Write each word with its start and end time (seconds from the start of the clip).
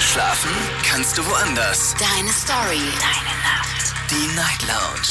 Schlafen 0.00 0.50
kannst 0.84 1.16
du 1.16 1.26
woanders. 1.26 1.94
Deine 1.98 2.30
Story. 2.32 2.82
Deine 2.98 3.34
Nacht. 3.42 3.94
Die 4.10 4.34
Night 4.34 4.62
Lounge. 4.62 5.08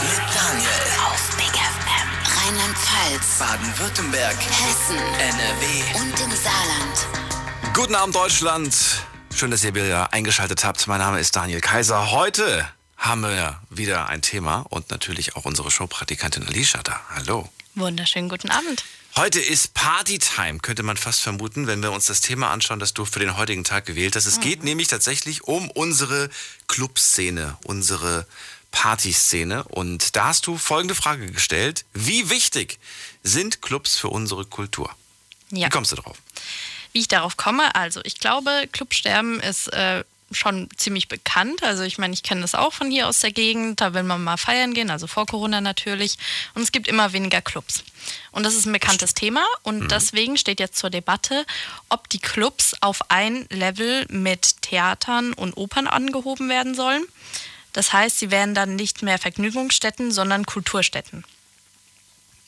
Mit 0.00 0.34
Daniel. 0.34 0.70
Auf 1.06 1.36
Big 1.36 1.46
FM. 1.46 2.46
Rheinland-Pfalz. 2.46 3.38
Baden-Württemberg. 3.38 4.36
Hessen. 4.36 4.96
NRW. 4.96 6.00
Und 6.00 6.20
im 6.20 6.30
Saarland. 6.30 7.74
Guten 7.74 7.94
Abend, 7.94 8.14
Deutschland. 8.14 8.74
Schön, 9.34 9.50
dass 9.50 9.64
ihr 9.64 9.74
wieder 9.74 10.12
eingeschaltet 10.12 10.64
habt. 10.64 10.86
Mein 10.86 10.98
Name 11.00 11.18
ist 11.18 11.34
Daniel 11.34 11.60
Kaiser. 11.60 12.10
Heute 12.10 12.68
haben 12.96 13.22
wir 13.22 13.60
wieder 13.70 14.08
ein 14.08 14.22
Thema 14.22 14.66
und 14.68 14.90
natürlich 14.90 15.36
auch 15.36 15.44
unsere 15.46 15.70
Showpraktikantin 15.70 16.46
Alicia 16.46 16.82
da. 16.82 17.00
Hallo. 17.14 17.48
Wunderschönen 17.74 18.28
guten 18.28 18.50
Abend. 18.50 18.84
Heute 19.14 19.40
ist 19.40 19.74
Partytime, 19.74 20.58
könnte 20.60 20.82
man 20.82 20.96
fast 20.96 21.20
vermuten, 21.20 21.66
wenn 21.66 21.82
wir 21.82 21.92
uns 21.92 22.06
das 22.06 22.22
Thema 22.22 22.50
anschauen, 22.50 22.80
das 22.80 22.94
du 22.94 23.04
für 23.04 23.18
den 23.18 23.36
heutigen 23.36 23.62
Tag 23.62 23.84
gewählt 23.84 24.16
hast. 24.16 24.24
Es 24.24 24.40
geht 24.40 24.64
nämlich 24.64 24.88
tatsächlich 24.88 25.44
um 25.44 25.70
unsere 25.70 26.30
Clubszene, 26.66 27.58
unsere 27.64 28.26
Partyszene. 28.70 29.64
Und 29.64 30.16
da 30.16 30.28
hast 30.28 30.46
du 30.46 30.56
folgende 30.56 30.94
Frage 30.94 31.30
gestellt. 31.30 31.84
Wie 31.92 32.30
wichtig 32.30 32.78
sind 33.22 33.60
Clubs 33.60 33.98
für 33.98 34.08
unsere 34.08 34.46
Kultur? 34.46 34.90
Ja. 35.50 35.66
Wie 35.66 35.70
kommst 35.70 35.92
du 35.92 35.96
drauf? 35.96 36.16
Wie 36.92 37.00
ich 37.00 37.08
darauf 37.08 37.36
komme, 37.36 37.74
also 37.74 38.00
ich 38.04 38.18
glaube, 38.18 38.66
Clubsterben 38.72 39.40
ist 39.40 39.68
äh, 39.74 40.04
schon 40.34 40.68
ziemlich 40.76 41.08
bekannt. 41.08 41.62
Also 41.62 41.82
ich 41.82 41.98
meine, 41.98 42.14
ich 42.14 42.22
kenne 42.22 42.40
das 42.42 42.54
auch 42.54 42.72
von 42.72 42.90
hier 42.90 43.08
aus 43.08 43.20
der 43.20 43.32
Gegend. 43.32 43.80
Da 43.80 43.94
will 43.94 44.02
man 44.02 44.22
mal 44.22 44.36
feiern 44.36 44.74
gehen, 44.74 44.90
also 44.90 45.06
vor 45.06 45.26
Corona 45.26 45.60
natürlich. 45.60 46.16
Und 46.54 46.62
es 46.62 46.72
gibt 46.72 46.88
immer 46.88 47.12
weniger 47.12 47.40
Clubs. 47.40 47.84
Und 48.30 48.44
das 48.44 48.54
ist 48.54 48.66
ein 48.66 48.72
bekanntes 48.72 49.14
Thema. 49.14 49.44
Und 49.62 49.90
deswegen 49.90 50.36
steht 50.36 50.60
jetzt 50.60 50.78
zur 50.78 50.90
Debatte, 50.90 51.46
ob 51.88 52.08
die 52.08 52.18
Clubs 52.18 52.74
auf 52.80 53.10
ein 53.10 53.46
Level 53.50 54.06
mit 54.08 54.62
Theatern 54.62 55.32
und 55.32 55.56
Opern 55.56 55.86
angehoben 55.86 56.48
werden 56.48 56.74
sollen. 56.74 57.04
Das 57.72 57.92
heißt, 57.92 58.18
sie 58.18 58.30
werden 58.30 58.54
dann 58.54 58.76
nicht 58.76 59.02
mehr 59.02 59.18
Vergnügungsstätten, 59.18 60.12
sondern 60.12 60.44
Kulturstätten. 60.44 61.24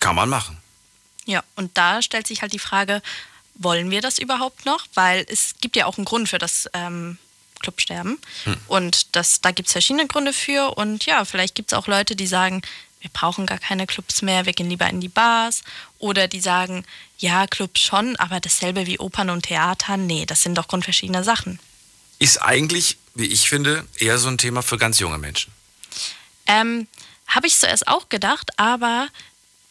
Kann 0.01 0.17
man 0.17 0.29
machen. 0.29 0.59
Ja, 1.25 1.43
und 1.57 1.77
da 1.79 2.03
stellt 2.03 2.27
sich 2.27 2.43
halt 2.43 2.53
die 2.53 2.59
Frage, 2.59 3.01
wollen 3.55 3.91
wir 3.91 4.03
das 4.03 4.19
überhaupt 4.19 4.67
noch? 4.67 4.87
Weil 4.95 5.25
es 5.29 5.55
gibt 5.61 5.77
ja 5.77 5.87
auch 5.87 5.97
einen 5.97 6.05
Grund 6.05 6.29
für 6.29 6.39
das 6.39 6.69
ähm, 6.75 7.19
Clubsterben. 7.65 8.19
Und 8.69 9.17
das, 9.17 9.41
da 9.41 9.51
gibt 9.51 9.69
es 9.69 9.73
verschiedene 9.73 10.07
Gründe 10.07 10.33
für. 10.33 10.77
Und 10.77 11.07
ja, 11.07 11.25
vielleicht 11.25 11.55
gibt 11.55 11.73
es 11.73 11.79
auch 11.79 11.87
Leute, 11.87 12.15
die 12.15 12.27
sagen, 12.27 12.61
wir 13.01 13.11
brauchen 13.11 13.47
gar 13.47 13.59
keine 13.59 13.87
Clubs 13.87 14.23
mehr, 14.23 14.47
wir 14.47 14.53
gehen 14.53 14.69
lieber 14.69 14.89
in 14.89 15.01
die 15.01 15.09
Bars. 15.09 15.63
Oder 15.99 16.29
die 16.29 16.41
sagen, 16.41 16.85
ja, 17.19 17.47
Clubs 17.47 17.81
schon, 17.81 18.17
aber 18.17 18.41
dasselbe 18.41 18.87
wie 18.87 18.99
Opern 18.99 19.31
und 19.31 19.43
Theater, 19.47 19.97
nee, 19.97 20.27
das 20.27 20.43
sind 20.43 20.57
doch 20.57 20.69
grundverschiedene 20.69 21.25
Sachen. 21.25 21.59
Ist 22.19 22.39
eigentlich, 22.43 22.97
wie 23.15 23.27
ich 23.27 23.49
finde, 23.49 23.87
eher 23.97 24.19
so 24.19 24.29
ein 24.29 24.39
Thema 24.39 24.63
für 24.63 24.79
ganz 24.79 24.99
junge 24.99 25.19
Menschen. 25.19 25.53
Ähm, 26.47 26.87
Habe 27.27 27.47
ich 27.47 27.59
zuerst 27.59 27.89
auch 27.89 28.09
gedacht, 28.09 28.59
aber 28.59 29.09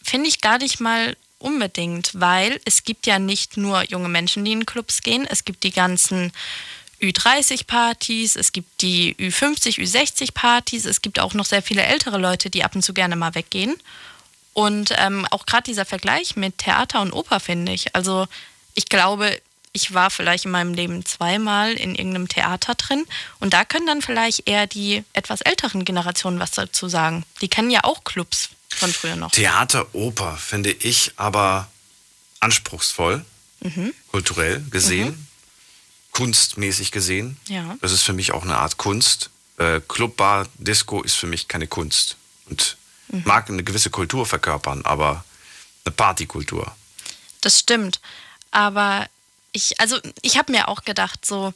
finde 0.02 0.28
ich 0.28 0.40
gar 0.40 0.58
nicht 0.58 0.80
mal 0.80 1.16
unbedingt, 1.38 2.10
weil 2.14 2.60
es 2.64 2.84
gibt 2.84 3.06
ja 3.06 3.18
nicht 3.18 3.56
nur 3.56 3.84
junge 3.90 4.08
Menschen, 4.08 4.44
die 4.44 4.52
in 4.52 4.66
Clubs 4.66 5.02
gehen, 5.02 5.26
es 5.28 5.44
gibt 5.44 5.62
die 5.62 5.72
ganzen 5.72 6.32
Ü30-Partys, 7.04 8.36
es 8.36 8.52
gibt 8.52 8.80
die 8.82 9.14
Ü50, 9.16 9.78
Ü60-Partys, 9.80 10.86
es 10.86 11.02
gibt 11.02 11.20
auch 11.20 11.34
noch 11.34 11.44
sehr 11.44 11.62
viele 11.62 11.82
ältere 11.82 12.18
Leute, 12.18 12.50
die 12.50 12.64
ab 12.64 12.74
und 12.74 12.82
zu 12.82 12.94
gerne 12.94 13.16
mal 13.16 13.34
weggehen. 13.34 13.74
Und 14.52 14.92
ähm, 14.98 15.26
auch 15.30 15.46
gerade 15.46 15.64
dieser 15.64 15.84
Vergleich 15.84 16.36
mit 16.36 16.58
Theater 16.58 17.00
und 17.00 17.12
Oper 17.12 17.40
finde 17.40 17.72
ich. 17.72 17.94
Also 17.94 18.26
ich 18.74 18.88
glaube, 18.88 19.40
ich 19.72 19.92
war 19.92 20.10
vielleicht 20.10 20.44
in 20.44 20.52
meinem 20.52 20.72
Leben 20.74 21.04
zweimal 21.04 21.72
in 21.72 21.96
irgendeinem 21.96 22.28
Theater 22.28 22.76
drin 22.76 23.04
und 23.40 23.52
da 23.52 23.64
können 23.64 23.86
dann 23.86 24.02
vielleicht 24.02 24.48
eher 24.48 24.68
die 24.68 25.02
etwas 25.12 25.40
älteren 25.40 25.84
Generationen 25.84 26.38
was 26.38 26.52
dazu 26.52 26.88
sagen. 26.88 27.24
Die 27.40 27.48
kennen 27.48 27.70
ja 27.70 27.82
auch 27.82 28.04
Clubs 28.04 28.50
von 28.68 28.92
früher 28.92 29.16
noch. 29.16 29.32
Theater, 29.32 29.92
Oper 29.92 30.36
finde 30.36 30.70
ich 30.70 31.10
aber 31.16 31.68
anspruchsvoll, 32.40 33.24
Mhm. 33.60 33.94
kulturell 34.10 34.62
gesehen, 34.70 35.23
kunstmäßig 36.14 36.90
gesehen. 36.90 37.36
Ja. 37.48 37.76
Das 37.82 37.92
ist 37.92 38.02
für 38.02 38.14
mich 38.14 38.32
auch 38.32 38.42
eine 38.44 38.56
Art 38.56 38.78
Kunst. 38.78 39.28
Äh, 39.58 39.80
Club, 39.86 40.16
Bar, 40.16 40.46
Disco 40.54 41.02
ist 41.02 41.14
für 41.14 41.26
mich 41.26 41.46
keine 41.48 41.66
Kunst. 41.66 42.16
Und 42.48 42.76
Mhm. 43.08 43.22
mag 43.26 43.50
eine 43.50 43.62
gewisse 43.62 43.90
Kultur 43.90 44.24
verkörpern, 44.24 44.82
aber 44.84 45.24
eine 45.84 45.92
Partykultur. 45.92 46.74
Das 47.42 47.58
stimmt. 47.58 48.00
Aber 48.50 49.06
ich, 49.52 49.78
also 49.78 49.98
ich 50.22 50.38
habe 50.38 50.52
mir 50.52 50.68
auch 50.68 50.84
gedacht, 50.84 51.26
so, 51.26 51.52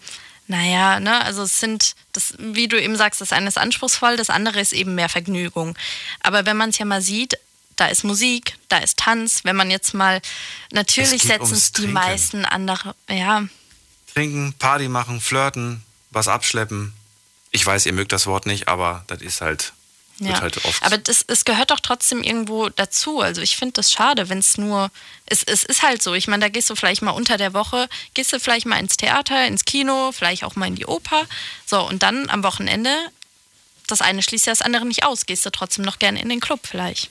naja, 0.46 1.00
ne, 1.00 1.22
also 1.24 1.42
es 1.42 1.58
sind, 1.58 1.94
das, 2.12 2.34
wie 2.38 2.68
du 2.68 2.80
eben 2.80 2.96
sagst, 2.96 3.20
das 3.22 3.32
eine 3.32 3.48
ist 3.48 3.56
anspruchsvoll, 3.58 4.16
das 4.18 4.28
andere 4.30 4.60
ist 4.60 4.72
eben 4.72 4.94
mehr 4.94 5.08
Vergnügung. 5.08 5.74
Aber 6.20 6.44
wenn 6.46 6.56
man 6.56 6.70
es 6.70 6.78
ja 6.78 6.84
mal 6.84 7.00
sieht, 7.02 7.38
da 7.76 7.86
ist 7.86 8.04
Musik, 8.04 8.58
da 8.68 8.78
ist 8.78 8.98
Tanz. 8.98 9.44
Wenn 9.44 9.56
man 9.56 9.70
jetzt 9.70 9.94
mal, 9.94 10.20
natürlich 10.72 11.22
setzen 11.22 11.54
es 11.54 11.72
die 11.72 11.86
meisten 11.86 12.44
andere, 12.44 12.94
ja, 13.08 13.44
Trinken, 14.14 14.52
Party 14.58 14.88
machen, 14.88 15.20
flirten, 15.20 15.82
was 16.10 16.28
abschleppen. 16.28 16.92
Ich 17.50 17.64
weiß, 17.64 17.86
ihr 17.86 17.92
mögt 17.92 18.12
das 18.12 18.26
Wort 18.26 18.46
nicht, 18.46 18.68
aber 18.68 19.04
das 19.06 19.20
ist 19.22 19.40
halt, 19.40 19.72
Ja, 20.18 20.40
halt 20.40 20.64
oft. 20.64 20.82
aber 20.82 20.98
das, 20.98 21.24
es 21.28 21.44
gehört 21.44 21.70
doch 21.70 21.80
trotzdem 21.80 22.22
irgendwo 22.22 22.68
dazu. 22.68 23.20
Also 23.20 23.40
ich 23.40 23.56
finde 23.56 23.74
das 23.74 23.92
schade, 23.92 24.28
wenn 24.28 24.38
es 24.38 24.58
nur, 24.58 24.90
es, 25.26 25.42
es 25.44 25.64
ist 25.64 25.82
halt 25.82 26.02
so. 26.02 26.14
Ich 26.14 26.28
meine, 26.28 26.42
da 26.42 26.48
gehst 26.48 26.68
du 26.68 26.74
vielleicht 26.76 27.02
mal 27.02 27.12
unter 27.12 27.36
der 27.38 27.54
Woche, 27.54 27.88
gehst 28.14 28.32
du 28.32 28.40
vielleicht 28.40 28.66
mal 28.66 28.78
ins 28.78 28.96
Theater, 28.96 29.46
ins 29.46 29.64
Kino, 29.64 30.12
vielleicht 30.12 30.44
auch 30.44 30.56
mal 30.56 30.66
in 30.66 30.74
die 30.74 30.86
Oper. 30.86 31.24
So, 31.66 31.80
und 31.86 32.02
dann 32.02 32.28
am 32.28 32.42
Wochenende, 32.42 32.90
das 33.86 34.00
eine 34.02 34.22
schließt 34.22 34.46
ja 34.46 34.52
das 34.52 34.62
andere 34.62 34.84
nicht 34.84 35.04
aus, 35.04 35.24
gehst 35.26 35.46
du 35.46 35.50
trotzdem 35.50 35.84
noch 35.84 35.98
gerne 35.98 36.20
in 36.20 36.28
den 36.28 36.40
Club 36.40 36.60
vielleicht. 36.68 37.08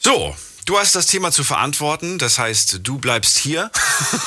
So, 0.00 0.36
du 0.64 0.78
hast 0.78 0.94
das 0.94 1.06
Thema 1.06 1.32
zu 1.32 1.44
verantworten. 1.44 2.18
Das 2.18 2.38
heißt, 2.38 2.80
du 2.82 2.98
bleibst 2.98 3.38
hier. 3.38 3.70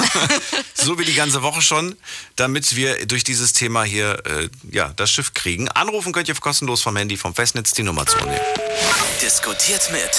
so 0.73 0.99
wie 0.99 1.05
die 1.05 1.15
ganze 1.15 1.43
Woche 1.43 1.61
schon, 1.61 1.95
damit 2.35 2.75
wir 2.75 3.05
durch 3.05 3.23
dieses 3.23 3.53
Thema 3.53 3.83
hier 3.83 4.25
äh, 4.25 4.49
ja, 4.71 4.93
das 4.95 5.11
Schiff 5.11 5.33
kriegen. 5.33 5.69
Anrufen 5.69 6.13
könnt 6.13 6.27
ihr 6.27 6.35
kostenlos 6.35 6.81
vom 6.81 6.95
Handy, 6.95 7.17
vom 7.17 7.35
Festnetz 7.35 7.71
die 7.71 7.83
Nummer 7.83 8.05
zu 8.05 8.17
nehmen. 8.17 8.39
Diskutiert 9.21 9.91
mit 9.91 10.11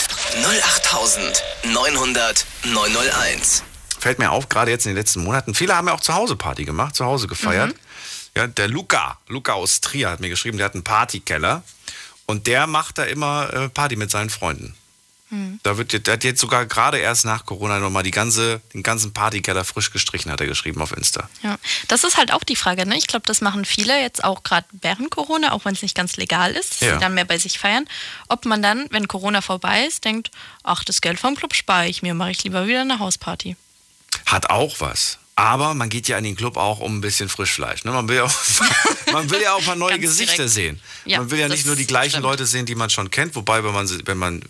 08900 0.45 2.47
901. 2.65 3.63
Fällt 3.99 4.19
mir 4.19 4.31
auf, 4.31 4.49
gerade 4.49 4.71
jetzt 4.71 4.87
in 4.87 4.91
den 4.91 4.97
letzten 4.97 5.25
Monaten, 5.25 5.55
viele 5.55 5.75
haben 5.75 5.89
ja 5.89 5.95
auch 5.95 6.01
zu 6.01 6.15
Hause 6.15 6.37
Party 6.37 6.65
gemacht, 6.65 6.95
zu 6.95 7.05
Hause 7.05 7.27
gefeiert. 7.27 7.75
Ja, 8.37 8.47
der 8.47 8.69
Luca, 8.69 9.19
Luca 9.27 9.55
aus 9.55 9.81
Trier 9.81 10.11
hat 10.11 10.21
mir 10.21 10.29
geschrieben, 10.29 10.59
der 10.59 10.67
hat 10.67 10.75
einen 10.75 10.85
Partykeller 10.85 11.63
und 12.27 12.47
der 12.47 12.67
macht 12.67 12.99
da 12.99 13.05
immer 13.05 13.53
äh, 13.53 13.69
Party 13.69 13.97
mit 13.97 14.11
seinen 14.11 14.31
Freunden. 14.31 14.77
Da 15.63 15.77
wird, 15.77 16.07
der 16.07 16.15
hat 16.15 16.25
jetzt 16.25 16.41
sogar 16.41 16.65
gerade 16.65 16.97
erst 16.99 17.27
nach 17.27 17.45
Corona 17.45 17.79
nochmal 17.81 18.03
die 18.03 18.11
ganze, 18.11 18.63
den 18.73 18.83
ganzen 18.83 19.13
Partykeller 19.13 19.63
frisch 19.65 19.91
gestrichen, 19.91 20.33
hat 20.33 20.41
er 20.41 20.47
geschrieben 20.47 20.81
auf 20.81 20.97
Insta. 20.97 21.29
Ja, 21.43 21.59
das 21.89 22.03
ist 22.05 22.17
halt 22.17 22.33
auch 22.33 22.45
die 22.45 22.57
Frage. 22.57 22.87
Ne? 22.87 22.97
Ich 22.97 23.07
glaube, 23.07 23.27
das 23.27 23.43
machen 23.43 23.67
viele 23.67 24.01
jetzt 24.01 24.25
auch 24.25 24.43
gerade 24.43 24.67
während 24.81 25.11
Corona, 25.11 25.53
auch 25.53 25.67
wenn 25.67 25.75
es 25.75 25.83
nicht 25.83 25.95
ganz 25.95 26.17
legal 26.17 26.53
ist, 26.53 26.81
dass 26.81 26.81
Ja. 26.89 26.95
sie 26.95 27.01
dann 27.01 27.13
mehr 27.15 27.27
bei 27.27 27.37
sich 27.37 27.59
feiern. 27.59 27.85
Ob 28.29 28.47
man 28.47 28.63
dann, 28.63 28.87
wenn 28.91 29.07
Corona 29.07 29.43
vorbei 29.43 29.85
ist, 29.87 30.05
denkt, 30.07 30.31
ach, 30.63 30.83
das 30.85 31.01
Geld 31.03 31.21
vom 31.21 31.35
Club 31.37 31.55
spare 31.55 31.89
ich 31.89 32.01
mir, 32.01 32.15
mache 32.15 32.31
ich 32.31 32.43
lieber 32.45 32.67
wieder 32.67 32.81
eine 32.81 32.99
Hausparty. 32.99 33.57
Hat 34.25 34.49
auch 34.49 34.77
was. 34.81 35.19
Aber 35.37 35.75
man 35.75 35.89
geht 35.89 36.09
ja 36.09 36.19
in 36.19 36.25
den 36.25 36.35
Club 36.37 36.57
auch 36.57 36.81
um 36.81 36.97
ein 36.97 37.01
bisschen 37.01 37.29
Frischfleisch. 37.29 37.85
Ne? 37.85 37.93
Man, 37.93 38.09
will 38.09 38.17
ja 38.17 38.25
auch, 38.25 38.33
man 39.13 39.31
will 39.31 39.41
ja 39.41 39.53
auch 39.53 39.65
mal 39.67 39.77
neue 39.77 39.99
Gesichter 40.01 40.35
direkt. 40.37 40.53
sehen. 40.55 40.81
Ja, 41.05 41.19
man 41.19 41.31
will 41.31 41.39
ja 41.39 41.49
nicht 41.49 41.65
nur 41.67 41.77
die 41.77 41.87
gleichen 41.87 42.11
stimmt. 42.11 42.25
Leute 42.25 42.47
sehen, 42.47 42.67
die 42.67 42.75
man 42.75 42.91
schon 42.91 43.11
kennt. 43.11 43.37
Wobei, 43.37 43.63
wenn 43.63 43.73
man, 43.73 43.89
wenn 44.07 44.19
man 44.19 44.43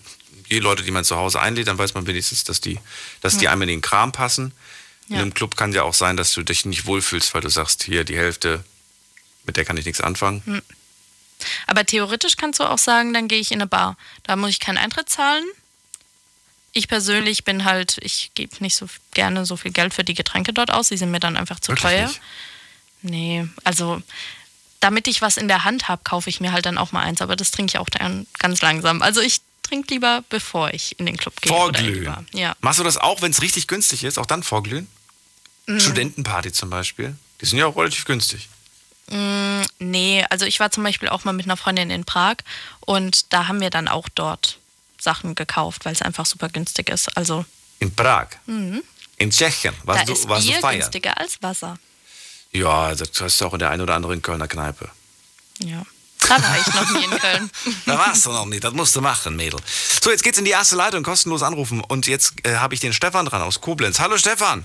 die 0.50 0.58
Leute, 0.60 0.82
die 0.82 0.90
man 0.90 1.04
zu 1.04 1.16
Hause 1.16 1.40
einlädt, 1.40 1.68
dann 1.68 1.78
weiß 1.78 1.94
man 1.94 2.06
wenigstens, 2.06 2.44
dass 2.44 2.60
die, 2.60 2.78
dass 3.20 3.36
die 3.38 3.48
einem 3.48 3.62
in 3.62 3.68
den 3.68 3.80
Kram 3.82 4.12
passen. 4.12 4.52
In 5.08 5.16
Ja. 5.16 5.22
einem 5.22 5.32
Club 5.34 5.56
kann 5.56 5.72
ja 5.72 5.82
auch 5.84 5.94
sein, 5.94 6.16
dass 6.16 6.32
du 6.32 6.42
dich 6.42 6.64
nicht 6.66 6.84
wohlfühlst, 6.86 7.32
weil 7.34 7.40
du 7.40 7.48
sagst, 7.48 7.82
hier 7.84 8.04
die 8.04 8.16
Hälfte, 8.16 8.62
mit 9.44 9.56
der 9.56 9.64
kann 9.64 9.76
ich 9.76 9.84
nichts 9.86 10.00
anfangen. 10.00 10.42
Hm. 10.44 10.62
Aber 11.66 11.84
theoretisch 11.86 12.36
kannst 12.36 12.60
du 12.60 12.64
auch 12.64 12.78
sagen, 12.78 13.12
dann 13.14 13.28
gehe 13.28 13.38
ich 13.40 13.52
in 13.52 13.60
eine 13.60 13.66
Bar. 13.68 13.96
Da 14.24 14.36
muss 14.36 14.50
ich 14.50 14.60
keinen 14.60 14.76
Eintritt 14.78 15.08
zahlen. 15.08 15.44
Ich 16.72 16.88
persönlich 16.88 17.44
bin 17.44 17.64
halt, 17.64 17.96
ich 18.02 18.32
gebe 18.34 18.54
nicht 18.60 18.76
so 18.76 18.86
gerne 19.14 19.46
so 19.46 19.56
viel 19.56 19.72
Geld 19.72 19.94
für 19.94 20.04
die 20.04 20.14
Getränke 20.14 20.52
dort 20.52 20.70
aus. 20.70 20.88
Die 20.88 20.96
sind 20.96 21.10
mir 21.10 21.20
dann 21.20 21.36
einfach 21.36 21.60
zu 21.60 21.72
Wirklich 21.72 21.82
teuer. 21.82 22.06
nicht? 22.08 22.20
Nee, 23.02 23.48
also 23.64 24.02
damit 24.80 25.08
ich 25.08 25.22
was 25.22 25.36
in 25.38 25.48
der 25.48 25.64
Hand 25.64 25.88
habe, 25.88 26.02
kaufe 26.04 26.28
ich 26.28 26.40
mir 26.40 26.52
halt 26.52 26.66
dann 26.66 26.76
auch 26.78 26.92
mal 26.92 27.02
eins. 27.02 27.22
Aber 27.22 27.36
das 27.36 27.50
trinke 27.50 27.70
ich 27.72 27.78
auch 27.78 27.88
dann 27.88 28.26
ganz 28.38 28.60
langsam. 28.60 29.00
Also 29.02 29.20
ich 29.20 29.40
trinke 29.68 29.94
lieber, 29.94 30.24
bevor 30.28 30.72
ich 30.74 30.98
in 30.98 31.06
den 31.06 31.16
Club 31.16 31.40
gehe. 31.40 31.52
Vorglühen. 31.52 32.26
Ja. 32.32 32.54
Machst 32.60 32.78
du 32.80 32.84
das 32.84 32.96
auch, 32.96 33.22
wenn 33.22 33.30
es 33.30 33.42
richtig 33.42 33.66
günstig 33.68 34.04
ist? 34.04 34.18
Auch 34.18 34.26
dann 34.26 34.42
vorglühen? 34.42 34.88
Mhm. 35.66 35.80
Studentenparty 35.80 36.52
zum 36.52 36.70
Beispiel. 36.70 37.14
Die 37.40 37.46
sind 37.46 37.58
ja 37.58 37.66
auch 37.66 37.76
relativ 37.76 38.04
günstig. 38.04 38.48
Mm, 39.10 39.62
nee, 39.78 40.24
also 40.30 40.44
ich 40.44 40.60
war 40.60 40.70
zum 40.70 40.82
Beispiel 40.84 41.08
auch 41.08 41.24
mal 41.24 41.32
mit 41.32 41.46
einer 41.46 41.56
Freundin 41.56 41.90
in 41.90 42.04
Prag 42.04 42.36
und 42.80 43.32
da 43.32 43.48
haben 43.48 43.60
wir 43.60 43.70
dann 43.70 43.88
auch 43.88 44.08
dort 44.08 44.58
Sachen 45.00 45.34
gekauft, 45.34 45.84
weil 45.84 45.92
es 45.92 46.02
einfach 46.02 46.26
super 46.26 46.48
günstig 46.48 46.88
ist. 46.90 47.16
Also 47.16 47.44
In 47.78 47.94
Prag. 47.94 48.28
In 48.46 48.82
Tschechien. 49.30 49.74
Was 49.84 49.96
Mhm. 49.96 50.00
da 50.00 50.04
du, 50.06 50.12
ist 50.12 50.24
du 50.24 50.28
Bier 50.28 50.60
feiern. 50.60 50.80
günstiger 50.80 51.16
als 51.18 51.42
Wasser. 51.42 51.78
Ja, 52.52 52.94
das 52.94 53.10
hast 53.20 53.40
du 53.40 53.46
auch 53.46 53.52
in 53.52 53.58
der 53.60 53.70
einen 53.70 53.82
oder 53.82 53.94
anderen 53.94 54.20
Kölner 54.22 54.48
Kneipe. 54.48 54.90
Ja. 55.60 55.84
Da 56.20 56.42
war 56.42 56.58
ich 56.58 56.74
noch 56.74 56.90
nie 56.90 57.04
in 57.04 57.10
Köln. 57.10 57.50
Da 57.86 57.98
warst 57.98 58.26
du 58.26 58.30
noch 58.30 58.46
nicht, 58.46 58.62
das 58.64 58.72
musst 58.72 58.94
du 58.96 59.00
machen, 59.00 59.36
Mädel. 59.36 59.60
So, 59.64 60.10
jetzt 60.10 60.22
geht's 60.22 60.38
in 60.38 60.44
die 60.44 60.50
erste 60.50 60.76
Leitung, 60.76 61.02
kostenlos 61.02 61.42
anrufen. 61.42 61.82
Und 61.82 62.06
jetzt 62.06 62.34
äh, 62.46 62.56
habe 62.56 62.74
ich 62.74 62.80
den 62.80 62.92
Stefan 62.92 63.26
dran 63.26 63.42
aus 63.42 63.60
Koblenz. 63.60 63.98
Hallo 64.00 64.18
Stefan. 64.18 64.64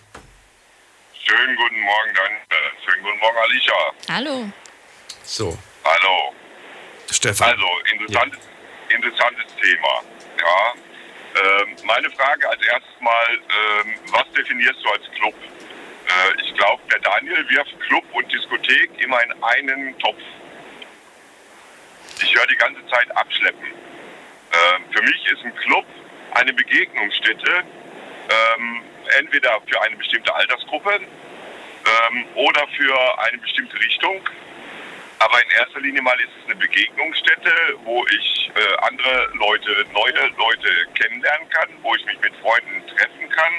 Schönen 1.26 1.56
guten 1.56 1.80
Morgen, 1.82 2.14
dann. 2.16 2.60
Schönen 2.86 3.04
guten 3.04 3.20
Morgen, 3.20 3.38
Alicia. 3.38 3.74
Hallo. 4.10 4.52
So, 5.24 5.58
Hallo. 5.86 6.34
Stefan. 7.12 7.50
Also, 7.52 7.66
interessantes, 7.94 8.40
interessantes 8.90 9.46
Thema. 9.62 10.02
Ja. 10.40 10.74
Ähm, 11.36 11.76
meine 11.86 12.10
Frage 12.12 12.48
als 12.50 12.62
erstes 12.62 13.02
mal, 13.02 13.28
ähm, 13.32 13.96
was 14.12 14.26
definierst 14.38 14.80
du 14.84 14.90
als 14.90 15.04
Club? 15.16 15.34
Äh, 15.34 16.42
ich 16.46 16.54
glaube, 16.56 16.82
der 16.92 17.00
Daniel 17.00 17.50
wirft 17.50 17.80
Club 17.88 18.04
und 18.14 18.32
Diskothek 18.32 18.92
immer 19.00 19.24
in 19.24 19.44
einen 19.44 19.98
Topf. 20.00 20.22
Ich 22.22 22.36
höre 22.36 22.48
die 22.48 22.56
ganze 22.56 22.86
Zeit 22.88 23.16
abschleppen. 23.18 23.66
Ähm, 23.66 24.84
für 24.92 25.02
mich 25.02 25.26
ist 25.32 25.44
ein 25.44 25.56
Club 25.56 25.86
eine 26.32 26.54
Begegnungsstätte, 26.54 27.64
ähm, 28.30 28.82
entweder 29.20 29.62
für 29.68 29.82
eine 29.82 29.96
bestimmte 29.96 30.34
Altersgruppe 30.34 30.96
ähm, 30.96 32.26
oder 32.36 32.66
für 32.76 33.20
eine 33.26 33.38
bestimmte 33.38 33.78
Richtung. 33.80 34.22
Aber 35.20 35.42
in 35.42 35.50
erster 35.52 35.80
Linie 35.80 36.02
mal 36.02 36.20
ist 36.20 36.32
es 36.42 36.46
eine 36.46 36.56
Begegnungsstätte, 36.56 37.52
wo 37.84 38.06
ich 38.08 38.52
äh, 38.56 38.76
andere 38.82 39.30
Leute, 39.36 39.86
neue 39.94 40.28
Leute 40.38 40.70
kennenlernen 40.96 41.50
kann, 41.50 41.70
wo 41.82 41.96
ich 41.96 42.06
mich 42.06 42.20
mit 42.20 42.34
Freunden 42.42 42.84
treffen 42.88 43.30
kann, 43.30 43.54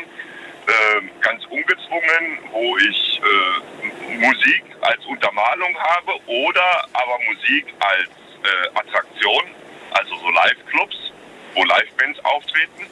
äh, 0.66 1.20
ganz 1.20 1.44
ungezwungen, 1.46 2.38
wo 2.50 2.76
ich 2.78 3.20
äh, 3.20 4.16
Musik 4.18 4.64
als 4.82 5.04
Untermalung 5.06 5.76
habe 5.78 6.12
oder 6.26 6.88
aber 6.92 7.18
Musik 7.32 7.66
als 7.80 8.10
äh, 8.44 8.78
Attraktion, 8.78 9.42
also 9.92 10.16
so 10.16 10.30
Live-Clubs, 10.30 11.12
wo 11.54 11.64
Live-Bands 11.64 12.24
auftreten. 12.24 12.86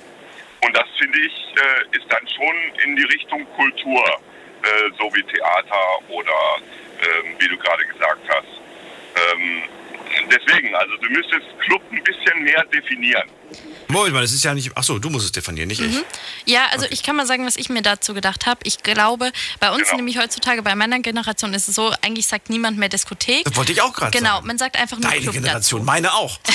Und 0.65 0.77
das 0.77 0.87
finde 0.99 1.19
ich 1.19 1.33
äh, 1.57 1.97
ist 1.97 2.07
dann 2.09 2.27
schon 2.29 2.57
in 2.85 2.97
die 2.97 3.05
Richtung 3.05 3.47
Kultur, 3.57 4.05
äh, 4.63 4.91
so 4.99 5.13
wie 5.15 5.23
Theater 5.25 5.99
oder 6.09 6.57
ähm, 7.01 7.37
wie 7.39 7.49
du 7.49 7.59
gerade 7.59 7.85
gesagt 7.87 8.23
hast. 8.29 8.53
Ähm, 9.35 9.63
deswegen, 10.31 10.75
also 10.75 10.97
du 10.97 11.09
müsstest 11.11 11.43
Club 11.61 11.83
ein 11.91 12.03
bisschen 12.05 12.43
mehr 12.45 12.65
definieren. 12.73 13.29
Moment 13.89 14.15
mal, 14.15 14.23
das 14.23 14.33
ist 14.33 14.43
ja 14.45 14.55
nicht. 14.55 14.75
Achso, 14.77 14.99
du 14.99 15.11
musst 15.11 15.27
es 15.27 15.33
definieren, 15.33 15.69
nicht 15.69 15.81
ich. 15.81 16.03
Ja, 16.47 16.67
also 16.73 16.87
ich 16.89 17.03
kann 17.03 17.15
mal 17.17 17.27
sagen, 17.27 17.45
was 17.45 17.57
ich 17.57 17.69
mir 17.69 17.83
dazu 17.83 18.15
gedacht 18.15 18.47
habe. 18.47 18.61
Ich 18.65 18.83
glaube, 18.83 19.33
bei 19.61 19.71
uns 19.71 19.83
Genau. 19.85 19.97
nämlich 19.97 20.19
heutzutage, 20.19 20.63
bei 20.63 20.75
meiner 20.75 20.99
Generation 21.01 21.53
ist 21.53 21.69
es 21.69 21.75
so, 21.75 21.93
eigentlich 22.01 22.27
sagt 22.27 22.49
niemand 22.49 22.79
mehr 22.79 22.89
Diskothek. 22.89 23.45
Das 23.45 23.55
wollte 23.57 23.73
ich 23.73 23.83
auch 23.83 23.93
gerade 23.93 24.17
Genau, 24.17 24.37
sagen. 24.37 24.47
man 24.47 24.57
sagt 24.59 24.77
einfach 24.79 24.99
nur 24.99 25.11
Deine 25.11 25.21
Club 25.23 25.35
Generation, 25.35 25.81
dazu. 25.81 25.85
meine 25.87 26.15
auch. 26.15 26.39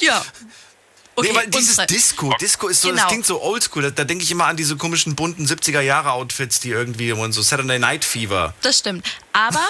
Ja. 0.00 0.22
Okay, 1.18 1.28
nee, 1.30 1.34
weil 1.38 1.46
dieses 1.48 1.76
Disco, 1.86 2.34
Disco 2.40 2.68
ist 2.68 2.82
so, 2.82 2.88
das 2.90 2.96
Genau. 2.98 3.08
klingt 3.08 3.26
so 3.26 3.40
oldschool. 3.42 3.82
Da, 3.84 3.90
da 3.90 4.04
denke 4.04 4.22
ich 4.22 4.30
immer 4.30 4.44
an 4.46 4.56
diese 4.58 4.76
komischen 4.76 5.16
bunten 5.16 5.46
70er 5.46 5.80
Jahre 5.80 6.12
Outfits, 6.12 6.60
die 6.60 6.68
irgendwie 6.70 7.10
und 7.12 7.32
so 7.32 7.40
Saturday 7.40 7.78
Night 7.78 8.04
Fever. 8.04 8.54
Das 8.60 8.78
stimmt. 8.80 9.06
Aber 9.32 9.66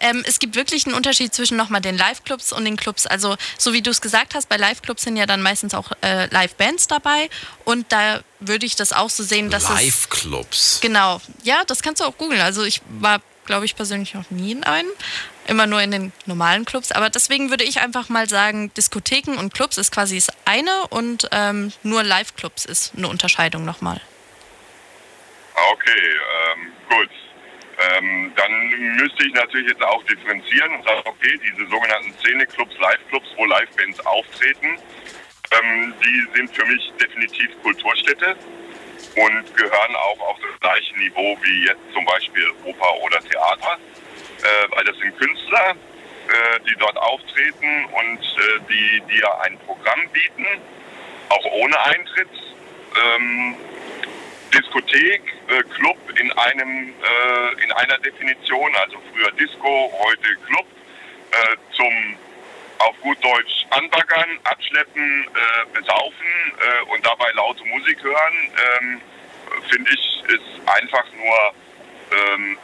ähm, 0.00 0.22
es 0.26 0.38
gibt 0.38 0.56
wirklich 0.56 0.84
einen 0.86 0.94
Unterschied 0.94 1.34
zwischen 1.34 1.56
nochmal 1.56 1.80
den 1.80 1.96
Live-Clubs 1.96 2.52
und 2.52 2.66
den 2.66 2.76
Clubs. 2.76 3.06
Also, 3.06 3.36
so 3.58 3.72
wie 3.72 3.80
du 3.80 3.90
es 3.90 4.02
gesagt 4.02 4.34
hast, 4.34 4.48
bei 4.50 4.58
Live-Clubs 4.58 5.02
sind 5.02 5.16
ja 5.16 5.24
dann 5.24 5.40
meistens 5.40 5.72
auch 5.72 5.90
äh, 6.02 6.26
Live-Bands 6.26 6.86
dabei. 6.86 7.30
Und 7.64 7.90
da 7.92 8.20
würde 8.40 8.66
ich 8.66 8.76
das 8.76 8.92
auch 8.92 9.08
so 9.10 9.22
sehen, 9.22 9.48
dass 9.50 9.64
es. 9.64 9.70
Live-Clubs. 9.70 10.78
Genau. 10.82 11.20
Ja, 11.44 11.64
das 11.66 11.82
kannst 11.82 12.00
du 12.02 12.04
auch 12.04 12.16
googeln. 12.18 12.42
Also, 12.42 12.62
ich 12.62 12.82
war, 13.00 13.22
glaube 13.46 13.64
ich, 13.64 13.74
persönlich 13.74 14.12
noch 14.14 14.30
nie 14.30 14.52
in 14.52 14.64
einem. 14.64 14.90
Immer 15.50 15.66
nur 15.66 15.82
in 15.82 15.90
den 15.90 16.12
normalen 16.26 16.64
Clubs. 16.64 16.92
Aber 16.92 17.10
deswegen 17.10 17.50
würde 17.50 17.64
ich 17.64 17.80
einfach 17.80 18.08
mal 18.08 18.28
sagen, 18.28 18.72
Diskotheken 18.74 19.36
und 19.36 19.52
Clubs 19.52 19.78
ist 19.78 19.90
quasi 19.90 20.14
das 20.14 20.28
eine 20.44 20.86
und 20.90 21.28
ähm, 21.32 21.72
nur 21.82 22.04
Live-Clubs 22.04 22.64
ist 22.66 22.92
eine 22.96 23.08
Unterscheidung 23.08 23.64
nochmal. 23.64 24.00
Ah, 25.56 25.72
Okay, 25.72 26.02
ähm, 26.54 26.72
gut. 26.88 27.10
Ähm, 27.80 28.32
dann 28.36 28.68
müsste 28.96 29.26
ich 29.26 29.32
natürlich 29.32 29.70
jetzt 29.72 29.82
auch 29.82 30.04
differenzieren 30.04 30.72
und 30.72 30.84
sagen, 30.84 31.02
okay, 31.04 31.40
diese 31.42 31.68
sogenannten 31.68 32.14
Szene-Clubs, 32.20 32.78
Live-Clubs, 32.78 33.26
wo 33.36 33.44
Live-Bands 33.46 34.06
auftreten, 34.06 34.78
ähm, 35.50 35.94
die 36.04 36.36
sind 36.36 36.54
für 36.54 36.64
mich 36.66 36.92
definitiv 37.02 37.50
Kulturstätte 37.64 38.36
und 39.16 39.56
gehören 39.56 39.96
auch 39.96 40.20
auf 40.28 40.38
das 40.48 40.60
gleiche 40.60 40.96
Niveau 40.96 41.36
wie 41.42 41.64
jetzt 41.66 41.80
zum 41.92 42.04
Beispiel 42.04 42.52
Oper 42.64 42.94
oder 43.02 43.18
Theater, 43.18 43.78
äh, 44.42 44.76
weil 44.76 44.84
das 44.84 44.96
sind 44.98 45.16
Künstler, 45.18 45.70
äh, 45.70 46.60
die 46.68 46.74
dort 46.78 46.96
auftreten 46.96 47.84
und 47.86 48.18
äh, 48.18 48.60
die 48.68 49.02
dir 49.12 49.40
ein 49.42 49.58
Programm 49.66 50.00
bieten, 50.12 50.46
auch 51.28 51.44
ohne 51.52 51.78
Eintritt. 51.84 52.28
Ähm, 52.96 53.56
Diskothek, 54.52 55.22
äh, 55.48 55.62
Club 55.74 55.96
in 56.18 56.32
einem 56.32 56.88
äh, 56.88 57.62
in 57.62 57.72
einer 57.72 57.98
Definition, 57.98 58.74
also 58.76 59.00
früher 59.12 59.30
Disco, 59.32 59.92
heute 60.04 60.36
Club, 60.46 60.66
äh, 61.30 61.76
zum 61.76 62.16
auf 62.78 62.98
gut 63.00 63.22
Deutsch 63.22 63.66
anbaggern, 63.70 64.38
abschleppen, 64.44 65.28
besaufen 65.74 66.26
und 66.88 67.04
dabei 67.04 67.30
laute 67.32 67.62
Musik 67.66 68.02
hören, 68.02 68.50
ähm, 68.80 69.00
finde 69.68 69.90
ich, 69.92 70.22
ist 70.28 70.66
einfach 70.66 71.04
nur 71.12 71.54
ähm, 72.10 72.58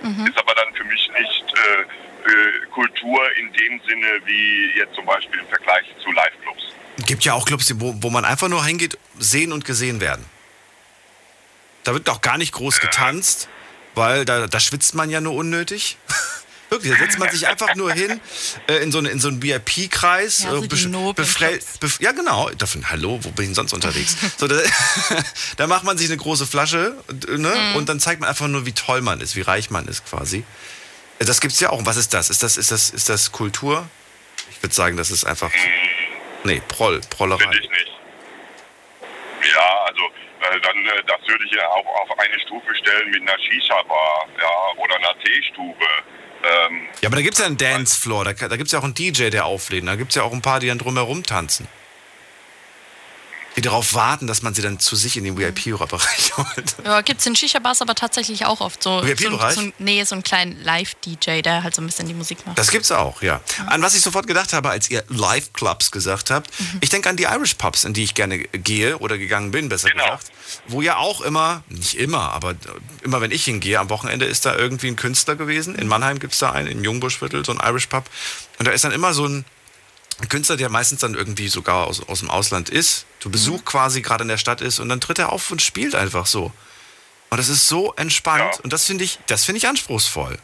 Entertainment. 0.00 0.28
Ist 0.28 0.38
aber 0.38 0.54
dann 0.54 0.74
für 0.74 0.84
mich 0.84 1.10
nicht 1.18 1.44
äh, 1.54 1.82
äh, 2.28 2.66
Kultur 2.72 3.20
in 3.36 3.52
dem 3.52 3.80
Sinne 3.86 4.20
wie 4.24 4.72
jetzt 4.76 4.94
zum 4.94 5.06
Beispiel 5.06 5.40
im 5.40 5.46
Vergleich 5.46 5.84
zu 6.02 6.10
Live-Clubs. 6.12 6.62
Gibt 7.06 7.24
ja 7.24 7.34
auch 7.34 7.46
Clubs, 7.46 7.72
wo, 7.80 7.94
wo 8.00 8.10
man 8.10 8.24
einfach 8.24 8.48
nur 8.48 8.64
hingeht, 8.64 8.98
sehen 9.18 9.52
und 9.52 9.64
gesehen 9.64 10.00
werden. 10.00 10.24
Da 11.84 11.94
wird 11.94 12.08
auch 12.10 12.20
gar 12.20 12.38
nicht 12.38 12.52
groß 12.52 12.80
getanzt, 12.80 13.48
weil 13.94 14.24
da, 14.24 14.46
da 14.46 14.60
schwitzt 14.60 14.94
man 14.94 15.10
ja 15.10 15.20
nur 15.20 15.34
unnötig. 15.34 15.96
Wirklich, 16.70 16.92
da 16.92 16.98
setzt 16.98 17.18
man 17.18 17.30
sich 17.30 17.46
einfach 17.46 17.74
nur 17.74 17.92
hin 17.92 18.20
äh, 18.66 18.76
in 18.82 18.92
so, 18.92 18.98
eine, 18.98 19.08
in 19.08 19.20
so 19.20 19.28
einen 19.28 19.42
VIP-Kreis. 19.42 20.42
Ja, 20.44 20.50
so 20.50 20.60
die 20.66 20.86
noblen 20.86 21.26
Clubs. 21.26 21.98
ja, 22.00 22.12
genau. 22.12 22.50
Davon, 22.50 22.90
hallo, 22.90 23.18
wo 23.22 23.30
bin 23.30 23.44
ich 23.44 23.48
denn 23.48 23.54
sonst 23.54 23.72
unterwegs? 23.72 24.16
so, 24.36 24.46
da, 24.46 24.60
da 25.56 25.66
macht 25.66 25.84
man 25.84 25.96
sich 25.96 26.08
eine 26.08 26.18
große 26.18 26.46
Flasche 26.46 26.94
äh, 27.08 27.38
ne? 27.38 27.54
Mhm. 27.54 27.76
und 27.76 27.88
dann 27.88 28.00
zeigt 28.00 28.20
man 28.20 28.28
einfach 28.28 28.48
nur, 28.48 28.66
wie 28.66 28.72
toll 28.72 29.00
man 29.00 29.20
ist, 29.20 29.34
wie 29.34 29.40
reich 29.40 29.70
man 29.70 29.88
ist 29.88 30.04
quasi. 30.06 30.44
Äh, 31.18 31.24
Das 31.24 31.40
gibt's 31.40 31.58
ja 31.60 31.70
auch. 31.70 31.78
Und 31.78 31.86
Was 31.86 31.96
ist 31.96 32.12
das? 32.12 32.28
Ist 32.28 32.42
das, 32.42 32.56
ist 32.56 32.70
das, 32.70 32.90
ist 32.90 33.08
das 33.08 33.32
Kultur? 33.32 33.88
Ich 34.50 34.62
würde 34.62 34.74
sagen, 34.74 34.96
das 34.96 35.10
ist 35.10 35.24
einfach. 35.24 35.50
Nee, 36.44 36.60
Proll, 36.68 37.00
Prollerei. 37.10 37.42
Finde 37.42 37.58
ich 37.58 37.70
nicht. 37.70 37.92
Ja, 39.54 39.84
also 39.86 40.02
äh, 40.02 40.60
dann 40.60 40.76
äh, 40.84 41.02
das 41.06 41.26
würde 41.26 41.44
ich 41.44 41.52
ja 41.52 41.66
auch 41.68 41.86
auf 42.02 42.18
eine 42.18 42.38
Stufe 42.40 42.74
stellen 42.76 43.10
mit 43.10 43.22
einer 43.22 43.38
Shisha-Bar 43.40 44.28
ja, 44.38 44.82
oder 44.82 44.96
einer 44.96 45.18
Teestube. 45.24 45.86
Ähm, 46.42 46.80
Ja, 47.00 47.08
aber 47.08 47.16
da 47.16 47.22
gibt 47.22 47.34
es 47.34 47.40
ja 47.40 47.46
einen 47.46 47.56
Dancefloor, 47.56 48.24
da, 48.24 48.32
da 48.32 48.56
gibt 48.56 48.66
es 48.68 48.72
ja 48.72 48.78
auch 48.78 48.84
einen 48.84 48.94
DJ, 48.94 49.30
der 49.30 49.46
auflädt. 49.46 49.86
Da 49.86 49.96
gibt 49.96 50.10
es 50.12 50.16
ja 50.16 50.22
auch 50.22 50.32
ein 50.32 50.42
paar, 50.42 50.60
die 50.60 50.68
dann 50.68 50.78
drumherum 50.78 51.22
tanzen. 51.22 51.66
Die 53.58 53.62
darauf 53.62 53.94
warten, 53.94 54.28
dass 54.28 54.42
man 54.42 54.54
sie 54.54 54.62
dann 54.62 54.78
zu 54.78 54.94
sich 54.94 55.16
in 55.16 55.24
den 55.24 55.36
VIP-Bereich 55.36 56.32
holt. 56.36 56.76
Ja, 56.84 57.00
gibt 57.00 57.18
es 57.18 57.26
in 57.26 57.34
Shisha-Bars 57.34 57.82
aber 57.82 57.96
tatsächlich 57.96 58.46
auch 58.46 58.60
oft 58.60 58.80
so. 58.80 59.02
VIP-Bereich? 59.04 59.56
So, 59.56 59.62
so, 59.62 59.72
nee, 59.80 60.04
so 60.04 60.14
einen 60.14 60.22
kleinen 60.22 60.62
Live-DJ, 60.62 61.42
der 61.42 61.64
halt 61.64 61.74
so 61.74 61.82
ein 61.82 61.86
bisschen 61.86 62.06
die 62.06 62.14
Musik 62.14 62.46
macht. 62.46 62.56
Das 62.56 62.70
gibt's 62.70 62.92
auch, 62.92 63.20
ja. 63.20 63.40
An 63.66 63.82
was 63.82 63.96
ich 63.96 64.00
sofort 64.02 64.28
gedacht 64.28 64.52
habe, 64.52 64.70
als 64.70 64.88
ihr 64.90 65.02
Live-Clubs 65.08 65.90
gesagt 65.90 66.30
habt, 66.30 66.50
ich 66.80 66.88
denke 66.90 67.08
an 67.08 67.16
die 67.16 67.24
Irish 67.24 67.54
Pubs, 67.54 67.82
in 67.82 67.94
die 67.94 68.04
ich 68.04 68.14
gerne 68.14 68.38
gehe 68.38 68.96
oder 68.98 69.18
gegangen 69.18 69.50
bin, 69.50 69.68
besser 69.68 69.90
Genau. 69.90 70.04
gesagt. 70.04 70.30
Wo 70.68 70.80
ja 70.80 70.98
auch 70.98 71.20
immer, 71.22 71.64
nicht 71.68 71.94
immer, 71.94 72.30
aber 72.30 72.54
immer 73.02 73.20
wenn 73.20 73.32
ich 73.32 73.42
hingehe, 73.44 73.80
am 73.80 73.90
Wochenende 73.90 74.24
ist 74.24 74.46
da 74.46 74.54
irgendwie 74.54 74.86
ein 74.86 74.94
Künstler 74.94 75.34
gewesen. 75.34 75.74
In 75.74 75.88
Mannheim 75.88 76.20
gibt's 76.20 76.38
da 76.38 76.52
einen, 76.52 76.68
im 76.68 76.84
Jungbuschviertel, 76.84 77.44
so 77.44 77.50
ein 77.50 77.58
Irish 77.68 77.88
Pub. 77.88 78.04
Und 78.60 78.68
da 78.68 78.70
ist 78.70 78.84
dann 78.84 78.92
immer 78.92 79.14
so 79.14 79.26
ein 79.26 79.44
Künstler, 80.26 80.56
der 80.56 80.68
meistens 80.68 81.00
dann 81.00 81.14
irgendwie 81.14 81.48
sogar 81.48 81.86
aus, 81.86 82.00
aus 82.08 82.20
dem 82.20 82.30
Ausland 82.30 82.68
ist, 82.70 83.06
zu 83.20 83.30
Besuch 83.30 83.64
quasi 83.64 84.02
gerade 84.02 84.22
in 84.22 84.28
der 84.28 84.38
Stadt 84.38 84.60
ist 84.60 84.80
und 84.80 84.88
dann 84.88 85.00
tritt 85.00 85.18
er 85.18 85.30
auf 85.32 85.50
und 85.50 85.62
spielt 85.62 85.94
einfach 85.94 86.26
so. 86.26 86.52
Und 87.30 87.36
das 87.38 87.48
ist 87.48 87.68
so 87.68 87.92
entspannt 87.94 88.54
Ja. 88.56 88.60
und 88.62 88.72
das 88.72 88.84
finde 88.86 89.04
ich, 89.04 89.18
das 89.26 89.44
finde 89.44 89.58
ich 89.58 89.68
anspruchsvoll. 89.68 90.38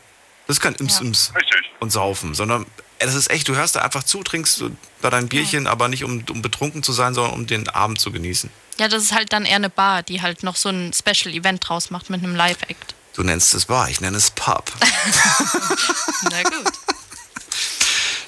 Das 0.46 0.56
ist 0.58 0.60
kein 0.60 0.74
Ims, 0.74 0.94
Ja. 0.98 1.00
Ims 1.06 1.32
richtig. 1.34 1.70
und 1.80 1.90
saufen, 1.90 2.34
sondern 2.34 2.66
das 2.98 3.14
ist 3.14 3.30
echt, 3.30 3.48
du 3.48 3.56
hörst 3.56 3.74
da 3.76 3.80
einfach 3.82 4.04
zu, 4.04 4.22
trinkst 4.22 4.62
da 5.02 5.10
dein 5.10 5.28
Bierchen, 5.28 5.66
aber 5.66 5.88
nicht 5.88 6.04
um, 6.04 6.24
um 6.30 6.40
betrunken 6.42 6.82
zu 6.82 6.92
sein, 6.92 7.12
sondern 7.14 7.34
um 7.34 7.46
den 7.46 7.68
Abend 7.68 8.00
zu 8.00 8.12
genießen. 8.12 8.50
Ja, 8.78 8.88
das 8.88 9.02
ist 9.02 9.12
halt 9.12 9.32
dann 9.32 9.44
eher 9.44 9.56
eine 9.56 9.70
Bar, 9.70 10.02
die 10.02 10.22
halt 10.22 10.42
noch 10.42 10.56
so 10.56 10.68
ein 10.68 10.92
Special-Event 10.92 11.68
draus 11.68 11.90
macht 11.90 12.10
mit 12.10 12.22
einem 12.22 12.34
Live-Act. 12.36 12.94
Du 13.14 13.22
nennst 13.22 13.54
es 13.54 13.66
Bar, 13.66 13.88
ich 13.90 14.00
nenne 14.00 14.16
es 14.16 14.30
Pub. 14.30 14.70
Na 16.30 16.42
gut. 16.42 16.72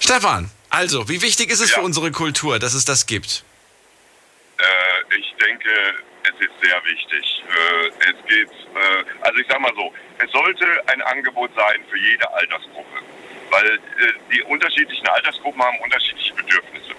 Stefan, 0.00 0.50
also, 0.70 1.08
wie 1.08 1.22
wichtig 1.22 1.50
ist 1.50 1.60
es 1.60 1.70
Ja. 1.70 1.76
für 1.78 1.82
unsere 1.84 2.10
Kultur, 2.10 2.58
dass 2.58 2.74
es 2.74 2.84
das 2.84 3.06
gibt? 3.06 3.44
Äh, 4.58 5.16
ich 5.18 5.34
denke, 5.40 5.70
es 6.24 6.34
ist 6.40 6.52
sehr 6.62 6.82
wichtig. 6.84 7.42
Äh, 7.48 8.10
es 8.10 8.28
geht, 8.28 8.48
äh, 8.50 9.04
also 9.22 9.38
ich 9.38 9.46
sag 9.48 9.60
mal 9.60 9.72
so, 9.76 9.92
es 10.18 10.30
sollte 10.32 10.66
ein 10.88 11.00
Angebot 11.02 11.50
sein 11.56 11.84
für 11.90 11.98
jede 11.98 12.28
Altersgruppe, 12.34 12.98
weil 13.50 13.66
äh, 13.66 13.78
die 14.32 14.42
unterschiedlichen 14.42 15.06
Altersgruppen 15.08 15.62
haben 15.62 15.78
unterschiedliche 15.80 16.34
Bedürfnisse. 16.34 16.94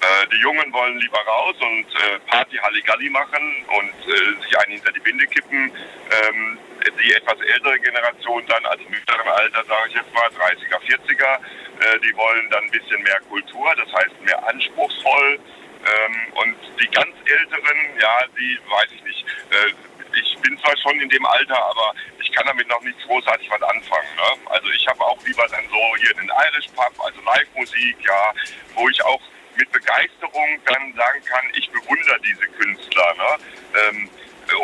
Äh, 0.00 0.26
die 0.32 0.40
Jungen 0.40 0.72
wollen 0.72 0.98
lieber 0.98 1.18
raus 1.18 1.56
und 1.60 1.86
äh, 1.94 2.18
Party 2.26 2.56
Halligalli 2.56 3.10
machen 3.10 3.64
und 3.68 4.12
äh, 4.12 4.42
sich 4.42 4.58
einen 4.58 4.72
hinter 4.72 4.92
die 4.92 5.00
Binde 5.00 5.26
kippen. 5.26 5.72
Ähm, 6.10 6.58
die 7.02 7.12
etwas 7.12 7.40
ältere 7.40 7.78
Generation 7.80 8.44
dann, 8.46 8.64
also 8.66 8.84
mittleren 8.88 9.28
Alter, 9.28 9.64
sage 9.64 9.88
ich 9.88 9.94
jetzt 9.94 10.12
mal, 10.14 10.28
30er, 10.28 10.78
40er, 10.78 11.38
äh, 11.80 12.00
die 12.00 12.16
wollen 12.16 12.48
dann 12.50 12.64
ein 12.64 12.70
bisschen 12.70 13.02
mehr 13.02 13.20
Kultur, 13.28 13.74
das 13.76 13.92
heißt 13.92 14.20
mehr 14.22 14.46
anspruchsvoll. 14.48 15.38
Ähm, 15.86 16.32
und 16.34 16.56
die 16.80 16.88
ganz 16.88 17.14
Älteren, 17.24 17.78
ja, 18.00 18.18
die 18.38 18.58
weiß 18.68 18.88
ich 18.92 19.02
nicht. 19.04 19.24
Äh, 19.50 19.72
ich 20.18 20.38
bin 20.38 20.58
zwar 20.58 20.76
schon 20.78 20.98
in 21.00 21.08
dem 21.08 21.26
Alter, 21.26 21.56
aber 21.56 21.94
ich 22.20 22.32
kann 22.32 22.46
damit 22.46 22.68
noch 22.68 22.80
nicht 22.82 22.98
großartig 23.06 23.50
was 23.50 23.62
anfangen. 23.62 24.08
Ne? 24.16 24.50
Also 24.50 24.68
ich 24.70 24.86
habe 24.88 25.04
auch 25.04 25.18
lieber 25.26 25.46
dann 25.48 25.64
so 25.68 25.96
hier 26.00 26.14
den 26.14 26.28
Irish 26.28 26.68
Pub, 26.74 26.92
also 27.04 27.20
Live-Musik, 27.22 27.96
ja, 28.00 28.32
wo 28.74 28.88
ich 28.88 29.04
auch 29.04 29.20
mit 29.56 29.70
Begeisterung 29.72 30.60
dann 30.64 30.94
sagen 30.94 31.22
kann, 31.24 31.44
ich 31.54 31.70
bewundere 31.70 32.20
diese 32.20 32.46
Künstler. 32.48 33.14
Ne? 33.14 33.44
Ähm, 33.88 34.10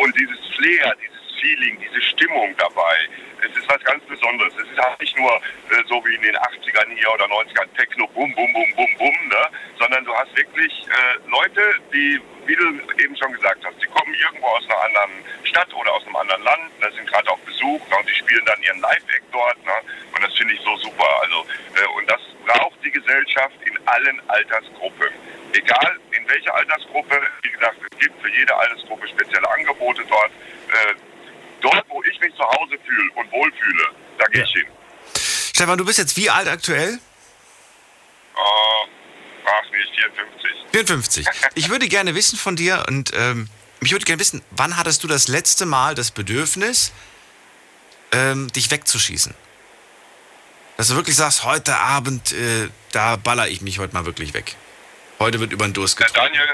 und 0.02 0.18
dieses 0.18 0.38
Flair, 0.56 0.94
dieses 1.00 1.40
Feeling, 1.40 1.78
diese 1.80 2.00
Stimmung 2.02 2.54
dabei, 2.56 3.08
es 3.42 3.56
ist 3.56 3.68
was 3.68 3.82
ganz 3.84 4.04
Besonderes. 4.04 4.54
Es 4.54 4.68
ist 4.68 4.78
halt 4.78 5.00
nicht 5.00 5.16
nur 5.16 5.34
äh, 5.34 5.82
so 5.88 6.02
wie 6.06 6.14
in 6.14 6.22
den 6.22 6.37
80ern 6.37 6.88
hier 6.96 7.12
oder 7.12 7.26
90ern 7.26 7.66
Techno, 7.76 8.06
bum, 8.08 8.32
bum, 8.34 8.52
bum, 8.52 8.75
bum, 8.76 8.88
bum, 8.99 9.28
ne? 9.28 9.49
sondern 9.78 10.04
du 10.04 10.14
hast 10.14 10.37
wirklich 10.37 10.72
äh, 10.87 11.28
Leute, 11.28 11.62
die, 11.92 12.20
wie 12.46 12.54
du 12.54 12.64
eben 13.02 13.16
schon 13.16 13.32
gesagt 13.32 13.64
hast, 13.64 13.82
die 13.82 13.88
kommen 13.88 14.14
irgendwo 14.14 14.46
aus 14.46 14.64
einer 14.66 14.84
anderen 14.84 15.25
Stadt 15.44 15.72
oder 15.75 15.92
aus 15.92 16.06
einem 16.06 16.16
anderen 16.16 16.42
Land, 16.44 16.80
ne? 16.80 16.92
sind 16.94 17.06
gerade 17.08 17.28
auf 17.30 17.40
Besuch 17.40 17.80
ne? 17.88 17.96
und 17.99 18.08
die 18.08 18.14
spielen 18.14 18.44
dann 18.46 18.62
ihren 18.62 18.80
Live-Act 18.80 19.26
dort. 19.32 19.58
Ne? 19.64 19.72
Und 20.14 20.22
das 20.22 20.32
finde 20.37 20.54
ich 20.54 20.61
so 20.61 20.76
super. 20.76 21.11
Also, 21.22 21.46
äh, 21.75 21.87
und 21.99 22.08
das 22.08 22.22
die 22.84 22.90
Gesellschaft 22.90 23.54
in 23.64 23.76
allen 23.86 24.20
Altersgruppen. 24.28 25.08
Egal 25.52 25.96
in 26.12 26.28
welcher 26.28 26.54
Altersgruppe, 26.54 27.20
wie 27.42 27.50
gesagt, 27.50 27.76
es 27.90 27.98
gibt 27.98 28.20
für 28.22 28.30
jede 28.30 28.54
Altersgruppe 28.56 29.06
spezielle 29.08 29.48
Angebote 29.50 30.02
dort. 30.08 30.30
Äh, 30.30 30.94
dort, 31.60 31.84
wo 31.88 32.02
ich 32.04 32.18
mich 32.20 32.34
zu 32.34 32.42
Hause 32.42 32.76
fühle 32.84 33.10
und 33.14 33.30
wohlfühle, 33.32 33.84
da 34.18 34.24
gehe 34.26 34.40
Ja. 34.42 34.46
ich 34.46 34.52
hin. 34.52 34.66
Stefan, 35.54 35.78
du 35.78 35.84
bist 35.84 35.98
jetzt 35.98 36.16
wie 36.16 36.30
alt 36.30 36.48
aktuell? 36.48 36.94
Äh, 36.94 38.38
ach 39.44 39.70
nicht, 39.70 39.90
54. 39.94 40.50
54. 40.72 41.26
Ich 41.54 41.68
würde 41.68 41.86
gerne 41.88 42.14
wissen 42.14 42.38
von 42.38 42.56
dir 42.56 42.84
und 42.88 43.12
ähm, 43.14 43.48
ich 43.80 43.92
würde 43.92 44.04
gerne 44.04 44.20
wissen, 44.20 44.42
wann 44.50 44.76
hattest 44.76 45.02
du 45.04 45.08
das 45.08 45.28
letzte 45.28 45.66
Mal 45.66 45.94
das 45.94 46.10
Bedürfnis, 46.10 46.92
ähm, 48.12 48.48
dich 48.52 48.70
wegzuschießen? 48.70 49.34
Dass 50.76 50.88
du 50.88 50.97
wirklich 50.97 51.17
sagst, 51.17 51.45
heute 51.45 51.76
Abend, 51.76 52.33
äh, 52.33 52.69
da 52.93 53.17
baller 53.17 53.49
ich 53.49 53.61
mich 53.61 53.79
heute 53.79 53.95
mal 53.95 54.05
wirklich 54.07 54.35
weg. 54.35 54.57
Heute 55.19 55.38
wird 55.41 55.52
über 55.52 55.67
den 55.67 55.75
Durst 55.75 55.97
getrunken. 55.97 56.33
Daniel, 56.35 56.49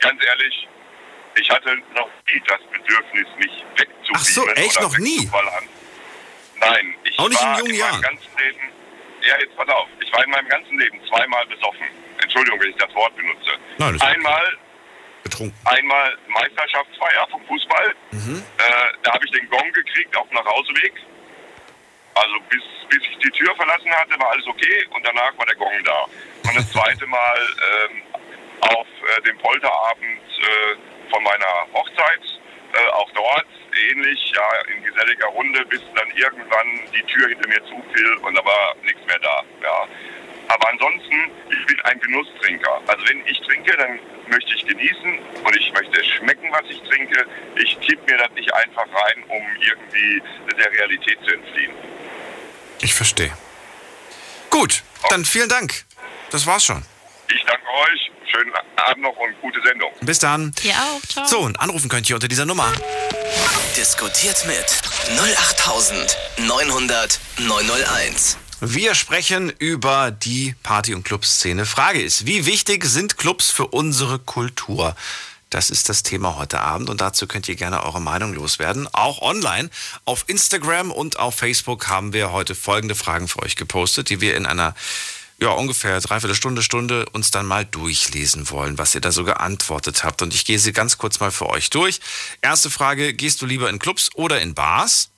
ganz 0.00 0.22
ehrlich, 0.24 0.68
ich 1.36 1.48
hatte 1.50 1.76
noch 1.94 2.08
nie 2.28 2.42
das 2.46 2.60
Bedürfnis, 2.72 3.26
mich 3.38 3.64
wegzubeamen 3.76 4.14
Ach 4.14 4.24
so, 4.24 4.46
echt 4.50 4.80
noch 4.80 4.98
nie? 4.98 5.30
Nein, 6.60 6.94
ich 7.04 7.18
Auch 7.18 7.28
nicht 7.28 7.40
in 7.40 7.46
war 7.48 7.58
jungen 7.58 7.70
in 7.70 7.76
Jahren? 7.78 7.92
meinem 7.92 8.02
ganzen 8.02 8.38
Leben, 8.38 8.58
ja 9.22 9.38
jetzt 9.40 9.56
pass 9.56 9.68
auf, 9.68 9.88
ich 10.00 10.12
war 10.12 10.24
in 10.24 10.30
meinem 10.30 10.48
ganzen 10.48 10.78
Leben 10.78 11.00
zweimal 11.08 11.46
besoffen. 11.46 11.86
Entschuldigung, 12.22 12.60
wenn 12.60 12.70
ich 12.70 12.76
das 12.76 12.94
Wort 12.94 13.16
benutze. 13.16 13.50
Nein, 13.78 13.94
das 13.96 14.02
Einmal 14.02 14.58
Betrunken. 15.22 15.56
einmal 15.64 16.18
Meisterschaftsfeier 16.28 17.26
vom 17.30 17.42
Fußball. 17.46 17.94
Mhm. 18.10 18.42
Äh, 18.58 18.62
da 19.02 19.14
habe 19.14 19.24
ich 19.24 19.30
den 19.30 19.48
Gong 19.48 19.72
gekriegt 19.72 20.14
auf 20.16 20.28
dem 20.28 20.34
Nachhauseweg. 20.34 20.92
Also 22.14 22.34
bis, 22.48 22.62
bis 22.88 23.00
ich 23.10 23.18
die 23.18 23.30
Tür 23.30 23.54
verlassen 23.56 23.90
hatte, 23.90 24.18
war 24.18 24.30
alles 24.30 24.46
okay 24.46 24.86
und 24.90 25.06
danach 25.06 25.36
war 25.38 25.46
der 25.46 25.56
Gong 25.56 25.72
da. 25.84 26.04
Und 26.48 26.56
das 26.56 26.70
zweite 26.72 27.06
Mal 27.06 27.38
ähm, 27.38 28.02
auf 28.60 28.86
äh, 28.86 29.22
dem 29.22 29.38
Polterabend 29.38 30.20
äh, 30.38 31.10
von 31.10 31.22
meiner 31.22 31.66
Hochzeit, 31.72 32.20
äh, 32.72 32.88
auch 32.92 33.10
dort 33.12 33.46
ähnlich, 33.90 34.32
ja, 34.34 34.74
in 34.74 34.82
geselliger 34.82 35.26
Runde, 35.26 35.64
bis 35.66 35.80
dann 35.94 36.10
irgendwann 36.16 36.66
die 36.94 37.02
Tür 37.04 37.28
hinter 37.28 37.48
mir 37.48 37.62
zufiel 37.64 38.14
und 38.22 38.34
da 38.34 38.44
war 38.44 38.74
nichts 38.84 39.04
mehr 39.06 39.18
da. 39.20 39.42
Ja. 39.62 39.88
Aber 40.48 40.68
ansonsten, 40.68 41.30
ich 41.48 41.66
bin 41.66 41.80
ein 41.82 42.00
Genusstrinker. 42.00 42.80
Also 42.88 43.08
wenn 43.08 43.24
ich 43.26 43.40
trinke, 43.42 43.76
dann 43.76 44.00
möchte 44.28 44.52
ich 44.54 44.66
genießen 44.66 45.18
und 45.44 45.56
ich 45.56 45.72
möchte 45.72 46.04
schmecken, 46.04 46.50
was 46.50 46.64
ich 46.68 46.82
trinke. 46.82 47.24
Ich 47.56 47.80
kipp 47.80 48.04
mir 48.08 48.18
das 48.18 48.30
nicht 48.32 48.52
einfach 48.52 48.86
rein, 48.86 49.24
um 49.28 49.42
irgendwie 49.60 50.22
der 50.58 50.72
Realität 50.72 51.18
zu 51.24 51.34
entfliehen. 51.34 51.72
Ich 52.82 52.94
verstehe. 52.94 53.30
Gut, 54.50 54.82
dann 55.10 55.24
vielen 55.24 55.48
Dank. 55.48 55.84
Das 56.30 56.46
war's 56.46 56.64
schon. 56.64 56.84
Ich 57.28 57.44
danke 57.46 57.62
euch, 57.66 58.10
schönen 58.30 58.52
Abend 58.76 59.02
noch 59.02 59.16
und 59.16 59.40
gute 59.40 59.60
Sendung. 59.62 59.90
Bis 60.00 60.18
dann. 60.18 60.52
Dir 60.62 60.74
auch, 60.74 61.00
ciao. 61.08 61.26
So, 61.26 61.40
und 61.40 61.60
anrufen 61.60 61.88
könnt 61.88 62.08
ihr 62.08 62.16
unter 62.16 62.28
dieser 62.28 62.46
Nummer. 62.46 62.72
Diskutiert 63.76 64.44
mit 64.46 64.64
08900 65.18 67.20
901. 67.38 68.38
Wir 68.62 68.94
sprechen 68.94 69.50
über 69.58 70.10
die 70.10 70.54
Party- 70.62 70.92
und 70.94 71.02
Clubszene. 71.04 71.64
Frage 71.64 72.02
ist, 72.02 72.26
wie 72.26 72.44
wichtig 72.44 72.84
sind 72.84 73.16
Clubs 73.16 73.50
für 73.50 73.68
unsere 73.68 74.18
Kultur? 74.18 74.94
Das 75.50 75.68
ist 75.68 75.88
das 75.88 76.04
Thema 76.04 76.36
heute 76.36 76.60
Abend 76.60 76.90
und 76.90 77.00
dazu 77.00 77.26
könnt 77.26 77.48
ihr 77.48 77.56
gerne 77.56 77.82
eure 77.82 78.00
Meinung 78.00 78.32
loswerden. 78.34 78.88
Auch 78.92 79.20
online. 79.20 79.68
Auf 80.04 80.24
Instagram 80.28 80.92
und 80.92 81.18
auf 81.18 81.34
Facebook 81.34 81.88
haben 81.88 82.12
wir 82.12 82.30
heute 82.30 82.54
folgende 82.54 82.94
Fragen 82.94 83.26
für 83.26 83.42
euch 83.42 83.56
gepostet, 83.56 84.10
die 84.10 84.20
wir 84.20 84.36
in 84.36 84.46
einer 84.46 84.76
ja, 85.40 85.50
ungefähr 85.50 85.98
dreiviertel 86.00 86.36
Stunde, 86.36 86.62
Stunde 86.62 87.06
uns 87.12 87.32
dann 87.32 87.46
mal 87.46 87.64
durchlesen 87.64 88.48
wollen, 88.50 88.78
was 88.78 88.94
ihr 88.94 89.00
da 89.00 89.10
so 89.10 89.24
geantwortet 89.24 90.04
habt. 90.04 90.22
Und 90.22 90.34
ich 90.34 90.44
gehe 90.44 90.58
sie 90.60 90.72
ganz 90.72 90.98
kurz 90.98 91.18
mal 91.18 91.32
für 91.32 91.48
euch 91.48 91.70
durch. 91.70 92.00
Erste 92.42 92.70
Frage, 92.70 93.12
gehst 93.12 93.42
du 93.42 93.46
lieber 93.46 93.70
in 93.70 93.80
Clubs 93.80 94.10
oder 94.14 94.40
in 94.40 94.54
Bars? 94.54 95.10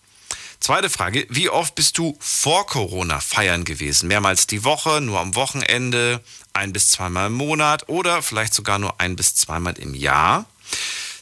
Zweite 0.61 0.89
Frage, 0.89 1.27
wie 1.29 1.51
oft 1.51 1.75
bist 1.75 1.99
du 1.99 2.17
vor 2.21 2.67
Corona 2.67 3.19
feiern 3.19 3.65
gewesen? 3.65 4.07
Mehrmals 4.07 4.47
die 4.47 4.63
Woche, 4.63 5.01
nur 5.01 5.19
am 5.19 5.35
Wochenende, 5.35 6.23
ein 6.55 6.73
bis 6.73 6.91
zweimal 6.91 7.29
im 7.29 7.35
Monat 7.35 7.89
oder 7.89 8.23
vielleicht 8.23 8.55
sogar 8.55 8.79
nur 8.79 9.01
ein 9.01 9.17
bis 9.17 9.35
zweimal 9.35 9.79
im 9.79 9.95
Jahr? 9.95 10.47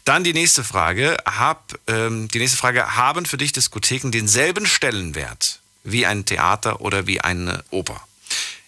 Dann 0.05 0.25
die 0.25 0.33
nächste 0.33 0.65
Frage, 0.65 1.17
hab, 1.25 1.75
ähm, 1.87 2.29
die 2.29 2.39
nächste 2.39 2.59
Frage, 2.59 2.97
haben 2.97 3.27
für 3.27 3.37
dich 3.37 3.53
Diskotheken 3.53 4.11
denselben 4.11 4.67
Stellenwert 4.67 5.61
wie 5.85 6.07
ein 6.07 6.25
Theater 6.25 6.81
oder 6.81 7.07
wie 7.07 7.21
eine 7.21 7.65
Oper? 7.71 8.01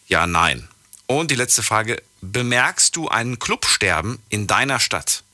Ja, 0.09 0.26
nein. 0.26 0.69
Und 1.07 1.31
die 1.31 1.35
letzte 1.37 1.62
Frage, 1.62 2.02
bemerkst 2.21 2.97
du 2.97 3.09
ein 3.09 3.38
Clubsterben 3.38 4.19
in 4.28 4.47
deiner 4.47 4.78
Stadt? 4.78 5.25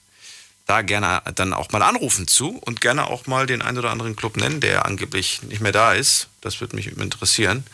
da 0.69 0.83
gerne 0.83 1.23
dann 1.35 1.55
auch 1.55 1.73
mal 1.73 1.83
anrufen 1.83 2.29
zu 2.29 2.51
und 2.59 2.83
gerne 2.83 3.07
auch 3.07 3.27
mal 3.27 3.47
den 3.47 3.63
einen 3.63 3.79
oder 3.79 3.91
anderen 3.91 4.17
Club 4.17 4.37
nennen, 4.37 4.61
der 4.61 4.85
angeblich 4.85 5.43
nicht 5.43 5.63
mehr 5.63 5.73
da 5.73 5.95
ist. 5.95 6.29
Das 6.43 6.61
würde 6.61 6.77
mich 6.77 6.95
interessieren, 6.95 7.65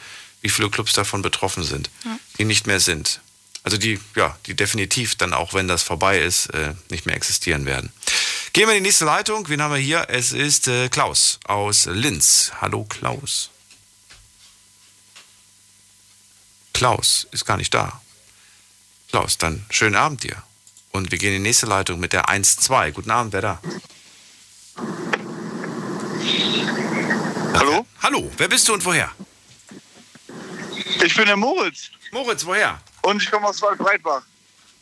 wie 0.42 0.48
viele 0.48 0.70
Clubs 0.70 0.92
davon 0.92 1.20
betroffen 1.20 1.64
sind, 1.64 1.90
die 2.38 2.44
nicht 2.44 2.68
mehr 2.68 2.78
sind. 2.78 3.20
Also 3.64 3.78
die, 3.78 3.98
ja, 4.14 4.36
die 4.46 4.54
definitiv 4.54 5.16
dann 5.16 5.32
auch, 5.32 5.54
wenn 5.54 5.68
das 5.68 5.82
vorbei 5.82 6.20
ist, 6.20 6.48
äh, 6.48 6.74
nicht 6.90 7.06
mehr 7.06 7.16
existieren 7.16 7.64
werden. 7.64 7.90
Gehen 8.52 8.68
wir 8.68 8.76
in 8.76 8.84
die 8.84 8.88
nächste 8.88 9.06
Leitung. 9.06 9.48
Wen 9.48 9.62
haben 9.62 9.72
wir 9.72 9.80
hier? 9.80 10.06
Es 10.10 10.32
ist 10.32 10.68
äh, 10.68 10.90
Klaus 10.90 11.40
aus 11.44 11.86
Linz. 11.86 12.52
Hallo 12.60 12.84
Klaus. 12.84 13.50
Klaus 16.74 17.26
ist 17.30 17.46
gar 17.46 17.56
nicht 17.56 17.72
da. 17.72 18.02
Klaus, 19.08 19.38
dann 19.38 19.64
schönen 19.70 19.96
Abend 19.96 20.24
dir. 20.24 20.42
Und 20.92 21.10
wir 21.10 21.18
gehen 21.18 21.34
in 21.34 21.42
die 21.42 21.48
nächste 21.48 21.66
Leitung 21.66 21.98
mit 21.98 22.12
der 22.12 22.26
1-2. 22.28 22.92
Guten 22.92 23.10
Abend, 23.10 23.32
wer 23.32 23.40
da? 23.40 23.60
Hallo? 27.54 27.86
Hallo, 28.02 28.30
wer 28.36 28.48
bist 28.48 28.68
du 28.68 28.74
und 28.74 28.84
woher? 28.84 29.10
Ich 31.02 31.14
bin 31.16 31.26
der 31.26 31.36
Moritz 31.36 31.90
Moritz, 32.12 32.44
woher? 32.44 32.80
Und 33.04 33.22
ich 33.22 33.30
komme 33.30 33.46
aus 33.48 33.60
Waldbreitbach. 33.60 34.22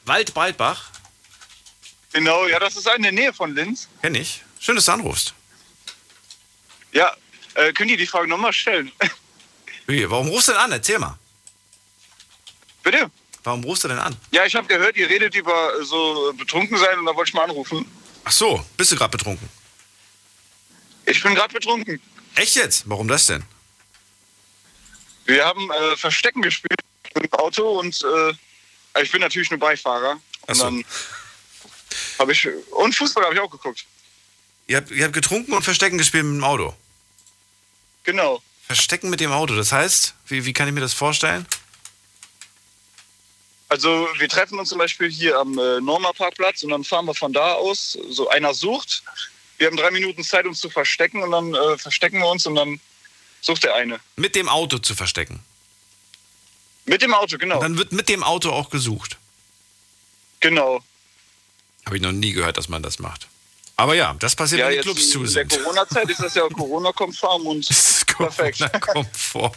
Waldbaldbach? 0.05 0.91
Genau, 2.13 2.47
ja, 2.47 2.59
das 2.59 2.77
ist 2.77 2.89
in 2.89 3.03
der 3.03 3.13
Nähe 3.13 3.33
von 3.33 3.55
Linz. 3.55 3.89
Kenn 4.01 4.15
ich. 4.15 4.43
Schön, 4.61 4.77
dass 4.77 4.85
du 4.85 4.93
anrufst. 4.93 5.35
Ja, 6.93 7.15
äh, 7.55 7.73
könnt 7.73 7.91
ihr 7.91 7.97
die 7.97 8.07
Frage 8.07 8.29
nochmal 8.29 8.53
stellen? 8.53 8.93
Wie, 9.87 10.09
warum 10.09 10.29
rufst 10.29 10.49
du 10.49 10.53
denn 10.53 10.61
an? 10.61 10.73
Erzähl 10.73 10.99
mal. 10.99 11.19
Bitte? 12.83 13.11
Warum 13.43 13.65
rufst 13.65 13.85
du 13.85 13.89
denn 13.89 13.99
an? 13.99 14.17
Ja, 14.31 14.45
ich 14.45 14.55
habe 14.55 14.69
gehört, 14.69 14.97
ihr 14.97 15.09
redet 15.09 15.35
über 15.35 15.75
äh, 15.81 15.85
so 15.85 16.33
betrunken 16.37 16.79
sein 16.79 16.99
und 16.99 17.07
da 17.07 17.17
wollte 17.17 17.31
ich 17.31 17.35
mal 17.35 17.45
anrufen. 17.45 17.91
Ach 18.25 18.33
so, 18.33 18.65
bist 18.77 18.93
du 18.93 18.97
gerade 18.97 19.11
betrunken? 19.11 19.49
Ich 21.07 21.21
bin 21.23 21.35
gerade 21.35 21.53
betrunken. 21.53 22.01
Echt 22.37 22.55
jetzt? 22.55 22.89
Warum 22.89 23.09
das 23.09 23.27
denn? 23.27 23.43
Wir 25.25 25.45
haben 25.45 25.71
äh, 25.71 25.97
Verstecken 25.97 26.43
gespielt 26.43 26.83
mit 27.15 27.25
dem 27.25 27.39
Auto 27.39 27.79
und 27.79 28.03
äh, 28.03 29.03
ich 29.03 29.11
bin 29.11 29.21
natürlich 29.21 29.51
nur 29.51 29.61
Beifahrer. 29.61 30.21
Und 30.47 30.55
so. 30.55 30.65
dann 30.65 30.85
Habe 32.19 32.33
ich. 32.33 32.49
Und 32.71 32.95
Fußball 32.95 33.25
habe 33.25 33.35
ich 33.35 33.41
auch 33.41 33.51
geguckt. 33.51 33.85
Ihr 34.67 34.79
habt, 34.79 34.91
ihr 34.91 35.05
habt 35.05 35.15
getrunken 35.15 35.53
und 35.53 35.63
Verstecken 35.63 35.99
gespielt 35.99 36.25
mit 36.25 36.37
dem 36.37 36.45
Auto. 36.45 36.75
Genau. 38.05 38.43
Verstecken 38.67 39.11
mit 39.11 39.21
dem 39.21 39.33
Auto, 39.33 39.55
das 39.55 39.73
heißt, 39.73 40.15
wie, 40.27 40.45
wie 40.45 40.53
kann 40.53 40.69
ich 40.69 40.75
mir 40.75 40.81
das 40.81 40.95
vorstellen? 40.95 41.47
Also 43.69 44.09
wir 44.19 44.29
treffen 44.29 44.59
uns 44.59 44.69
zum 44.69 44.79
Beispiel 44.79 45.11
hier 45.11 45.39
am 45.39 45.59
äh, 45.59 45.81
Norma 45.81 46.13
Parkplatz 46.13 46.63
und 46.63 46.71
dann 46.71 46.85
fahren 46.85 47.07
wir 47.07 47.15
von 47.15 47.33
da 47.33 47.55
aus. 47.55 47.99
So 48.11 48.29
einer 48.29 48.53
sucht. 48.53 49.03
Wir 49.57 49.67
haben 49.67 49.77
drei 49.77 49.91
Minuten 49.91 50.23
Zeit, 50.25 50.45
uns 50.45 50.61
zu 50.61 50.69
verstecken 50.69 51.23
und 51.23 51.31
dann 51.31 51.55
äh, 51.55 51.79
verstecken 51.79 52.19
wir 52.21 52.29
uns 52.29 52.47
und 52.47 52.55
dann 52.55 52.81
sucht 53.41 53.65
der 53.65 53.75
eine. 53.75 53.99
Mit 54.17 54.35
dem 54.35 54.49
Auto 54.49 54.79
zu 54.79 54.95
verstecken. 54.95 55.43
Mit 56.85 57.03
dem 57.03 57.15
Auto, 57.15 57.39
genau. 57.39 57.61
Dann 57.61 57.79
wird 57.79 57.93
mit 57.93 58.09
dem 58.09 58.23
Auto 58.23 58.51
auch 58.51 58.71
gesucht. 58.71 59.17
genau. 60.41 60.83
Habe 61.87 61.97
ich 61.97 62.03
noch 62.03 62.13
nie 62.13 62.33
gehört, 62.33 62.57
dass 62.59 62.69
man 62.69 62.81
das 62.83 63.01
macht. 63.01 63.27
Aber 63.77 63.95
ja, 63.95 64.15
das 64.21 64.37
passiert, 64.37 64.61
Ja, 64.61 64.69
wenn 64.69 64.77
die 64.77 64.83
Clubs 64.83 65.11
zu 65.11 65.19
in 65.19 65.25
der 65.25 65.33
sind. 65.33 65.51
Corona-Zeit 65.63 66.09
ist 66.11 66.21
das 66.21 66.35
ja 66.35 66.47
Corona-konform 66.49 67.45
und 67.47 67.67
perfekt. 68.07 68.59
Corona 68.61 68.79
kommt 68.79 69.17
vor. 69.17 69.53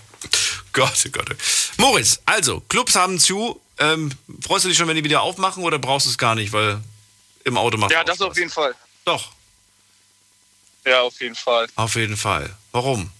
Gott, 0.73 1.03
oh 1.05 1.09
Gott. 1.11 1.35
Moritz, 1.77 2.19
also, 2.25 2.61
Clubs 2.61 2.95
haben 2.95 3.19
zu. 3.19 3.61
Ähm, 3.77 4.11
freust 4.41 4.65
du 4.65 4.69
dich 4.69 4.77
schon, 4.77 4.87
wenn 4.87 4.95
die 4.95 5.03
wieder 5.03 5.21
aufmachen 5.21 5.63
oder 5.63 5.77
brauchst 5.77 6.07
du 6.07 6.11
es 6.11 6.17
gar 6.17 6.33
nicht, 6.33 6.51
weil 6.53 6.81
im 7.43 7.57
Auto 7.57 7.77
macht 7.77 7.91
Ja, 7.91 8.03
das 8.03 8.15
Spaß? 8.17 8.27
auf 8.29 8.37
jeden 8.37 8.49
Fall. 8.49 8.73
Doch, 9.03 9.31
Ja, 10.85 11.01
auf 11.01 11.19
jeden 11.21 11.35
Fall. 11.35 11.67
auf 11.75 11.95
jeden 11.95 12.17
Fall. 12.17 12.55
Warum? 12.71 13.11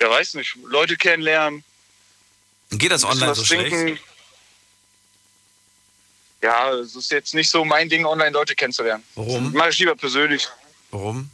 Ja, 0.00 0.08
weiß 0.10 0.34
nicht. 0.34 0.56
Leute 0.64 0.96
kennenlernen. 0.96 1.64
Geht 2.72 2.90
das 2.90 3.04
online 3.04 3.34
so 3.34 3.44
schlecht? 3.44 3.70
trinken. 3.70 3.98
Ja, 6.42 6.72
es 6.72 6.96
ist 6.96 7.10
jetzt 7.12 7.34
nicht 7.34 7.48
so 7.48 7.64
mein 7.64 7.88
Ding, 7.88 8.04
online 8.04 8.30
Leute 8.30 8.54
kennenzulernen. 8.54 9.04
Warum? 9.14 9.52
Mach 9.52 9.68
ich 9.68 9.78
lieber 9.78 9.94
persönlich. 9.94 10.48
Warum? 10.90 11.30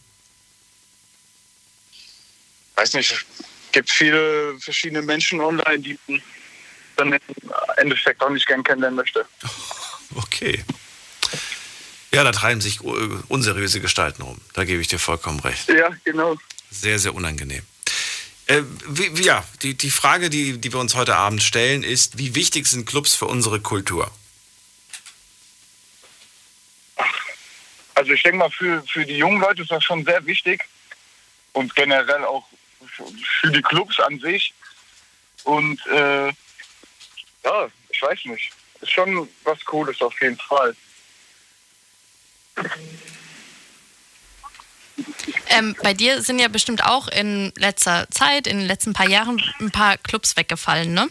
Weiß 2.76 2.92
nicht. 2.92 3.24
gibt 3.72 3.90
viele 3.90 4.58
verschiedene 4.60 5.02
Menschen 5.02 5.40
online, 5.40 5.78
die 5.80 5.98
man 6.06 6.22
dann 6.96 7.12
im 7.12 7.20
Endeffekt 7.76 8.20
auch 8.22 8.30
nicht 8.30 8.46
gern 8.46 8.62
kennenlernen 8.62 8.96
möchte. 8.96 9.26
Okay. 10.14 10.64
Ja, 12.14 12.24
da 12.24 12.32
treiben 12.32 12.62
sich 12.62 12.80
unseriöse 12.80 13.80
Gestalten 13.80 14.22
rum. 14.22 14.40
Da 14.54 14.64
gebe 14.64 14.80
ich 14.80 14.88
dir 14.88 14.98
vollkommen 14.98 15.38
recht. 15.40 15.68
Ja, 15.68 15.90
genau. 16.02 16.34
Sehr, 16.70 16.98
sehr 16.98 17.14
unangenehm. 17.14 17.62
Äh, 18.48 18.62
wie, 18.86 19.22
ja, 19.22 19.44
die, 19.62 19.74
die 19.74 19.90
Frage, 19.90 20.30
die, 20.30 20.58
die 20.58 20.72
wir 20.72 20.80
uns 20.80 20.94
heute 20.94 21.16
Abend 21.16 21.42
stellen, 21.42 21.82
ist, 21.82 22.16
wie 22.16 22.34
wichtig 22.34 22.66
sind 22.66 22.86
Clubs 22.86 23.14
für 23.14 23.26
unsere 23.26 23.60
Kultur? 23.60 24.10
Also 27.94 28.12
ich 28.12 28.22
denke 28.22 28.38
mal, 28.38 28.50
für, 28.50 28.82
für 28.84 29.04
die 29.04 29.18
jungen 29.18 29.40
Leute 29.40 29.62
ist 29.62 29.70
das 29.70 29.84
schon 29.84 30.04
sehr 30.04 30.24
wichtig 30.24 30.64
und 31.52 31.74
generell 31.74 32.24
auch 32.24 32.46
für 33.40 33.50
die 33.50 33.60
Clubs 33.60 34.00
an 34.00 34.18
sich. 34.18 34.54
Und 35.44 35.84
äh, 35.86 36.28
ja, 36.28 37.68
ich 37.90 38.00
weiß 38.00 38.24
nicht. 38.26 38.50
Ist 38.80 38.92
schon 38.92 39.28
was 39.44 39.62
Cooles 39.64 40.00
auf 40.00 40.18
jeden 40.22 40.38
Fall. 40.38 40.74
Ähm, 45.50 45.76
bei 45.82 45.94
dir 45.94 46.22
sind 46.22 46.38
ja 46.38 46.48
bestimmt 46.48 46.84
auch 46.84 47.08
in 47.08 47.52
letzter 47.56 48.08
Zeit, 48.10 48.46
in 48.46 48.58
den 48.58 48.66
letzten 48.66 48.92
paar 48.92 49.08
Jahren, 49.08 49.42
ein 49.60 49.70
paar 49.70 49.96
Clubs 49.98 50.36
weggefallen, 50.36 50.92
ne? 50.92 51.08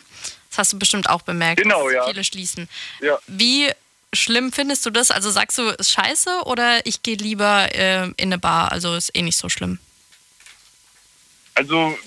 Das 0.49 0.59
hast 0.59 0.73
du 0.73 0.79
bestimmt 0.79 1.09
auch 1.09 1.21
bemerkt. 1.21 1.61
Genau, 1.61 1.89
ja. 1.89 2.05
Viele 2.07 2.23
schließen. 2.23 2.69
Ja. 3.01 3.19
Wie 3.27 3.71
schlimm 4.13 4.51
findest 4.51 4.85
du 4.85 4.89
das? 4.89 5.11
Also 5.11 5.29
sagst 5.31 5.57
du, 5.57 5.69
ist 5.69 5.91
scheiße 5.91 6.43
oder 6.45 6.85
ich 6.85 7.03
gehe 7.03 7.17
lieber 7.17 7.73
äh, 7.75 8.05
in 8.05 8.15
eine 8.17 8.37
Bar? 8.37 8.71
Also 8.71 8.95
ist 8.95 9.15
eh 9.15 9.21
nicht 9.21 9.37
so 9.37 9.49
schlimm. 9.49 9.79
Also 11.55 11.97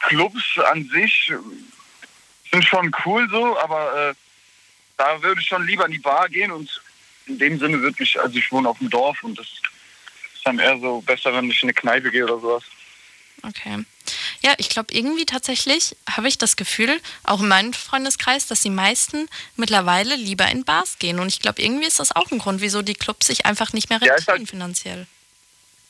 Clubs 0.00 0.44
an 0.70 0.88
sich 0.92 1.32
sind 2.50 2.64
schon 2.64 2.94
cool 3.04 3.28
so, 3.30 3.58
aber 3.58 4.10
äh, 4.10 4.14
da 4.96 5.22
würde 5.22 5.40
ich 5.40 5.46
schon 5.46 5.66
lieber 5.66 5.86
in 5.86 5.92
die 5.92 5.98
Bar 5.98 6.28
gehen 6.28 6.52
und 6.52 6.80
in 7.26 7.38
dem 7.38 7.58
Sinne 7.58 7.80
würde 7.80 8.02
ich, 8.02 8.20
also 8.20 8.36
ich 8.36 8.50
wohne 8.52 8.68
auf 8.68 8.78
dem 8.78 8.90
Dorf 8.90 9.22
und 9.22 9.38
das 9.38 9.46
ist 10.42 10.46
dann 10.46 10.58
eher 10.58 10.78
so 10.80 11.00
besser, 11.02 11.32
wenn 11.32 11.48
ich 11.50 11.62
in 11.62 11.68
eine 11.68 11.74
Kneipe 11.74 12.10
gehe 12.10 12.24
oder 12.24 12.40
sowas. 12.40 12.64
Okay. 13.44 13.84
Ja, 14.42 14.54
ich 14.58 14.68
glaube, 14.68 14.92
irgendwie 14.92 15.24
tatsächlich 15.24 15.96
habe 16.10 16.26
ich 16.28 16.36
das 16.36 16.56
Gefühl, 16.56 17.00
auch 17.22 17.40
in 17.40 17.48
meinem 17.48 17.72
Freundeskreis, 17.72 18.46
dass 18.48 18.60
die 18.60 18.70
meisten 18.70 19.28
mittlerweile 19.56 20.16
lieber 20.16 20.48
in 20.48 20.64
Bars 20.64 20.98
gehen. 20.98 21.20
Und 21.20 21.28
ich 21.28 21.38
glaube, 21.40 21.62
irgendwie 21.62 21.86
ist 21.86 22.00
das 22.00 22.14
auch 22.14 22.30
ein 22.32 22.38
Grund, 22.38 22.60
wieso 22.60 22.82
die 22.82 22.94
Clubs 22.94 23.26
sich 23.28 23.46
einfach 23.46 23.72
nicht 23.72 23.88
mehr 23.88 24.00
Ja, 24.00 24.14
rentieren 24.14 24.18
ist 24.20 24.28
halt- 24.28 24.50
finanziell. 24.50 25.06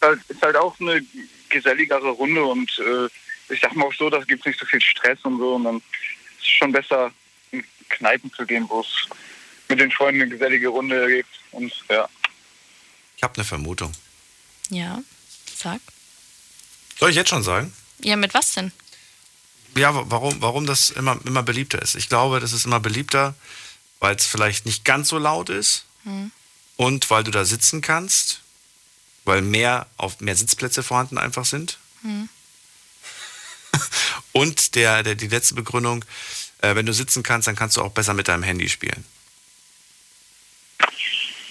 Halt, 0.02 0.20
ist 0.28 0.42
halt 0.42 0.56
auch 0.56 0.78
eine 0.80 1.00
geselligere 1.48 2.08
Runde 2.10 2.44
und 2.44 2.70
äh, 2.78 3.52
ich 3.54 3.60
sag 3.60 3.74
mal 3.76 3.86
auch 3.86 3.94
so, 3.94 4.10
da 4.10 4.18
gibt 4.20 4.40
es 4.40 4.46
nicht 4.46 4.58
so 4.60 4.66
viel 4.66 4.80
Stress 4.80 5.18
und 5.22 5.38
so 5.38 5.54
und 5.54 5.64
dann 5.64 5.76
ist 5.76 5.82
es 6.42 6.48
schon 6.48 6.72
besser, 6.72 7.10
in 7.52 7.64
Kneipen 7.88 8.30
zu 8.32 8.44
gehen, 8.44 8.66
wo 8.68 8.80
es 8.80 9.08
mit 9.68 9.78
den 9.80 9.90
Freunden 9.90 10.22
eine 10.22 10.30
gesellige 10.30 10.68
Runde 10.68 11.06
gibt 11.06 11.28
und 11.52 11.72
ja. 11.88 12.08
Ich 13.16 13.22
habe 13.22 13.34
eine 13.36 13.44
Vermutung. 13.44 13.92
Ja, 14.70 15.00
sag. 15.56 15.80
Soll 16.98 17.10
ich 17.10 17.16
jetzt 17.16 17.30
schon 17.30 17.42
sagen? 17.42 17.72
Ja, 18.00 18.16
mit 18.16 18.34
was 18.34 18.52
denn? 18.52 18.72
Ja, 19.76 19.94
wa- 19.94 20.04
warum, 20.06 20.40
warum 20.42 20.66
das 20.66 20.90
immer, 20.90 21.18
immer 21.24 21.42
beliebter 21.42 21.80
ist. 21.80 21.94
Ich 21.94 22.08
glaube, 22.08 22.40
das 22.40 22.52
ist 22.52 22.66
immer 22.66 22.80
beliebter, 22.80 23.34
weil 24.00 24.16
es 24.16 24.26
vielleicht 24.26 24.66
nicht 24.66 24.84
ganz 24.84 25.08
so 25.08 25.18
laut 25.18 25.48
ist 25.48 25.84
und 26.76 27.10
weil 27.10 27.24
du 27.24 27.30
da 27.30 27.44
sitzen 27.44 27.80
kannst, 27.80 28.40
weil 29.24 29.42
mehr, 29.42 29.86
auf, 29.96 30.20
mehr 30.20 30.36
Sitzplätze 30.36 30.82
vorhanden 30.82 31.18
einfach 31.18 31.44
sind. 31.44 31.78
und 34.32 34.74
der, 34.74 35.02
der, 35.02 35.14
die 35.14 35.28
letzte 35.28 35.54
Begründung, 35.54 36.04
äh, 36.60 36.74
wenn 36.74 36.86
du 36.86 36.92
sitzen 36.92 37.22
kannst, 37.22 37.48
dann 37.48 37.56
kannst 37.56 37.76
du 37.76 37.82
auch 37.82 37.92
besser 37.92 38.14
mit 38.14 38.28
deinem 38.28 38.42
Handy 38.42 38.68
spielen. 38.68 39.04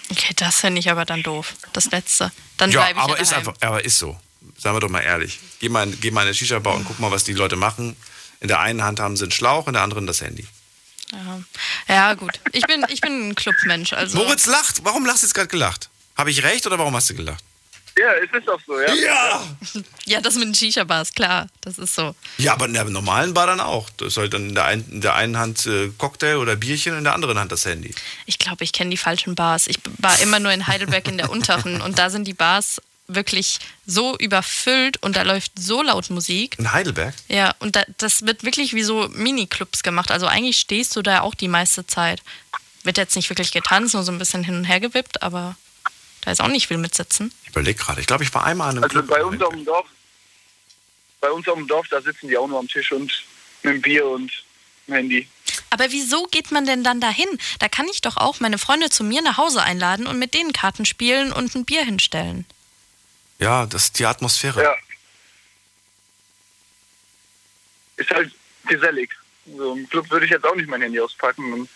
Okay, 0.09 0.33
das 0.35 0.57
finde 0.59 0.79
ich 0.79 0.89
aber 0.91 1.05
dann 1.05 1.23
doof. 1.23 1.53
Das 1.73 1.85
letzte. 1.85 2.31
Dann 2.61 2.69
Ja, 2.69 2.81
bleibe 2.81 2.99
ich 2.99 3.03
aber 3.05 3.15
ja 3.15 3.21
ist 3.23 3.33
einfach, 3.33 3.53
aber 3.61 3.83
ist 3.83 3.97
so. 3.97 4.19
Sagen 4.59 4.75
wir 4.75 4.81
doch 4.81 4.89
mal 4.89 4.99
ehrlich. 4.99 5.39
Geh 5.59 5.67
mal, 5.69 5.87
in- 5.87 5.99
geh 5.99 6.11
mal 6.11 6.21
in 6.21 6.27
eine 6.27 6.35
Shisha-Bar 6.35 6.75
und 6.75 6.85
guck 6.85 6.99
mal, 6.99 7.09
was 7.09 7.23
die 7.23 7.33
Leute 7.33 7.55
machen. 7.55 7.95
In 8.39 8.49
der 8.49 8.59
einen 8.59 8.83
Hand 8.83 8.99
haben 8.99 9.17
sie 9.17 9.23
einen 9.23 9.31
Schlauch, 9.31 9.65
in 9.65 9.73
der 9.73 9.81
anderen 9.81 10.05
das 10.05 10.21
Handy. 10.21 10.45
Ja. 11.11 11.41
ja, 11.87 12.13
gut. 12.13 12.39
Ich 12.51 12.67
bin, 12.67 12.85
ich 12.89 13.01
bin 13.01 13.29
ein 13.29 13.35
Clubmensch. 13.35 13.93
Also 13.93 14.15
Moritz 14.19 14.45
lacht. 14.45 14.81
Warum 14.85 15.07
lachst 15.07 15.23
du 15.23 15.25
jetzt 15.25 15.33
gerade 15.33 15.47
gelacht? 15.47 15.89
Habe 16.15 16.29
ich 16.29 16.43
recht 16.43 16.67
oder 16.67 16.77
warum 16.77 16.95
hast 16.95 17.09
du 17.09 17.15
gelacht? 17.15 17.43
Ja, 17.97 18.13
es 18.13 18.31
ist 18.31 18.49
auch 18.49 18.59
so, 18.65 18.79
ja. 18.79 18.93
Ja! 18.93 19.43
Ja, 20.05 20.21
das 20.21 20.35
mit 20.35 20.45
den 20.45 20.55
Shisha-Bars, 20.55 21.13
klar. 21.13 21.47
Das 21.61 21.77
ist 21.77 21.95
so. 21.95 22.15
Ja, 22.37 22.53
aber 22.53 22.65
in 22.65 22.73
der 22.73 22.85
normalen 22.85 23.33
Bar 23.33 23.47
dann 23.47 23.59
auch. 23.59 23.89
Das 23.97 24.09
ist 24.09 24.17
halt 24.17 24.33
dann 24.33 24.49
in 24.49 24.55
der, 24.55 24.65
einen, 24.65 24.89
in 24.91 25.01
der 25.01 25.15
einen 25.15 25.37
Hand 25.37 25.65
äh, 25.65 25.89
Cocktail 25.97 26.37
oder 26.37 26.55
Bierchen, 26.55 26.97
in 26.97 27.03
der 27.03 27.13
anderen 27.13 27.37
Hand 27.37 27.51
das 27.51 27.65
Handy. 27.65 27.93
Ich 28.25 28.39
glaube, 28.39 28.63
ich 28.63 28.71
kenne 28.71 28.89
die 28.89 28.97
falschen 28.97 29.35
Bars. 29.35 29.67
Ich 29.67 29.77
war 29.99 30.19
immer 30.19 30.39
nur 30.39 30.51
in 30.51 30.67
Heidelberg 30.67 31.07
in 31.07 31.17
der 31.17 31.29
unteren 31.31 31.81
und 31.81 31.99
da 31.99 32.09
sind 32.09 32.27
die 32.27 32.33
Bars 32.33 32.81
wirklich 33.07 33.59
so 33.85 34.17
überfüllt 34.17 35.01
und 35.03 35.15
da 35.15 35.23
läuft 35.23 35.51
so 35.59 35.81
laut 35.81 36.09
Musik. 36.09 36.57
In 36.59 36.71
Heidelberg? 36.71 37.13
Ja, 37.27 37.53
und 37.59 37.75
da, 37.75 37.83
das 37.97 38.25
wird 38.25 38.43
wirklich 38.43 38.73
wie 38.73 38.83
so 38.83 39.09
Mini-Clubs 39.09 39.83
gemacht. 39.83 40.11
Also 40.11 40.27
eigentlich 40.27 40.57
stehst 40.57 40.95
du 40.95 41.01
da 41.01 41.21
auch 41.21 41.35
die 41.35 41.49
meiste 41.49 41.85
Zeit. 41.85 42.21
Wird 42.83 42.97
jetzt 42.97 43.15
nicht 43.15 43.29
wirklich 43.29 43.51
getanzt, 43.51 43.93
nur 43.93 44.03
so 44.03 44.11
ein 44.11 44.17
bisschen 44.17 44.43
hin 44.43 44.55
und 44.55 44.63
her 44.63 44.79
gewippt, 44.79 45.21
aber 45.21 45.55
da 46.21 46.31
ist 46.31 46.41
auch 46.41 46.47
nicht 46.47 46.67
viel 46.67 46.77
mit 46.77 46.95
Sitzen. 46.95 47.33
Ich 47.43 47.49
überlege 47.49 47.79
gerade. 47.79 48.01
Ich 48.01 48.07
glaube, 48.07 48.23
ich 48.23 48.33
war 48.33 48.45
einmal 48.45 48.69
an 48.69 48.75
einem 48.77 48.83
Also 48.83 48.99
Club. 49.01 49.07
bei 49.07 49.23
uns 49.23 49.41
auf 49.41 49.53
dem 49.53 49.65
Dorf, 49.65 49.87
bei 51.19 51.31
uns 51.31 51.47
auf 51.47 51.57
dem 51.57 51.67
Dorf, 51.67 51.87
da 51.89 52.01
sitzen 52.01 52.27
die 52.27 52.37
auch 52.37 52.47
nur 52.47 52.59
am 52.59 52.67
Tisch 52.67 52.91
und 52.91 53.11
mit 53.63 53.73
dem 53.75 53.81
Bier 53.81 54.05
und 54.07 54.31
dem 54.87 54.95
Handy. 54.95 55.27
Aber 55.69 55.91
wieso 55.91 56.25
geht 56.27 56.51
man 56.51 56.65
denn 56.65 56.83
dann 56.83 56.99
dahin? 57.01 57.27
Da 57.59 57.67
kann 57.69 57.87
ich 57.87 58.01
doch 58.01 58.17
auch 58.17 58.39
meine 58.39 58.57
Freunde 58.57 58.89
zu 58.89 59.03
mir 59.03 59.21
nach 59.21 59.37
Hause 59.37 59.61
einladen 59.63 60.07
und 60.07 60.17
mit 60.19 60.33
denen 60.33 60.53
Karten 60.53 60.85
spielen 60.85 61.31
und 61.31 61.53
ein 61.55 61.65
Bier 61.65 61.83
hinstellen. 61.83 62.45
Ja, 63.39 63.65
das 63.65 63.85
ist 63.85 63.99
die 63.99 64.05
Atmosphäre. 64.05 64.61
Ja. 64.63 64.75
Ist 67.97 68.09
halt 68.11 68.31
gesellig. 68.67 69.09
So 69.57 69.73
im 69.73 69.89
Club 69.89 70.09
würde 70.09 70.25
ich 70.25 70.31
jetzt 70.31 70.45
auch 70.45 70.55
nicht 70.55 70.67
mein 70.69 70.81
Handy 70.81 70.99
auspacken 70.99 71.51
und 71.53 71.69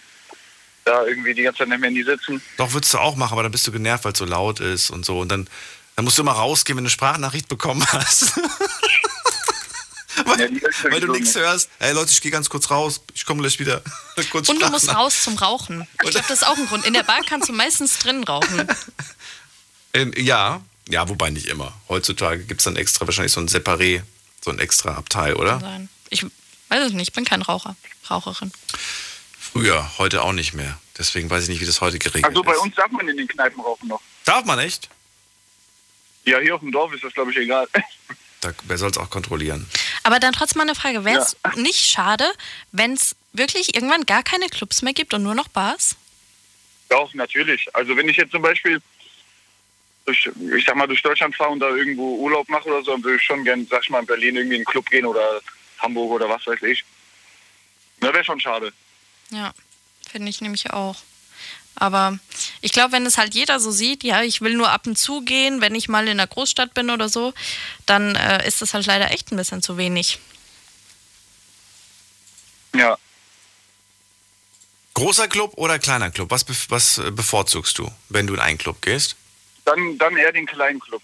da 0.85 1.03
irgendwie 1.05 1.33
die 1.33 1.41
ganze 1.43 1.59
Zeit 1.59 1.71
am 1.71 1.83
Handy 1.83 2.03
sitzen. 2.03 2.41
Doch, 2.57 2.71
würdest 2.73 2.93
du 2.93 2.99
auch 2.99 3.15
machen, 3.15 3.33
aber 3.33 3.43
dann 3.43 3.51
bist 3.51 3.65
du 3.67 3.71
genervt, 3.71 4.05
weil 4.05 4.13
es 4.13 4.19
so 4.19 4.25
laut 4.25 4.59
ist 4.59 4.91
und 4.91 5.05
so. 5.05 5.19
Und 5.19 5.29
dann, 5.29 5.47
dann 5.95 6.05
musst 6.05 6.17
du 6.17 6.21
immer 6.21 6.33
rausgehen, 6.33 6.77
wenn 6.77 6.83
du 6.83 6.87
eine 6.87 6.91
Sprachnachricht 6.91 7.47
bekommen 7.47 7.85
hast. 7.91 8.37
weil, 10.25 10.53
Ja, 10.61 10.91
weil 10.91 11.01
du 11.01 11.11
nichts 11.11 11.33
nicht. 11.35 11.43
hörst. 11.43 11.69
Ey 11.79 11.93
Leute, 11.93 12.11
ich 12.11 12.21
gehe 12.21 12.31
ganz 12.31 12.49
kurz 12.49 12.69
raus. 12.69 13.01
Ich 13.13 13.25
komme 13.25 13.41
gleich 13.41 13.59
wieder. 13.59 13.81
kurz 14.31 14.47
Und 14.47 14.61
du 14.61 14.67
musst 14.69 14.93
raus 14.93 15.23
zum 15.23 15.35
Rauchen. 15.37 15.87
Ich 16.03 16.11
glaube, 16.11 16.25
das 16.27 16.41
ist 16.41 16.47
auch 16.47 16.57
ein 16.57 16.67
Grund. 16.67 16.85
In 16.85 16.93
der 16.93 17.03
Bar 17.03 17.21
kannst 17.27 17.49
du 17.49 17.53
meistens 17.53 17.99
drin 17.99 18.23
rauchen. 18.23 18.67
Ähm, 19.97 20.11
ja, 20.17 20.61
ja, 20.89 21.07
wobei 21.07 21.29
nicht 21.29 21.45
immer. 21.47 21.71
Heutzutage 21.87 22.43
gibt 22.43 22.59
es 22.59 22.65
dann 22.65 22.75
extra 22.75 23.07
wahrscheinlich 23.07 23.31
so 23.31 23.39
ein 23.39 23.47
Separé, 23.47 24.01
so 24.43 24.51
ein 24.51 24.59
extra 24.59 24.93
Abteil, 24.95 25.35
oder? 25.35 25.61
sein. 25.61 25.87
Ich 26.09 26.23
weiß 26.67 26.87
es 26.87 26.91
nicht, 26.91 27.07
ich 27.07 27.13
bin 27.13 27.23
kein 27.23 27.41
Raucher, 27.41 27.77
Raucherin. 28.09 28.51
Früher, 29.55 29.89
heute 29.99 30.21
auch 30.21 30.33
nicht 30.33 30.53
mehr. 30.53 30.77
Deswegen 30.97 31.29
weiß 31.29 31.43
ich 31.43 31.49
nicht, 31.49 31.61
wie 31.61 31.65
das 31.65 31.79
heute 31.79 31.97
geregelt 31.97 32.25
Also 32.25 32.43
bei 32.43 32.51
ist. 32.51 32.59
uns 32.59 32.75
darf 32.75 32.91
man 32.91 33.07
in 33.07 33.15
den 33.15 33.25
Kneipen 33.25 33.61
rauchen 33.61 33.87
noch. 33.87 34.01
Darf 34.25 34.43
man 34.43 34.59
echt? 34.59 34.89
Ja, 36.25 36.39
hier 36.39 36.55
auf 36.55 36.59
dem 36.59 36.73
Dorf 36.73 36.93
ist 36.93 37.05
das, 37.05 37.13
glaube 37.13 37.31
ich, 37.31 37.37
egal. 37.37 37.65
Da, 38.41 38.51
wer 38.65 38.77
soll 38.77 38.91
es 38.91 38.97
auch 38.97 39.09
kontrollieren? 39.09 39.65
Aber 40.03 40.19
dann 40.19 40.33
trotzdem 40.33 40.57
mal 40.59 40.63
eine 40.65 40.75
Frage. 40.75 41.05
Wäre 41.05 41.19
es 41.19 41.37
nicht 41.55 41.89
schade, 41.89 42.29
wenn 42.73 42.91
es 42.93 43.15
wirklich 43.31 43.73
irgendwann 43.75 44.05
gar 44.05 44.23
keine 44.23 44.49
Clubs 44.49 44.81
mehr 44.81 44.93
gibt 44.93 45.13
und 45.13 45.23
nur 45.23 45.33
noch 45.35 45.47
Bars? 45.47 45.95
Doch, 46.89 47.11
natürlich. 47.13 47.73
Also 47.73 47.95
wenn 47.95 48.09
ich 48.09 48.17
jetzt 48.17 48.31
zum 48.31 48.41
Beispiel 48.41 48.81
durch, 50.05 50.29
ich 50.57 50.65
sag 50.65 50.75
mal, 50.75 50.85
durch 50.85 51.01
Deutschland 51.01 51.33
fahre 51.35 51.51
und 51.51 51.59
da 51.61 51.69
irgendwo 51.69 52.17
Urlaub 52.17 52.47
mache 52.49 52.67
oder 52.69 52.83
so, 52.83 52.91
dann 52.91 53.03
würde 53.03 53.15
ich 53.17 53.23
schon 53.23 53.45
gerne, 53.45 53.65
sag 53.69 53.81
ich 53.83 53.89
mal, 53.89 54.01
in 54.01 54.05
Berlin 54.05 54.35
irgendwie 54.35 54.55
in 54.57 54.59
einen 54.59 54.65
Club 54.65 54.87
gehen 54.91 55.05
oder 55.05 55.41
Hamburg 55.79 56.11
oder 56.11 56.29
was 56.29 56.45
weiß 56.45 56.61
ich. 56.63 56.83
Das 58.01 58.13
wäre 58.13 58.25
schon 58.25 58.39
schade. 58.41 58.71
Ja, 59.31 59.53
finde 60.09 60.29
ich 60.29 60.41
nämlich 60.41 60.71
auch. 60.71 60.97
Aber 61.75 62.17
ich 62.61 62.71
glaube, 62.71 62.93
wenn 62.93 63.05
es 63.05 63.17
halt 63.17 63.35
jeder 63.35 63.59
so 63.59 63.69
sieht, 63.69 64.03
ja, 64.03 64.23
ich 64.23 64.41
will 64.41 64.55
nur 64.55 64.69
ab 64.69 64.88
und 64.88 64.97
zu 64.97 65.21
gehen, 65.21 65.59
wenn 65.59 65.75
ich 65.75 65.89
mal 65.89 66.07
in 66.07 66.17
der 66.17 66.27
Großstadt 66.27 66.73
bin 66.73 66.89
oder 66.89 67.09
so, 67.09 67.33
dann 67.85 68.15
äh, 68.15 68.47
ist 68.47 68.61
das 68.61 68.73
halt 68.73 68.85
leider 68.85 69.11
echt 69.11 69.31
ein 69.31 69.38
bisschen 69.38 69.61
zu 69.61 69.77
wenig. 69.77 70.19
Ja. 72.73 72.97
Großer 74.93 75.27
Club 75.27 75.53
oder 75.57 75.77
kleiner 75.77 76.09
Club? 76.11 76.31
Was, 76.31 76.45
was 76.69 76.97
äh, 76.97 77.11
bevorzugst 77.11 77.77
du, 77.77 77.91
wenn 78.07 78.27
du 78.27 78.33
in 78.33 78.39
einen 78.39 78.57
Club 78.57 78.81
gehst? 78.81 79.17
Dann, 79.65 79.97
dann 79.97 80.15
eher 80.15 80.31
den 80.31 80.45
kleinen 80.45 80.79
Club. 80.79 81.01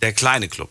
Der 0.00 0.12
kleine 0.12 0.48
Club. 0.48 0.70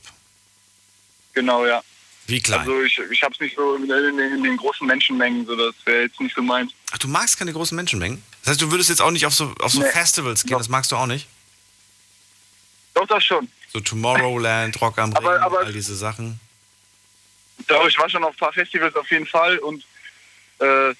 Genau, 1.33 1.65
ja. 1.65 1.81
Wie 2.27 2.41
klein? 2.41 2.59
Also 2.61 2.81
ich, 2.83 2.99
ich 3.11 3.23
hab's 3.23 3.39
nicht 3.39 3.55
so 3.55 3.75
in, 3.75 3.89
in, 3.89 4.19
in 4.19 4.43
den 4.43 4.57
großen 4.57 4.85
Menschenmengen, 4.85 5.45
so 5.45 5.55
das 5.55 5.73
wäre 5.85 6.03
jetzt 6.03 6.19
nicht 6.19 6.35
so 6.35 6.41
meins. 6.41 6.73
Ach, 6.91 6.97
du 6.97 7.07
magst 7.07 7.37
keine 7.39 7.53
großen 7.53 7.75
Menschenmengen? 7.75 8.21
Das 8.41 8.51
heißt, 8.51 8.61
du 8.61 8.69
würdest 8.71 8.89
jetzt 8.89 9.01
auch 9.01 9.11
nicht 9.11 9.25
auf 9.25 9.33
so, 9.33 9.53
auf 9.59 9.71
so 9.71 9.81
Nee. 9.81 9.89
Festivals 9.91 10.43
gehen, 10.43 10.51
Doch. 10.51 10.57
das 10.59 10.67
magst 10.69 10.91
du 10.91 10.97
auch 10.97 11.05
nicht? 11.07 11.27
Doch, 12.93 13.07
das 13.07 13.23
schon. 13.23 13.47
So 13.71 13.79
Tomorrowland, 13.79 14.79
Rock 14.81 14.97
am 14.99 15.09
Ring, 15.13 15.17
Aber- 15.17 15.41
aber- 15.41 15.59
all 15.59 15.73
diese 15.73 15.95
Sachen. 15.95 16.39
Doch, 17.67 17.87
ich 17.87 17.97
war 17.97 18.09
schon 18.09 18.23
auf 18.23 18.35
ein 18.35 18.37
paar 18.37 18.53
Festivals 18.53 18.95
auf 18.95 19.09
jeden 19.09 19.25
Fall 19.25 19.57
und 19.59 19.83
äh, 20.59 20.93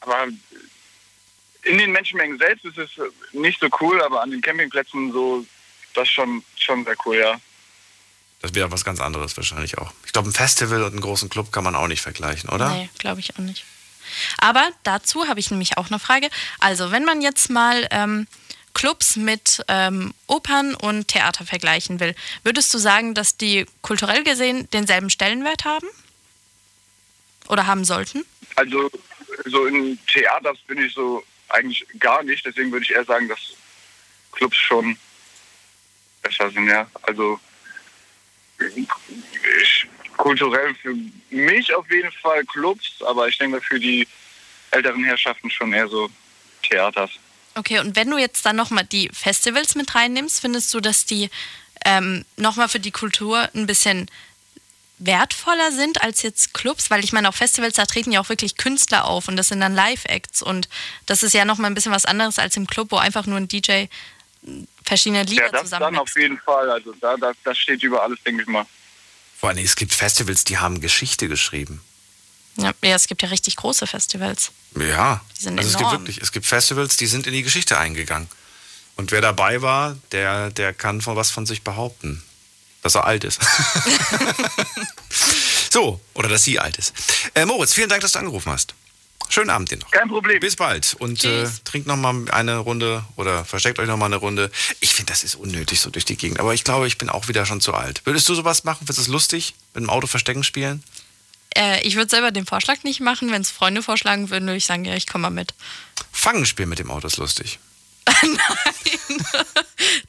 aber 0.00 0.26
in 1.62 1.78
den 1.78 1.92
Menschenmengen 1.92 2.38
selbst 2.38 2.64
ist 2.66 2.76
es 2.76 2.90
nicht 3.32 3.60
so 3.60 3.68
cool, 3.80 4.02
aber 4.02 4.20
an 4.22 4.30
den 4.30 4.42
Campingplätzen 4.42 5.12
so, 5.12 5.46
das 5.94 6.08
schon, 6.10 6.44
schon 6.56 6.84
sehr 6.84 6.96
cool, 7.06 7.16
ja. 7.16 7.40
Das 8.44 8.54
wäre 8.54 8.70
was 8.70 8.84
ganz 8.84 9.00
anderes 9.00 9.34
wahrscheinlich 9.38 9.78
auch. 9.78 9.90
Ich 10.04 10.12
glaube, 10.12 10.28
ein 10.28 10.34
Festival 10.34 10.82
und 10.82 10.90
einen 10.90 11.00
großen 11.00 11.30
Club 11.30 11.50
kann 11.50 11.64
man 11.64 11.74
auch 11.74 11.88
nicht 11.88 12.02
vergleichen, 12.02 12.50
oder? 12.50 12.68
Nee, 12.68 12.90
glaube 12.98 13.20
ich 13.20 13.34
auch 13.34 13.38
nicht. 13.38 13.64
Aber 14.36 14.68
dazu 14.82 15.26
habe 15.26 15.40
ich 15.40 15.50
nämlich 15.50 15.78
auch 15.78 15.86
eine 15.86 15.98
Frage. 15.98 16.28
Also, 16.60 16.90
wenn 16.90 17.06
man 17.06 17.22
jetzt 17.22 17.48
mal 17.48 17.88
ähm, 17.90 18.26
Clubs 18.74 19.16
mit 19.16 19.64
ähm, 19.68 20.12
Opern 20.26 20.74
und 20.74 21.08
Theater 21.08 21.46
vergleichen 21.46 22.00
will, 22.00 22.14
würdest 22.42 22.74
du 22.74 22.76
sagen, 22.76 23.14
dass 23.14 23.38
die 23.38 23.64
kulturell 23.80 24.24
gesehen 24.24 24.68
denselben 24.74 25.08
Stellenwert 25.08 25.64
haben? 25.64 25.86
Oder 27.48 27.66
haben 27.66 27.86
sollten? 27.86 28.26
Also 28.56 28.90
so 29.46 29.64
in 29.64 29.98
Theaters 30.06 30.58
bin 30.66 30.84
ich 30.84 30.92
so 30.92 31.24
eigentlich 31.48 31.86
gar 31.98 32.22
nicht, 32.22 32.44
deswegen 32.44 32.70
würde 32.72 32.84
ich 32.84 32.92
eher 32.92 33.06
sagen, 33.06 33.26
dass 33.26 33.54
Clubs 34.32 34.58
schon 34.58 34.98
besser 36.20 36.50
sind, 36.50 36.68
ja. 36.68 36.86
Also 37.00 37.40
ich, 38.68 39.86
kulturell 40.16 40.74
für 40.74 40.94
mich 41.30 41.74
auf 41.74 41.90
jeden 41.90 42.12
Fall 42.12 42.44
Clubs, 42.44 43.02
aber 43.02 43.28
ich 43.28 43.38
denke 43.38 43.60
für 43.60 43.78
die 43.78 44.06
älteren 44.70 45.04
Herrschaften 45.04 45.50
schon 45.50 45.72
eher 45.72 45.88
so 45.88 46.10
Theaters. 46.62 47.10
Okay, 47.54 47.78
und 47.78 47.94
wenn 47.94 48.10
du 48.10 48.18
jetzt 48.18 48.44
dann 48.44 48.56
nochmal 48.56 48.84
die 48.84 49.08
Festivals 49.12 49.74
mit 49.74 49.94
reinnimmst, 49.94 50.40
findest 50.40 50.72
du, 50.74 50.80
dass 50.80 51.06
die 51.06 51.30
ähm, 51.84 52.24
nochmal 52.36 52.68
für 52.68 52.80
die 52.80 52.90
Kultur 52.90 53.48
ein 53.54 53.66
bisschen 53.66 54.10
wertvoller 54.98 55.70
sind 55.70 56.02
als 56.02 56.22
jetzt 56.22 56.54
Clubs? 56.54 56.90
Weil 56.90 57.04
ich 57.04 57.12
meine, 57.12 57.28
auf 57.28 57.36
Festivals, 57.36 57.74
da 57.74 57.86
treten 57.86 58.10
ja 58.10 58.20
auch 58.20 58.28
wirklich 58.28 58.56
Künstler 58.56 59.04
auf 59.04 59.28
und 59.28 59.36
das 59.36 59.48
sind 59.48 59.60
dann 59.60 59.74
Live-Acts 59.74 60.42
und 60.42 60.68
das 61.06 61.22
ist 61.22 61.34
ja 61.34 61.44
nochmal 61.44 61.70
ein 61.70 61.74
bisschen 61.74 61.92
was 61.92 62.06
anderes 62.06 62.38
als 62.38 62.56
im 62.56 62.66
Club, 62.66 62.88
wo 62.90 62.96
einfach 62.96 63.26
nur 63.26 63.36
ein 63.36 63.48
DJ 63.48 63.86
verschiedene 64.84 65.22
Lieder 65.24 65.46
Ja, 65.46 65.50
das 65.50 65.70
dann 65.70 65.80
zusammen 65.80 65.98
auf 65.98 66.16
jeden 66.16 66.38
Fall. 66.38 66.70
Also 66.70 66.92
da, 67.00 67.16
da 67.16 67.32
das 67.44 67.58
steht 67.58 67.82
über 67.82 68.02
alles, 68.02 68.18
denke 68.24 68.42
ich 68.42 68.48
mal. 68.48 68.66
Vor 69.38 69.48
allem, 69.50 69.64
es 69.64 69.76
gibt 69.76 69.92
Festivals, 69.92 70.44
die 70.44 70.58
haben 70.58 70.80
Geschichte 70.80 71.28
geschrieben. 71.28 71.80
ja, 72.56 72.72
ja, 72.82 72.94
es 72.96 73.06
gibt 73.08 73.22
ja 73.22 73.28
richtig 73.28 73.56
große 73.56 73.86
Festivals. 73.86 74.52
Ja, 74.78 75.20
Die 75.38 75.42
sind 75.44 75.58
also 75.58 75.70
es 75.70 75.76
gibt 75.76 75.88
enorm. 75.88 76.02
wirklich, 76.02 76.18
es 76.18 76.32
gibt 76.32 76.46
Festivals, 76.46 76.96
die 76.96 77.06
sind 77.06 77.26
in 77.26 77.32
die 77.32 77.42
Geschichte 77.42 77.78
eingegangen. 77.78 78.28
Und 78.96 79.10
wer 79.10 79.20
dabei 79.20 79.60
war, 79.62 79.96
der, 80.12 80.50
der 80.50 80.72
kann 80.72 81.00
von 81.00 81.16
was 81.16 81.30
von 81.30 81.46
sich 81.46 81.62
behaupten. 81.62 82.22
Dass 82.82 82.94
er 82.94 83.04
alt 83.06 83.24
ist. 83.24 83.40
so, 85.70 86.00
oder 86.14 86.28
dass 86.28 86.44
sie 86.44 86.58
alt 86.58 86.76
ist. 86.78 86.92
Äh, 87.34 87.44
Moritz, 87.46 87.72
vielen 87.72 87.88
Dank, 87.88 88.02
dass 88.02 88.12
du 88.12 88.18
angerufen 88.18 88.52
hast. 88.52 88.74
Schönen 89.34 89.50
Abend 89.50 89.68
dir 89.68 89.78
noch. 89.78 89.90
Kein 89.90 90.06
Problem. 90.06 90.38
Bis 90.38 90.54
bald. 90.54 90.94
Und 91.00 91.24
äh, 91.24 91.48
trinkt 91.64 91.88
noch 91.88 91.96
mal 91.96 92.30
eine 92.30 92.58
Runde 92.58 93.04
oder 93.16 93.44
versteckt 93.44 93.80
euch 93.80 93.88
noch 93.88 93.96
mal 93.96 94.06
eine 94.06 94.14
Runde. 94.14 94.48
Ich 94.78 94.94
finde, 94.94 95.10
das 95.10 95.24
ist 95.24 95.34
unnötig 95.34 95.80
so 95.80 95.90
durch 95.90 96.04
die 96.04 96.16
Gegend. 96.16 96.38
Aber 96.38 96.54
ich 96.54 96.62
glaube, 96.62 96.86
ich 96.86 96.98
bin 96.98 97.08
auch 97.08 97.26
wieder 97.26 97.44
schon 97.44 97.60
zu 97.60 97.74
alt. 97.74 98.02
Würdest 98.04 98.28
du 98.28 98.36
sowas 98.36 98.62
machen? 98.62 98.86
Findest 98.86 98.98
du 98.98 99.02
es 99.02 99.08
lustig? 99.08 99.56
Mit 99.74 99.82
dem 99.82 99.90
Auto 99.90 100.06
verstecken 100.06 100.44
spielen? 100.44 100.84
Äh, 101.56 101.84
ich 101.84 101.96
würde 101.96 102.10
selber 102.10 102.30
den 102.30 102.46
Vorschlag 102.46 102.84
nicht 102.84 103.00
machen. 103.00 103.32
Wenn 103.32 103.42
es 103.42 103.50
Freunde 103.50 103.82
vorschlagen 103.82 104.30
würden, 104.30 104.46
würde 104.46 104.58
ich 104.58 104.66
sagen, 104.66 104.84
ja, 104.84 104.94
ich 104.94 105.08
komme 105.08 105.22
mal 105.22 105.30
mit. 105.30 105.52
Fangen 106.12 106.46
spielen 106.46 106.68
mit 106.68 106.78
dem 106.78 106.92
Auto 106.92 107.08
ist 107.08 107.16
lustig. 107.16 107.58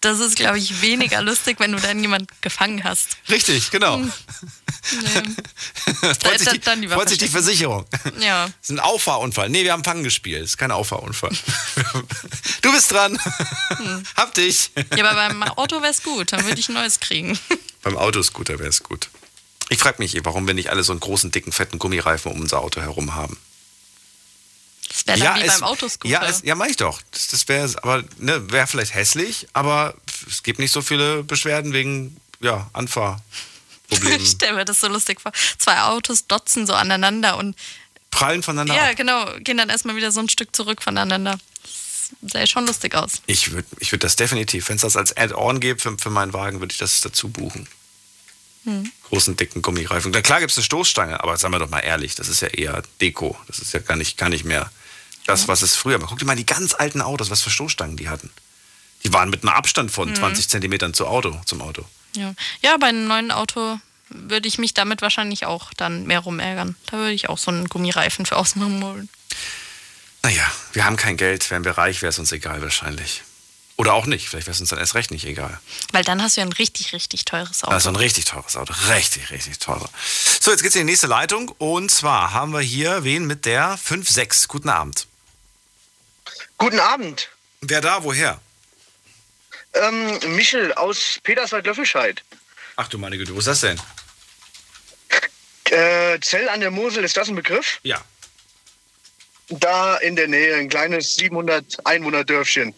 Das 0.02 0.20
ist, 0.20 0.36
glaube 0.36 0.60
ich, 0.60 0.82
weniger 0.82 1.22
lustig, 1.22 1.60
wenn 1.60 1.72
du 1.72 1.80
dann 1.80 2.00
jemand 2.00 2.30
gefangen 2.42 2.84
hast. 2.84 3.18
Richtig, 3.30 3.72
genau. 3.72 4.02
Nee. 4.92 5.24
freut 6.22 6.38
sich, 6.38 6.50
die, 6.50 6.60
dann 6.60 6.88
freut 6.88 7.10
sich 7.10 7.18
die. 7.18 7.28
Versicherung. 7.28 7.88
Ja. 8.20 8.46
Das 8.46 8.54
ist 8.62 8.70
ein 8.70 8.80
Auffahrunfall. 8.80 9.50
Nee, 9.50 9.64
wir 9.64 9.72
haben 9.72 9.84
Fangen 9.84 10.04
gespielt. 10.04 10.44
Das 10.44 10.52
ist 10.52 10.58
kein 10.58 10.70
Auffahrunfall. 10.70 11.32
Du 12.62 12.72
bist 12.72 12.92
dran. 12.92 13.20
Hm. 13.70 14.04
Hab 14.16 14.36
dich. 14.36 14.70
Ja, 14.96 15.10
aber 15.10 15.28
beim 15.28 15.42
Auto 15.42 15.82
wäre 15.82 15.92
es 15.92 16.04
gut, 16.04 16.34
dann 16.34 16.46
würde 16.46 16.60
ich 16.60 16.70
ein 16.70 16.76
neues 16.76 17.00
kriegen. 17.00 17.40
Beim 17.82 17.98
Autoscooter 17.98 18.60
wäre 18.60 18.70
es 18.70 18.84
gut. 18.84 19.10
Ich 19.70 19.80
frage 19.80 19.96
mich, 19.98 20.16
warum 20.24 20.46
wir 20.46 20.54
nicht 20.54 20.70
alle 20.70 20.84
so 20.84 20.94
einen 20.94 21.00
großen, 21.00 21.32
dicken, 21.32 21.52
fetten 21.52 21.80
Gummireifen 21.80 22.32
um 22.32 22.42
unser 22.42 22.62
Auto 22.62 22.80
herum 22.80 23.16
haben. 23.16 23.40
Das 25.04 25.20
wäre 25.20 25.34
dann 25.34 25.42
wie 25.42 25.48
es, 25.48 25.60
beim 25.60 25.64
Autoscooter. 25.64 26.12
Ja, 26.12 26.26
es, 26.26 26.42
ja 26.44 26.56
mach 26.56 26.68
ich 26.68 26.78
doch. 26.78 27.02
Das, 27.12 27.28
das 27.28 27.48
wäre 27.48 27.70
aber 27.82 28.04
ne, 28.18 28.52
wäre 28.52 28.68
vielleicht 28.68 28.94
hässlich, 28.94 29.48
aber 29.54 29.96
es 30.30 30.44
gibt 30.44 30.60
nicht 30.60 30.72
so 30.72 30.82
viele 30.82 31.24
Beschwerden 31.24 31.74
wegen 31.74 32.18
ja, 32.40 32.70
Anfahrproblemen. 32.74 33.22
ich 34.22 34.32
stelle 34.32 34.54
mir 34.54 34.66
das 34.66 34.80
so 34.80 34.88
lustig 34.88 35.22
vor. 35.22 35.32
Zwei 35.58 35.82
Autos 35.82 36.28
dotzen 36.28 36.66
so 36.66 36.74
aneinander 36.74 37.38
und 37.38 37.56
Prallen 38.12 38.44
voneinander 38.44 38.76
ja, 38.76 38.92
ab. 38.92 38.96
genau, 38.96 39.26
gehen 39.40 39.58
dann 39.58 39.70
erstmal 39.70 39.98
wieder 39.98 40.12
so 40.12 40.22
ein 40.22 40.30
Stück 40.30 40.56
zurück 40.56 40.82
voneinander. 40.82 41.38
Das 42.22 42.32
sähe 42.32 42.48
schon 42.48 42.66
lustig 42.66 42.96
aus. 42.96 43.22
Ich 43.26 43.52
würde 43.52 43.68
ich 43.80 43.92
würd 43.92 44.04
das 44.04 44.16
definitiv, 44.16 44.70
wenn 44.70 44.78
es 44.78 44.84
das 44.84 44.96
als 44.96 45.18
Add-on 45.18 45.60
gibt 45.60 45.82
für, 45.82 45.98
für 45.98 46.10
meinen 46.10 46.32
Wagen, 46.32 46.62
würde 46.62 46.72
ich 46.72 46.78
das 46.78 47.02
dazu 47.02 47.28
buchen. 47.28 47.68
Hm. 48.64 48.92
Großen, 49.10 49.36
dicken 49.36 49.62
Gummireifen. 49.62 50.12
Na 50.12 50.22
klar 50.22 50.40
gibt 50.40 50.52
es 50.52 50.58
eine 50.58 50.64
Stoßstange, 50.64 51.22
aber 51.22 51.38
sagen 51.38 51.54
wir 51.54 51.60
doch 51.60 51.70
mal 51.70 51.82
ehrlich, 51.82 52.16
das 52.16 52.30
ist 52.30 52.42
ja 52.42 52.48
eher 52.48 52.84
Deko. 53.02 53.38
Das 53.48 53.60
ist 53.60 53.74
ja 53.74 53.80
gar 53.80 53.98
nicht, 53.98 54.18
gar 54.18 54.30
nicht 54.30 54.46
mehr 54.46 54.72
das, 55.26 55.48
was 55.48 55.62
es 55.62 55.76
früher 55.76 56.02
war. 56.02 56.08
Guck 56.08 56.20
dir 56.20 56.26
mal 56.26 56.36
die 56.36 56.46
ganz 56.46 56.74
alten 56.74 57.02
Autos, 57.02 57.30
was 57.30 57.42
für 57.42 57.50
Stoßstangen 57.50 57.98
die 57.98 58.10
hatten. 58.10 58.30
Die 59.04 59.14
waren 59.14 59.30
mit 59.30 59.44
einem 59.44 59.54
Abstand 59.54 59.92
von 59.92 60.10
Hm. 60.10 60.16
20 60.16 60.50
Zentimetern 60.50 60.94
zu 60.94 61.08
Auto, 61.08 61.40
zum 61.46 61.62
Auto. 61.62 61.86
Ja. 62.16 62.34
ja, 62.62 62.78
bei 62.78 62.88
einem 62.88 63.08
neuen 63.08 63.32
Auto 63.32 63.80
würde 64.10 64.48
ich 64.48 64.58
mich 64.58 64.74
damit 64.74 65.02
wahrscheinlich 65.02 65.46
auch 65.46 65.74
dann 65.74 66.06
mehr 66.06 66.20
rumärgern. 66.20 66.76
Da 66.88 66.98
würde 66.98 67.12
ich 67.14 67.28
auch 67.30 67.38
so 67.38 67.52
einen 67.52 67.68
Gummireifen 67.68 68.26
für 68.26 68.38
außen 68.38 68.64
holen. 68.84 69.10
Naja, 70.24 70.50
wir 70.74 70.86
haben 70.86 70.96
kein 70.96 71.18
Geld. 71.18 71.50
Wären 71.52 71.66
wir 71.66 71.78
reich, 71.78 72.02
wäre 72.02 72.10
es 72.10 72.20
uns 72.20 72.32
egal 72.32 72.62
wahrscheinlich. 72.62 73.24
Oder 73.78 73.94
auch 73.94 74.06
nicht. 74.06 74.30
Vielleicht 74.30 74.48
wäre 74.48 74.56
es 74.56 74.62
uns 74.62 74.70
dann 74.70 74.80
erst 74.80 74.96
recht 74.96 75.12
nicht 75.12 75.26
egal. 75.26 75.60
Weil 75.92 76.04
dann 76.04 76.22
hast 76.22 76.38
du 76.38 76.42
ja 76.42 76.48
ein 76.48 76.54
richtig, 76.54 76.94
richtig 76.94 77.26
teures 77.26 77.64
Auto. 77.64 77.74
Also 77.74 77.90
ein 77.90 77.96
richtig 77.98 78.26
teures 78.26 78.56
Auto. 78.56 78.74
Richtig, 78.90 79.32
richtig 79.32 79.60
teures. 79.60 79.90
So, 80.40 80.52
jetzt 80.52 80.64
geht's 80.64 80.76
in 80.76 80.82
die 80.88 80.92
nächste 80.92 81.08
Leitung. 81.08 81.50
Und 81.58 81.92
zwar 81.92 82.32
haben 82.32 82.54
wir 82.54 82.62
hier 82.62 83.04
wen 83.04 83.26
mit 83.28 83.46
der 83.46 83.78
5-6. 83.78 84.48
Guten 84.48 84.70
Abend. 84.70 85.08
Guten 86.58 86.80
Abend. 86.80 87.30
Wer 87.62 87.82
da, 87.82 88.04
woher? 88.04 88.40
Ähm, 89.74 90.36
Michel 90.36 90.74
aus 90.74 91.20
Peterswald-Löffelscheid. 91.24 92.24
Ach 92.78 92.88
du 92.88 92.98
meine 92.98 93.18
Güte, 93.18 93.34
wo 93.34 93.40
ist 93.40 93.48
das 93.48 93.62
denn? 93.62 93.80
Äh, 95.66 96.20
Zell 96.22 96.48
an 96.50 96.60
der 96.60 96.72
Mosel, 96.72 97.04
ist 97.04 97.18
das 97.18 97.28
ein 97.28 97.36
Begriff? 97.36 97.80
Ja. 97.84 98.02
Da 99.50 99.98
in 99.98 100.16
der 100.16 100.28
Nähe, 100.28 100.56
ein 100.56 100.70
kleines 100.70 101.16
700 101.16 101.86
Einwohner-Dörfchen. 101.86 102.74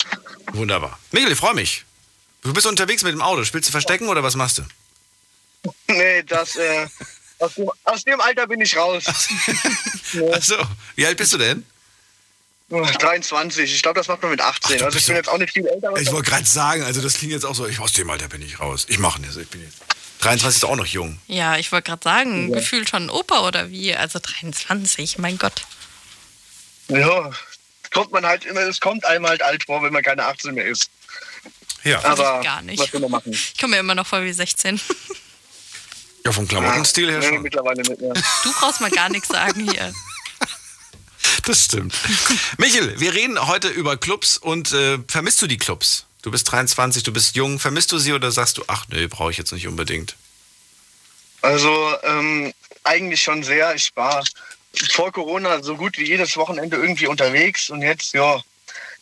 Wunderbar. 0.53 0.99
Michael, 1.11 1.31
ich 1.33 1.37
freue 1.37 1.53
mich. 1.53 1.85
Du 2.41 2.53
bist 2.53 2.65
unterwegs 2.65 3.03
mit 3.03 3.13
dem 3.13 3.21
Auto. 3.21 3.43
Spielst 3.43 3.69
du 3.69 3.71
Verstecken 3.71 4.07
oder 4.09 4.23
was 4.23 4.35
machst 4.35 4.59
du? 4.59 4.63
Nee, 5.87 6.23
das, 6.23 6.55
äh, 6.55 6.87
aus 7.39 7.55
dem, 7.55 7.69
aus 7.83 8.03
dem 8.03 8.21
Alter 8.21 8.47
bin 8.47 8.61
ich 8.61 8.75
raus. 8.75 9.05
Achso, 10.33 10.55
wie 10.95 11.05
alt 11.05 11.17
bist 11.17 11.33
du 11.33 11.37
denn? 11.37 11.65
23. 12.69 13.73
Ich 13.73 13.81
glaube, 13.81 13.99
das 13.99 14.07
macht 14.07 14.21
man 14.21 14.31
mit 14.31 14.41
18. 14.41 14.77
du 14.77 14.85
also 14.85 14.97
ich 14.97 15.05
bin 15.05 15.15
jetzt 15.15 15.29
auch 15.29 15.37
nicht 15.37 15.53
viel 15.53 15.65
älter. 15.65 15.93
Ich 15.97 16.11
wollte 16.11 16.29
gerade 16.29 16.45
sagen, 16.45 16.83
also 16.83 17.01
das 17.01 17.15
klingt 17.15 17.31
jetzt 17.31 17.45
auch 17.45 17.55
so, 17.55 17.65
ich 17.65 17.79
aus 17.79 17.93
dem 17.93 18.09
Alter 18.09 18.27
bin 18.27 18.41
ich 18.41 18.59
raus. 18.59 18.85
Ich 18.89 18.99
mache 18.99 19.21
das, 19.21 19.37
ich 19.37 19.47
bin 19.47 19.63
jetzt. 19.63 19.77
23 20.19 20.63
ist 20.63 20.67
auch 20.67 20.75
noch 20.75 20.85
jung. 20.85 21.19
Ja, 21.27 21.57
ich 21.57 21.71
wollte 21.71 21.91
gerade 21.91 22.03
sagen, 22.03 22.51
gefühlt 22.51 22.89
schon 22.89 23.03
ein 23.03 23.09
Opa 23.09 23.47
oder 23.47 23.69
wie? 23.69 23.95
Also 23.95 24.19
23, 24.19 25.19
mein 25.19 25.37
Gott. 25.37 25.63
Ja, 26.87 27.31
kommt 27.93 28.11
man 28.11 28.25
halt 28.25 28.45
immer, 28.45 28.61
es 28.61 28.79
kommt 28.79 29.05
einem 29.05 29.27
halt 29.27 29.41
alt 29.41 29.65
vor, 29.65 29.83
wenn 29.83 29.93
man 29.93 30.03
keine 30.03 30.25
18 30.25 30.55
mehr 30.55 30.65
ist. 30.65 30.89
Ja. 31.83 32.03
Aber 32.03 32.41
gar 32.41 32.61
nicht. 32.63 32.79
was 32.79 32.91
will 32.91 32.99
man 33.01 33.11
machen? 33.11 33.31
Ich 33.31 33.57
komme 33.57 33.75
mir 33.75 33.79
immer 33.79 33.95
noch 33.95 34.07
vor 34.07 34.23
wie 34.23 34.33
16. 34.33 34.81
Ja, 36.25 36.31
vom 36.33 36.47
Klamottenstil 36.47 37.09
her 37.09 37.21
Ja, 37.21 37.29
schon. 37.29 37.41
Mittlerweile 37.41 37.81
nicht 37.81 38.01
mehr. 38.01 38.13
Du 38.43 38.51
brauchst 38.59 38.81
mal 38.81 38.91
gar 38.91 39.07
nichts 39.07 39.29
sagen 39.29 39.69
hier. 39.69 39.93
Das 41.45 41.65
stimmt. 41.65 41.95
Michel, 42.57 42.99
wir 42.99 43.13
reden 43.13 43.47
heute 43.47 43.69
über 43.69 43.97
Clubs 43.97 44.37
und 44.37 44.73
äh, 44.73 44.99
vermisst 45.07 45.41
du 45.41 45.47
die 45.47 45.57
Clubs? 45.57 46.05
Du 46.21 46.31
bist 46.31 46.51
23, 46.51 47.03
du 47.03 47.13
bist 47.13 47.35
jung. 47.35 47.59
Vermisst 47.59 47.91
du 47.91 47.99
sie 47.99 48.13
oder 48.13 48.31
sagst 48.31 48.57
du, 48.57 48.63
ach 48.67 48.85
nee, 48.89 49.07
brauche 49.07 49.31
ich 49.31 49.37
jetzt 49.37 49.53
nicht 49.53 49.67
unbedingt? 49.67 50.15
Also 51.41 51.95
ähm, 52.03 52.53
eigentlich 52.83 53.21
schon 53.21 53.43
sehr. 53.43 53.75
Ich 53.75 53.95
war 53.95 54.23
vor 54.91 55.11
Corona 55.11 55.63
so 55.63 55.75
gut 55.75 55.97
wie 55.97 56.05
jedes 56.05 56.35
Wochenende 56.37 56.77
irgendwie 56.77 57.07
unterwegs 57.07 57.69
und 57.69 57.81
jetzt, 57.81 58.13
ja, 58.13 58.41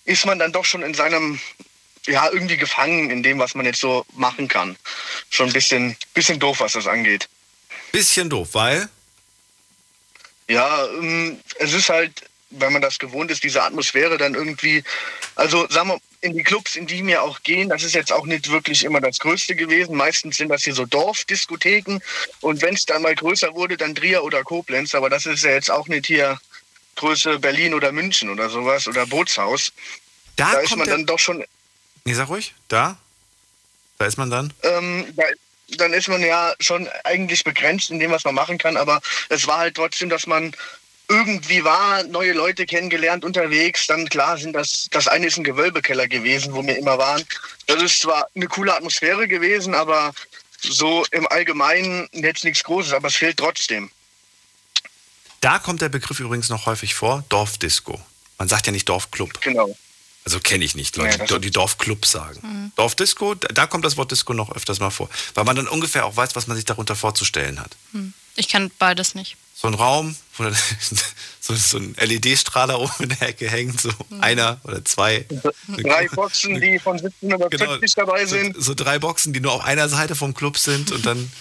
ist 0.05 0.25
man 0.25 0.39
dann 0.39 0.51
doch 0.51 0.65
schon 0.65 0.83
in 0.83 0.93
seinem, 0.93 1.39
ja, 2.05 2.29
irgendwie 2.31 2.57
gefangen 2.57 3.09
in 3.09 3.23
dem, 3.23 3.39
was 3.39 3.55
man 3.55 3.65
jetzt 3.65 3.79
so 3.79 4.05
machen 4.13 4.47
kann. 4.47 4.75
Schon 5.29 5.47
ein 5.47 5.53
bisschen, 5.53 5.97
bisschen 6.13 6.39
doof, 6.39 6.59
was 6.59 6.73
das 6.73 6.87
angeht. 6.87 7.27
Bisschen 7.91 8.29
doof, 8.29 8.49
weil 8.53 8.89
Ja, 10.47 10.85
ähm, 10.87 11.39
es 11.59 11.73
ist 11.73 11.89
halt, 11.89 12.11
wenn 12.51 12.73
man 12.73 12.81
das 12.81 12.99
gewohnt 12.99 13.31
ist, 13.31 13.43
diese 13.43 13.63
Atmosphäre 13.63 14.17
dann 14.17 14.35
irgendwie, 14.35 14.83
also 15.35 15.67
sagen 15.69 15.89
wir, 15.89 15.97
in 16.21 16.33
die 16.35 16.43
Clubs, 16.43 16.75
in 16.75 16.87
die 16.87 17.05
wir 17.05 17.21
auch 17.21 17.41
gehen, 17.43 17.69
das 17.69 17.83
ist 17.83 17.93
jetzt 17.93 18.11
auch 18.11 18.25
nicht 18.25 18.49
wirklich 18.49 18.83
immer 18.83 18.99
das 19.01 19.19
Größte 19.19 19.55
gewesen. 19.55 19.95
Meistens 19.95 20.37
sind 20.37 20.49
das 20.49 20.63
hier 20.63 20.73
so 20.73 20.85
Dorfdiskotheken 20.85 21.99
und 22.41 22.61
wenn 22.61 22.73
es 22.73 22.85
dann 22.85 23.01
mal 23.03 23.13
größer 23.15 23.53
wurde, 23.53 23.77
dann 23.77 23.93
Trier 23.95 24.23
oder 24.23 24.43
Koblenz, 24.43 24.95
aber 24.95 25.09
das 25.09 25.25
ist 25.25 25.43
ja 25.43 25.51
jetzt 25.51 25.69
auch 25.69 25.87
nicht 25.87 26.07
hier 26.07 26.39
Größe 26.95 27.39
Berlin 27.39 27.73
oder 27.73 27.91
München 27.91 28.29
oder 28.29 28.49
sowas 28.49 28.87
oder 28.87 29.05
Bootshaus. 29.05 29.71
da 30.37 30.51
Da 30.53 30.59
ist 30.59 30.69
kommt 30.69 30.79
man 30.79 30.89
dann 30.89 31.05
doch 31.05 31.19
schon 31.19 31.43
Nee, 32.05 32.13
sag 32.13 32.29
ruhig, 32.29 32.53
da? 32.67 32.97
Da 33.97 34.05
ist 34.05 34.17
man 34.17 34.29
dann? 34.29 34.53
ähm, 34.63 35.05
da, 35.15 35.23
dann 35.77 35.93
ist 35.93 36.07
man 36.07 36.21
ja 36.21 36.53
schon 36.59 36.87
eigentlich 37.03 37.43
begrenzt 37.43 37.89
in 37.89 37.99
dem, 37.99 38.11
was 38.11 38.23
man 38.23 38.35
machen 38.35 38.57
kann. 38.57 38.77
Aber 38.77 39.01
es 39.29 39.47
war 39.47 39.59
halt 39.59 39.75
trotzdem, 39.75 40.09
dass 40.09 40.27
man 40.27 40.55
irgendwie 41.07 41.63
war, 41.63 42.03
neue 42.03 42.33
Leute 42.33 42.65
kennengelernt 42.65 43.23
unterwegs. 43.23 43.87
Dann 43.87 44.09
klar 44.09 44.37
sind 44.37 44.53
das, 44.53 44.87
das 44.91 45.07
eine 45.07 45.27
ist 45.27 45.37
ein 45.37 45.43
Gewölbekeller 45.43 46.07
gewesen, 46.07 46.53
wo 46.53 46.65
wir 46.65 46.77
immer 46.77 46.97
waren. 46.97 47.23
Das 47.67 47.81
ist 47.81 47.99
zwar 47.99 48.27
eine 48.35 48.47
coole 48.47 48.75
Atmosphäre 48.75 49.27
gewesen, 49.27 49.75
aber 49.75 50.13
so 50.61 51.05
im 51.11 51.27
Allgemeinen 51.27 52.09
jetzt 52.11 52.43
nichts 52.43 52.63
Großes, 52.63 52.93
aber 52.93 53.09
es 53.09 53.15
fehlt 53.15 53.37
trotzdem. 53.37 53.91
Da 55.41 55.59
kommt 55.59 55.81
der 55.81 55.89
Begriff 55.89 56.19
übrigens 56.19 56.49
noch 56.49 56.65
häufig 56.65 56.95
vor, 56.95 57.23
Dorfdisco. 57.29 58.01
Man 58.39 58.47
sagt 58.47 58.65
ja 58.65 58.71
nicht 58.71 58.89
Dorfclub. 58.89 59.41
Genau. 59.41 59.77
Also 60.25 60.39
kenne 60.39 60.65
ich 60.65 60.75
nicht, 60.75 60.95
Leute, 60.97 61.19
Ja, 61.19 61.25
die, 61.25 61.39
die 61.39 61.51
Dorfclubs 61.51 62.09
sagen. 62.09 62.71
Dorfdisco, 62.75 63.35
da, 63.35 63.47
da 63.49 63.67
kommt 63.67 63.85
das 63.85 63.95
Wort 63.95 64.09
Disco 64.11 64.33
noch 64.33 64.51
öfters 64.55 64.79
mal 64.79 64.89
vor. 64.89 65.07
Weil 65.35 65.43
man 65.43 65.55
dann 65.55 65.67
ungefähr 65.67 66.03
auch 66.03 66.17
weiß, 66.17 66.35
was 66.35 66.47
man 66.47 66.57
sich 66.57 66.65
darunter 66.65 66.95
vorzustellen 66.95 67.59
hat. 67.59 67.77
Ich 68.35 68.49
kann 68.49 68.71
beides 68.79 69.13
nicht. 69.13 69.37
So 69.53 69.67
ein 69.67 69.75
Raum, 69.75 70.15
wo 70.37 70.43
dann 70.43 70.57
so, 71.39 71.55
so 71.55 71.77
ein 71.77 71.95
LED-Strahler 71.99 72.79
oben 72.79 72.91
in 73.03 73.09
der 73.09 73.21
Ecke 73.29 73.49
hängt, 73.49 73.79
so 73.79 73.91
einer 74.19 74.59
oder 74.63 74.83
zwei. 74.83 75.25
Drei 75.67 76.07
Boxen, 76.07 76.59
die 76.59 76.79
von 76.79 76.97
1750 76.97 77.93
dabei 77.93 78.25
sind. 78.25 78.41
Genau. 78.41 78.55
So, 78.55 78.61
so 78.61 78.73
drei 78.73 78.97
Boxen, 78.97 79.31
die 79.31 79.39
nur 79.39 79.53
auf 79.53 79.63
einer 79.63 79.87
Seite 79.89 80.15
vom 80.15 80.33
Club 80.33 80.57
sind 80.57 80.91
und 80.91 81.05
dann, 81.05 81.31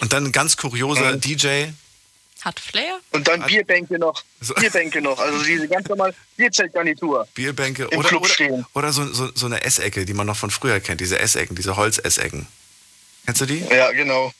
und 0.00 0.12
dann 0.12 0.26
ein 0.26 0.32
ganz 0.32 0.56
kurioser 0.56 1.16
DJ. 1.16 1.68
Hat 2.44 2.58
Flair? 2.58 2.98
Und 3.12 3.28
dann 3.28 3.42
Bierbänke 3.46 3.98
noch. 3.98 4.22
So. 4.40 4.54
Bierbänke 4.54 5.00
noch. 5.00 5.18
Also 5.18 5.42
diese 5.44 5.68
ganz 5.68 5.88
normale 5.88 6.12
Bierzeltgarnitur. 6.36 7.26
Bierbänke 7.34 7.84
Im 7.84 7.98
oder, 7.98 8.08
Club 8.08 8.22
oder, 8.24 8.30
stehen. 8.32 8.66
oder 8.74 8.92
so, 8.92 9.12
so, 9.12 9.30
so 9.34 9.46
eine 9.46 9.62
Essecke, 9.64 10.04
die 10.04 10.14
man 10.14 10.26
noch 10.26 10.36
von 10.36 10.50
früher 10.50 10.80
kennt, 10.80 11.00
diese 11.00 11.18
Essecken, 11.18 11.54
diese 11.54 11.76
Holzessecken. 11.76 12.46
Kennst 13.24 13.40
du 13.40 13.46
die? 13.46 13.60
Ja, 13.70 13.92
genau. 13.92 14.32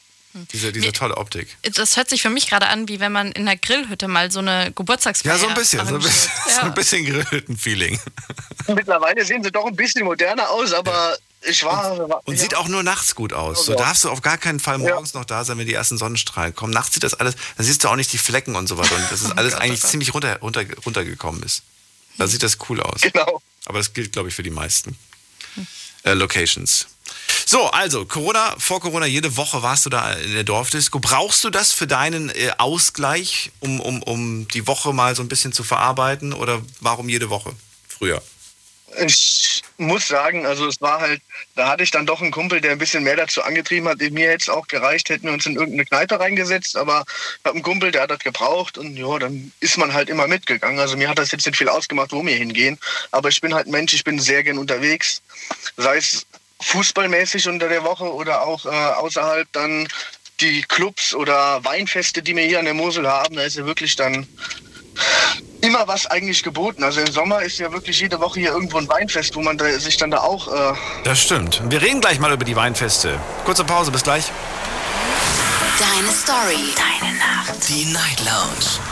Diese, 0.53 0.73
diese 0.73 0.87
Mir- 0.87 0.93
tolle 0.95 1.17
Optik. 1.19 1.57
Das 1.75 1.97
hört 1.97 2.09
sich 2.09 2.23
für 2.23 2.31
mich 2.31 2.49
gerade 2.49 2.67
an, 2.69 2.89
wie 2.89 3.01
wenn 3.01 3.13
man 3.13 3.33
in 3.33 3.47
einer 3.47 3.57
Grillhütte 3.57 4.09
mal 4.09 4.31
so 4.31 4.39
eine 4.39 4.73
Geburtstagsfeier 4.73 5.35
Ja, 5.35 5.39
so 5.39 5.47
ein 5.47 5.55
bisschen, 5.55 5.87
so 5.87 5.95
ein 5.95 6.01
bisschen, 6.01 6.33
so 6.49 6.61
ein 6.63 6.75
bisschen 6.75 7.05
Grillhütten-Feeling. 7.05 8.01
Mittlerweile 8.69 9.25
sehen 9.25 9.45
sie 9.45 9.53
doch 9.53 9.67
ein 9.67 9.77
bisschen 9.77 10.05
moderner 10.05 10.49
aus, 10.51 10.73
aber 10.73 11.17
ich 11.45 11.65
war. 11.65 12.09
war 12.09 12.23
Und 12.25 12.35
ja, 12.35 12.41
sieht 12.41 12.55
auch 12.55 12.69
nur 12.69 12.83
nachts 12.83 13.15
gut 13.15 13.33
aus. 13.33 13.67
So 13.67 13.73
Ja. 13.73 13.79
darfst 13.79 14.05
du 14.05 14.11
auf 14.11 14.23
gar 14.23 14.39
keinen 14.39 14.61
Fall 14.61 14.79
morgens 14.79 15.15
noch 15.15 15.25
da 15.25 15.45
sein, 15.45 15.59
wenn 15.59 15.67
die 15.67 15.75
ersten 15.75 15.99
Sonnenstrahlen 15.99 16.55
kommen. 16.55 16.73
Nachts 16.73 16.95
sieht 16.95 17.03
das 17.03 17.15
alles, 17.15 17.35
dann 17.57 17.67
siehst 17.67 17.83
du 17.85 17.89
auch 17.89 17.97
nicht 17.97 18.13
die 18.13 18.19
Flecken 18.19 18.57
und 18.57 18.69
so 18.69 18.79
weiter. 18.79 18.95
Und 18.95 19.11
das 19.11 19.23
ist 19.23 19.33
alles 19.37 19.55
oh 19.55 19.59
eigentlich 19.59 19.83
ziemlich 19.83 20.15
runter, 20.15 20.39
runter, 20.41 20.65
runtergekommen 20.85 21.43
ist. 21.43 21.63
Da 22.19 22.27
sieht 22.27 22.43
das 22.43 22.59
cool 22.69 22.81
aus. 22.83 23.01
Genau. 23.01 23.43
Aber 23.65 23.79
das 23.79 23.93
gilt, 23.95 24.13
glaube 24.13 24.29
ich, 24.29 24.35
für 24.35 24.43
die 24.43 24.51
meisten 24.51 24.97
äh, 26.05 26.13
Locations. 26.13 26.87
So, 27.47 27.67
also 27.71 28.05
Corona, 28.07 28.55
vor 28.59 28.81
Corona, 28.81 29.07
jede 29.07 29.37
Woche 29.37 29.63
warst 29.63 29.87
du 29.87 29.91
da 29.91 30.13
in 30.13 30.33
der 30.33 30.45
Dorfdisco. 30.45 31.01
Brauchst 31.01 31.43
du 31.45 31.51
das 31.51 31.73
für 31.73 31.87
deinen 31.87 32.31
äh, 32.31 32.53
Ausgleich, 32.59 33.51
um, 33.61 33.81
um, 33.81 34.03
um 34.03 34.49
die 34.49 34.67
Woche 34.67 34.93
mal 34.93 35.15
so 35.17 35.23
ein 35.23 35.29
bisschen 35.29 35.53
zu 35.53 35.65
verarbeiten? 35.65 36.33
Oder 36.33 36.63
warum 36.81 37.09
jede 37.09 37.31
Woche? 37.31 37.53
Früher. 37.89 38.23
Ich 38.99 39.63
muss 39.79 40.07
sagen, 40.09 40.47
also 40.47 40.67
es 40.67 40.81
war 40.81 41.01
halt, 41.01 41.23
da 41.55 41.69
hatte 41.69 41.83
ich 41.83 41.91
dann 41.91 42.07
doch 42.07 42.21
einen 42.21 42.31
Kumpel, 42.31 42.61
der 42.61 42.73
ein 42.73 42.79
bisschen 42.79 43.03
mehr 43.03 43.17
dazu 43.17 43.43
angetrieben 43.43 43.89
hat. 43.89 43.99
Mir 43.99 44.31
hätte 44.31 44.43
es 44.43 44.49
auch 44.49 44.67
gereicht, 44.69 45.09
hätten 45.09 45.27
wir 45.27 45.33
uns 45.33 45.47
in 45.47 45.55
irgendeine 45.55 45.85
Kneipe 45.87 46.21
reingesetzt, 46.21 46.77
aber 46.77 47.05
ich 47.07 47.45
habe 47.45 47.55
einen 47.55 47.63
Kumpel, 47.63 47.91
der 47.91 48.03
hat 48.03 48.11
das 48.11 48.19
gebraucht 48.19 48.77
und 48.79 48.97
ja, 48.97 49.19
dann 49.19 49.53
ist 49.61 49.79
man 49.79 49.93
halt 49.93 50.09
immer 50.09 50.27
mitgegangen. 50.27 50.79
Also 50.79 50.97
mir 50.97 51.09
hat 51.09 51.19
das 51.19 51.33
jetzt 51.33 51.47
nicht 51.47 51.57
viel 51.57 51.69
ausgemacht, 51.69 52.13
wo 52.13 52.25
wir 52.25 52.37
hingehen, 52.37 52.79
aber 53.11 53.29
ich 53.29 53.41
bin 53.41 53.55
halt 53.55 53.67
Mensch, 53.67 53.95
ich 53.95 54.05
bin 54.05 54.19
sehr 54.19 54.43
gern 54.43 54.59
unterwegs, 54.59 55.23
sei 55.77 55.97
es 55.97 56.27
fußballmäßig 56.61 57.49
unter 57.49 57.69
der 57.69 57.85
Woche 57.85 58.13
oder 58.13 58.43
auch 58.43 58.67
äh, 58.67 58.69
außerhalb 58.69 59.49
dann 59.53 59.89
die 60.41 60.63
Clubs 60.63 61.15
oder 61.15 61.65
Weinfeste, 61.65 62.23
die 62.23 62.37
wir 62.37 62.45
hier 62.45 62.59
an 62.59 62.65
der 62.65 62.75
Mosel 62.75 63.09
haben, 63.09 63.37
da 63.37 63.43
ist 63.43 63.57
ja 63.57 63.65
wirklich 63.65 63.97
dann 63.97 64.27
immer 65.61 65.87
was 65.87 66.07
eigentlich 66.07 66.43
geboten. 66.43 66.83
Also 66.83 67.01
im 67.01 67.11
Sommer 67.11 67.43
ist 67.43 67.59
ja 67.59 67.73
wirklich 67.73 68.01
jede 68.01 68.21
Woche 68.21 68.41
hier 68.41 68.51
irgendwo 68.51 68.79
ein 68.79 68.89
Weinfest, 68.89 69.35
wo 69.37 69.41
man 69.43 69.57
da, 69.59 69.67
sich 69.79 69.97
dann 69.97 70.11
da 70.11 70.19
auch. 70.19 70.49
Äh, 70.49 70.75
Das 71.05 71.21
stimmt. 71.23 71.63
Wir 71.69 71.81
reden 71.81 72.01
gleich 72.01 72.19
mal 72.19 72.33
über 72.33 72.45
die 72.45 72.57
Weinfeste. 72.57 73.19
Kurze 73.45 73.65
Pause, 73.65 73.91
bis 73.91 74.03
gleich. 74.03 74.31
Deine 75.79 76.13
Story. 76.13 76.75
Deine 76.77 77.15
Nacht. 77.17 77.69
Die 77.69 77.85
Night 77.87 78.21
Lounge. 78.25 78.92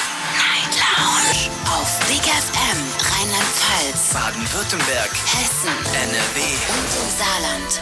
Lounge. 1.01 1.49
Auf 1.65 1.99
Big 2.07 2.21
FM 2.21 2.79
Rheinland-Pfalz, 3.11 4.13
Baden-Württemberg, 4.13 5.09
Hessen 5.33 5.75
NRW. 5.95 6.41
und 6.69 6.89
im 7.01 7.09
Saarland. 7.17 7.81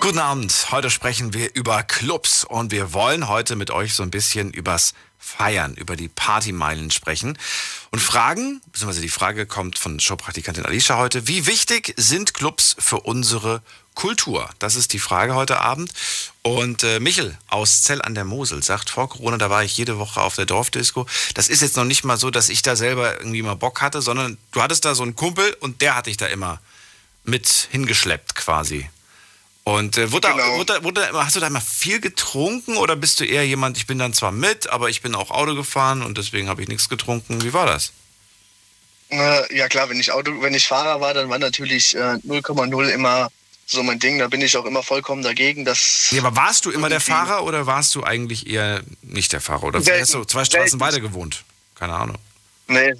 Guten 0.00 0.18
Abend. 0.18 0.72
Heute 0.72 0.88
sprechen 0.88 1.34
wir 1.34 1.54
über 1.54 1.82
Clubs 1.82 2.44
und 2.44 2.70
wir 2.72 2.94
wollen 2.94 3.28
heute 3.28 3.56
mit 3.56 3.70
euch 3.70 3.94
so 3.94 4.02
ein 4.02 4.10
bisschen 4.10 4.52
übers 4.52 4.94
Feiern, 5.18 5.74
über 5.74 5.94
die 5.94 6.08
Partymeilen 6.08 6.90
sprechen 6.90 7.38
und 7.90 8.00
fragen, 8.00 8.62
beziehungsweise 8.72 9.02
die 9.02 9.10
Frage 9.10 9.44
kommt 9.44 9.78
von 9.78 10.00
Showpraktikantin 10.00 10.64
Alicia 10.64 10.96
heute, 10.96 11.28
wie 11.28 11.46
wichtig 11.46 11.94
sind 11.98 12.32
Clubs 12.32 12.74
für 12.78 13.00
unsere 13.00 13.62
Kultur? 13.94 14.48
Das 14.58 14.74
ist 14.74 14.92
die 14.92 14.98
Frage 14.98 15.34
heute 15.34 15.60
Abend. 15.60 15.92
Und 16.42 16.82
äh, 16.82 16.98
Michel 17.00 17.36
aus 17.48 17.82
Zell 17.82 18.02
an 18.02 18.14
der 18.14 18.24
Mosel 18.24 18.62
sagt, 18.62 18.90
vor 18.90 19.08
Corona, 19.08 19.38
da 19.38 19.50
war 19.50 19.62
ich 19.64 19.76
jede 19.76 19.98
Woche 19.98 20.20
auf 20.20 20.34
der 20.36 20.46
Dorfdisco. 20.46 21.06
Das 21.34 21.48
ist 21.48 21.62
jetzt 21.62 21.76
noch 21.76 21.84
nicht 21.84 22.04
mal 22.04 22.16
so, 22.16 22.30
dass 22.30 22.48
ich 22.48 22.62
da 22.62 22.74
selber 22.76 23.18
irgendwie 23.18 23.42
mal 23.42 23.54
Bock 23.54 23.80
hatte, 23.80 24.02
sondern 24.02 24.38
du 24.52 24.62
hattest 24.62 24.84
da 24.84 24.94
so 24.94 25.02
einen 25.02 25.14
Kumpel 25.16 25.56
und 25.60 25.80
der 25.82 25.94
hat 25.96 26.06
dich 26.06 26.16
da 26.16 26.26
immer 26.26 26.60
mit 27.24 27.68
hingeschleppt 27.70 28.34
quasi. 28.34 28.88
Und 29.64 29.96
äh, 29.96 30.10
wurde, 30.10 30.26
Genau. 30.28 30.56
wurde, 30.56 30.74
da- 30.74 30.82
wurde 30.82 31.02
immer, 31.02 31.24
hast 31.24 31.36
du 31.36 31.40
da 31.40 31.46
immer 31.46 31.60
viel 31.60 32.00
getrunken 32.00 32.76
oder 32.78 32.96
bist 32.96 33.20
du 33.20 33.24
eher 33.24 33.46
jemand, 33.46 33.76
ich 33.76 33.86
bin 33.86 33.98
dann 33.98 34.12
zwar 34.12 34.32
mit, 34.32 34.68
aber 34.70 34.88
ich 34.90 35.02
bin 35.02 35.14
auch 35.14 35.30
Auto 35.30 35.54
gefahren 35.54 36.02
und 36.02 36.18
deswegen 36.18 36.48
habe 36.48 36.62
ich 36.62 36.66
nichts 36.68 36.88
getrunken. 36.88 37.42
Wie 37.44 37.52
war 37.52 37.66
das? 37.66 37.92
Äh, 39.10 39.56
ja 39.56 39.68
klar, 39.68 39.88
wenn 39.88 40.00
ich 40.00 40.10
Auto, 40.10 40.32
wenn 40.42 40.54
ich 40.54 40.66
Fahrer 40.66 41.00
war, 41.00 41.14
dann 41.14 41.28
war 41.28 41.38
natürlich 41.38 41.94
äh, 41.94 41.98
0,0 42.26 42.88
immer 42.88 43.30
so 43.72 43.82
mein 43.82 43.98
Ding. 43.98 44.18
Da 44.18 44.28
bin 44.28 44.40
ich 44.40 44.56
auch 44.56 44.64
immer 44.64 44.82
vollkommen 44.82 45.22
dagegen. 45.22 45.64
Dass 45.64 46.08
Nee, 46.10 46.18
aber 46.20 46.36
warst 46.36 46.64
du 46.64 46.70
immer 46.70 46.88
der 46.88 47.00
Fahrer 47.00 47.44
oder 47.44 47.66
warst 47.66 47.94
du 47.94 48.04
eigentlich 48.04 48.46
eher 48.46 48.82
nicht 49.02 49.32
der 49.32 49.40
Fahrer? 49.40 49.64
Oder 49.64 49.80
Selten. 49.82 50.02
hast 50.02 50.14
du 50.14 50.24
zwei 50.24 50.44
Straßen 50.44 50.68
Selten. 50.70 50.80
weiter 50.80 51.00
gewohnt? 51.00 51.44
Keine 51.74 51.94
Ahnung. 51.94 52.18
Nee, 52.68 52.92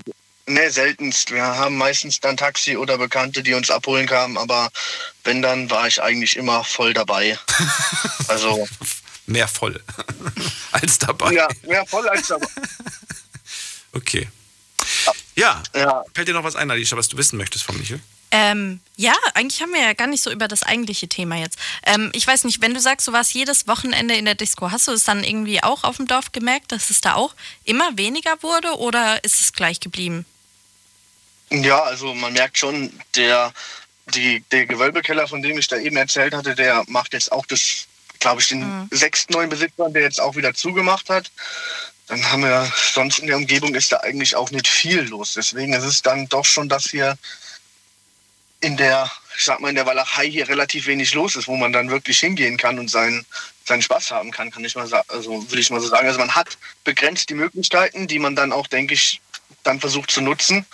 nee, 0.47 0.69
seltenst. 0.69 1.31
Wir 1.31 1.43
haben 1.45 1.77
meistens 1.77 2.19
dann 2.21 2.37
Taxi 2.37 2.77
oder 2.77 2.99
Bekannte, 2.99 3.43
die 3.43 3.55
uns 3.55 3.71
abholen 3.71 4.07
kamen, 4.07 4.37
aber 4.37 4.71
wenn 5.25 5.41
dann 5.41 5.71
war 5.71 5.87
ich 5.87 6.03
eigentlich 6.03 6.37
immer 6.37 6.65
voll 6.65 6.93
dabei. 6.95 7.39
Also 8.29 8.67
Mehr 9.27 9.47
voll 9.47 9.81
als 10.73 10.99
dabei. 10.99 11.33
ja, 11.33 11.47
mehr 11.63 11.85
voll 11.87 12.09
als 12.09 12.27
dabei. 12.29 12.47
Okay. 13.95 14.29
Ja, 15.37 15.63
Ja. 15.75 16.03
fällt 16.15 16.29
dir 16.29 16.33
noch 16.35 16.45
was 16.45 16.57
ein, 16.57 16.71
Alicia, 16.71 16.97
was 16.97 17.09
du 17.09 17.17
wissen 17.19 17.37
möchtest 17.37 17.65
von 17.65 17.77
Michel? 17.79 18.01
Ähm, 18.35 18.81
ja, 18.97 19.15
eigentlich 19.35 19.61
haben 19.61 19.73
wir 19.73 19.83
ja 19.83 19.93
gar 19.93 20.07
nicht 20.07 20.23
so 20.23 20.31
über 20.31 20.49
das 20.49 20.63
eigentliche 20.63 21.07
Thema 21.07 21.37
jetzt. 21.37 21.59
Ähm, 21.85 22.11
ich 22.15 22.27
weiß 22.27 22.45
nicht, 22.45 22.63
wenn 22.63 22.73
du 22.73 22.81
sagst, 22.81 23.07
du 23.07 23.13
warst 23.13 23.35
jedes 23.35 23.69
Wochenende 23.69 24.15
in 24.15 24.25
der 24.25 24.35
Disco, 24.35 24.71
hast 24.71 24.89
du 24.89 24.93
es 24.93 25.05
dann 25.05 25.23
irgendwie 25.23 25.63
auch 25.63 25.85
auf 25.85 25.99
dem 25.99 26.07
Dorf 26.07 26.33
gemerkt, 26.33 26.73
dass 26.73 26.89
es 26.89 27.03
da 27.03 27.15
auch 27.15 27.35
immer 27.65 27.99
weniger 27.99 28.43
wurde 28.43 28.79
oder 28.79 29.23
ist 29.23 29.41
es 29.41 29.53
gleich 29.53 29.81
geblieben? 29.81 30.25
Ja, 31.51 31.83
also 31.83 32.15
man 32.15 32.33
merkt 32.33 32.57
schon, 32.57 32.91
der, 33.15 33.53
die, 34.15 34.41
der 34.51 34.65
Gewölbekeller, 34.65 35.29
von 35.29 35.43
dem 35.43 35.59
ich 35.59 35.69
da 35.69 35.77
eben 35.77 35.97
erzählt 35.97 36.33
hatte, 36.33 36.55
der 36.55 36.85
macht 36.87 37.13
jetzt 37.13 37.31
auch 37.31 37.45
das, 37.45 37.87
glaube 38.19 38.41
ich, 38.41 38.49
den 38.49 38.89
sechsten 38.91 39.35
neuen 39.35 39.51
Besitzer, 39.51 39.91
der 39.91 40.03
jetzt 40.03 40.23
auch 40.23 40.37
wieder 40.37 40.55
zugemacht 40.55 41.11
hat. 41.11 41.31
Dann 42.07 42.25
haben 42.33 42.43
wir, 42.43 42.73
sonst 42.95 43.19
in 43.19 43.27
der 43.27 43.37
Umgebung 43.37 43.75
ist 43.75 43.93
da 43.93 43.99
eigentlich 43.99 44.35
auch 44.35 44.51
nicht 44.51 44.67
viel 44.67 45.03
los. 45.03 45.35
Deswegen 45.35 45.75
ist 45.75 45.85
es 45.85 46.01
dann 46.01 46.27
doch 46.29 46.47
schon, 46.47 46.71
dass 46.71 46.91
hier 46.91 47.19
in 48.63 48.77
der, 48.77 49.11
ich 49.37 49.45
sag 49.45 49.61
mal, 49.61 49.69
in 49.69 49.75
der 49.75 49.87
Walachei 49.87 50.31
hier 50.31 50.49
relativ 50.49 50.87
wenig 50.87 51.13
los 51.15 51.37
ist, 51.37 51.49
wo 51.49 51.57
man 51.57 51.73
dann 51.73 51.91
wirklich 51.91 52.21
hingehen 52.21 52.57
kann 52.57 52.79
und 52.79 52.89
seinen, 52.89 53.27
seinen 53.65 53.83
Spaß 53.83 54.13
haben 54.13 54.31
kann, 54.31 54.51
kann 54.51 54.65
ich 54.65 54.75
mal 54.75 54.87
sagen, 54.87 55.05
also 55.09 55.51
will 55.51 55.59
ich 55.59 55.69
mal 55.71 55.81
so 55.81 55.89
sagen. 55.89 56.07
Also 56.07 56.19
man 56.19 56.35
hat 56.35 56.57
begrenzt 56.85 57.29
die 57.29 57.35
Möglichkeiten, 57.35 58.07
die 58.07 58.19
man 58.19 58.37
dann 58.37 58.53
auch, 58.53 58.69
denke 58.69 58.95
ich, 58.95 59.21
dann 59.65 59.81
versucht 59.81 60.11
zu 60.11 60.21
nutzen. 60.21 60.65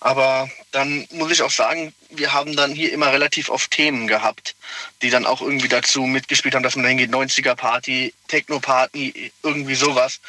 Aber 0.00 0.48
dann 0.72 1.06
muss 1.10 1.30
ich 1.30 1.42
auch 1.42 1.50
sagen, 1.50 1.94
wir 2.10 2.32
haben 2.32 2.56
dann 2.56 2.72
hier 2.72 2.92
immer 2.92 3.12
relativ 3.12 3.48
oft 3.48 3.70
Themen 3.70 4.08
gehabt, 4.08 4.54
die 5.00 5.10
dann 5.10 5.26
auch 5.26 5.40
irgendwie 5.40 5.68
dazu 5.68 6.02
mitgespielt 6.02 6.54
haben, 6.54 6.64
dass 6.64 6.76
man 6.76 6.86
hingeht, 6.86 7.10
90er-Party, 7.10 8.14
Techno-Party, 8.28 9.32
irgendwie 9.42 9.74
sowas. 9.74 10.20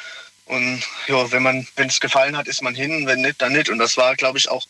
Und 0.46 0.82
ja, 1.06 1.30
wenn 1.32 1.42
man, 1.42 1.66
wenn 1.76 1.88
es 1.88 2.00
gefallen 2.00 2.36
hat, 2.36 2.46
ist 2.46 2.62
man 2.62 2.74
hin, 2.74 3.06
wenn 3.06 3.22
nicht, 3.22 3.40
dann 3.40 3.52
nicht. 3.52 3.68
Und 3.68 3.78
das 3.78 3.96
war, 3.96 4.14
glaube 4.14 4.38
ich, 4.38 4.48
auch 4.48 4.66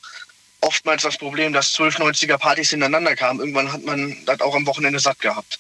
oftmals 0.65 1.03
das 1.03 1.19
Problem, 1.19 1.53
dass 1.53 1.73
zwölf 1.73 1.99
90er-Partys 1.99 2.71
hintereinander 2.71 3.15
kamen. 3.15 3.41
Irgendwann 3.41 3.73
hat 3.73 3.85
man 3.85 4.17
das 4.27 4.41
auch 4.41 4.55
am 4.55 4.67
Wochenende 4.67 4.99
satt 4.99 5.21
gehabt. 5.21 5.59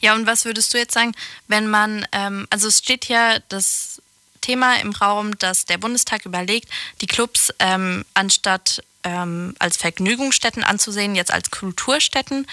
Ja, 0.00 0.14
und 0.14 0.26
was 0.26 0.44
würdest 0.44 0.74
du 0.74 0.78
jetzt 0.78 0.94
sagen, 0.94 1.12
wenn 1.48 1.68
man, 1.68 2.06
ähm, 2.12 2.46
also 2.50 2.68
es 2.68 2.78
steht 2.78 3.06
ja 3.06 3.38
das 3.48 4.02
Thema 4.40 4.80
im 4.80 4.90
Raum, 4.90 5.38
dass 5.38 5.64
der 5.64 5.78
Bundestag 5.78 6.26
überlegt, 6.26 6.68
die 7.00 7.06
Clubs 7.06 7.52
ähm, 7.58 8.04
anstatt 8.12 8.82
ähm, 9.04 9.54
als 9.58 9.76
Vergnügungsstätten 9.76 10.64
anzusehen, 10.64 11.14
jetzt 11.14 11.32
als 11.32 11.50
Kulturstätten 11.50 12.46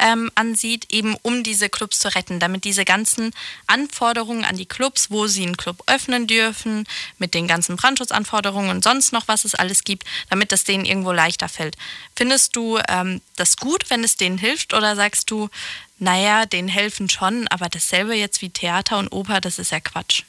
ähm, 0.00 0.30
ansieht, 0.34 0.92
eben 0.92 1.16
um 1.22 1.42
diese 1.42 1.68
Clubs 1.68 1.98
zu 1.98 2.14
retten, 2.14 2.40
damit 2.40 2.64
diese 2.64 2.84
ganzen 2.84 3.32
Anforderungen 3.66 4.44
an 4.44 4.56
die 4.56 4.66
Clubs, 4.66 5.10
wo 5.10 5.26
sie 5.26 5.44
einen 5.44 5.56
Club 5.56 5.82
öffnen 5.86 6.26
dürfen, 6.26 6.86
mit 7.18 7.34
den 7.34 7.46
ganzen 7.46 7.76
Brandschutzanforderungen 7.76 8.70
und 8.70 8.84
sonst 8.84 9.12
noch, 9.12 9.28
was 9.28 9.44
es 9.44 9.54
alles 9.54 9.84
gibt, 9.84 10.04
damit 10.28 10.52
das 10.52 10.64
denen 10.64 10.84
irgendwo 10.84 11.12
leichter 11.12 11.48
fällt. 11.48 11.76
Findest 12.16 12.56
du 12.56 12.78
ähm, 12.88 13.20
das 13.36 13.56
gut, 13.56 13.90
wenn 13.90 14.04
es 14.04 14.16
denen 14.16 14.38
hilft, 14.38 14.74
oder 14.74 14.96
sagst 14.96 15.30
du, 15.30 15.48
naja, 15.98 16.46
denen 16.46 16.68
helfen 16.68 17.08
schon, 17.10 17.46
aber 17.48 17.68
dasselbe 17.68 18.14
jetzt 18.14 18.40
wie 18.42 18.50
Theater 18.50 18.98
und 18.98 19.12
Oper, 19.12 19.40
das 19.40 19.58
ist 19.58 19.70
ja 19.70 19.80
Quatsch. 19.80 20.22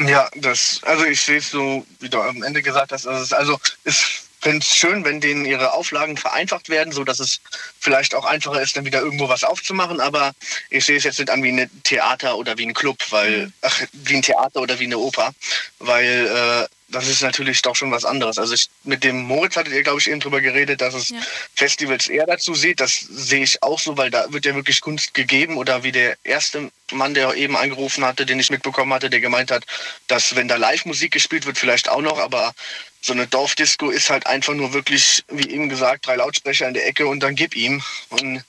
Ja, 0.00 0.28
das, 0.34 0.80
also 0.82 1.04
ich 1.04 1.20
sehe 1.20 1.38
es 1.38 1.50
so, 1.50 1.86
wie 2.00 2.08
du 2.08 2.20
am 2.20 2.42
Ende 2.42 2.62
gesagt 2.62 2.90
hast, 2.90 3.06
also 3.06 3.22
es, 3.22 3.32
also 3.32 3.60
ich 3.84 4.23
finde 4.44 4.58
es 4.58 4.76
schön, 4.76 5.04
wenn 5.04 5.22
denen 5.22 5.46
ihre 5.46 5.72
Auflagen 5.72 6.18
vereinfacht 6.18 6.68
werden, 6.68 6.92
so 6.92 7.02
dass 7.02 7.18
es 7.18 7.40
vielleicht 7.80 8.14
auch 8.14 8.26
einfacher 8.26 8.60
ist, 8.60 8.76
dann 8.76 8.84
wieder 8.84 9.00
irgendwo 9.00 9.28
was 9.28 9.42
aufzumachen, 9.42 10.00
aber 10.00 10.32
ich 10.68 10.84
sehe 10.84 10.98
es 10.98 11.04
jetzt 11.04 11.18
nicht 11.18 11.30
an 11.30 11.42
wie 11.42 11.52
ein 11.52 11.70
Theater 11.82 12.36
oder 12.36 12.58
wie 12.58 12.66
ein 12.66 12.74
Club, 12.74 12.98
weil, 13.08 13.50
ach, 13.62 13.80
wie 13.92 14.16
ein 14.16 14.22
Theater 14.22 14.60
oder 14.60 14.78
wie 14.78 14.84
eine 14.84 14.98
Oper, 14.98 15.32
weil 15.78 16.26
äh, 16.26 16.83
das 16.94 17.08
ist 17.08 17.22
natürlich 17.22 17.60
doch 17.62 17.76
schon 17.76 17.90
was 17.90 18.04
anderes. 18.04 18.38
Also 18.38 18.54
ich, 18.54 18.68
mit 18.84 19.04
dem 19.04 19.22
Moritz 19.22 19.56
hattet 19.56 19.74
ihr, 19.74 19.82
glaube 19.82 20.00
ich, 20.00 20.08
eben 20.08 20.20
drüber 20.20 20.40
geredet, 20.40 20.80
dass 20.80 20.94
es 20.94 21.10
Ja. 21.10 21.18
Festivals 21.54 22.08
eher 22.08 22.26
dazu 22.26 22.54
sieht. 22.54 22.80
Das 22.80 22.94
sehe 23.00 23.42
ich 23.42 23.62
auch 23.62 23.78
so, 23.78 23.96
weil 23.96 24.10
da 24.10 24.32
wird 24.32 24.46
ja 24.46 24.54
wirklich 24.54 24.80
Kunst 24.80 25.14
gegeben. 25.14 25.56
Oder 25.56 25.82
wie 25.82 25.92
der 25.92 26.16
erste 26.24 26.70
Mann, 26.92 27.14
der 27.14 27.34
eben 27.34 27.56
angerufen 27.56 28.04
hatte, 28.04 28.24
den 28.26 28.40
ich 28.40 28.50
mitbekommen 28.50 28.92
hatte, 28.92 29.10
der 29.10 29.20
gemeint 29.20 29.50
hat, 29.50 29.64
dass 30.06 30.36
wenn 30.36 30.48
da 30.48 30.56
Live-Musik 30.56 31.12
gespielt 31.12 31.46
wird, 31.46 31.58
vielleicht 31.58 31.88
auch 31.88 32.00
noch, 32.02 32.18
aber 32.18 32.54
so 33.00 33.12
eine 33.12 33.26
Dorfdisco 33.26 33.90
ist 33.90 34.08
halt 34.08 34.26
einfach 34.26 34.54
nur 34.54 34.72
wirklich, 34.72 35.24
wie 35.28 35.50
eben 35.50 35.68
gesagt, 35.68 36.06
drei 36.06 36.16
Lautsprecher 36.16 36.66
in 36.66 36.74
der 36.74 36.86
Ecke 36.86 37.06
und 37.06 37.20
dann 37.20 37.34
gib 37.34 37.54
ihm. 37.54 37.82
Und 38.08 38.42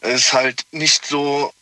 es 0.00 0.22
ist 0.22 0.32
halt 0.32 0.62
nicht 0.70 1.04
so, 1.04 1.52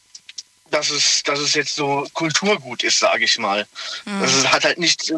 dass 0.71 0.91
es, 0.91 1.23
dass 1.25 1.39
es 1.39 1.55
jetzt 1.55 1.75
so 1.75 2.07
Kulturgut 2.15 2.83
ist, 2.83 2.99
sage 2.99 3.25
ich 3.25 3.39
mal. 3.39 3.67
Also 4.07 4.39
es 4.39 4.53
hat 4.53 4.65
halt 4.65 4.79
nichts 4.79 5.13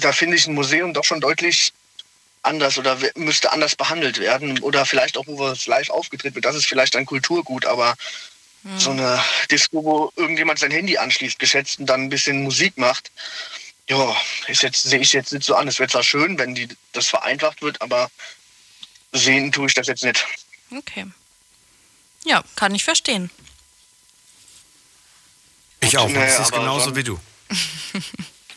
da 0.00 0.12
finde 0.12 0.36
ich 0.36 0.46
ein 0.46 0.54
Museum 0.54 0.92
doch 0.94 1.04
schon 1.04 1.20
deutlich 1.20 1.72
anders 2.42 2.78
oder 2.78 2.96
müsste 3.16 3.52
anders 3.52 3.76
behandelt 3.76 4.18
werden. 4.18 4.58
Oder 4.60 4.86
vielleicht 4.86 5.16
auch, 5.16 5.26
wo 5.26 5.48
es 5.48 5.66
live 5.66 5.90
aufgetreten 5.90 6.34
wird, 6.34 6.44
das 6.44 6.56
ist 6.56 6.66
vielleicht 6.66 6.96
ein 6.96 7.06
Kulturgut, 7.06 7.66
aber 7.66 7.94
so 8.76 8.90
eine 8.90 9.22
Disco, 9.50 9.84
wo 9.84 10.12
irgendjemand 10.16 10.58
sein 10.58 10.70
Handy 10.70 10.98
anschließt, 10.98 11.38
geschätzt 11.38 11.78
und 11.78 11.86
dann 11.86 12.02
ein 12.02 12.08
bisschen 12.08 12.42
Musik 12.42 12.76
macht, 12.76 13.10
ja, 13.88 14.16
ist 14.48 14.62
jetzt, 14.62 14.82
sehe 14.82 15.00
ich 15.00 15.12
jetzt 15.12 15.32
nicht 15.32 15.44
so 15.44 15.54
an. 15.54 15.68
Es 15.68 15.78
wäre 15.78 15.88
zwar 15.88 16.02
schön, 16.02 16.38
wenn 16.38 16.54
die, 16.54 16.68
das 16.92 17.06
vereinfacht 17.06 17.62
wird, 17.62 17.80
aber 17.80 18.10
sehen 19.12 19.50
tue 19.52 19.68
ich 19.68 19.74
das 19.74 19.86
jetzt 19.86 20.04
nicht. 20.04 20.26
Okay. 20.70 21.06
Ja, 22.24 22.44
kann 22.56 22.74
ich 22.74 22.84
verstehen. 22.84 23.30
Ich 25.80 25.96
auch. 25.98 26.08
Nee, 26.08 26.14
das 26.14 26.40
ist 26.40 26.52
aber 26.52 26.60
genauso 26.60 26.86
dann- 26.86 26.96
wie 26.96 27.04
du. 27.04 27.20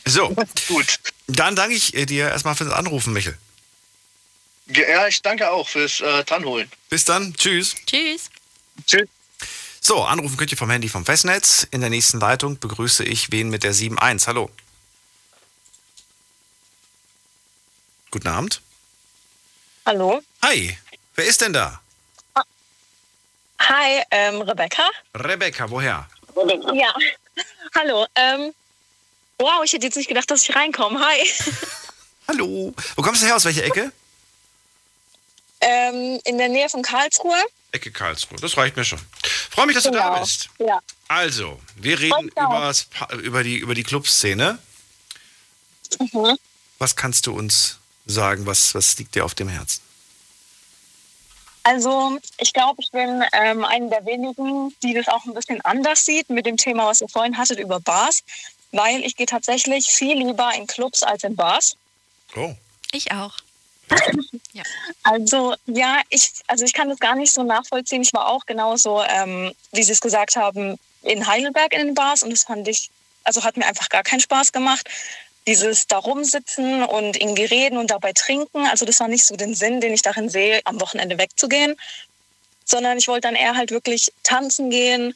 So, 0.04 0.36
Gut. 0.68 0.98
dann 1.28 1.56
danke 1.56 1.76
ich 1.76 1.94
äh, 1.94 2.08
dir 2.08 2.30
erstmal 2.30 2.56
fürs 2.56 2.74
Anrufen, 2.74 3.14
Michel. 3.14 3.38
Ja, 4.68 5.08
ich 5.08 5.22
danke 5.22 5.52
auch 5.52 5.70
fürs 5.70 6.02
äh, 6.02 6.24
Dranholen. 6.24 6.70
Bis 6.90 7.06
dann. 7.06 7.34
Tschüss. 7.36 7.76
Tschüss. 7.86 8.30
Tschüss. 8.88 9.08
So, 9.80 10.04
anrufen 10.04 10.38
könnt 10.38 10.52
ihr 10.52 10.58
vom 10.58 10.72
Handy 10.72 10.90
vom 10.90 11.06
Festnetz. 11.06 11.68
In 11.70 11.82
der 11.82 11.92
nächsten 11.92 12.20
Leitung 12.20 12.58
begrüße 12.60 13.04
ich 13.04 13.32
wen 13.32 13.50
mit 13.50 13.64
der 13.64 13.74
7.1. 13.76 14.26
Hallo. 14.28 14.50
Guten 18.10 18.28
Abend. 18.28 18.62
Hallo. 19.86 20.22
Hi, 20.44 20.78
wer 21.16 21.26
ist 21.26 21.42
denn 21.42 21.54
da? 21.54 21.80
Hi, 23.60 24.02
ähm, 24.10 24.42
Rebecca. 24.42 24.84
Rebecca, 25.16 25.70
woher? 25.70 26.10
Ja. 26.74 26.94
Hallo. 27.76 28.06
Ähm, 28.16 28.54
wow, 29.38 29.64
ich 29.64 29.74
hätte 29.74 29.86
jetzt 29.86 29.96
nicht 29.96 30.08
gedacht, 30.08 30.30
dass 30.32 30.44
ich 30.44 30.56
reinkomme. 30.56 31.00
Hi. 31.00 31.30
Hallo. 32.28 32.74
Wo 32.96 33.02
kommst 33.02 33.22
du 33.22 33.26
her? 33.26 33.36
Aus 33.36 33.46
welcher 33.46 33.64
Ecke? 33.64 33.92
Ähm, 35.62 36.20
in 36.26 36.38
der 36.38 36.50
Nähe 36.50 36.70
von 36.70 36.82
Karlsruhe. 36.82 37.38
Ecke 37.72 37.92
Karlsruhe. 37.92 38.38
Das 38.40 38.58
reicht 38.58 38.76
mir 38.76 38.84
schon. 38.84 39.00
Freue 39.50 39.68
mich, 39.68 39.76
dass 39.76 39.84
du 39.84 39.92
da 39.92 40.10
Genau. 40.10 40.20
bist. 40.22 40.50
Ja. 40.60 40.80
Also, 41.08 41.60
wir 41.76 42.00
reden 42.00 42.30
übers 42.30 42.88
über 43.22 43.44
die, 43.44 43.58
über 43.58 43.76
die 43.76 43.84
Clubszene. 43.84 44.58
Mhm. 46.00 46.38
Was 46.80 46.96
kannst 46.96 47.28
du 47.28 47.34
uns 47.38 47.78
sagen? 48.06 48.46
Was, 48.46 48.74
was 48.74 48.98
liegt 48.98 49.16
dir 49.16 49.26
auf 49.26 49.36
dem 49.36 49.50
Herzen? 49.50 49.82
Also, 51.64 52.18
ich 52.38 52.54
glaube, 52.54 52.82
ich 52.82 52.92
bin 52.92 53.24
ähm, 53.34 53.64
eine 53.66 53.90
der 53.90 54.06
wenigen, 54.06 54.76
die 54.82 54.94
das 54.94 55.08
auch 55.08 55.26
ein 55.26 55.34
bisschen 55.34 55.62
anders 55.62 56.06
sieht 56.06 56.30
mit 56.30 56.46
dem 56.46 56.58
Thema, 56.58 56.88
was 56.88 57.02
ihr 57.02 57.08
vorhin 57.08 57.38
hattet 57.38 57.60
über 57.60 57.80
Bars, 57.80 58.24
weil 58.72 59.04
ich 59.04 59.16
gehe 59.16 59.28
tatsächlich 59.28 59.88
viel 59.88 60.18
lieber 60.18 60.52
in 60.56 60.66
Clubs 60.66 61.04
als 61.04 61.24
in 61.24 61.36
Bars. 61.36 61.76
Oh. 62.36 62.56
Ich 62.92 63.12
auch. 63.12 63.38
Also 65.04 65.56
ja, 65.66 66.02
ich, 66.10 66.32
also 66.48 66.64
ich 66.64 66.74
kann 66.74 66.90
das 66.90 67.00
gar 67.00 67.16
nicht 67.16 67.34
so 67.34 67.44
nachvollziehen. 67.44 68.02
Ich 68.02 68.14
war 68.14 68.28
auch 68.28 68.46
genauso, 68.46 69.02
ähm, 69.04 69.52
wie 69.72 69.84
Sie 69.84 69.92
es 69.92 70.00
gesagt 70.00 70.36
haben, 70.36 70.78
in 71.02 71.26
Heidelberg 71.26 71.74
in 71.74 71.88
den 71.88 71.96
Bars 71.96 72.24
und 72.24 72.30
das 72.30 72.44
fand 72.44 72.68
ich, 72.68 72.90
also 73.24 73.44
hat 73.44 73.58
mir 73.58 73.66
einfach 73.66 73.90
gar 73.90 74.04
keinen 74.04 74.20
Spaß 74.20 74.52
gemacht. 74.52 74.88
Dieses 75.48 75.88
da 75.88 75.98
rumsitzen 75.98 76.84
und 76.84 77.20
irgendwie 77.20 77.46
reden 77.46 77.78
und 77.78 77.90
dabei 77.90 78.14
trinken, 78.14 78.68
also 78.68 78.86
das 78.86 79.00
war 79.00 79.08
nicht 79.08 79.26
so 79.26 79.36
den 79.36 79.56
Sinn, 79.56 79.82
den 79.82 79.94
ich 79.94 80.02
darin 80.02 80.30
sehe, 80.30 80.62
am 80.66 80.80
Wochenende 80.80 81.18
wegzugehen, 81.18 81.76
sondern 82.66 82.98
ich 82.98 83.08
wollte 83.08 83.28
dann 83.28 83.36
eher 83.36 83.56
halt 83.56 83.72
wirklich 83.72 84.14
tanzen 84.24 84.70
gehen, 84.70 85.16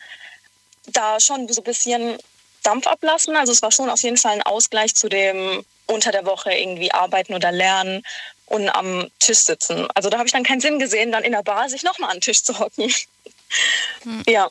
da 0.88 1.20
schon 1.20 1.48
so 1.48 1.62
ein 1.62 1.64
bisschen 1.64 2.18
Dampf 2.64 2.88
ablassen. 2.88 3.36
Also 3.36 3.52
es 3.52 3.62
war 3.62 3.72
schon 3.72 3.90
auf 3.90 4.02
jeden 4.02 4.18
Fall 4.18 4.34
ein 4.34 4.42
Ausgleich 4.42 4.96
zu 4.96 5.10
dem 5.10 5.64
unter 5.88 6.12
der 6.12 6.26
Woche 6.26 6.52
irgendwie 6.52 6.92
arbeiten 6.92 7.34
oder 7.34 7.52
lernen 7.52 8.04
und 8.48 8.70
am 8.70 9.10
Tisch 9.20 9.40
sitzen. 9.40 9.88
Also 9.94 10.10
da 10.10 10.18
habe 10.18 10.28
ich 10.28 10.34
dann 10.34 10.44
keinen 10.44 10.62
Sinn 10.62 10.80
gesehen, 10.80 11.12
dann 11.12 11.24
in 11.24 11.32
der 11.32 11.44
Bar 11.44 11.70
sich 11.70 11.84
nochmal 11.84 12.10
an 12.10 12.18
den 12.18 12.22
Tisch 12.22 12.44
zu 12.44 12.58
hocken. 12.60 12.92
Ja. 14.28 14.50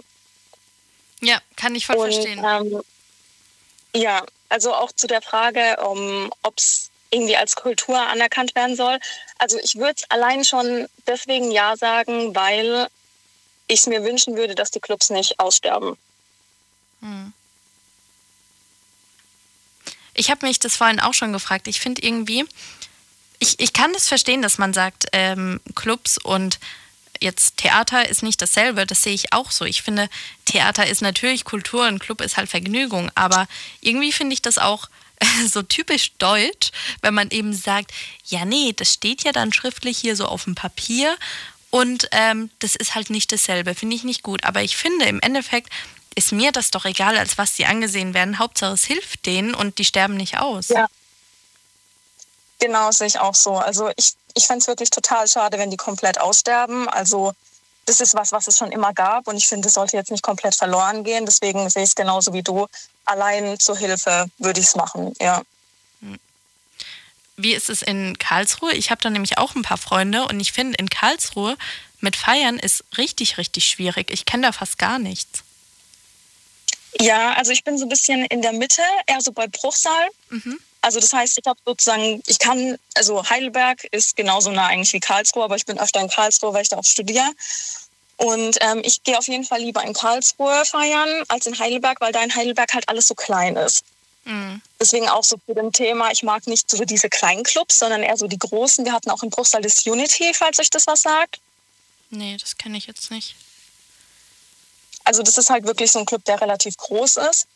Ja, 1.20 1.39
kann 1.57 1.75
ich 1.75 1.87
voll 1.87 1.97
Und, 1.97 2.12
verstehen. 2.12 2.45
Ähm, 2.45 2.83
ja, 3.95 4.25
also 4.49 4.74
auch 4.74 4.92
zu 4.92 5.07
der 5.07 5.22
Frage, 5.22 5.76
um, 5.84 6.32
ob 6.42 6.59
es 6.59 6.90
irgendwie 7.11 7.36
als 7.36 7.55
Kultur 7.57 7.99
anerkannt 7.99 8.55
werden 8.55 8.76
soll. 8.76 8.99
Also 9.38 9.59
ich 9.62 9.76
würde 9.76 9.95
es 9.97 10.11
allein 10.11 10.45
schon 10.45 10.88
deswegen 11.07 11.51
ja 11.51 11.76
sagen, 11.76 12.34
weil 12.34 12.88
ich 13.66 13.80
es 13.80 13.86
mir 13.86 14.03
wünschen 14.03 14.36
würde, 14.36 14.55
dass 14.55 14.70
die 14.70 14.80
Clubs 14.80 15.11
nicht 15.11 15.38
aussterben. 15.38 15.97
Ich 20.14 20.30
habe 20.30 20.47
mich 20.47 20.59
das 20.59 20.76
vorhin 20.76 21.01
auch 21.01 21.14
schon 21.14 21.32
gefragt. 21.32 21.68
Ich 21.68 21.80
finde 21.80 22.03
irgendwie, 22.03 22.45
ich, 23.38 23.59
ich 23.61 23.72
kann 23.72 23.92
es 23.95 24.09
verstehen, 24.09 24.42
dass 24.42 24.59
man 24.59 24.72
sagt, 24.72 25.07
ähm, 25.12 25.61
Clubs 25.74 26.18
und 26.18 26.59
jetzt 27.25 27.57
Theater 27.57 28.09
ist 28.09 28.22
nicht 28.22 28.41
dasselbe. 28.41 28.87
Das 28.87 29.03
sehe 29.03 29.14
ich 29.14 29.33
auch 29.33 29.51
so. 29.51 29.64
Ich 29.64 29.83
finde, 29.83 30.09
Theater 30.45 30.87
ist 30.87 31.03
natürlich 31.03 31.45
Kultur 31.45 31.89
und 31.89 31.99
Club 31.99 32.20
ist 32.20 32.37
halt 32.37 32.49
Vergnügung. 32.49 33.11
Aber 33.16 33.49
irgendwie 33.81 34.12
finde 34.12 34.35
ich 34.35 34.43
das 34.43 34.59
auch 34.59 34.89
so 35.51 35.62
typisch 35.62 36.12
deutsch, 36.18 36.70
wenn 37.03 37.14
man 37.14 37.31
eben 37.31 37.53
sagt, 37.53 37.93
ja, 38.27 38.45
nee, 38.45 38.72
das 38.77 38.93
steht 38.93 39.25
ja 39.25 39.33
dann 39.33 39.53
schriftlich 39.53 39.99
hier 39.99 40.14
so 40.14 40.27
auf 40.27 40.45
dem 40.45 40.55
Papier 40.55 41.16
und 41.70 42.09
ähm, 42.12 42.51
das 42.61 42.77
ist 42.77 42.95
halt 42.95 43.11
nicht 43.11 43.33
dasselbe. 43.33 43.75
Finde 43.75 43.97
ich 43.97 44.05
nicht 44.05 44.22
gut. 44.22 44.45
Aber 44.45 44.62
ich 44.62 44.77
finde, 44.77 45.07
im 45.07 45.18
Endeffekt 45.20 45.72
ist 46.14 46.31
mir 46.31 46.53
das 46.53 46.70
doch 46.70 46.85
egal, 46.85 47.18
als 47.18 47.37
was 47.37 47.57
sie 47.57 47.66
angesehen 47.66 48.14
werden. 48.14 48.39
Hauptsache, 48.39 48.75
es 48.75 48.85
hilft 48.85 49.27
denen 49.27 49.55
und 49.55 49.79
die 49.79 49.85
sterben 49.85 50.16
nicht 50.16 50.39
aus. 50.39 50.68
Ja. 50.68 50.87
Genau, 52.61 52.93
sehe 52.93 53.09
ich 53.09 53.18
auch 53.18 53.35
so. 53.35 53.57
Also 53.57 53.91
ich, 53.97 54.14
ich 54.35 54.47
fände 54.47 54.61
es 54.61 54.66
wirklich 54.66 54.91
total 54.91 55.26
schade, 55.28 55.59
wenn 55.59 55.70
die 55.70 55.76
komplett 55.76 56.20
aussterben. 56.20 56.89
Also 56.89 57.32
das 57.87 58.01
ist 58.01 58.14
was, 58.14 58.32
was 58.32 58.49
es 58.49 58.59
schon 58.59 58.72
immer 58.72 58.93
gab 58.93 59.28
und 59.28 59.37
ich 59.37 59.47
finde, 59.47 59.68
es 59.68 59.74
sollte 59.74 59.97
jetzt 59.97 60.11
nicht 60.11 60.22
komplett 60.22 60.55
verloren 60.55 61.05
gehen. 61.05 61.26
Deswegen 61.26 61.68
sehe 61.70 61.82
ich 61.82 61.91
es 61.91 61.95
genauso 61.95 62.32
wie 62.32 62.43
du. 62.43 62.66
Allein 63.05 63.59
zur 63.59 63.76
Hilfe 63.76 64.26
würde 64.39 64.61
ich 64.61 64.66
es 64.66 64.76
machen, 64.76 65.14
ja. 65.20 65.43
Wie 67.37 67.53
ist 67.53 67.68
es 67.68 67.82
in 67.82 68.16
Karlsruhe? 68.18 68.72
Ich 68.74 68.91
habe 68.91 69.01
da 69.03 69.11
nämlich 69.11 69.39
auch 69.39 69.55
ein 69.55 69.62
paar 69.62 69.76
Freunde 69.76 70.26
und 70.28 70.39
ich 70.39 70.53
finde, 70.53 70.76
in 70.78 70.89
Karlsruhe 70.89 71.57
mit 72.01 72.16
Feiern 72.16 72.59
ist 72.59 72.85
richtig, 72.97 73.39
richtig 73.39 73.64
schwierig. 73.64 74.11
Ich 74.12 74.24
kenne 74.24 74.47
da 74.47 74.53
fast 74.53 74.78
gar 74.78 74.99
nichts. 74.99 75.43
Ja, 77.01 77.32
also 77.32 77.51
ich 77.51 77.64
bin 77.64 77.76
so 77.76 77.87
ein 77.87 77.89
bisschen 77.89 78.24
in 78.26 78.41
der 78.41 78.53
Mitte, 78.53 78.82
eher 79.07 79.20
so 79.20 79.32
bei 79.32 79.49
Bruchsal. 79.49 80.09
Also 80.85 81.01
das 81.01 81.14
heißt, 81.14 81.39
ich 81.39 81.47
habe 81.47 81.59
sozusagen, 81.64 82.22
ich 82.26 82.39
kann, 82.39 82.76
also 82.95 83.26
Heidelberg 83.30 83.85
ist 83.85 84.16
genauso 84.16 84.51
nah 84.51 84.66
eigentlich 84.66 84.93
wie 84.93 85.01
Karlsruhe, 85.01 85.45
aber 85.45 85.57
ich 85.57 85.64
bin 85.64 85.78
öfter 85.78 85.99
in 86.03 86.11
Karlsruhe, 86.11 86.53
weil 86.53 86.61
ich 86.61 86.68
da 86.68 86.76
auch 86.76 86.85
studiere. 86.85 87.30
Und 88.18 88.59
ähm, 88.61 88.82
ich 88.85 89.03
gehe 89.03 89.16
auf 89.16 89.26
jeden 89.26 89.45
Fall 89.45 89.61
lieber 89.61 89.82
in 89.82 89.95
Karlsruhe 89.95 90.62
feiern 90.66 91.24
als 91.28 91.47
in 91.47 91.59
Heidelberg, 91.59 92.03
weil 92.03 92.12
da 92.12 92.22
in 92.22 92.35
Heidelberg 92.35 92.74
halt 92.74 92.87
alles 92.91 93.09
so 93.09 93.14
klein 93.14 93.57
ist. 93.57 93.82
Deswegen 94.78 95.09
auch 95.09 95.24
so 95.24 95.37
zu 95.47 95.55
dem 95.55 95.72
Thema, 95.72 96.11
ich 96.12 96.22
mag 96.22 96.47
nicht 96.47 96.70
so 96.70 96.85
diese 96.85 97.09
kleinen 97.09 97.45
Clubs, 97.45 97.78
sondern 97.78 98.03
eher 98.03 98.18
so 98.18 98.26
die 98.26 98.39
großen. 98.39 98.85
Wir 98.85 98.93
hatten 98.93 99.11
auch 99.11 99.22
in 99.22 99.30
Bruchsal 99.30 99.62
das 99.62 99.87
Unity, 99.87 100.35
falls 100.35 100.59
euch 100.59 100.68
das 100.68 100.87
was 100.87 101.01
sagt. 101.01 101.41
Nee, 102.11 102.37
das 102.37 102.59
kenne 102.59 102.76
ich 102.76 102.87
jetzt 102.87 103.11
nicht. 103.11 103.37
Also 105.05 105.22
das 105.22 105.39
ist 105.39 105.49
halt 105.49 105.64
wirklich 105.64 105.91
so 105.91 105.99
ein 105.99 106.07
Club, 106.07 106.26
der 106.26 106.43
relativ 106.43 106.76
groß 106.76 107.16
ist. 107.30 107.47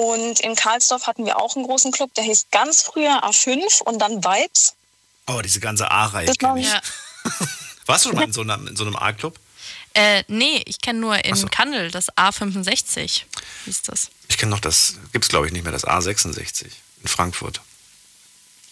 Und 0.00 0.40
in 0.40 0.56
Karlsdorf 0.56 1.06
hatten 1.06 1.26
wir 1.26 1.38
auch 1.38 1.56
einen 1.56 1.66
großen 1.66 1.92
Club, 1.92 2.14
der 2.14 2.24
hieß 2.24 2.46
ganz 2.50 2.80
früher 2.80 3.22
A5 3.22 3.82
und 3.82 3.98
dann 3.98 4.24
Vibes. 4.24 4.74
Oh, 5.26 5.42
diese 5.42 5.60
ganze 5.60 5.90
A-Reihe 5.90 6.32
kenne 6.36 6.58
ich. 6.60 6.68
Ja. 6.68 6.80
Warst 7.86 8.06
du 8.06 8.08
schon 8.08 8.16
mal 8.16 8.24
in 8.24 8.32
so 8.32 8.40
einem, 8.40 8.66
in 8.66 8.76
so 8.76 8.84
einem 8.84 8.96
A-Club? 8.96 9.38
Äh, 9.92 10.24
nee, 10.28 10.62
ich 10.64 10.80
kenne 10.80 11.00
nur 11.00 11.22
in 11.22 11.34
so. 11.34 11.48
Kannel 11.50 11.90
das 11.90 12.08
A65. 12.16 13.24
Hieß 13.66 13.82
das. 13.82 14.08
Ich 14.28 14.38
kenne 14.38 14.50
noch 14.50 14.60
das, 14.60 14.94
gibt 15.12 15.26
es 15.26 15.28
glaube 15.28 15.48
ich 15.48 15.52
nicht 15.52 15.64
mehr, 15.64 15.72
das 15.72 15.84
A66 15.86 16.64
in 17.02 17.08
Frankfurt. 17.08 17.60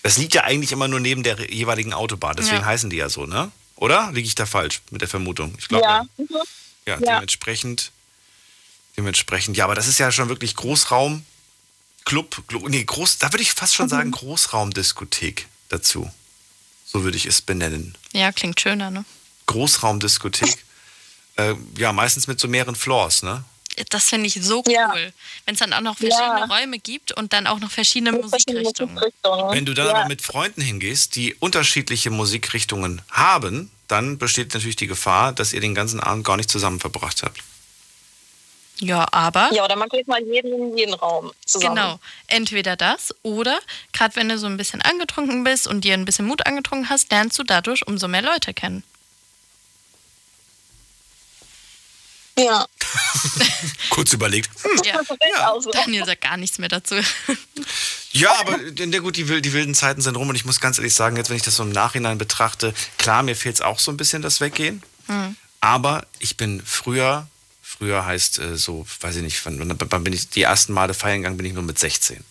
Das 0.02 0.16
liegt 0.16 0.32
ja 0.34 0.44
eigentlich 0.44 0.72
immer 0.72 0.88
nur 0.88 1.00
neben 1.00 1.24
der 1.24 1.52
jeweiligen 1.52 1.92
Autobahn, 1.92 2.36
deswegen 2.36 2.60
Ja. 2.60 2.64
heißen 2.64 2.88
die 2.88 2.96
ja 2.96 3.10
so, 3.10 3.26
ne? 3.26 3.50
Oder? 3.76 4.10
Liege 4.12 4.28
ich 4.28 4.34
da 4.34 4.46
falsch 4.46 4.80
mit 4.90 5.02
der 5.02 5.08
Vermutung? 5.08 5.54
Ich 5.58 5.68
glaube, 5.68 5.84
Ja. 5.84 5.98
ja. 5.98 6.06
Mhm. 6.16 6.28
Ja, 6.86 6.94
Ja. 6.94 7.14
dementsprechend. 7.16 7.90
Dementsprechend, 8.98 9.56
ja, 9.56 9.64
aber 9.64 9.76
das 9.76 9.86
ist 9.86 9.98
ja 10.00 10.10
schon 10.10 10.28
wirklich 10.28 10.56
Großraum, 10.56 11.24
Club, 12.04 12.42
nee, 12.68 12.82
groß, 12.82 13.18
da 13.18 13.32
würde 13.32 13.42
ich 13.42 13.52
fast 13.52 13.76
schon 13.76 13.86
Mhm. 13.86 13.90
sagen 13.90 14.10
Großraumdiskothek 14.10 15.46
dazu. 15.68 16.10
So 16.84 17.04
würde 17.04 17.16
ich 17.16 17.26
es 17.26 17.40
benennen. 17.40 17.96
Ja, 18.12 18.32
klingt 18.32 18.60
schöner, 18.60 18.90
ne? 18.90 19.04
Großraumdiskothek. 19.46 20.64
äh, 21.36 21.54
ja, 21.76 21.92
meistens 21.92 22.26
mit 22.26 22.40
so 22.40 22.48
mehreren 22.48 22.74
Floors, 22.74 23.22
ne? 23.22 23.44
Das 23.90 24.08
finde 24.08 24.26
ich 24.26 24.34
so 24.42 24.64
Ja. 24.66 24.90
cool. 24.92 25.12
Wenn 25.46 25.54
es 25.54 25.60
dann 25.60 25.72
auch 25.72 25.80
noch 25.80 25.96
verschiedene 25.96 26.40
Ja. 26.40 26.44
Räume 26.46 26.80
gibt 26.80 27.12
und 27.12 27.32
dann 27.32 27.46
auch 27.46 27.60
noch 27.60 27.70
verschiedene 27.70 28.10
Musikrichtungen. 28.10 28.94
Musikrichtungen. 28.94 29.54
Wenn 29.54 29.64
du 29.64 29.74
dann 29.74 29.86
ja. 29.86 29.94
aber 29.94 30.08
mit 30.08 30.22
Freunden 30.22 30.60
hingehst, 30.60 31.14
die 31.14 31.34
unterschiedliche 31.36 32.10
Musikrichtungen 32.10 33.00
haben, 33.12 33.70
dann 33.86 34.18
besteht 34.18 34.54
natürlich 34.54 34.74
die 34.74 34.88
Gefahr, 34.88 35.32
dass 35.32 35.52
ihr 35.52 35.60
den 35.60 35.76
ganzen 35.76 36.00
Abend 36.00 36.24
gar 36.24 36.36
nicht 36.36 36.50
zusammen 36.50 36.80
verbracht 36.80 37.22
habt. 37.22 37.40
Ja, 38.80 39.06
aber 39.12 39.50
Ja, 39.52 39.64
oder 39.64 39.74
man 39.76 39.88
geht 39.88 40.06
mal 40.06 40.22
jeden 40.22 40.52
in 40.52 40.78
jeden 40.78 40.94
Raum 40.94 41.32
zusammen. 41.44 41.74
genau, 41.74 42.00
entweder 42.28 42.76
das 42.76 43.14
oder 43.22 43.58
gerade 43.92 44.14
wenn 44.16 44.28
du 44.28 44.38
so 44.38 44.46
ein 44.46 44.56
bisschen 44.56 44.80
angetrunken 44.82 45.42
bist 45.42 45.66
und 45.66 45.82
dir 45.82 45.94
ein 45.94 46.04
bisschen 46.04 46.26
Mut 46.26 46.46
angetrunken 46.46 46.88
hast, 46.88 47.10
lernst 47.10 47.38
du 47.38 47.42
dadurch 47.42 47.86
umso 47.88 48.06
mehr 48.06 48.22
Leute 48.22 48.54
kennen. 48.54 48.84
Ja. 52.38 52.66
Kurz 53.90 54.12
überlegt. 54.12 54.48
Hm. 54.62 54.80
Ja. 54.84 55.00
Ja. 55.36 55.50
Auch 55.50 55.60
so. 55.60 55.70
Daniel 55.70 56.04
sagt 56.04 56.22
gar 56.22 56.36
nichts 56.36 56.58
mehr 56.58 56.68
dazu. 56.68 56.94
Ja, 58.12 58.32
aber 58.40 58.56
ja, 58.58 58.98
gut, 59.00 59.16
die, 59.18 59.24
die 59.42 59.52
wilden 59.52 59.74
Zeiten 59.74 60.00
sind 60.00 60.16
rum 60.16 60.30
und 60.30 60.34
ich 60.34 60.46
muss 60.46 60.60
ganz 60.60 60.78
ehrlich 60.78 60.94
sagen, 60.94 61.16
jetzt 61.16 61.28
wenn 61.28 61.36
ich 61.36 61.42
das 61.42 61.56
so 61.56 61.62
im 61.62 61.70
Nachhinein 61.70 62.16
betrachte, 62.16 62.72
klar, 62.96 63.22
mir 63.22 63.36
fehlt 63.36 63.56
es 63.56 63.60
auch 63.60 63.78
so 63.78 63.92
ein 63.92 63.98
bisschen 63.98 64.22
das 64.22 64.40
Weggehen. 64.40 64.82
Aber 65.60 66.06
ich 66.18 66.38
bin 66.38 66.62
früher, 66.64 67.28
früher 67.68 68.06
heißt 68.06 68.38
äh, 68.38 68.56
so, 68.56 68.86
weiß 69.00 69.16
ich 69.16 69.22
nicht, 69.22 69.44
wann, 69.44 69.78
wann 69.90 70.04
bin 70.04 70.12
ich 70.12 70.30
die 70.30 70.42
ersten 70.42 70.72
Male 70.72 70.94
feiern 70.94 71.18
gegangen, 71.18 71.36
bin 71.36 71.46
ich 71.46 71.52
nur 71.52 71.62
mit 71.62 71.78
16. 71.78 72.24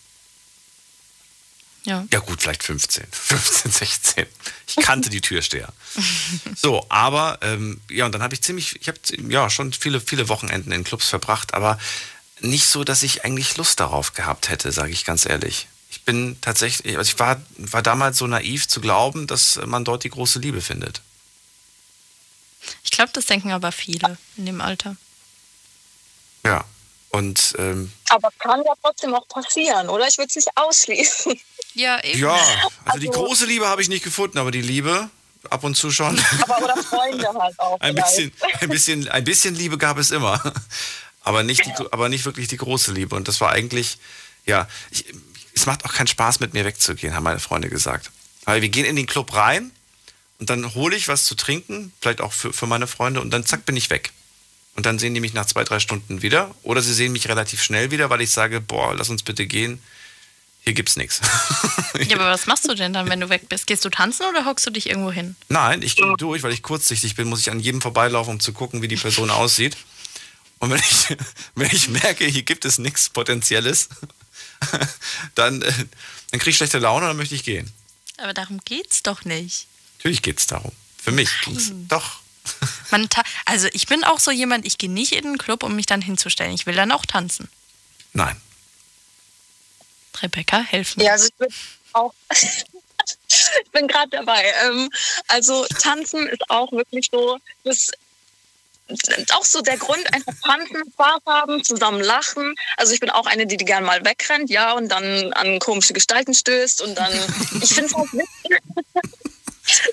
Ja. 1.84 2.06
Ja 2.12 2.20
gut, 2.20 2.42
vielleicht 2.42 2.64
15, 2.64 3.06
15, 3.12 3.72
16. 3.72 4.26
Ich 4.68 4.76
kannte 4.78 5.10
die 5.10 5.22
Türsteher. 5.22 5.72
So, 6.56 6.86
aber 6.90 7.38
ähm, 7.42 7.80
ja, 7.90 8.06
und 8.08 8.14
dann 8.14 8.24
habe 8.24 8.34
ich 8.34 8.42
ziemlich, 8.42 8.82
ich 8.82 8.88
habe 8.88 9.00
ja 9.30 9.50
schon 9.50 9.74
viele, 9.74 10.02
viele 10.02 10.28
Wochenenden 10.28 10.72
in 10.72 10.84
Clubs 10.84 11.08
verbracht, 11.08 11.54
aber 11.54 11.78
nicht 12.40 12.66
so, 12.66 12.84
dass 12.84 13.04
ich 13.04 13.24
eigentlich 13.24 13.58
Lust 13.58 13.80
darauf 13.80 14.14
gehabt 14.14 14.50
hätte, 14.50 14.72
sage 14.72 14.92
ich 14.92 15.06
ganz 15.06 15.26
ehrlich. 15.26 15.68
Ich 15.92 16.02
bin 16.02 16.38
tatsächlich, 16.42 16.98
also 16.98 17.10
ich 17.10 17.20
war, 17.20 17.42
war 17.58 17.84
damals 17.84 18.18
so 18.18 18.26
naiv 18.26 18.68
zu 18.68 18.82
glauben, 18.82 19.28
dass 19.28 19.60
man 19.66 19.86
dort 19.86 20.04
die 20.04 20.10
große 20.10 20.40
Liebe 20.40 20.62
findet. 20.62 21.02
Ich 22.84 22.92
glaube, 22.92 23.12
das 23.14 23.28
denken 23.28 23.52
aber 23.52 23.72
viele 23.72 24.18
in 24.36 24.48
dem 24.48 24.62
Alter. 24.62 24.98
Ja. 26.48 26.64
Und 27.10 27.56
ähm, 27.58 27.91
Aber 28.10 28.30
kann 28.39 28.62
ja 28.66 28.74
trotzdem 28.82 29.14
auch 29.16 29.28
passieren, 29.28 29.89
oder? 29.89 30.08
Ich 30.08 30.18
würde 30.18 30.28
es 30.30 30.36
nicht 30.36 30.50
ausschließen. 30.56 31.39
Ja, 31.74 32.04
eben. 32.04 32.20
ja, 32.20 32.34
also 32.86 33.00
die 33.00 33.08
Also- 33.10 33.24
große 33.24 33.45
Liebe 33.45 33.68
habe 33.68 33.82
ich 33.82 33.89
nicht 33.89 34.04
gefunden, 34.04 34.38
aber 34.38 34.52
die 34.52 34.62
Liebe 34.62 35.10
ab 35.50 35.64
und 35.64 35.76
zu 35.76 35.91
schon. 35.91 36.20
Aber 36.41 36.64
oder 36.64 36.78
Freunde 36.84 37.28
halt 37.28 37.60
auch. 37.60 37.80
Ein 37.80 37.95
bisschen, 37.95 38.32
ein, 38.60 38.70
bisschen, 38.70 39.08
ein 39.10 39.24
bisschen 39.24 39.56
Liebe 39.56 39.78
gab 39.78 39.98
es 39.98 40.12
immer. 40.12 40.41
Aber 41.22 41.43
nicht, 41.43 41.66
die, 41.66 41.72
aber 41.91 42.10
nicht 42.10 42.26
wirklich 42.26 42.48
die 42.48 42.58
große 42.58 42.91
Liebe. 42.91 43.16
Und 43.16 43.28
das 43.28 43.39
war 43.41 43.52
eigentlich, 43.52 43.98
ja, 44.45 44.68
ich, 44.91 45.06
es 45.54 45.66
macht 45.66 45.86
auch 45.86 45.93
keinen 45.93 46.08
Spaß, 46.08 46.39
mit 46.39 46.54
mir 46.54 46.66
wegzugehen, 46.66 47.14
haben 47.16 47.24
meine 47.24 47.39
Freunde 47.39 47.70
gesagt. 47.70 48.12
Weil 48.45 48.62
wir 48.62 48.70
gehen 48.70 48.86
in 48.86 48.95
den 48.95 49.08
Club 49.08 49.34
rein 49.34 49.72
und 50.39 50.50
dann 50.50 50.74
hole 50.76 50.95
ich 50.95 51.08
was 51.08 51.26
zu 51.26 51.36
trinken, 51.36 51.93
vielleicht 52.02 52.22
auch 52.22 52.32
für, 52.34 52.54
für 52.54 52.68
meine 52.68 52.88
Freunde, 52.88 53.22
und 53.22 53.32
dann 53.32 53.45
zack, 53.45 53.66
bin 53.66 53.76
ich 53.76 53.89
weg. 53.89 54.12
Und 54.78 54.86
dann 54.86 54.99
sehen 54.99 55.15
die 55.15 55.19
mich 55.19 55.34
nach 55.34 55.47
zwei, 55.47 55.63
drei 55.63 55.80
Stunden 55.80 56.21
wieder. 56.21 56.53
Oder 56.61 56.84
sie 56.84 56.93
sehen 56.93 57.11
mich 57.11 57.28
relativ 57.28 57.63
schnell 57.63 57.89
wieder, 57.89 58.11
weil 58.11 58.21
ich 58.21 58.30
sage, 58.30 58.61
boah, 58.61 58.93
lass 58.95 59.09
uns 59.09 59.23
bitte 59.23 59.47
gehen. 59.47 59.82
Hier 60.61 60.73
gibt's 60.73 60.95
nichts. 60.95 61.19
Ja, 62.07 62.17
aber 62.17 62.30
was 62.30 62.45
machst 62.45 62.69
du 62.69 62.75
denn 62.75 62.93
dann, 62.93 63.09
wenn 63.09 63.19
du 63.19 63.30
weg 63.30 63.49
bist? 63.49 63.65
Gehst 63.65 63.84
du 63.84 63.89
tanzen 63.89 64.28
oder 64.28 64.45
hockst 64.45 64.67
du 64.67 64.69
dich 64.69 64.88
irgendwo 64.88 65.11
hin? 65.11 65.36
Nein, 65.49 65.82
ich 65.82 65.95
gehe 65.95 66.13
durch, 66.15 66.43
weil 66.43 66.51
ich 66.51 66.61
kurzsichtig 66.61 67.15
bin, 67.15 67.28
muss 67.28 67.39
ich 67.39 67.49
an 67.49 67.59
jedem 67.59 67.82
vorbeilaufen, 67.82 68.34
um 68.34 68.39
zu 68.39 68.53
gucken, 68.53 68.84
wie 68.84 68.88
die 68.88 68.97
Person 68.97 69.32
aussieht. 69.32 69.75
Und 70.59 70.69
wenn 70.69 70.78
ich, 70.78 71.17
wenn 71.55 71.71
ich 71.71 71.89
merke, 71.89 72.25
hier 72.25 72.43
gibt 72.43 72.65
es 72.65 72.78
nichts 72.78 73.09
Potenzielles, 73.09 73.89
dann, 75.36 75.63
äh, 75.63 75.73
dann 76.30 76.39
kriege 76.39 76.51
ich 76.51 76.57
schlechte 76.57 76.78
Laune 76.78 77.05
und 77.05 77.09
dann 77.11 77.17
möchte 77.17 77.34
ich 77.34 77.43
gehen. 77.43 77.71
Aber 78.17 78.36
darum 78.36 78.59
geht's 78.63 79.01
doch 79.01 79.25
nicht. 79.25 79.65
Natürlich 79.97 80.21
geht 80.21 80.38
es 80.38 80.45
darum. 80.45 80.71
Für 81.01 81.11
mich. 81.11 81.30
Doch. 81.88 82.19
Man 82.91 83.08
also 83.45 83.68
ich 83.74 83.88
bin 83.88 84.04
auch 84.04 84.20
so 84.20 84.32
jemand, 84.32 84.66
ich 84.66 84.78
gehe 84.78 84.89
nicht 84.89 85.14
in 85.14 85.24
den 85.24 85.38
Club, 85.38 85.64
um 85.64 85.76
mich 85.76 85.86
dann 85.86 86.02
hinzustellen. 86.02 86.54
Ich 86.54 86.66
will 86.66 86.76
dann 86.76 86.91
auch 86.91 87.06
tanzen. 87.06 87.50
Nein. 88.14 88.39
Rebecca, 90.22 90.60
helfen. 90.60 91.02
Ja, 91.02 91.14
also 91.14 91.28
ich 91.28 91.34
bin 91.36 91.48
auch. 91.93 92.14
ich 92.30 93.72
bin 93.72 93.88
gerade 93.88 94.10
dabei. 94.10 94.43
Ähm, 94.66 94.89
also 95.28 95.66
tanzen 95.80 96.28
ist 96.28 96.50
auch 96.50 96.72
wirklich 96.72 97.10
so, 97.12 97.38
das 97.64 97.91
ist 98.88 99.34
auch 99.34 99.43
so 99.43 99.62
der 99.62 99.78
Grund, 99.78 100.14
einfach 100.14 100.34
tanzen, 100.43 100.84
Spaß 100.93 101.22
haben, 101.26 101.64
zusammen 101.64 102.02
lachen. 102.02 102.56
Also 102.78 102.93
ich 102.93 103.00
bin 103.00 103.10
auch 103.10 103.26
eine, 103.26 103.45
die, 103.45 103.58
die 103.58 103.66
gern 103.66 103.84
mal 103.84 104.04
wegrennt, 104.06 104.50
ja, 104.50 104.74
und 104.74 104.89
dann 104.89 105.34
an 105.34 105.60
komische 105.60 105.93
Gestalten 105.93 106.34
stößt 106.34 106.82
und 106.82 106.95
dann, 106.95 107.12
ich 107.62 107.74
finde 107.74 107.88
es 107.88 107.95
halt 107.95 108.14
witzig. 108.14 108.60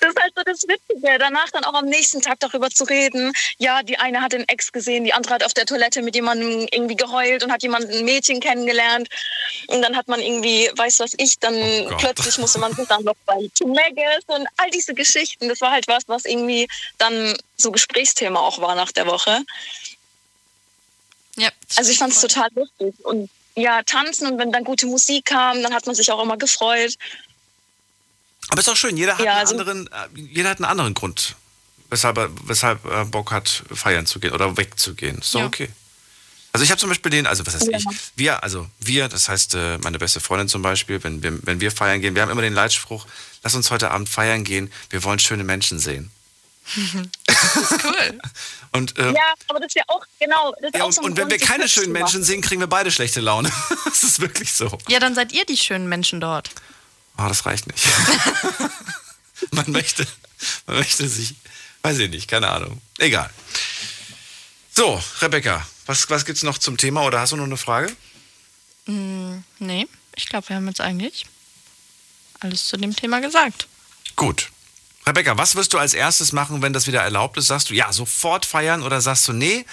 Das 0.01 0.11
ist 0.11 0.21
halt 0.21 0.33
so 0.37 0.43
das 0.45 0.63
Witzige, 0.63 1.19
danach 1.19 1.51
dann 1.51 1.65
auch 1.65 1.75
am 1.75 1.87
nächsten 1.87 2.23
Tag 2.23 2.39
darüber 2.41 2.71
zu 2.71 2.85
reden. 2.85 3.33
Ja, 3.59 3.83
die 3.83 3.99
eine 3.99 4.21
hat 4.21 4.33
den 4.33 4.49
Ex 4.49 4.73
gesehen, 4.73 5.05
die 5.05 5.13
andere 5.13 5.35
hat 5.35 5.45
auf 5.45 5.55
der 5.55 5.67
Toilette 5.67 6.03
mit 6.03 6.15
jemandem 6.15 6.67
irgendwie 6.71 6.97
geheult 6.97 7.43
und 7.43 7.51
hat 7.51 7.63
jemanden, 7.63 7.91
ein 7.91 8.05
Mädchen 8.05 8.41
kennengelernt. 8.41 9.09
Und 9.67 9.83
dann 9.83 9.97
hat 9.97 10.09
man 10.09 10.21
irgendwie, 10.21 10.71
weiß 10.77 11.01
was 11.01 11.15
ich, 11.19 11.39
dann 11.39 11.55
Gott. 11.55 11.99
plötzlich 11.99 12.39
musste 12.39 12.59
man 12.59 12.75
sich 12.75 12.87
dann 12.87 13.03
noch 13.05 13.17
bei 13.27 13.37
Megas 13.65 14.25
und 14.27 14.47
all 14.57 14.71
diese 14.71 14.95
Geschichten. 14.95 15.49
Das 15.49 15.61
war 15.61 15.73
halt 15.73 15.89
was, 15.89 16.05
was 16.07 16.25
irgendwie 16.25 16.69
dann 16.99 17.37
so 17.57 17.73
Gesprächsthema 17.73 18.41
auch 18.41 18.61
war 18.61 18.75
nach 18.75 18.93
der 18.93 19.07
Woche. 19.07 19.41
Ja, 21.37 21.51
Also 21.77 21.91
ich 21.91 21.99
fand 21.99 22.13
es 22.13 22.21
total 22.21 22.49
lustig. 22.55 22.95
Und 23.05 23.29
ja, 23.57 23.83
tanzen 23.83 24.27
und 24.27 24.39
wenn 24.39 24.51
dann 24.53 24.65
gute 24.65 24.87
Musik 24.87 25.27
kam, 25.27 25.63
dann 25.63 25.75
hat 25.75 25.87
man 25.87 25.95
sich 25.95 26.11
auch 26.11 26.23
immer 26.23 26.37
gefreut. 26.37 26.97
Aber 28.49 28.61
ist 28.61 28.69
auch 28.69 28.77
schön, 28.77 28.97
jeder 28.97 29.17
hat, 29.19 29.25
Ja, 29.25 29.33
einen, 29.33 29.41
also- 29.41 29.57
anderen, 29.59 29.87
äh, 29.89 29.91
jeder 30.15 30.51
hat 30.51 30.59
einen 30.59 30.67
anderen 30.67 30.95
Grund, 30.95 31.37
weshalb 31.91 32.19
er, 32.19 32.31
weshalb 32.47 32.85
er 32.85 33.05
Bock 33.07 33.33
hat, 33.33 33.63
feiern 33.73 34.07
zu 34.07 34.21
gehen 34.21 34.33
oder 34.33 34.57
wegzugehen. 34.57 35.19
Ist 35.19 35.35
doch 35.35 35.41
Ja. 35.41 35.47
okay. 35.47 35.69
Also 36.53 36.63
ich 36.63 36.71
habe 36.71 36.79
zum 36.79 36.89
Beispiel 36.89 37.11
den, 37.11 37.27
also 37.27 37.45
was 37.45 37.55
heißt 37.55 37.69
ich, 37.69 37.85
wir, 38.15 38.45
also 38.45 38.69
wir, 38.79 39.09
das 39.09 39.29
heißt 39.29 39.57
äh, 39.57 39.79
meine 39.79 39.99
beste 39.99 40.21
Freundin 40.21 40.49
zum 40.49 40.63
Beispiel, 40.63 41.03
wenn 41.03 41.21
wir, 41.21 41.37
wenn 41.45 41.61
wir 41.61 41.73
feiern 41.73 42.01
gehen, 42.01 42.15
wir 42.15 42.23
haben 42.23 42.31
immer 42.31 42.43
den 42.43 42.53
Leitspruch, 42.55 43.07
lass 43.43 43.57
uns 43.57 43.73
heute 43.73 43.91
Abend 43.91 44.09
feiern 44.09 44.45
gehen, 44.45 44.73
wir 44.91 45.03
wollen 45.03 45.19
schöne 45.19 45.43
Menschen 45.43 45.81
sehen. 45.81 46.13
cool. 46.77 48.19
Und, 48.73 48.99
äh, 48.99 49.13
Ja, 49.13 49.35
aber 49.49 49.61
das 49.61 49.69
ist 49.69 49.77
ja 49.77 49.83
auch, 49.89 50.05
genau. 50.19 50.53
Das 50.61 50.69
ist 50.71 50.75
ja, 50.77 50.83
auch 50.83 50.87
und, 50.87 50.93
so 50.95 51.01
und 51.03 51.17
wenn 51.17 51.29
Grund, 51.29 51.41
wir 51.41 51.47
keine 51.47 51.69
schönen 51.69 51.93
Menschen 51.93 52.25
sehen, 52.25 52.41
kriegen 52.41 52.61
wir 52.61 52.67
beide 52.67 52.91
schlechte 52.91 53.21
Laune. 53.21 53.51
das 53.85 54.03
ist 54.03 54.21
wirklich 54.21 54.53
so. 54.53 54.79
Ja, 54.89 54.99
dann 54.99 55.15
seid 55.15 55.33
ihr 55.33 55.45
die 55.45 55.57
schönen 55.57 55.89
Menschen 55.89 56.21
dort. 56.21 56.51
Oh, 57.17 57.27
das 57.29 57.47
reicht 57.47 57.67
nicht. 57.67 57.87
man, 59.53 59.71
möchte, 59.71 60.07
man 60.67 60.77
möchte 60.77 61.09
sich, 61.09 61.35
weiß 61.83 61.99
ich 61.99 62.11
nicht, 62.11 62.29
keine 62.29 62.49
Ahnung. 62.51 62.81
Egal. 62.99 63.31
So, 64.73 65.01
Rebecca, 65.21 65.67
was, 65.87 66.11
was 66.11 66.25
gibt's 66.25 66.43
noch 66.43 66.59
zum 66.59 66.77
Thema 66.77 67.03
oder 67.05 67.21
hast 67.21 67.33
du 67.33 67.37
noch 67.37 67.45
eine 67.45 67.57
Frage? 67.57 67.95
Hm, 68.87 69.45
nee, 69.59 69.87
ich 70.17 70.29
glaube, 70.29 70.49
wir 70.49 70.57
haben 70.57 70.67
jetzt 70.67 70.81
eigentlich 70.81 71.27
alles 72.41 72.67
zu 72.67 72.77
dem 72.77 72.95
Thema 72.95 73.21
gesagt. 73.21 73.69
Gut. 74.17 74.51
Rebecca, 75.07 75.37
was 75.37 75.55
wirst 75.55 75.75
du 75.75 75.79
als 75.79 75.93
erstes 75.93 76.33
machen, 76.33 76.63
wenn 76.63 76.73
das 76.73 76.87
wieder 76.87 77.03
erlaubt 77.03 77.37
ist? 77.37 77.49
Sagst 77.49 77.69
du, 77.69 77.75
ja, 77.75 77.93
sofort 77.93 78.47
feiern 78.47 78.83
oder 78.83 79.03
sagst 79.03 79.29
du, 79.29 79.33
nee? 79.35 79.67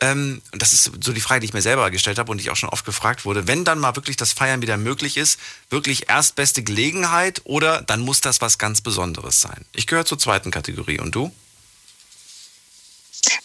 Ähm, 0.00 0.42
das 0.50 0.72
ist 0.72 0.90
so 1.00 1.12
die 1.12 1.20
Frage, 1.20 1.40
die 1.40 1.46
ich 1.46 1.52
mir 1.52 1.62
selber 1.62 1.90
gestellt 1.90 2.18
habe 2.18 2.30
und 2.32 2.38
die 2.38 2.42
ich 2.42 2.50
auch 2.50 2.56
schon 2.56 2.68
oft 2.68 2.84
gefragt 2.84 3.24
wurde. 3.24 3.46
Wenn 3.46 3.64
dann 3.64 3.78
mal 3.78 3.94
wirklich 3.94 4.16
das 4.16 4.32
Feiern 4.32 4.60
wieder 4.60 4.76
möglich 4.76 5.16
ist, 5.16 5.38
wirklich 5.70 6.08
erstbeste 6.08 6.64
Gelegenheit 6.64 7.42
oder 7.44 7.82
dann 7.82 8.00
muss 8.00 8.20
das 8.20 8.40
was 8.40 8.58
ganz 8.58 8.80
Besonderes 8.80 9.40
sein? 9.40 9.64
Ich 9.72 9.86
gehöre 9.86 10.04
zur 10.04 10.18
zweiten 10.18 10.50
Kategorie. 10.50 10.98
Und 10.98 11.14
du? 11.14 11.32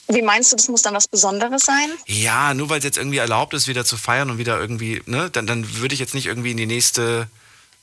Wie 0.08 0.22
meinst 0.24 0.52
du, 0.52 0.56
das 0.56 0.70
muss 0.70 0.82
dann 0.82 0.96
was 0.96 1.08
Besonderes 1.08 1.64
sein? 1.64 1.92
Ja, 2.08 2.56
nur 2.56 2.70
weil 2.70 2.80
es 2.80 2.86
jetzt 2.86 2.98
irgendwie 2.98 3.18
erlaubt 3.18 3.54
ist, 3.54 3.68
wieder 3.68 3.86
zu 3.86 3.98
feiern 3.98 4.32
und 4.32 4.38
wieder 4.40 4.60
irgendwie, 4.60 5.04
ne, 5.06 5.30
dann, 5.30 5.46
dann 5.46 5.78
würde 5.78 5.94
ich 5.94 6.00
jetzt 6.00 6.16
nicht 6.16 6.26
irgendwie 6.26 6.52
in 6.52 6.58
die 6.58 6.66
nächste 6.66 7.28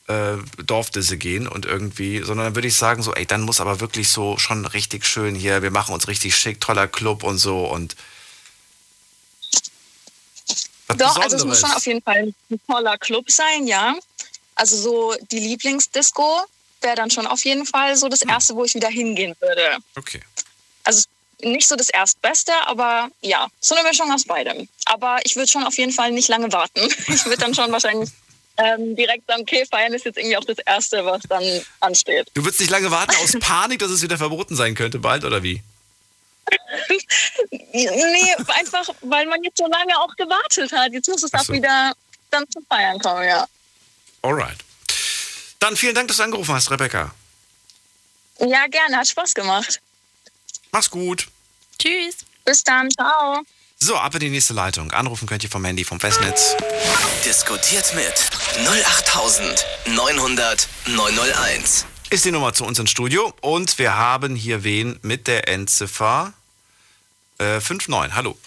äh, 0.07 0.37
Dorfdisse 0.65 1.17
gehen 1.17 1.49
und 1.49 1.67
irgendwie, 1.67 2.23
sondern 2.23 2.47
dann 2.47 2.55
würde 2.55 2.69
ich 2.69 2.77
sagen, 2.77 3.03
so, 3.03 3.15
ey, 3.15 3.27
dann 3.27 3.43
muss 3.43 3.61
aber 3.61 3.81
wirklich 3.81 4.11
so 4.11 4.37
schon 4.39 4.67
richtig 4.67 5.07
schön 5.07 5.35
hier, 5.35 5.63
wir 5.63 5.71
machen 5.71 5.95
uns 5.95 6.09
richtig 6.09 6.37
schick, 6.37 6.61
toller 6.61 6.89
Club 6.89 7.23
und 7.23 7.39
so 7.39 7.67
und 7.67 7.97
was 10.87 10.97
Doch, 10.99 11.17
also 11.19 11.37
es 11.37 11.45
muss 11.45 11.61
schon 11.61 11.71
auf 11.71 11.87
jeden 11.87 12.03
Fall 12.03 12.35
ein 12.51 12.61
toller 12.67 12.99
Club 12.99 13.31
sein, 13.31 13.67
ja. 13.67 13.95
Also 14.55 14.77
so 14.77 15.15
die 15.31 15.41
Lieblingsdisco 15.41 16.43
wäre 16.83 16.97
dann 16.97 17.11
schon 17.11 17.27
auf 17.27 17.45
jeden 17.45 17.65
Fall 17.65 17.97
so 17.97 18.09
das 18.09 18.21
Hm. 18.21 18.29
erste, 18.29 18.55
wo 18.55 18.65
ich 18.65 18.75
wieder 18.75 18.89
hingehen 18.89 19.35
würde. 19.41 19.79
Okay. 19.97 20.21
Also 20.85 21.05
nicht 21.41 21.67
so 21.67 21.77
das 21.77 21.89
Erstbeste, 21.89 22.53
aber 22.67 23.09
ja, 23.23 23.49
so 23.61 23.75
eine 23.75 23.89
Mischung 23.89 24.13
aus 24.13 24.25
beidem. 24.25 24.69
Aber 24.85 25.19
ich 25.25 25.37
würde 25.37 25.49
schon 25.49 25.65
auf 25.65 25.77
jeden 25.79 25.93
Fall 25.93 26.13
nicht 26.13 26.29
lange 26.29 26.53
warten. 26.53 26.81
Ich 27.09 27.25
würde 27.25 27.39
dann 27.39 27.55
schon 27.55 27.73
wahrscheinlich 27.73 28.11
ähm, 28.57 28.95
direkt 28.97 29.27
sagen, 29.27 29.43
okay, 29.43 29.65
feiern 29.71 29.93
ist 29.95 30.05
jetzt 30.05 30.17
irgendwie 30.17 30.37
auch 30.37 30.45
das 30.45 30.59
Erste, 30.59 31.05
was 31.05 31.23
dann 31.29 31.43
ansteht. 31.81 32.29
Du 32.35 32.45
würdest 32.45 32.61
nicht 32.61 32.71
lange 32.71 32.91
warten 32.91 33.15
aus 33.23 33.33
Panik, 33.41 33.81
dass 33.81 33.91
es 33.91 34.03
wieder 34.03 34.19
verboten 34.19 34.55
sein 34.57 34.75
könnte 34.75 34.99
bald, 34.99 35.25
oder 35.25 35.43
wie? 35.43 35.63
Nee, 37.73 38.35
einfach, 38.49 38.89
weil 39.01 39.27
man 39.27 39.43
jetzt 39.43 39.59
so 39.59 39.67
lange 39.67 39.99
auch 39.99 40.15
gewartet 40.17 40.71
hat. 40.73 40.93
Jetzt 40.93 41.09
muss 41.09 41.23
es 41.23 41.35
Ach 41.35 41.41
auch 41.41 41.45
so. 41.45 41.53
wieder 41.53 41.93
dann 42.31 42.45
zum 42.51 42.65
Feiern 42.67 42.99
kommen, 43.01 43.25
ja. 43.25 43.47
Alright. 44.23 44.59
Dann 45.59 45.77
vielen 45.77 45.95
Dank, 45.95 46.09
dass 46.09 46.19
du 46.19 46.23
angerufen 46.23 46.55
hast, 46.55 46.71
Rebecca. 46.71 47.15
Ja, 48.39 48.67
gerne, 48.67 48.99
hat 48.99 49.09
Spaß 49.09 49.35
gemacht. 49.35 49.81
Mach's 50.73 50.91
gut. 50.91 51.29
Tschüss. 51.79 52.19
Bis 52.45 52.63
dann, 52.63 52.91
ciao. 52.91 53.43
So, 53.87 53.97
ab 53.97 54.15
in 54.15 54.21
die 54.21 54.31
nächste 54.31 54.55
Leitung. 54.55 54.93
Anrufen 54.93 55.29
könnt 55.29 55.45
ihr 55.45 55.51
vom 55.51 55.63
Handy, 55.63 55.85
vom 55.85 56.01
Festnetz. 56.01 56.57
Diskutiert 57.23 57.95
mit 57.95 58.15
08900 58.67 60.67
901. 60.87 61.85
ist 62.09 62.25
die 62.25 62.31
Nummer 62.31 62.55
zu 62.55 62.65
uns 62.65 62.79
ins 62.79 62.89
Studio 62.89 63.35
und 63.43 63.79
wir 63.79 63.95
haben 63.95 64.37
hier 64.37 64.65
wen 64.65 64.99
mit 65.03 65.27
der 65.27 65.49
Endziffer 65.49 66.33
äh, 67.39 67.61
59. 67.61 68.15
Hallo. 68.15 68.39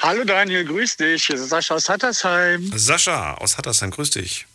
Hallo 0.00 0.22
Daniel, 0.22 0.64
grüß 0.64 0.98
dich. 0.98 1.26
Hier 1.26 1.34
ist 1.34 1.48
Sascha 1.48 1.74
aus 1.74 1.88
Hattersheim. 1.88 2.70
Sascha 2.76 3.34
aus 3.34 3.58
Hattersheim, 3.58 3.90
grüß 3.90 4.10
dich. 4.10 4.46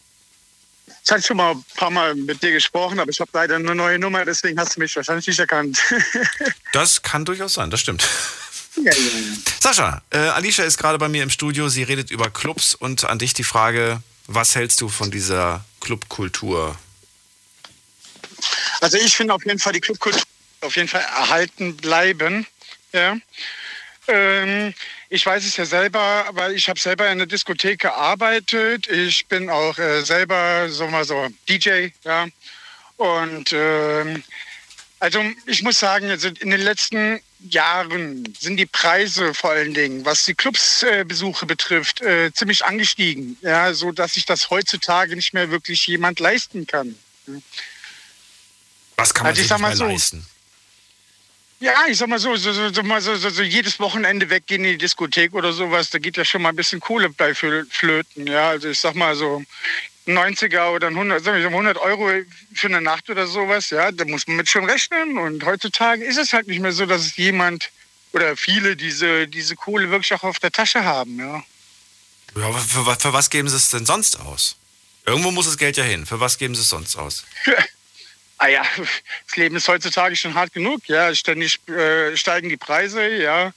Ich 1.04 1.12
hatte 1.12 1.24
schon 1.24 1.36
mal 1.36 1.52
ein 1.52 1.66
paar 1.76 1.92
Mal 1.92 2.16
mit 2.16 2.42
dir 2.42 2.54
gesprochen, 2.54 2.98
aber 2.98 3.12
ich 3.12 3.20
habe 3.20 3.32
leider 3.34 3.56
eine 3.56 3.76
neue 3.76 4.00
Nummer, 4.00 4.24
deswegen 4.24 4.58
hast 4.58 4.78
du 4.78 4.80
mich 4.80 4.96
wahrscheinlich 4.96 5.28
nicht 5.28 5.40
erkannt. 5.40 5.84
Das 6.72 7.02
kann 7.02 7.26
durchaus 7.26 7.56
sein, 7.56 7.70
das 7.72 7.82
stimmt. 7.82 8.08
Ja, 8.84 8.92
ja. 8.92 9.12
Sascha, 9.60 10.02
äh, 10.12 10.18
Alicia 10.18 10.66
ist 10.66 10.78
gerade 10.78 10.98
bei 10.98 11.10
mir 11.10 11.24
im 11.24 11.30
Studio. 11.30 11.70
Sie 11.70 11.84
redet 11.84 12.12
über 12.12 12.30
Clubs 12.30 12.76
und 12.76 13.06
an 13.06 13.20
dich 13.20 13.34
die 13.34 13.44
Frage, 13.44 14.02
was 14.28 14.56
hältst 14.56 14.82
du 14.82 14.90
von 14.90 15.12
dieser 15.12 15.66
Clubkultur? 15.80 16.78
Also 18.82 18.98
ich 18.98 19.16
finde 19.16 19.34
auf 19.34 19.46
jeden 19.46 19.60
Fall 19.60 19.74
die 19.74 19.82
Clubkultur 19.82 20.22
auf 20.62 20.76
jeden 20.76 20.88
Fall 20.88 21.02
erhalten 21.02 21.78
bleiben. 21.78 22.46
Ja. 22.94 23.18
Ähm, 24.08 24.74
ich 25.10 25.26
weiß 25.26 25.46
es 25.46 25.58
ja 25.58 25.66
selber, 25.66 26.26
aber 26.28 26.52
ich 26.52 26.70
habe 26.70 26.80
selber 26.80 27.10
in 27.10 27.18
der 27.18 27.28
Diskothek 27.28 27.80
gearbeitet. 27.80 28.88
Ich 28.88 29.28
bin 29.28 29.50
auch 29.50 29.78
äh, 29.78 30.02
selber 30.04 30.70
so 30.70 30.88
mal 30.88 31.06
so 31.06 31.28
DJ, 31.48 31.90
ja. 32.04 32.28
Und 32.98 33.54
ähm, 33.54 34.24
also 35.00 35.24
ich 35.46 35.62
muss 35.62 35.80
sagen, 35.80 36.10
also 36.10 36.28
in 36.28 36.50
den 36.50 36.62
letzten 36.62 37.22
Jahren 37.50 38.34
sind 38.40 38.58
die 38.58 38.66
Preise 38.66 39.34
vor 39.34 39.52
allen 39.52 39.74
Dingen, 39.74 40.06
was 40.06 40.26
die 40.26 40.34
Clubsbesuche 40.34 41.46
betrifft, 41.46 42.02
äh, 42.02 42.32
ziemlich 42.34 42.66
angestiegen, 42.66 43.38
ja, 43.42 43.74
so 43.74 43.92
dass 43.92 44.14
sich 44.14 44.26
das 44.26 44.50
heutzutage 44.50 45.16
nicht 45.16 45.34
mehr 45.34 45.52
wirklich 45.52 45.88
jemand 45.88 46.20
leisten 46.20 46.68
kann. 46.68 46.96
Was 48.96 49.14
kann 49.14 49.24
man 49.24 49.30
Also 49.32 49.42
ich 49.42 49.48
sich 49.48 49.58
nicht 49.58 49.68
mehr 49.68 49.76
so. 49.76 49.86
leisten? 49.86 50.26
Ja, 51.60 51.74
ich 51.88 51.98
sag 51.98 52.08
mal 52.08 52.20
so, 52.20 52.36
so, 52.36 52.54
so, 52.54 52.70
so, 52.72 53.30
so, 53.30 53.42
jedes 53.42 53.80
Wochenende 53.80 54.30
weggehen 54.30 54.64
in 54.64 54.72
die 54.74 54.78
Diskothek 54.78 55.34
oder 55.34 55.52
sowas, 55.54 55.90
da 55.90 55.98
geht 55.98 56.16
ja 56.16 56.24
schon 56.24 56.44
mal 56.44 56.50
ein 56.50 56.56
bisschen 56.56 56.80
Kohle 56.80 57.10
bei 57.10 57.32
flö- 57.32 57.66
flöten. 57.72 58.28
Ja, 58.28 58.50
also 58.50 58.70
ich 58.70 58.80
sag 58.80 58.94
mal 58.94 59.16
so 59.16 59.44
90er 60.08 60.70
oder 60.70 60.88
ein 60.88 60.94
100, 60.94 61.24
sag 61.24 61.36
ich, 61.38 61.44
so 61.44 61.50
100 61.50 61.78
Euro 61.78 62.10
für 62.54 62.68
eine 62.68 62.82
Nacht 62.82 63.10
oder 63.10 63.28
sowas, 63.28 63.70
ja, 63.70 63.92
da 63.92 64.06
muss 64.06 64.28
man 64.28 64.38
mit 64.38 64.50
schon 64.50 64.66
rechnen. 64.66 65.18
Und 65.18 65.46
heutzutage 65.46 66.04
ist 66.04 66.18
es 66.18 66.34
halt 66.34 66.48
nicht 66.48 66.60
mehr 66.60 66.72
so, 66.72 66.86
dass 66.86 67.16
jemand 67.18 67.70
oder 68.14 68.38
viele 68.38 68.76
diese, 68.76 69.28
diese 69.28 69.56
Kohle 69.56 69.90
wirklich 69.90 70.14
auch 70.14 70.24
auf 70.24 70.40
der 70.40 70.52
Tasche 70.52 70.84
haben, 70.84 71.20
ja. 71.20 71.44
Ja, 72.36 72.48
aber 72.48 72.60
für, 72.60 72.96
für 72.96 73.14
was 73.14 73.30
geben 73.30 73.50
sie 73.50 73.56
es 73.56 73.70
denn 73.70 73.86
sonst 73.86 74.20
aus? 74.20 74.58
Irgendwo 75.06 75.32
muss 75.32 75.46
das 75.46 75.58
Geld 75.58 75.78
ja 75.78 75.84
hin. 75.84 76.06
Für 76.06 76.20
was 76.20 76.38
geben 76.38 76.54
sie 76.56 76.62
es 76.62 76.70
sonst 76.70 76.96
aus? 76.96 77.24
Ah 78.40 78.50
ja, 78.50 78.64
das 78.78 79.36
Leben 79.36 79.56
ist 79.56 79.68
heutzutage 79.68 80.16
schon 80.16 80.36
hart 80.36 80.54
genug. 80.54 80.88
Ja, 80.88 81.16
ständig 81.16 81.60
äh, 81.70 82.16
steigen 82.16 82.50
die 82.50 82.58
Preise. 82.58 83.08
Ja, 83.08 83.52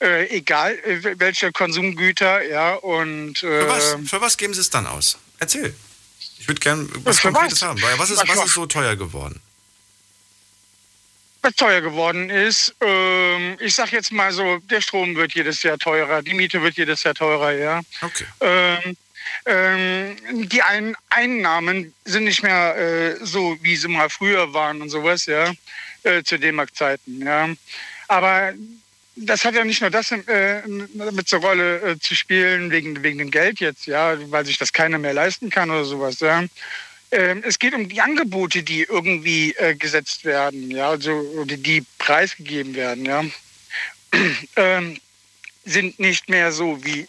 äh, 0.00 0.26
egal 0.36 0.76
äh, 0.80 1.20
welche 1.20 1.52
Konsumgüter. 1.52 2.42
Ja 2.42 2.74
und 2.74 3.38
Für 3.38 3.68
was? 3.68 3.96
Für 4.06 4.20
was 4.20 4.36
geben 4.36 4.52
sie 4.52 4.60
es 4.60 4.70
dann 4.70 4.88
aus? 4.88 5.18
Erzähl. 5.38 5.72
Ich 6.38 6.48
würde 6.48 6.60
gerne 6.60 6.88
was 7.04 7.20
Konkretes 7.20 7.62
was? 7.62 7.68
haben. 7.68 7.82
Was 7.96 8.10
ist, 8.10 8.28
Was 8.28 8.44
ist 8.44 8.54
so 8.54 8.66
teuer 8.66 8.96
geworden? 8.96 9.40
was 11.42 11.54
teuer 11.56 11.82
geworden 11.82 12.30
ist. 12.30 12.74
Ähm, 12.80 13.58
ich 13.60 13.74
sag 13.74 13.92
jetzt 13.92 14.10
mal 14.10 14.32
so, 14.32 14.58
der 14.70 14.80
Strom 14.80 15.14
wird 15.14 15.34
jedes 15.34 15.62
Jahr 15.62 15.76
teurer, 15.78 16.22
die 16.22 16.32
Miete 16.32 16.62
wird 16.62 16.76
jedes 16.76 17.02
Jahr 17.02 17.14
teurer. 17.14 17.52
Ja. 17.52 17.80
Okay. 18.00 18.24
Ähm, 18.40 18.96
Ähm, 19.46 20.16
die 20.48 20.62
Ein 20.62 20.94
Einnahmen 21.10 21.94
sind 22.04 22.24
nicht 22.24 22.42
mehr 22.42 22.76
äh, 22.76 23.16
so, 23.24 23.56
wie 23.62 23.76
sie 23.76 23.88
mal 23.88 24.08
früher 24.10 24.52
waren 24.52 24.80
und 24.82 24.90
sowas, 24.90 25.26
ja, 25.26 25.52
äh, 26.02 26.22
zu 26.22 26.38
D-Mark-Zeiten, 26.38 27.22
ja. 27.22 27.48
Aber 28.08 28.52
das 29.16 29.44
hat 29.44 29.54
ja 29.54 29.64
nicht 29.64 29.80
nur 29.80 29.90
das 29.90 30.10
äh, 30.10 30.62
mit 30.66 31.28
zur 31.28 31.40
Rolle 31.40 31.80
äh, 31.80 31.98
zu 31.98 32.14
spielen, 32.14 32.70
wegen, 32.70 33.02
wegen 33.02 33.18
dem 33.18 33.30
Geld 33.30 33.60
jetzt, 33.60 33.86
ja, 33.86 34.16
weil 34.30 34.44
sich 34.44 34.58
das 34.58 34.72
keiner 34.72 34.98
mehr 34.98 35.14
leisten 35.14 35.50
kann 35.50 35.70
oder 35.70 35.84
sowas, 35.84 36.20
ja. 36.20 36.44
Ähm, 37.10 37.42
es 37.46 37.58
geht 37.58 37.74
um 37.74 37.88
die 37.88 38.00
Angebote, 38.00 38.62
die 38.62 38.82
irgendwie 38.82 39.54
äh, 39.54 39.74
gesetzt 39.76 40.24
werden, 40.24 40.70
ja, 40.70 40.90
also 40.90 41.44
die, 41.44 41.58
die 41.58 41.84
preisgegeben 41.98 42.74
werden, 42.74 43.04
ja. 43.04 43.24
ähm, 44.56 44.98
sind 45.64 45.98
nicht 45.98 46.28
mehr 46.28 46.50
so 46.52 46.84
wie, 46.84 47.06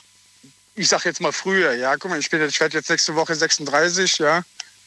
ich 0.76 0.88
sag 0.88 1.06
jetzt 1.06 1.22
mal 1.22 1.32
früher, 1.32 1.74
ja. 1.74 1.96
Guck 1.98 2.12
mal, 2.12 2.20
ich, 2.20 2.30
bin, 2.30 2.46
ich 2.48 2.60
werde 2.60 2.78
jetzt 2.78 2.90
nächste 2.90 3.16
Woche 3.16 3.36
36, 3.36 4.20
ja. 4.20 4.44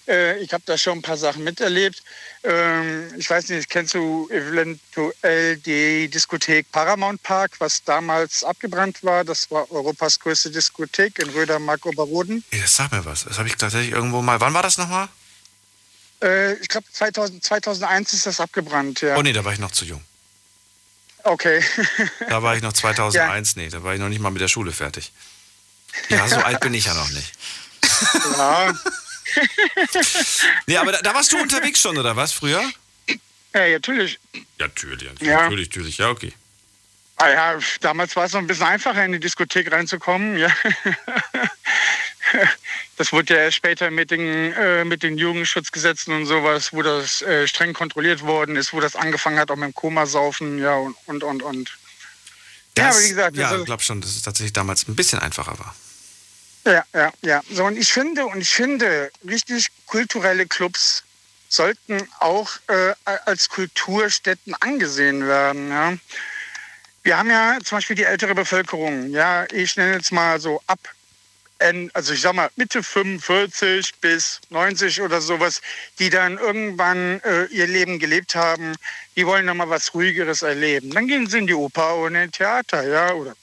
Äh, 0.08 0.38
ich 0.38 0.52
habe 0.52 0.62
da 0.66 0.78
schon 0.78 0.98
ein 0.98 1.02
paar 1.02 1.16
Sachen 1.16 1.44
miterlebt. 1.44 2.02
Ähm, 2.42 3.12
ich 3.16 3.28
weiß 3.28 3.50
nicht, 3.50 3.68
kennst 3.68 3.94
du 3.94 4.28
eventuell 4.30 5.56
die 5.58 6.08
Diskothek 6.08 6.70
Paramount 6.72 7.22
Park, 7.22 7.52
was 7.58 7.84
damals 7.84 8.42
abgebrannt 8.42 9.04
war? 9.04 9.24
Das 9.24 9.50
war 9.50 9.70
Europas 9.70 10.18
größte 10.18 10.50
Diskothek 10.50 11.18
in 11.18 11.28
Röder-Mark-Oberroden. 11.30 12.42
Das 12.50 12.76
sagt 12.76 12.92
mir 12.92 13.04
was. 13.04 13.24
Das 13.24 13.38
habe 13.38 13.48
ich 13.48 13.56
tatsächlich 13.56 13.92
irgendwo 13.92 14.22
mal. 14.22 14.40
Wann 14.40 14.54
war 14.54 14.62
das 14.62 14.78
nochmal? 14.78 15.08
Äh, 16.22 16.54
ich 16.54 16.68
glaube 16.68 16.86
2001 16.90 18.12
ist 18.12 18.26
das 18.26 18.40
abgebrannt, 18.40 19.02
ja. 19.02 19.16
Oh 19.16 19.22
nee, 19.22 19.32
da 19.32 19.44
war 19.44 19.52
ich 19.52 19.58
noch 19.58 19.72
zu 19.72 19.84
jung. 19.84 20.02
Okay. 21.24 21.62
da 22.28 22.42
war 22.42 22.56
ich 22.56 22.62
noch 22.62 22.72
2001, 22.74 23.54
ja. 23.54 23.62
nee, 23.62 23.68
da 23.68 23.82
war 23.82 23.94
ich 23.94 24.00
noch 24.00 24.08
nicht 24.08 24.20
mal 24.20 24.30
mit 24.30 24.40
der 24.40 24.48
Schule 24.48 24.72
fertig. 24.72 25.12
Ja, 26.08 26.26
so 26.28 26.36
alt 26.44 26.60
bin 26.60 26.74
ich 26.74 26.86
ja 26.86 26.94
noch 26.94 27.10
nicht. 27.10 27.32
Ja. 28.36 28.72
nee, 30.66 30.76
aber 30.76 30.92
da, 30.92 31.02
da, 31.02 31.14
warst 31.14 31.32
du 31.32 31.38
unterwegs 31.42 31.80
schon, 31.80 31.96
oder 31.96 32.16
was, 32.16 32.32
früher? 32.32 32.62
Ja, 33.54 33.68
natürlich. 33.68 34.18
Ja, 34.32 34.40
natürlich, 34.58 35.08
ja. 35.20 35.42
natürlich, 35.42 35.68
natürlich, 35.68 35.98
ja, 35.98 36.10
okay. 36.10 36.32
Ah 37.16 37.30
ja, 37.30 37.58
damals 37.80 38.14
war 38.14 38.26
es 38.26 38.32
noch 38.32 38.40
ein 38.40 38.46
bisschen 38.46 38.66
einfacher, 38.66 39.04
in 39.04 39.12
die 39.12 39.20
Diskothek 39.20 39.72
reinzukommen, 39.72 40.38
ja. 40.38 40.50
Das 42.98 43.12
wurde 43.12 43.34
ja 43.34 43.50
später 43.50 43.90
mit 43.90 44.10
den, 44.10 44.52
äh, 44.52 44.84
mit 44.84 45.02
den 45.02 45.16
Jugendschutzgesetzen 45.18 46.12
und 46.12 46.26
sowas, 46.26 46.72
wo 46.72 46.82
das 46.82 47.22
äh, 47.22 47.46
streng 47.46 47.72
kontrolliert 47.72 48.22
worden 48.22 48.56
ist, 48.56 48.72
wo 48.72 48.80
das 48.80 48.96
angefangen 48.96 49.38
hat, 49.38 49.50
auch 49.50 49.56
mit 49.56 49.68
dem 49.68 49.74
Komasaufen, 49.74 50.58
ja, 50.58 50.74
und, 50.74 50.96
und, 51.06 51.22
und. 51.22 51.42
und. 51.42 51.78
Das, 52.74 52.84
ja, 52.84 52.90
aber 52.90 53.00
wie 53.00 53.08
gesagt. 53.08 53.36
Ja, 53.36 53.56
ich 53.56 53.64
glaube 53.64 53.82
schon, 53.82 54.00
dass 54.00 54.10
es 54.10 54.22
tatsächlich 54.22 54.52
damals 54.52 54.86
ein 54.88 54.96
bisschen 54.96 55.20
einfacher 55.20 55.58
war. 55.58 55.74
Ja, 56.68 56.84
ja, 56.92 57.10
ja. 57.22 57.40
So, 57.50 57.64
und 57.64 57.78
ich 57.78 57.90
finde, 57.90 58.26
und 58.26 58.42
ich 58.42 58.50
finde, 58.50 59.10
richtig 59.26 59.68
kulturelle 59.86 60.44
Clubs 60.44 61.02
sollten 61.48 62.06
auch 62.20 62.50
äh, 62.66 62.92
als 63.24 63.48
Kulturstätten 63.48 64.54
angesehen 64.60 65.26
werden. 65.26 65.70
Ja. 65.70 65.94
Wir 67.02 67.16
haben 67.16 67.30
ja 67.30 67.56
zum 67.64 67.78
Beispiel 67.78 67.96
die 67.96 68.04
ältere 68.04 68.34
Bevölkerung. 68.34 69.10
Ja, 69.12 69.46
ich 69.50 69.78
nenne 69.78 69.94
jetzt 69.94 70.12
mal 70.12 70.38
so 70.40 70.60
ab, 70.66 70.78
also 71.94 72.12
ich 72.12 72.20
sag 72.20 72.34
mal 72.34 72.50
Mitte 72.56 72.82
45 72.82 73.94
bis 74.02 74.38
90 74.50 75.00
oder 75.00 75.22
sowas, 75.22 75.62
die 75.98 76.10
dann 76.10 76.36
irgendwann 76.36 77.22
äh, 77.22 77.46
ihr 77.46 77.66
Leben 77.66 77.98
gelebt 77.98 78.34
haben. 78.34 78.74
Die 79.16 79.26
wollen 79.26 79.46
dann 79.46 79.56
mal 79.56 79.70
was 79.70 79.94
Ruhigeres 79.94 80.42
erleben. 80.42 80.90
Dann 80.90 81.08
gehen 81.08 81.26
sie 81.28 81.38
in 81.38 81.46
die 81.46 81.54
Oper 81.54 81.96
oder 81.96 82.24
in 82.24 82.30
Theater, 82.30 82.86
ja, 82.86 83.14
oder 83.14 83.34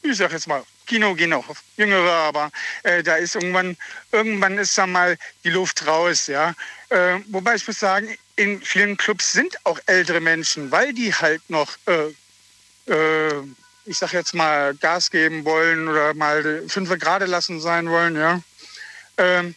ich 0.00 0.16
sag 0.16 0.32
jetzt 0.32 0.46
mal 0.46 0.64
Kino 0.86 1.14
gehen 1.14 1.32
auch 1.32 1.44
Jüngere, 1.76 2.12
aber 2.12 2.50
äh, 2.82 3.02
da 3.02 3.16
ist 3.16 3.34
irgendwann, 3.34 3.76
irgendwann 4.10 4.58
ist 4.58 4.76
da 4.76 4.86
mal 4.86 5.16
die 5.44 5.50
Luft 5.50 5.86
raus, 5.86 6.26
ja. 6.26 6.54
Äh, 6.88 7.18
wobei 7.28 7.54
ich 7.54 7.66
muss 7.66 7.78
sagen, 7.78 8.16
in 8.36 8.60
vielen 8.60 8.96
Clubs 8.96 9.32
sind 9.32 9.56
auch 9.64 9.78
ältere 9.86 10.20
Menschen, 10.20 10.70
weil 10.70 10.92
die 10.92 11.14
halt 11.14 11.42
noch, 11.48 11.76
äh, 11.86 12.92
äh 12.92 13.42
ich 13.84 13.98
sag 13.98 14.12
jetzt 14.12 14.34
mal, 14.34 14.74
Gas 14.74 15.10
geben 15.10 15.44
wollen 15.44 15.88
oder 15.88 16.14
mal 16.14 16.62
fünf 16.68 16.88
gerade 16.98 17.26
lassen 17.26 17.60
sein 17.60 17.90
wollen, 17.90 18.16
ja. 18.16 18.40
Ähm, 19.18 19.54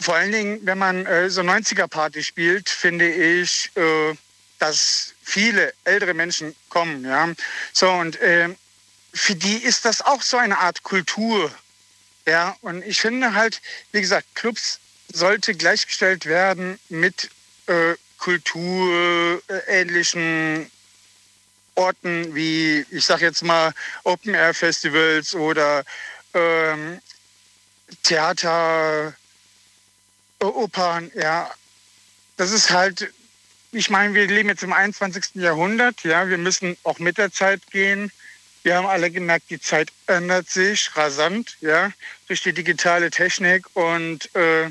vor 0.00 0.16
allen 0.16 0.32
Dingen, 0.32 0.60
wenn 0.62 0.78
man 0.78 1.06
äh, 1.06 1.30
so 1.30 1.40
90er-Party 1.40 2.22
spielt, 2.22 2.68
finde 2.68 3.10
ich, 3.10 3.70
äh, 3.76 4.14
dass 4.58 5.14
viele 5.22 5.72
ältere 5.84 6.14
Menschen 6.14 6.54
kommen, 6.68 7.04
ja. 7.04 7.28
So, 7.72 7.90
und 7.90 8.18
ähm, 8.22 8.56
für 9.14 9.36
die 9.36 9.62
ist 9.62 9.84
das 9.84 10.00
auch 10.02 10.22
so 10.22 10.36
eine 10.36 10.58
Art 10.58 10.82
Kultur. 10.82 11.52
Ja, 12.26 12.56
und 12.62 12.84
ich 12.84 13.00
finde 13.00 13.34
halt, 13.34 13.62
wie 13.92 14.00
gesagt, 14.00 14.26
Clubs 14.34 14.80
sollte 15.12 15.54
gleichgestellt 15.54 16.26
werden 16.26 16.80
mit 16.88 17.30
äh, 17.66 17.94
kulturähnlichen 18.18 20.68
Orten 21.74 22.34
wie, 22.34 22.84
ich 22.90 23.04
sag 23.04 23.20
jetzt 23.20 23.42
mal, 23.42 23.74
Open-Air-Festivals 24.04 25.34
oder 25.34 25.84
ähm, 26.32 27.00
Theater, 28.02 29.14
Opern, 30.40 31.12
ja. 31.14 31.52
Das 32.36 32.50
ist 32.50 32.70
halt, 32.70 33.12
ich 33.72 33.90
meine, 33.90 34.14
wir 34.14 34.26
leben 34.26 34.48
jetzt 34.48 34.62
im 34.62 34.72
21. 34.72 35.34
Jahrhundert, 35.34 36.02
ja, 36.04 36.26
wir 36.28 36.38
müssen 36.38 36.78
auch 36.84 36.98
mit 36.98 37.18
der 37.18 37.30
Zeit 37.32 37.60
gehen. 37.70 38.10
Wir 38.64 38.76
haben 38.76 38.86
alle 38.86 39.10
gemerkt, 39.10 39.50
die 39.50 39.60
Zeit 39.60 39.92
ändert 40.06 40.48
sich 40.48 40.96
rasant, 40.96 41.58
ja, 41.60 41.92
durch 42.28 42.42
die 42.42 42.54
digitale 42.54 43.10
Technik 43.10 43.66
und 43.74 44.34
äh, 44.34 44.70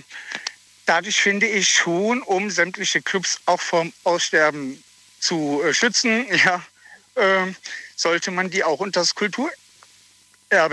dadurch 0.88 1.22
finde 1.22 1.46
ich 1.46 1.72
schon, 1.72 2.24
um 2.24 2.50
sämtliche 2.50 3.04
Clubs 3.04 3.38
auch 3.46 3.62
vom 3.62 3.94
Aussterben 4.04 4.84
zu 5.20 5.62
äh, 5.64 5.76
schützen, 5.76 6.26
ja, 6.44 6.64
äh, 7.14 7.54
sollte 7.96 8.32
man 8.32 8.50
die 8.50 8.64
auch 8.64 8.80
unter 8.80 9.02
das 9.02 9.14
Kulturerbe 9.14 9.54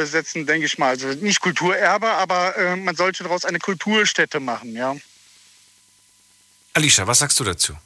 setzen, 0.07 0.47
denke 0.47 0.65
ich 0.65 0.79
mal. 0.79 0.89
Also 0.89 1.09
nicht 1.09 1.43
Kulturerbe, 1.43 2.09
aber 2.09 2.57
äh, 2.57 2.77
man 2.77 2.97
sollte 2.97 3.23
daraus 3.23 3.45
eine 3.45 3.59
Kulturstätte 3.59 4.41
machen, 4.41 4.75
ja. 4.75 4.97
Alicia, 6.73 7.07
was 7.07 7.19
sagst 7.19 7.39
du 7.39 7.45
dazu? 7.45 7.77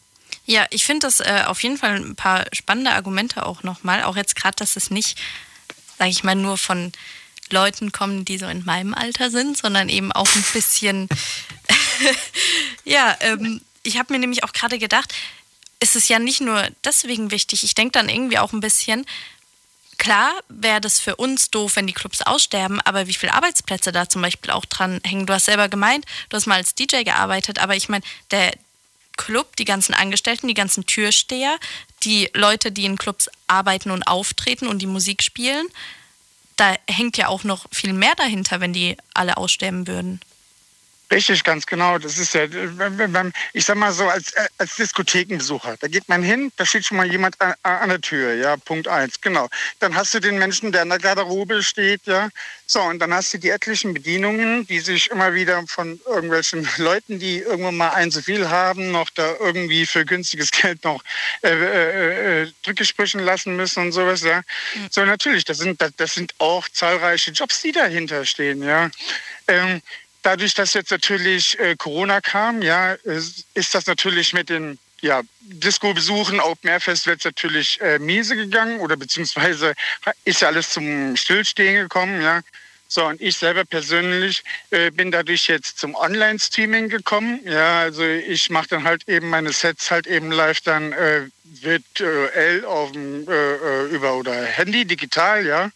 Ja, 0.47 0.66
ich 0.70 0.84
finde 0.84 1.07
das 1.07 1.20
äh, 1.20 1.45
auf 1.47 1.62
jeden 1.62 1.78
Fall 1.78 1.97
ein 1.97 2.16
paar 2.16 2.45
spannende 2.53 2.92
Argumente 2.92 3.47
auch 3.47 3.62
nochmal. 3.62 4.05
Auch 4.05 4.16
jetzt 4.16 4.36
gerade, 4.36 4.57
dass 4.57 4.76
es 4.76 4.90
nicht, 4.90 5.18
sage 5.99 6.11
ich 6.11 6.22
mal, 6.22 6.34
nur 6.34 6.59
von 6.59 6.92
Leuten 7.51 7.92
kommen, 7.92 8.24
die 8.24 8.38
so 8.38 8.47
in 8.47 8.64
meinem 8.64 8.95
Alter 8.95 9.30
sind, 9.30 9.57
sondern 9.57 9.88
eben 9.88 10.12
auch 10.12 10.28
ein 10.34 10.45
bisschen, 10.53 11.09
ja, 12.84 13.16
ähm, 13.20 13.61
ich 13.82 13.99
habe 13.99 14.12
mir 14.12 14.18
nämlich 14.18 14.45
auch 14.45 14.53
gerade 14.53 14.78
gedacht, 14.78 15.14
ist 15.80 15.97
es 15.97 16.09
ja 16.09 16.18
nicht 16.18 16.40
nur 16.40 16.66
deswegen 16.84 17.30
wichtig, 17.30 17.64
ich 17.64 17.74
denke 17.74 17.92
dann 17.92 18.09
irgendwie 18.09 18.38
auch 18.38 18.53
ein 18.53 18.61
bisschen, 18.61 19.05
klar 19.99 20.32
wäre 20.49 20.80
das 20.80 20.99
für 20.99 21.16
uns 21.16 21.51
doof, 21.51 21.76
wenn 21.76 21.86
die 21.86 21.92
Clubs 21.92 22.22
aussterben, 22.22 22.80
aber 22.80 23.07
wie 23.07 23.14
viele 23.14 23.34
Arbeitsplätze 23.34 23.92
da 23.92 24.09
zum 24.09 24.22
Beispiel 24.22 24.51
auch 24.51 24.64
dran 24.64 25.01
hängen. 25.05 25.26
Du 25.26 25.32
hast 25.32 25.47
selber 25.47 25.68
gemeint, 25.68 26.05
du 26.28 26.36
hast 26.36 26.47
mal 26.47 26.57
als 26.57 26.74
DJ 26.74 27.05
gearbeitet, 27.05 27.59
aber 27.59 27.76
ich 27.76 27.88
meine, 27.88 28.05
der, 28.30 28.53
Club, 29.17 29.57
die 29.57 29.65
ganzen 29.65 29.95
Angestellten, 29.95 30.49
die 30.49 30.55
ganzen 30.55 30.87
Türsteher, 30.87 31.57
die 32.03 32.31
Leute, 32.35 32.73
die 32.73 32.85
in 32.85 32.99
Clubs 32.99 33.31
arbeiten 33.47 33.91
und 33.91 34.05
auftreten 34.05 34.67
und 34.67 34.81
die 34.81 34.87
Musik 34.87 35.23
spielen, 35.23 35.67
da 36.57 36.75
hängt 36.89 37.17
ja 37.17 37.29
auch 37.29 37.45
noch 37.45 37.67
viel 37.73 37.93
mehr 37.93 38.15
dahinter, 38.17 38.61
wenn 38.61 38.73
die 38.73 38.97
alle 39.12 39.37
aussterben 39.37 39.87
würden. 39.87 40.21
Richtig, 41.11 41.44
ganz 41.44 41.66
genau. 41.66 41.98
Das 41.98 42.16
ist 42.18 42.32
ja, 42.34 42.44
ich 43.52 43.64
sag 43.64 43.76
mal 43.76 43.92
so, 43.92 44.09
als, 44.09 44.32
als 44.57 44.74
Diskothekenbesucher, 44.76 45.76
da 45.78 45.86
geht 45.86 46.09
man 46.09 46.22
hin, 46.22 46.50
da 46.57 46.64
steht 46.64 46.86
schon 46.86 46.96
mal 46.96 47.11
jemand 47.11 47.38
an, 47.40 47.55
an, 47.62 47.90
der 47.90 48.00
Tür, 48.00 48.34
ja, 48.34 48.57
Punkt 48.57 48.88
eins, 48.88 49.20
genau. 49.20 49.48
Dann 49.80 49.94
hast 49.94 50.14
du 50.14 50.20
den 50.20 50.38
Menschen, 50.38 50.72
der 50.72 50.82
in 50.82 50.88
der 50.88 50.98
Garderobe 50.98 51.62
steht, 51.62 52.07
ja. 52.07 52.30
So, 52.66 52.80
und 52.80 52.98
dann 53.00 53.12
hast 53.12 53.34
du 53.34 53.38
die 53.38 53.50
etlichen 53.50 53.92
Bedienungen, 53.92 54.66
die 54.66 54.80
sich 54.80 55.11
immer 55.11 55.34
wieder 55.34 55.62
von 55.66 56.00
irgendwelchen 56.07 56.66
Leuten, 56.78 57.18
die 57.18 57.38
irgendwann 57.38 57.76
mal 57.76 57.90
ein 57.90 58.11
zu 58.11 58.22
viel 58.22 58.48
haben, 58.48 58.90
noch 58.90 59.11
da 59.11 59.34
irgendwie 59.38 59.84
für 59.84 60.07
günstiges 60.07 60.50
Geld 60.50 60.82
noch 60.84 61.02
äh, 61.42 61.50
äh, 61.50 62.42
äh 62.42 62.52
Drücke 62.62 62.86
sprechen 62.86 63.20
lassen 63.20 63.57
müssen 63.57 63.84
und 63.84 63.92
sowas, 63.92 64.22
ja. 64.22 64.38
Mhm. 64.74 64.88
So, 64.90 65.05
natürlich, 65.05 65.44
das 65.44 65.59
sind, 65.59 65.82
das, 65.82 65.92
das 65.96 66.14
sind 66.14 66.34
auch 66.38 66.66
zahlreiche 66.70 67.30
Jobs, 67.32 67.61
die 67.61 67.72
dahinter 67.72 68.24
stehen, 68.24 68.62
ja. 68.62 68.90
Ähm, 69.46 69.82
dadurch, 70.25 70.55
dass 70.55 70.75
jetzt 70.75 70.91
natürlich 70.91 71.59
äh, 71.59 71.77
Corona 71.77 72.20
kam, 72.20 72.62
ja, 72.62 72.95
ist 73.05 73.75
das 73.75 73.87
natürlich 73.87 74.33
mit 74.33 74.49
den 74.49 74.79
ja, 75.01 75.22
Disco-Besuchen, 75.41 76.41
Open-Air-Festivals 76.41 77.25
natürlich 77.25 77.81
äh, 77.81 77.99
miese 77.99 78.37
gegangen 78.37 78.81
oder 78.81 78.97
beziehungsweise 78.97 79.75
ist 80.25 80.41
ja 80.41 80.49
alles 80.49 80.70
zum 80.70 81.16
Stillstehen 81.16 81.77
gekommen, 81.77 82.22
ja. 82.22 82.41
So, 82.89 83.07
und 83.07 83.20
ich 83.20 83.37
selber 83.37 83.64
persönlich 83.64 84.45
äh, 84.70 84.91
bin 84.91 85.11
dadurch 85.11 85.49
jetzt 85.49 85.79
zum 85.79 85.95
Online-Streaming 85.95 86.89
gekommen. 86.89 87.41
Ja, 87.45 87.81
also 87.81 88.05
ich 88.05 88.51
mache 88.51 88.68
dann 88.68 88.85
halt 88.85 89.09
eben 89.09 89.31
meine 89.31 89.53
Sets 89.53 89.91
halt 89.91 90.07
eben 90.07 90.31
live 90.31 90.61
dann 90.61 90.93
äh, 90.93 91.22
virtuell 91.43 92.64
auf 92.64 92.93
dem, 92.93 93.29
äh, 93.29 93.33
äh 93.33 93.87
über 93.89 94.14
oder 94.14 94.45
Handy, 94.45 94.85
digital, 94.85 95.45
ja. 95.45 95.70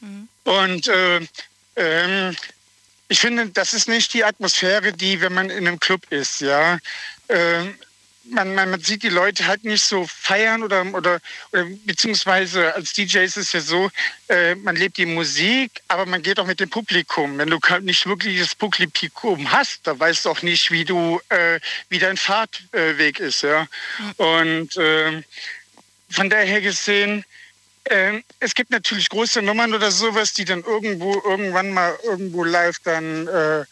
Mhm. 0.00 0.28
Und 0.44 0.88
äh, 0.88 1.20
ähm, 1.76 2.36
ich 3.12 3.20
finde, 3.20 3.46
das 3.48 3.74
ist 3.74 3.88
nicht 3.88 4.14
die 4.14 4.24
Atmosphäre, 4.24 4.94
die, 4.94 5.20
wenn 5.20 5.34
man 5.34 5.50
in 5.50 5.68
einem 5.68 5.78
Club 5.78 6.00
ist, 6.08 6.40
ja. 6.40 6.78
Ähm, 7.28 7.74
man, 8.24 8.54
man, 8.54 8.70
man 8.70 8.80
sieht 8.80 9.02
die 9.02 9.10
Leute 9.10 9.46
halt 9.46 9.64
nicht 9.64 9.82
so 9.82 10.06
feiern 10.06 10.62
oder, 10.62 10.82
oder, 10.94 11.20
oder 11.52 11.66
beziehungsweise 11.84 12.74
als 12.74 12.94
DJ 12.94 13.18
ist 13.18 13.36
es 13.36 13.52
ja 13.52 13.60
so, 13.60 13.90
äh, 14.28 14.54
man 14.54 14.76
lebt 14.76 14.96
die 14.96 15.04
Musik, 15.04 15.82
aber 15.88 16.06
man 16.06 16.22
geht 16.22 16.40
auch 16.40 16.46
mit 16.46 16.58
dem 16.58 16.70
Publikum. 16.70 17.36
Wenn 17.36 17.50
du 17.50 17.58
nicht 17.82 18.06
wirklich 18.06 18.40
das 18.40 18.54
Publikum 18.54 19.52
hast, 19.52 19.86
da 19.86 19.98
weißt 19.98 20.24
du 20.24 20.30
auch 20.30 20.40
nicht, 20.40 20.70
wie 20.70 20.86
du, 20.86 21.20
äh, 21.28 21.60
wie 21.90 21.98
dein 21.98 22.16
Fahrtweg 22.16 23.20
ist, 23.20 23.42
ja. 23.42 23.68
Und 24.16 24.74
äh, 24.78 25.22
von 26.08 26.30
daher 26.30 26.62
gesehen, 26.62 27.26
äh, 27.84 28.22
es 28.40 28.54
gibt 28.54 28.70
natürlich 28.70 29.08
große 29.08 29.42
Nummern 29.42 29.74
oder 29.74 29.90
sowas, 29.90 30.32
die 30.32 30.44
dann 30.44 30.62
irgendwo 30.62 31.20
irgendwann 31.24 31.70
mal 31.70 31.98
irgendwo 32.04 32.44
live 32.44 32.78
dann 32.84 33.26
äh, 33.28 33.64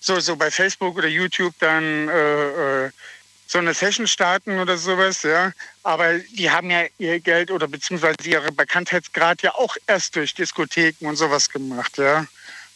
so 0.00 0.20
so 0.20 0.36
bei 0.36 0.50
Facebook 0.50 0.96
oder 0.96 1.08
YouTube 1.08 1.54
dann 1.58 2.08
äh, 2.08 2.84
äh 2.86 2.90
so 3.46 3.58
eine 3.58 3.74
Session 3.74 4.06
starten 4.06 4.58
oder 4.58 4.76
sowas, 4.76 5.22
ja. 5.22 5.52
Aber 5.84 6.18
die 6.18 6.50
haben 6.50 6.70
ja 6.70 6.86
ihr 6.98 7.20
Geld 7.20 7.50
oder 7.50 7.68
beziehungsweise 7.68 8.16
ihre 8.24 8.50
Bekanntheitsgrad 8.50 9.42
ja 9.42 9.54
auch 9.54 9.76
erst 9.86 10.16
durch 10.16 10.34
Diskotheken 10.34 11.06
und 11.06 11.16
sowas 11.16 11.48
gemacht, 11.48 11.96
ja. 11.98 12.26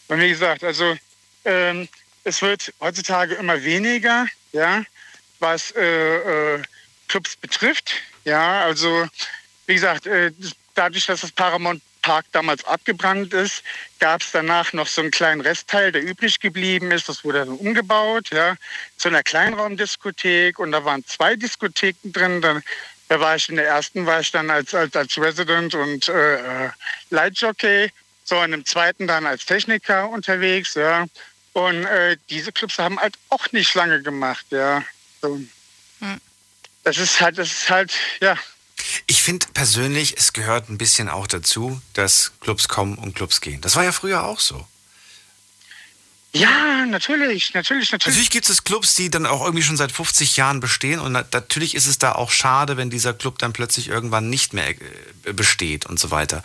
Und 0.09 0.21
wie 0.21 0.29
gesagt, 0.29 0.63
also 0.63 0.97
ähm, 1.45 1.89
es 2.25 2.41
wird 2.43 2.73
heutzutage 2.81 3.35
immer 3.35 3.63
weniger, 3.65 4.27
ja, 4.53 4.85
was 5.41 5.73
äh, 5.73 6.55
äh, 6.55 6.63
Clubs 7.09 7.37
betrifft, 7.37 7.93
ja. 8.25 8.63
Also 8.63 9.09
wie 9.67 9.75
gesagt, 9.75 10.07
äh, 10.07 10.31
dadurch, 10.75 11.07
dass 11.07 11.23
das 11.23 11.33
Paramount 11.33 11.83
Park 12.03 12.27
damals 12.33 12.65
abgebrannt 12.65 13.35
ist, 13.35 13.63
gab 13.99 14.23
es 14.23 14.33
danach 14.33 14.73
noch 14.73 14.87
so 14.87 15.01
einen 15.03 15.11
kleinen 15.11 15.41
Restteil, 15.41 15.93
der 15.93 16.03
übrig 16.03 16.41
geblieben 16.41 16.91
ist. 16.91 17.09
Das 17.09 17.25
wurde 17.25 17.41
dann 17.41 17.57
umgebaut, 17.57 18.31
ja, 18.31 18.57
zu 18.97 19.09
einer 19.09 19.23
Kleinraumdiskothek. 19.23 20.59
Und 20.59 20.73
da 20.73 20.85
waren 20.85 21.05
zwei 21.07 21.37
Diskotheken 21.37 22.13
drin. 22.13 22.41
Dann, 22.41 22.63
da 23.09 23.21
war 23.21 23.37
ich 23.37 23.49
in 23.49 23.57
der 23.57 23.67
ersten, 23.67 24.07
war 24.07 24.21
ich 24.21 24.31
dann 24.31 24.51
als, 24.51 24.75
als, 24.75 24.97
als 24.97 25.19
Resident 25.19 25.75
und 25.75 26.09
äh, 26.09 26.67
äh 26.67 26.71
Lightjockey. 27.11 27.91
So, 28.25 28.43
in 28.43 28.53
dem 28.53 28.65
zweiten 28.65 29.07
dann 29.07 29.27
als 29.27 29.45
Techniker 29.45 30.09
unterwegs, 30.09 30.75
ja. 30.75 31.07
Und 31.53 31.85
äh, 31.85 32.17
diese 32.29 32.53
Clubs 32.53 32.79
haben 32.79 33.01
halt 33.01 33.17
auch 33.29 33.51
nicht 33.53 33.75
lange 33.75 34.03
gemacht, 34.03 34.47
ja. 34.51 34.85
So. 35.21 35.41
Hm. 36.01 36.21
Das 36.85 36.97
ist 36.97 37.21
halt, 37.21 37.39
das 37.39 37.51
ist 37.51 37.71
halt, 37.71 37.93
ja, 38.21 38.39
ich 39.07 39.23
finde 39.23 39.47
persönlich, 39.53 40.17
es 40.19 40.33
gehört 40.33 40.69
ein 40.69 40.79
bisschen 40.79 41.09
auch 41.09 41.27
dazu, 41.27 41.81
dass 41.95 42.33
Clubs 42.41 42.69
kommen 42.69 42.97
und 42.97 43.15
Clubs 43.15 43.41
gehen. 43.41 43.61
Das 43.61 43.77
war 43.77 43.85
ja 43.85 43.93
früher 43.93 44.25
auch 44.25 44.41
so. 44.41 44.67
Ja, 46.33 46.87
natürlich, 46.87 47.55
natürlich, 47.55 47.91
natürlich. 47.91 48.07
Natürlich 48.07 48.31
gibt 48.31 48.49
es 48.49 48.63
Clubs, 48.63 48.95
die 48.95 49.11
dann 49.11 49.27
auch 49.27 49.45
irgendwie 49.45 49.65
schon 49.65 49.77
seit 49.77 49.91
50 49.91 50.37
Jahren 50.37 50.61
bestehen 50.61 51.01
und 51.01 51.13
natürlich 51.13 51.75
ist 51.75 51.87
es 51.87 51.99
da 51.99 52.13
auch 52.13 52.31
schade, 52.31 52.77
wenn 52.77 52.89
dieser 52.89 53.13
Club 53.15 53.39
dann 53.39 53.53
plötzlich 53.53 53.89
irgendwann 53.89 54.31
nicht 54.31 54.53
mehr 54.53 54.69
äh, 54.71 55.33
besteht 55.33 55.87
und 55.87 55.99
so 55.99 56.13
weiter. 56.13 56.45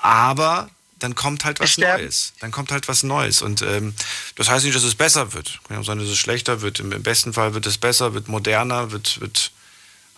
Aber 0.00 0.70
dann 1.00 1.14
kommt 1.14 1.44
halt 1.44 1.60
was 1.60 1.78
Neues. 1.78 2.32
Dann 2.40 2.50
kommt 2.50 2.70
halt 2.70 2.88
was 2.88 3.02
Neues. 3.02 3.42
Und 3.42 3.62
ähm, 3.62 3.94
das 4.36 4.48
heißt 4.48 4.64
nicht, 4.64 4.76
dass 4.76 4.84
es 4.84 4.94
besser 4.94 5.32
wird. 5.32 5.60
Kann 5.66 5.76
ja 5.76 5.82
sein, 5.82 5.98
dass 5.98 6.08
es 6.08 6.18
schlechter 6.18 6.60
wird. 6.60 6.80
Im 6.80 6.90
besten 7.02 7.32
Fall 7.32 7.54
wird 7.54 7.66
es 7.66 7.78
besser, 7.78 8.14
wird 8.14 8.28
moderner, 8.28 8.90
wird, 8.90 9.20
wird 9.20 9.52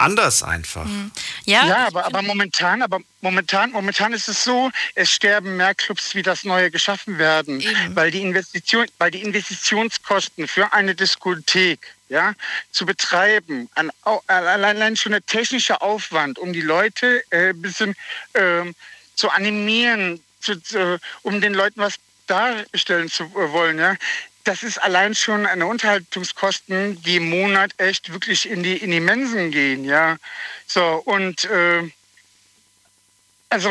anders 0.00 0.42
einfach. 0.42 0.86
Mhm. 0.86 1.10
Ja, 1.44 1.66
ja 1.66 1.86
aber, 1.86 2.06
aber 2.06 2.22
momentan, 2.22 2.82
aber 2.82 3.00
momentan, 3.20 3.72
momentan 3.72 4.12
ist 4.12 4.28
es 4.28 4.42
so, 4.42 4.70
es 4.94 5.10
sterben 5.10 5.56
mehr 5.56 5.74
Clubs, 5.74 6.14
wie 6.14 6.22
das 6.22 6.44
neue 6.44 6.70
geschaffen 6.70 7.18
werden, 7.18 7.60
Eben. 7.60 7.96
weil 7.96 8.10
die 8.10 8.22
Investition, 8.22 8.86
weil 8.98 9.10
die 9.10 9.22
Investitionskosten 9.22 10.48
für 10.48 10.72
eine 10.72 10.94
Diskothek 10.94 11.94
ja, 12.08 12.34
zu 12.72 12.86
betreiben, 12.86 13.68
an, 13.74 13.90
allein 14.26 14.96
schon 14.96 15.12
der 15.12 15.24
technische 15.24 15.80
Aufwand, 15.80 16.38
um 16.38 16.52
die 16.52 16.60
Leute 16.60 17.22
äh, 17.30 17.50
ein 17.50 17.62
bisschen 17.62 17.94
äh, 18.32 18.64
zu 19.14 19.30
animieren, 19.30 20.20
zu, 20.40 20.52
äh, 20.52 20.98
um 21.22 21.40
den 21.40 21.54
Leuten 21.54 21.80
was 21.80 21.94
darstellen 22.26 23.08
zu 23.08 23.32
wollen, 23.34 23.78
ja, 23.78 23.96
das 24.44 24.62
ist 24.62 24.78
allein 24.78 25.14
schon 25.14 25.46
eine 25.46 25.66
Unterhaltungskosten, 25.66 27.00
die 27.02 27.16
im 27.16 27.28
Monat 27.28 27.72
echt 27.78 28.12
wirklich 28.12 28.48
in 28.48 28.62
die, 28.62 28.76
in 28.76 28.90
die 28.90 29.00
Mensen 29.00 29.50
gehen, 29.50 29.84
ja. 29.84 30.16
So, 30.66 31.02
und 31.04 31.44
äh, 31.44 31.90
also 33.48 33.70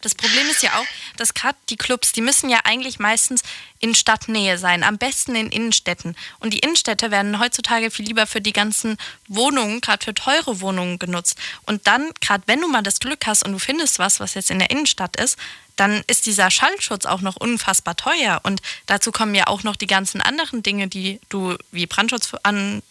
das 0.00 0.14
Problem 0.14 0.48
ist 0.48 0.62
ja 0.62 0.78
auch, 0.78 0.86
dass 1.16 1.34
gerade 1.34 1.58
die 1.68 1.76
Clubs, 1.76 2.12
die 2.12 2.20
müssen 2.20 2.48
ja 2.48 2.60
eigentlich 2.64 2.98
meistens 2.98 3.42
in 3.80 3.94
Stadtnähe 3.94 4.58
sein, 4.58 4.84
am 4.84 4.98
besten 4.98 5.34
in 5.34 5.50
Innenstädten. 5.50 6.16
Und 6.38 6.54
die 6.54 6.60
Innenstädte 6.60 7.10
werden 7.10 7.40
heutzutage 7.40 7.90
viel 7.90 8.06
lieber 8.06 8.26
für 8.26 8.40
die 8.40 8.52
ganzen 8.52 8.96
Wohnungen, 9.26 9.80
gerade 9.80 10.04
für 10.04 10.14
teure 10.14 10.60
Wohnungen 10.60 10.98
genutzt. 10.98 11.36
Und 11.66 11.86
dann, 11.86 12.10
gerade 12.20 12.44
wenn 12.46 12.60
du 12.60 12.68
mal 12.68 12.82
das 12.82 13.00
Glück 13.00 13.26
hast 13.26 13.44
und 13.44 13.52
du 13.52 13.58
findest 13.58 13.98
was, 13.98 14.20
was 14.20 14.34
jetzt 14.34 14.50
in 14.50 14.58
der 14.58 14.70
Innenstadt 14.70 15.16
ist, 15.16 15.36
dann 15.76 16.02
ist 16.08 16.26
dieser 16.26 16.50
Schallschutz 16.50 17.06
auch 17.06 17.20
noch 17.20 17.36
unfassbar 17.36 17.96
teuer. 17.96 18.40
Und 18.42 18.60
dazu 18.86 19.12
kommen 19.12 19.34
ja 19.34 19.46
auch 19.46 19.62
noch 19.62 19.76
die 19.76 19.86
ganzen 19.86 20.20
anderen 20.20 20.62
Dinge, 20.62 20.88
die 20.88 21.20
du 21.28 21.56
wie 21.70 21.86
Brandschutz 21.86 22.32
an 22.42 22.82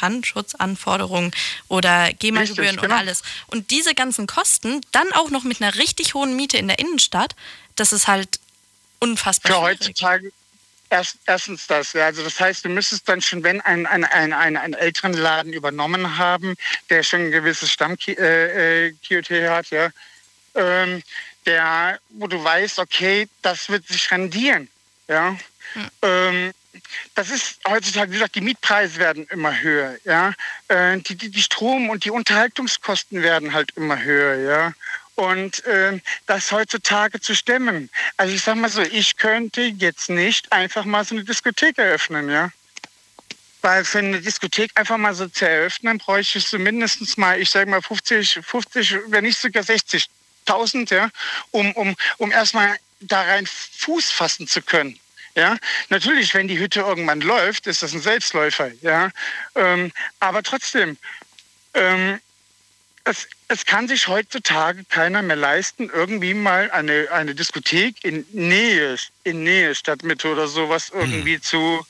Brandschutzanforderungen 0.00 1.32
oder 1.68 2.10
GEMA-Gebühren 2.12 2.76
genau. 2.76 2.84
und 2.84 2.92
alles. 2.92 3.22
Und 3.48 3.70
diese 3.70 3.94
ganzen 3.94 4.26
Kosten 4.26 4.80
dann 4.92 5.12
auch 5.12 5.30
noch 5.30 5.44
mit 5.44 5.60
einer 5.60 5.74
richtig 5.76 6.14
hohen 6.14 6.34
Miete 6.36 6.56
in 6.56 6.68
der 6.68 6.78
Innenstadt, 6.78 7.36
das 7.76 7.92
ist 7.92 8.08
halt 8.08 8.40
unfassbar. 8.98 9.52
Für 9.52 9.60
heutzutage 9.60 10.32
erst, 10.88 11.16
erstens 11.26 11.66
das. 11.66 11.92
Ja. 11.92 12.06
Also 12.06 12.22
das 12.22 12.40
heißt, 12.40 12.64
du 12.64 12.68
müsstest 12.70 13.08
dann 13.08 13.20
schon, 13.20 13.42
wenn 13.42 13.60
ein, 13.60 13.86
ein, 13.86 14.04
ein, 14.04 14.32
ein, 14.32 14.56
einen 14.56 14.74
älteren 14.74 15.12
Laden 15.12 15.52
übernommen 15.52 16.18
haben, 16.18 16.56
der 16.88 17.02
schon 17.02 17.26
ein 17.26 17.30
gewisses 17.30 17.70
Stamm-QT 17.70 18.18
äh, 18.18 18.88
äh 18.88 19.48
hat, 19.48 19.70
ja, 19.70 19.90
ähm, 20.54 21.02
der, 21.46 22.00
wo 22.10 22.26
du 22.26 22.42
weißt, 22.42 22.78
okay, 22.78 23.28
das 23.42 23.68
wird 23.68 23.86
sich 23.86 24.10
rendieren. 24.10 24.68
Ja. 25.08 25.36
Hm. 25.74 25.90
Ähm, 26.02 26.52
das 27.14 27.30
ist 27.30 27.60
heutzutage, 27.66 28.10
wie 28.10 28.14
gesagt, 28.14 28.34
die 28.34 28.40
Mietpreise 28.40 28.98
werden 28.98 29.26
immer 29.30 29.60
höher, 29.60 29.96
ja. 30.04 30.34
Äh, 30.68 30.98
die, 30.98 31.16
die, 31.16 31.30
die 31.30 31.42
Strom- 31.42 31.90
und 31.90 32.04
die 32.04 32.10
Unterhaltungskosten 32.10 33.22
werden 33.22 33.52
halt 33.52 33.72
immer 33.76 34.02
höher, 34.02 34.36
ja. 34.36 34.72
Und 35.16 35.64
äh, 35.66 36.00
das 36.26 36.50
heutzutage 36.52 37.20
zu 37.20 37.34
stemmen. 37.34 37.90
Also 38.16 38.34
ich 38.34 38.42
sag 38.42 38.56
mal 38.56 38.70
so, 38.70 38.80
ich 38.82 39.16
könnte 39.16 39.62
jetzt 39.62 40.08
nicht 40.08 40.50
einfach 40.52 40.84
mal 40.84 41.04
so 41.04 41.14
eine 41.14 41.24
Diskothek 41.24 41.78
eröffnen, 41.78 42.30
ja. 42.30 42.50
Weil 43.62 43.84
für 43.84 43.98
eine 43.98 44.20
Diskothek 44.20 44.70
einfach 44.76 44.96
mal 44.96 45.14
so 45.14 45.28
zu 45.28 45.46
eröffnen, 45.46 45.98
bräuchte 45.98 46.38
ich 46.38 46.46
so 46.46 46.58
mindestens 46.58 47.18
mal, 47.18 47.38
ich 47.38 47.50
sage 47.50 47.68
mal 47.68 47.82
50, 47.82 48.40
50, 48.42 48.96
wenn 49.08 49.24
nicht 49.24 49.38
sogar 49.38 49.62
60 49.62 50.08
1000, 50.46 50.90
ja, 50.90 51.10
um, 51.50 51.72
um, 51.72 51.94
um 52.18 52.32
erstmal 52.32 52.76
da 53.00 53.22
rein 53.22 53.46
Fuß 53.46 54.10
fassen 54.10 54.46
zu 54.46 54.62
können. 54.62 54.98
Ja, 55.36 55.56
natürlich, 55.88 56.34
wenn 56.34 56.48
die 56.48 56.58
Hütte 56.58 56.80
irgendwann 56.80 57.20
läuft, 57.20 57.66
ist 57.66 57.82
das 57.82 57.92
ein 57.92 58.00
Selbstläufer. 58.00 58.70
Ja, 58.82 59.10
ähm, 59.54 59.92
aber 60.18 60.42
trotzdem, 60.42 60.96
ähm, 61.74 62.20
es, 63.04 63.28
es 63.48 63.64
kann 63.64 63.88
sich 63.88 64.08
heutzutage 64.08 64.84
keiner 64.84 65.22
mehr 65.22 65.36
leisten, 65.36 65.90
irgendwie 65.92 66.34
mal 66.34 66.70
eine, 66.70 67.08
eine 67.10 67.34
Diskothek 67.34 68.04
in 68.04 68.26
Nähe, 68.32 68.96
in 69.24 69.42
Nähe 69.42 69.74
Stadtmitte 69.74 70.30
oder 70.30 70.48
sowas 70.48 70.90
irgendwie 70.92 71.34
hm. 71.34 71.42
zu, 71.42 71.86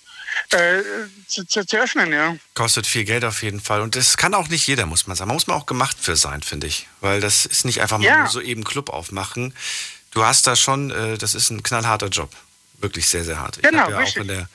äh, 0.51 0.82
zu, 1.26 1.45
zu, 1.47 1.66
zu, 1.66 1.78
öffnen, 1.78 2.12
ja. 2.12 2.36
Kostet 2.55 2.86
viel 2.86 3.05
Geld 3.05 3.24
auf 3.24 3.43
jeden 3.43 3.61
Fall. 3.61 3.80
Und 3.80 3.97
das 3.97 4.16
kann 4.16 4.34
auch 4.34 4.49
nicht 4.49 4.66
jeder, 4.66 4.86
muss 4.86 5.07
man 5.07 5.16
sagen. 5.16 5.28
Man 5.28 5.36
muss 5.36 5.47
man 5.47 5.57
auch 5.57 5.66
gemacht 5.66 5.97
für 6.01 6.16
sein, 6.16 6.43
finde 6.43 6.66
ich. 6.66 6.86
Weil 7.01 7.20
das 7.20 7.47
ist 7.47 7.64
nicht 7.64 7.80
einfach 7.80 7.99
mal 7.99 8.05
ja. 8.05 8.18
nur 8.18 8.28
so 8.28 8.41
eben 8.41 8.64
Club 8.64 8.91
aufmachen. 8.91 9.55
Du 10.12 10.24
hast 10.24 10.47
da 10.47 10.57
schon, 10.57 10.91
äh, 10.91 11.18
das 11.18 11.34
ist 11.34 11.51
ein 11.51 11.62
knallharter 11.62 12.09
Job. 12.09 12.30
Wirklich 12.81 13.09
sehr, 13.09 13.24
sehr 13.24 13.39
hart. 13.39 13.62
Genau, 13.62 13.70
ich 13.70 13.81
habe 13.81 13.93
ja 13.93 13.99
richtig. 13.99 14.16
auch 14.16 14.22
in 14.22 14.28
der 14.28 14.49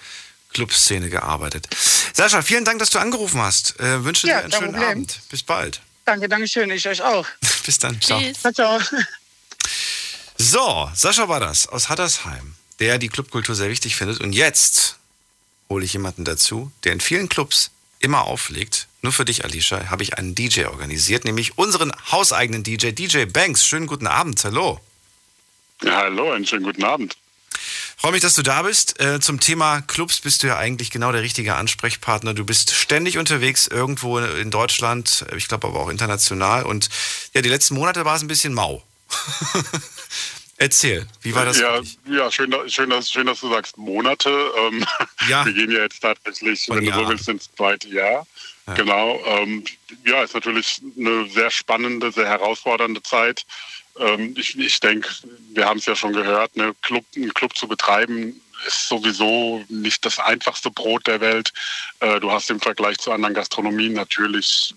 Clubszene 0.53 1.09
gearbeitet. 1.09 1.67
Sascha, 2.13 2.41
vielen 2.41 2.65
Dank, 2.65 2.79
dass 2.79 2.89
du 2.89 2.99
angerufen 2.99 3.41
hast. 3.41 3.79
Äh, 3.79 4.03
wünsche 4.03 4.27
ja, 4.27 4.37
dir 4.37 4.43
einen 4.43 4.51
schönen 4.51 4.71
Problem. 4.71 4.89
Abend. 4.89 5.19
Bis 5.29 5.43
bald. 5.43 5.81
Danke, 6.05 6.29
danke 6.29 6.47
schön. 6.47 6.69
Ich 6.71 6.87
euch 6.87 7.01
auch. 7.01 7.27
Bis 7.65 7.79
dann. 7.79 7.99
Ciao. 8.01 8.21
Ciao, 8.33 8.53
ciao. 8.53 8.79
So, 10.37 10.89
Sascha 10.93 11.29
war 11.29 11.39
das 11.39 11.67
aus 11.67 11.89
Hattersheim, 11.89 12.55
der 12.79 12.97
die 12.97 13.09
Clubkultur 13.09 13.55
sehr 13.55 13.69
wichtig 13.69 13.95
findet. 13.95 14.21
Und 14.21 14.33
jetzt 14.33 14.97
hole 15.69 15.83
ich 15.83 15.93
jemanden 15.93 16.25
dazu, 16.25 16.71
der 16.83 16.93
in 16.93 16.99
vielen 16.99 17.29
Clubs 17.29 17.71
immer 17.99 18.25
auflegt. 18.25 18.87
Nur 19.01 19.13
für 19.13 19.25
dich, 19.25 19.43
Alicia, 19.43 19.89
habe 19.89 20.03
ich 20.03 20.17
einen 20.17 20.35
DJ 20.35 20.65
organisiert, 20.65 21.25
nämlich 21.25 21.57
unseren 21.57 21.91
hauseigenen 22.11 22.63
DJ, 22.63 22.91
DJ 22.91 23.25
Banks. 23.25 23.65
Schönen 23.65 23.87
guten 23.87 24.07
Abend, 24.07 24.43
hallo. 24.43 24.79
Ja, 25.83 25.97
hallo, 25.97 26.31
einen 26.31 26.45
schönen 26.45 26.63
guten 26.63 26.83
Abend. 26.83 27.17
Freue 27.97 28.11
mich, 28.11 28.21
dass 28.21 28.35
du 28.35 28.41
da 28.43 28.61
bist. 28.63 28.99
Äh, 28.99 29.19
zum 29.19 29.39
Thema 29.39 29.81
Clubs 29.81 30.19
bist 30.21 30.43
du 30.43 30.47
ja 30.47 30.57
eigentlich 30.57 30.91
genau 30.91 31.11
der 31.11 31.21
richtige 31.21 31.55
Ansprechpartner. 31.55 32.33
Du 32.33 32.45
bist 32.45 32.71
ständig 32.71 33.17
unterwegs 33.17 33.67
irgendwo 33.67 34.19
in 34.19 34.51
Deutschland, 34.51 35.25
ich 35.35 35.47
glaube 35.47 35.67
aber 35.67 35.79
auch 35.79 35.89
international. 35.89 36.63
Und 36.63 36.89
ja, 37.33 37.41
die 37.41 37.49
letzten 37.49 37.75
Monate 37.75 38.05
war 38.05 38.15
es 38.15 38.21
ein 38.21 38.27
bisschen 38.27 38.53
mau. 38.53 38.83
Erzähl, 40.57 41.05
wie 41.21 41.35
war 41.35 41.43
das? 41.45 41.59
Ja, 41.59 41.81
ja 42.09 42.31
schön, 42.31 42.49
dass- 42.49 42.71
schön, 42.71 42.89
dass, 42.89 43.11
schön, 43.11 43.27
dass 43.27 43.41
du 43.41 43.49
sagst 43.49 43.77
Monate. 43.77 44.29
Ähm, 44.57 44.85
Ja. 45.27 45.45
Wir 45.45 45.53
gehen 45.53 45.71
ja 45.71 45.79
jetzt 45.79 46.01
tatsächlich, 46.01 46.65
Von 46.65 46.77
wenn 46.77 46.85
du 46.85 46.93
so 46.93 47.09
willst, 47.09 47.27
ins 47.27 47.49
zweite 47.55 47.89
Jahr. 47.89 48.25
Genau. 48.75 49.19
Ähm, 49.25 49.63
ja, 50.05 50.23
ist 50.23 50.33
natürlich 50.33 50.81
eine 50.97 51.27
sehr 51.29 51.51
spannende, 51.51 52.11
sehr 52.11 52.27
herausfordernde 52.27 53.01
Zeit. 53.03 53.45
Ähm, 53.99 54.35
ich 54.37 54.57
ich 54.57 54.79
denke, 54.79 55.09
wir 55.53 55.65
haben 55.65 55.79
es 55.79 55.85
ja 55.85 55.95
schon 55.95 56.13
gehört, 56.13 56.55
ne, 56.55 56.75
Club, 56.81 57.05
einen 57.15 57.33
Club 57.33 57.55
zu 57.57 57.67
betreiben 57.67 58.41
ist 58.65 58.87
sowieso 58.87 59.63
nicht 59.69 60.05
das 60.05 60.19
einfachste 60.19 60.71
Brot 60.71 61.07
der 61.07 61.21
Welt. 61.21 61.51
Äh, 61.99 62.19
du 62.19 62.31
hast 62.31 62.49
im 62.49 62.59
Vergleich 62.59 62.97
zu 62.97 63.11
anderen 63.11 63.33
Gastronomien 63.33 63.93
natürlich 63.93 64.73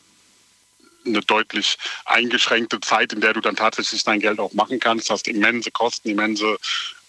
eine 1.07 1.21
deutlich 1.21 1.79
eingeschränkte 2.05 2.81
Zeit, 2.81 3.13
in 3.13 3.21
der 3.21 3.33
du 3.33 3.41
dann 3.41 3.57
tatsächlich 3.57 4.05
dein 4.05 4.21
Geld 4.21 4.39
auch 4.41 4.53
machen 4.53 4.81
kannst. 4.81 5.11
Hast 5.11 5.29
immense 5.29 5.71
Kosten, 5.71 6.11
immense 6.11 6.59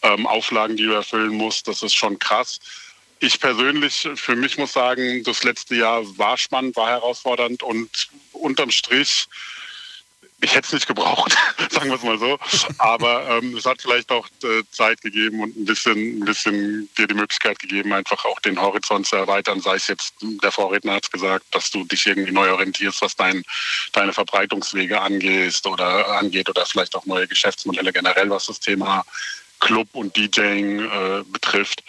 ähm, 0.04 0.26
Auflagen, 0.26 0.78
die 0.78 0.84
du 0.84 0.94
erfüllen 0.94 1.34
musst. 1.34 1.68
Das 1.68 1.84
ist 1.84 1.96
schon 1.96 2.18
krass. 2.20 2.60
Ich 3.20 3.40
persönlich, 3.40 4.08
für 4.16 4.36
mich 4.36 4.58
muss 4.58 4.72
sagen, 4.72 5.24
das 5.26 5.44
letzte 5.44 5.76
Jahr 5.76 6.04
war 6.18 6.38
spannend, 6.38 6.78
war 6.78 6.88
herausfordernd 6.88 7.64
und 7.64 8.10
unterm 8.32 8.72
Strich, 8.72 9.28
ich 10.42 10.56
hätte 10.56 10.68
es 10.68 10.74
nicht 10.74 10.88
gebraucht, 10.88 11.36
sagen 11.70 11.90
wir 11.90 11.96
es 11.96 12.04
mal 12.04 12.18
so. 12.18 12.40
Aber 12.78 13.28
ähm, 13.30 13.56
es 13.56 13.66
hat 13.66 13.82
vielleicht 13.82 14.12
auch 14.12 14.28
äh, 14.44 14.64
Zeit 14.72 15.02
gegeben 15.02 15.42
und 15.42 15.56
ein 15.58 15.66
bisschen, 15.66 16.20
ein 16.20 16.26
bisschen 16.26 16.90
dir 16.98 17.08
die 17.08 17.14
Möglichkeit 17.14 17.60
gegeben, 17.60 17.94
einfach 17.94 18.24
auch 18.26 18.40
den 18.40 18.60
Horizont 18.60 19.08
zu 19.08 19.16
erweitern. 19.16 19.60
Sei 19.62 19.76
es 19.76 19.88
jetzt, 19.88 20.14
der 20.22 20.52
Vorredner 20.52 20.94
hat 20.94 21.06
es 21.06 21.12
gesagt, 21.12 21.46
dass 21.52 21.70
du 21.72 21.84
dich 21.84 22.06
irgendwie 22.08 22.32
neu 22.32 22.52
orientierst, 22.52 23.02
was 23.02 23.16
dein, 23.16 23.44
deine 23.92 24.14
Verbreitungswege 24.14 25.02
angeht 25.02 25.66
oder 25.66 26.08
angeht 26.18 26.50
oder 26.50 26.66
vielleicht 26.66 26.96
auch 26.96 27.06
neue 27.06 27.28
Geschäftsmodelle 27.28 27.92
generell, 27.92 28.30
was 28.30 28.46
das 28.46 28.60
Thema 28.60 29.06
Club 29.60 29.90
und 29.94 30.16
DJing 30.16 30.80
äh, 30.80 31.24
betrifft. 31.26 31.84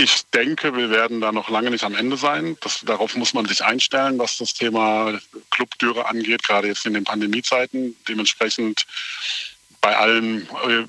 Ich 0.00 0.22
denke, 0.32 0.76
wir 0.76 0.90
werden 0.90 1.20
da 1.20 1.32
noch 1.32 1.50
lange 1.50 1.72
nicht 1.72 1.82
am 1.82 1.96
Ende 1.96 2.16
sein. 2.16 2.56
Das, 2.60 2.82
darauf 2.84 3.16
muss 3.16 3.34
man 3.34 3.46
sich 3.46 3.64
einstellen, 3.64 4.16
was 4.16 4.38
das 4.38 4.54
Thema 4.54 5.18
Clubtüre 5.50 6.06
angeht, 6.06 6.44
gerade 6.44 6.68
jetzt 6.68 6.86
in 6.86 6.94
den 6.94 7.02
Pandemiezeiten. 7.02 7.96
Dementsprechend 8.06 8.86
bei 9.80 9.96
allem 9.96 10.46
eu, 10.64 10.84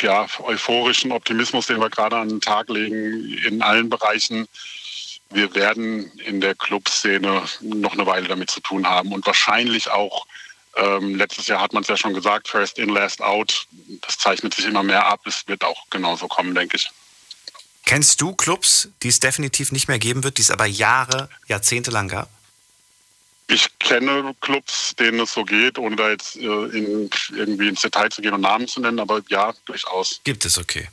ja, 0.00 0.26
euphorischen 0.38 1.12
Optimismus, 1.12 1.66
den 1.66 1.78
wir 1.78 1.90
gerade 1.90 2.16
an 2.16 2.30
den 2.30 2.40
Tag 2.40 2.70
legen, 2.70 3.36
in 3.46 3.60
allen 3.60 3.90
Bereichen, 3.90 4.48
wir 5.28 5.54
werden 5.54 6.10
in 6.24 6.40
der 6.40 6.54
Clubszene 6.54 7.42
noch 7.60 7.92
eine 7.92 8.06
Weile 8.06 8.28
damit 8.28 8.50
zu 8.50 8.60
tun 8.60 8.86
haben 8.86 9.12
und 9.12 9.26
wahrscheinlich 9.26 9.90
auch 9.90 10.26
ähm, 10.76 11.16
letztes 11.16 11.48
Jahr 11.48 11.60
hat 11.60 11.74
man 11.74 11.82
es 11.82 11.88
ja 11.90 11.98
schon 11.98 12.14
gesagt, 12.14 12.48
first 12.48 12.78
in, 12.78 12.88
last 12.88 13.20
out. 13.20 13.66
Das 14.06 14.16
zeichnet 14.16 14.54
sich 14.54 14.64
immer 14.64 14.82
mehr 14.82 15.06
ab. 15.06 15.20
Es 15.26 15.46
wird 15.46 15.62
auch 15.64 15.90
genauso 15.90 16.28
kommen, 16.28 16.54
denke 16.54 16.76
ich. 16.76 16.90
Kennst 17.84 18.20
du 18.20 18.34
Clubs, 18.34 18.88
die 19.02 19.08
es 19.08 19.20
definitiv 19.20 19.72
nicht 19.72 19.88
mehr 19.88 19.98
geben 19.98 20.24
wird, 20.24 20.38
die 20.38 20.42
es 20.42 20.50
aber 20.50 20.66
Jahre, 20.66 21.28
Jahrzehnte 21.48 21.90
lang 21.90 22.08
gab? 22.08 22.28
Ich 23.46 23.68
kenne 23.78 24.34
Clubs, 24.40 24.94
denen 24.98 25.20
es 25.20 25.34
so 25.34 25.44
geht, 25.44 25.78
ohne 25.78 25.96
da 25.96 26.08
jetzt 26.08 26.36
äh, 26.36 26.40
in, 26.46 27.10
irgendwie 27.36 27.68
ins 27.68 27.82
Detail 27.82 28.08
zu 28.10 28.22
gehen 28.22 28.32
und 28.32 28.40
Namen 28.40 28.66
zu 28.66 28.80
nennen, 28.80 28.98
aber 28.98 29.20
ja, 29.28 29.52
durchaus. 29.66 30.20
Gibt 30.24 30.46
es, 30.46 30.56
okay. 30.56 30.88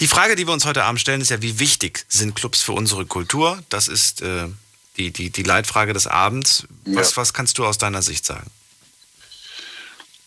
Die 0.00 0.08
Frage, 0.08 0.34
die 0.34 0.44
wir 0.46 0.52
uns 0.52 0.64
heute 0.64 0.82
Abend 0.82 1.00
stellen, 1.00 1.20
ist 1.20 1.30
ja, 1.30 1.40
wie 1.42 1.60
wichtig 1.60 2.04
sind 2.08 2.34
Clubs 2.34 2.60
für 2.60 2.72
unsere 2.72 3.06
Kultur? 3.06 3.62
Das 3.68 3.86
ist 3.86 4.20
äh, 4.20 4.48
die, 4.96 5.12
die, 5.12 5.30
die 5.30 5.42
Leitfrage 5.44 5.92
des 5.92 6.08
Abends. 6.08 6.66
Was, 6.86 7.12
Ja. 7.12 7.16
was 7.18 7.34
kannst 7.34 7.58
du 7.58 7.64
aus 7.64 7.78
deiner 7.78 8.02
Sicht 8.02 8.24
sagen? 8.26 8.50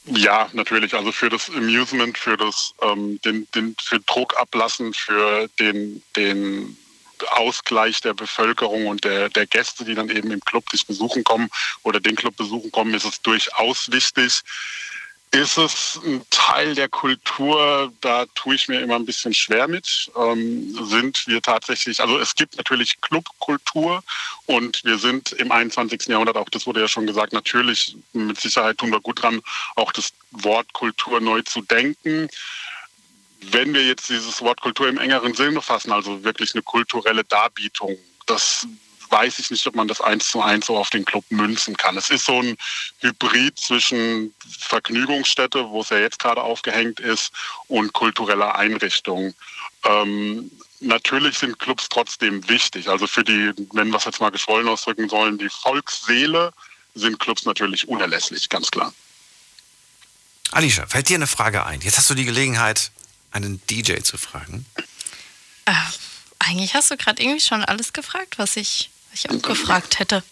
Ja, 0.07 0.49
natürlich. 0.53 0.93
Also 0.93 1.11
für 1.11 1.29
das 1.29 1.49
Amusement, 1.49 2.17
für 2.17 2.37
das 2.37 2.73
ähm, 2.81 3.19
den, 3.21 3.47
den, 3.55 3.75
für 3.81 3.99
Druck 3.99 4.37
ablassen, 4.37 4.93
für 4.93 5.47
den, 5.59 6.03
den 6.15 6.77
Ausgleich 7.31 8.01
der 8.01 8.13
Bevölkerung 8.13 8.87
und 8.87 9.03
der, 9.03 9.29
der 9.29 9.47
Gäste, 9.47 9.83
die 9.83 9.95
dann 9.95 10.09
eben 10.09 10.31
im 10.31 10.41
Club 10.41 10.69
dich 10.69 10.85
besuchen 10.85 11.23
kommen 11.23 11.49
oder 11.83 11.99
den 11.99 12.15
Club 12.15 12.35
besuchen 12.37 12.71
kommen, 12.71 12.93
ist 12.93 13.05
es 13.05 13.21
durchaus 13.21 13.91
wichtig. 13.91 14.41
Ist 15.35 15.57
es 15.57 15.99
ein 16.05 16.21
Teil 16.29 16.75
der 16.75 16.87
Kultur, 16.87 17.91
da 17.99 18.25
tue 18.35 18.55
ich 18.55 18.69
mir 18.69 18.79
immer 18.79 18.95
ein 18.95 19.05
bisschen 19.05 19.33
schwer 19.33 19.67
mit. 19.67 20.09
Ähm, 20.15 20.73
sind 20.85 21.27
wir 21.27 21.41
tatsächlich, 21.41 21.99
also 21.99 22.17
es 22.17 22.35
gibt 22.35 22.55
natürlich 22.55 23.01
Clubkultur 23.01 24.01
und 24.45 24.81
wir 24.85 24.97
sind 24.97 25.33
im 25.33 25.51
21. 25.51 26.07
Jahrhundert, 26.07 26.37
auch 26.37 26.47
das 26.47 26.65
wurde 26.65 26.79
ja 26.79 26.87
schon 26.87 27.05
gesagt, 27.05 27.33
natürlich 27.33 27.97
mit 28.13 28.39
Sicherheit 28.39 28.77
tun 28.77 28.91
wir 28.91 29.01
gut 29.01 29.21
dran, 29.23 29.41
auch 29.75 29.91
das 29.91 30.13
Wort 30.31 30.71
Kultur 30.71 31.19
neu 31.19 31.41
zu 31.41 31.61
denken. 31.61 32.29
Wenn 33.41 33.73
wir 33.73 33.85
jetzt 33.85 34.07
dieses 34.07 34.41
Wort 34.41 34.61
Kultur 34.61 34.87
im 34.87 34.99
engeren 34.99 35.33
Sinne 35.33 35.61
fassen, 35.61 35.91
also 35.91 36.23
wirklich 36.23 36.55
eine 36.55 36.63
kulturelle 36.63 37.25
Darbietung, 37.25 37.97
das 38.25 38.65
weiß 39.09 39.39
ich 39.39 39.51
nicht, 39.51 39.65
ob 39.67 39.75
man 39.75 39.87
das 39.87 40.01
eins 40.01 40.29
zu 40.29 40.41
eins 40.41 40.67
so 40.67 40.77
auf 40.77 40.89
den 40.89 41.05
Club 41.05 41.25
münzen 41.29 41.75
kann. 41.77 41.97
Es 41.97 42.09
ist 42.09 42.25
so 42.25 42.41
ein 42.41 42.57
Hybrid 42.99 43.57
zwischen 43.59 44.33
Vergnügungsstätte, 44.59 45.69
wo 45.69 45.81
es 45.81 45.89
ja 45.89 45.97
jetzt 45.97 46.19
gerade 46.19 46.41
aufgehängt 46.41 46.99
ist, 46.99 47.31
und 47.67 47.93
kultureller 47.93 48.55
Einrichtung. 48.55 49.33
Ähm, 49.83 50.51
natürlich 50.79 51.37
sind 51.37 51.59
Clubs 51.59 51.87
trotzdem 51.89 52.47
wichtig. 52.49 52.89
Also 52.89 53.07
für 53.07 53.23
die, 53.23 53.51
wenn 53.73 53.89
wir 53.89 53.97
es 53.97 54.05
jetzt 54.05 54.21
mal 54.21 54.31
geschwollen 54.31 54.67
ausdrücken 54.67 55.09
sollen, 55.09 55.37
die 55.37 55.49
Volksseele 55.49 56.51
sind 56.93 57.19
Clubs 57.19 57.45
natürlich 57.45 57.87
unerlässlich, 57.87 58.49
ganz 58.49 58.71
klar. 58.71 58.93
Alicia, 60.51 60.85
fällt 60.87 61.09
dir 61.09 61.15
eine 61.15 61.27
Frage 61.27 61.65
ein? 61.65 61.81
Jetzt 61.81 61.97
hast 61.97 62.09
du 62.09 62.13
die 62.13 62.25
Gelegenheit, 62.25 62.91
einen 63.31 63.61
DJ 63.67 63.99
zu 64.01 64.17
fragen. 64.17 64.65
Äh, 65.65 65.73
eigentlich 66.39 66.75
hast 66.75 66.91
du 66.91 66.97
gerade 66.97 67.21
irgendwie 67.21 67.41
schon 67.41 67.63
alles 67.65 67.91
gefragt, 67.91 68.37
was 68.37 68.55
ich, 68.55 68.89
ich 69.15 69.29
auch 69.29 69.41
gefragt 69.41 69.99
hätte. 69.99 70.23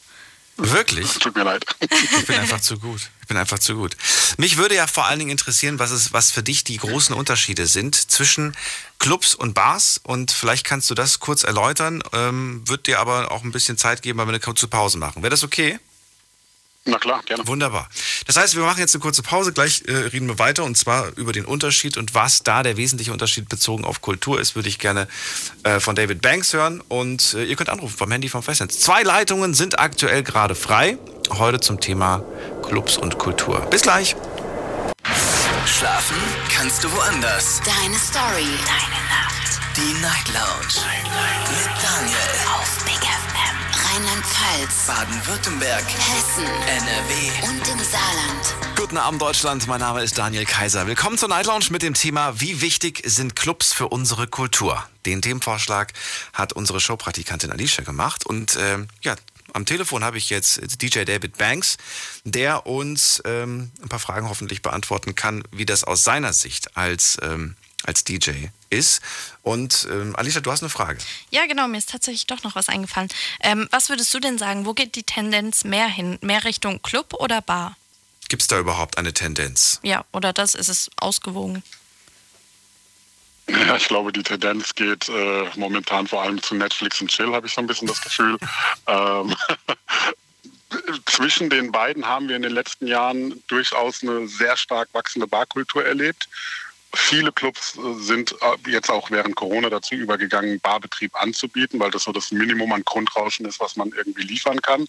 Wirklich? 0.58 1.18
Tut 1.18 1.36
mir 1.36 1.44
leid. 1.44 1.66
Ich 1.80 2.26
bin 2.28 2.36
einfach 2.36 2.62
zu 2.62 2.78
gut. 2.78 3.10
Ich 3.22 3.28
bin 3.28 3.38
einfach 3.38 3.58
zu 3.58 3.76
gut. 3.76 3.98
Mich 4.38 4.58
würde 4.58 4.76
ja 4.76 4.86
vor 4.86 5.06
allen 5.06 5.18
Dingen 5.18 5.32
interessieren, 5.32 5.80
was, 5.80 5.90
es, 5.90 6.14
was 6.14 6.30
für 6.30 6.44
dich 6.44 6.64
die 6.64 6.78
großen 6.78 7.16
Unterschiede 7.16 7.66
sind 7.66 7.96
zwischen 7.96 8.56
Clubs 9.00 9.34
und 9.34 9.56
Bars. 9.56 10.00
Und 10.04 10.32
vielleicht 10.32 10.66
kannst 10.66 10.92
du 10.92 10.94
das 10.94 11.20
kurz 11.20 11.44
erläutern. 11.44 12.04
Ähm, 12.14 12.62
wird 12.68 12.86
dir 12.86 13.00
aber 13.00 13.32
auch 13.32 13.44
ein 13.44 13.52
bisschen 13.52 13.78
Zeit 13.78 14.04
geben, 14.04 14.20
weil 14.20 14.28
wir 14.28 14.34
eine 14.34 14.40
kurze 14.40 14.68
Pause 14.68 15.00
machen. 15.00 15.24
Wäre 15.24 15.32
das 15.32 15.44
okay? 15.44 15.80
Na 16.86 16.98
klar, 16.98 17.22
gerne. 17.26 17.48
Wunderbar. 17.48 17.88
Das 18.28 18.36
heißt, 18.36 18.56
wir 18.56 18.64
machen 18.64 18.80
jetzt 18.80 18.94
eine 18.94 19.02
kurze 19.02 19.24
Pause, 19.24 19.54
gleich 19.54 19.84
äh, 19.88 19.94
reden 19.94 20.28
wir 20.28 20.38
weiter 20.38 20.66
und 20.66 20.78
zwar 20.78 21.16
über 21.16 21.32
den 21.32 21.46
Unterschied 21.46 21.96
und 21.96 22.14
was 22.14 22.44
da 22.44 22.62
der 22.62 22.76
wesentliche 22.76 23.14
Unterschied 23.14 23.48
bezogen 23.48 23.86
auf 23.86 24.02
Kultur 24.02 24.40
ist, 24.40 24.56
würde 24.56 24.68
ich 24.68 24.80
gerne 24.80 25.08
äh, 25.64 25.80
von 25.80 25.96
David 25.96 26.22
Banks 26.22 26.52
hören 26.52 26.82
und 26.90 27.36
äh, 27.36 27.46
ihr 27.46 27.56
könnt 27.56 27.70
anrufen 27.70 27.98
vom 27.98 28.12
Handy 28.12 28.28
vom 28.28 28.44
Festnetz. 28.44 28.80
Zwei 28.80 29.04
Leitungen 29.04 29.54
sind 29.54 29.80
aktuell 29.80 30.24
gerade 30.24 30.56
frei, 30.56 30.98
heute 31.30 31.62
zum 31.62 31.80
Thema 31.80 32.22
Clubs 32.68 32.98
und 32.98 33.18
Kultur. 33.18 33.62
Bis 33.70 33.84
gleich. 33.84 34.16
Schlafen 35.66 36.18
kannst 36.54 36.84
du 36.84 36.92
woanders. 36.92 37.62
Deine 37.64 37.98
Story. 37.98 38.46
Deine 38.66 39.00
Nacht. 39.08 39.60
Die 39.78 40.02
Night 40.02 40.28
Lounge. 40.34 40.86
Mit 41.50 41.72
Daniel. 41.82 42.18
Auf 42.54 42.84
Big 42.86 43.00
FM. 43.00 43.33
Rheinland-Pfalz. 43.94 44.88
Baden-Württemberg. 44.88 45.84
Hessen. 45.84 46.46
NRW. 46.46 47.48
Und 47.48 47.68
im 47.68 47.86
Saarland. 47.86 48.76
Guten 48.76 48.98
Abend 48.98 49.22
Deutschland, 49.22 49.68
mein 49.68 49.82
Name 49.82 50.02
ist 50.02 50.18
Daniel 50.18 50.46
Kaiser. 50.46 50.88
Willkommen 50.88 51.20
zur 51.20 51.30
Night 51.30 51.46
Lounge 51.46 51.66
mit 51.70 51.84
dem 51.84 51.94
Thema 51.94 52.40
Wie 52.42 52.62
wichtig 52.62 53.04
sind 53.06 53.36
Clubs 53.36 53.72
für 53.72 53.90
unsere 53.90 54.26
Kultur? 54.26 54.84
Den 55.06 55.22
Themenvorschlag 55.22 55.94
hat 56.34 56.54
unsere 56.54 56.80
Showpraktikantin 56.80 57.52
Alicia 57.52 57.84
gemacht 57.84 58.26
und 58.26 58.58
ähm, 58.60 58.88
ja, 59.04 59.16
am 59.54 59.68
Telefon 59.68 60.04
habe 60.04 60.18
ich 60.18 60.32
jetzt 60.32 60.82
DJ 60.82 61.04
David 61.04 61.38
Banks, 61.38 61.78
der 62.24 62.66
uns 62.66 63.22
ähm, 63.26 63.70
ein 63.80 63.90
paar 63.90 64.00
Fragen 64.00 64.28
hoffentlich 64.28 64.64
beantworten 64.64 65.14
kann, 65.14 65.44
wie 65.52 65.68
das 65.68 65.84
aus 65.84 66.04
seiner 66.04 66.34
Sicht 66.34 66.76
als, 66.76 67.20
ähm, 67.22 67.56
als 67.84 68.04
DJ 68.04 68.48
ist. 68.74 69.02
Und 69.42 69.88
ähm, 69.90 70.16
Alicia, 70.16 70.42
du 70.42 70.52
hast 70.52 70.62
eine 70.62 70.70
Frage. 70.70 71.00
Ja, 71.30 71.46
genau, 71.46 71.68
mir 71.68 71.78
ist 71.78 71.90
tatsächlich 71.90 72.28
doch 72.28 72.44
noch 72.44 72.56
was 72.56 72.70
eingefallen. 72.70 73.10
Ähm, 73.42 73.68
was 73.72 73.90
würdest 73.90 74.14
du 74.14 74.20
denn 74.20 74.38
sagen, 74.38 74.66
wo 74.66 74.74
geht 74.74 74.96
die 74.96 75.04
Tendenz 75.04 75.64
mehr 75.64 75.88
hin? 75.88 76.18
Mehr 76.22 76.44
Richtung 76.44 76.82
Club 76.82 77.14
oder 77.14 77.42
Bar? 77.42 77.78
Gibt 78.30 78.42
es 78.42 78.48
da 78.48 78.60
überhaupt 78.60 78.98
eine 78.98 79.14
Tendenz? 79.14 79.80
Ja, 79.84 80.06
oder 80.12 80.34
das 80.34 80.56
ist 80.56 80.70
es 80.70 80.90
ausgewogen? 80.98 81.62
Ja, 83.48 83.76
ich 83.76 83.88
glaube, 83.88 84.14
die 84.14 84.24
Tendenz 84.24 84.74
geht 84.74 85.10
äh, 85.10 85.50
momentan 85.56 86.08
vor 86.08 86.24
allem 86.24 86.42
zu 86.42 86.56
Netflix 86.56 87.02
und 87.02 87.10
Chill, 87.10 87.34
habe 87.34 87.48
ich 87.48 87.54
so 87.54 87.62
ein 87.62 87.68
bisschen 87.68 87.88
das 87.88 88.02
Gefühl. 88.02 88.38
ähm, 88.88 89.36
zwischen 91.06 91.50
den 91.50 91.72
beiden 91.72 92.08
haben 92.08 92.30
wir 92.30 92.36
in 92.36 92.42
den 92.42 92.54
letzten 92.54 92.88
Jahren 92.88 93.44
durchaus 93.48 94.02
eine 94.02 94.28
sehr 94.28 94.58
stark 94.58 94.90
wachsende 94.94 95.28
Barkultur 95.28 95.86
erlebt. 95.86 96.28
Viele 96.96 97.32
Clubs 97.32 97.76
äh, 97.78 97.94
sind 97.96 98.36
äh, 98.42 98.70
jetzt 98.70 98.92
auch 98.92 99.10
während 99.10 99.36
Corona 99.36 99.70
dazu 99.70 99.96
übergegangen, 99.96 100.60
Barbetrieb 100.60 101.16
anzubieten, 101.16 101.80
weil 101.80 101.90
das 101.90 102.04
so 102.04 102.12
das 102.12 102.32
Minimum 102.32 102.72
an 102.72 102.84
Grundrauschen 102.86 103.48
ist, 103.48 103.60
was 103.60 103.76
man 103.76 103.92
irgendwie 103.98 104.22
liefern 104.22 104.62
kann. 104.62 104.88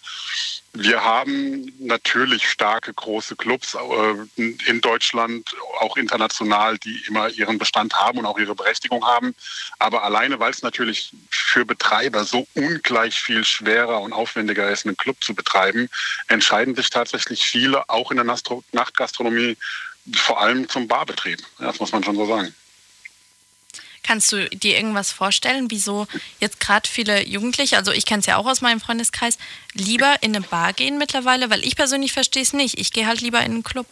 Wir 0.74 1.02
haben 1.02 1.72
natürlich 1.78 2.46
starke 2.48 2.92
große 2.92 3.36
Clubs 3.36 3.74
äh, 3.74 4.42
in 4.66 4.80
Deutschland, 4.82 5.48
auch 5.80 5.96
international, 5.96 6.76
die 6.78 7.00
immer 7.08 7.30
ihren 7.30 7.56
Bestand 7.58 7.94
haben 7.94 8.18
und 8.18 8.26
auch 8.26 8.38
ihre 8.38 8.54
Berechtigung 8.54 9.06
haben. 9.06 9.34
Aber 9.78 10.02
alleine, 10.02 10.38
weil 10.38 10.50
es 10.50 10.62
natürlich 10.62 11.10
für 11.30 11.64
Betreiber 11.64 12.24
so 12.24 12.46
ungleich 12.54 13.18
viel 13.18 13.44
schwerer 13.44 14.02
und 14.02 14.12
aufwendiger 14.12 14.68
ist, 14.70 14.84
einen 14.84 14.96
Club 14.96 15.16
zu 15.22 15.34
betreiben, 15.34 15.88
entscheiden 16.28 16.74
sich 16.74 16.90
tatsächlich 16.90 17.44
viele, 17.44 17.88
auch 17.88 18.10
in 18.10 18.18
der 18.18 18.26
Nachtgastronomie, 18.26 19.56
vor 20.12 20.40
allem 20.40 20.68
zum 20.68 20.88
Barbetrieb. 20.88 21.40
Das 21.58 21.80
muss 21.80 21.92
man 21.92 22.04
schon 22.04 22.16
so 22.16 22.26
sagen. 22.26 22.54
Kannst 24.02 24.30
du 24.32 24.48
dir 24.50 24.76
irgendwas 24.76 25.10
vorstellen, 25.10 25.70
wieso 25.70 26.06
jetzt 26.38 26.60
gerade 26.60 26.88
viele 26.88 27.26
Jugendliche, 27.26 27.78
also 27.78 27.90
ich 27.90 28.04
kenne 28.04 28.20
es 28.20 28.26
ja 28.26 28.36
auch 28.36 28.44
aus 28.44 28.60
meinem 28.60 28.80
Freundeskreis, 28.80 29.38
lieber 29.72 30.16
in 30.20 30.36
eine 30.36 30.44
Bar 30.44 30.74
gehen 30.74 30.98
mittlerweile? 30.98 31.48
Weil 31.48 31.64
ich 31.64 31.74
persönlich 31.74 32.12
verstehe 32.12 32.42
es 32.42 32.52
nicht. 32.52 32.78
Ich 32.78 32.92
gehe 32.92 33.06
halt 33.06 33.22
lieber 33.22 33.38
in 33.38 33.52
einen 33.52 33.62
Club. 33.62 33.86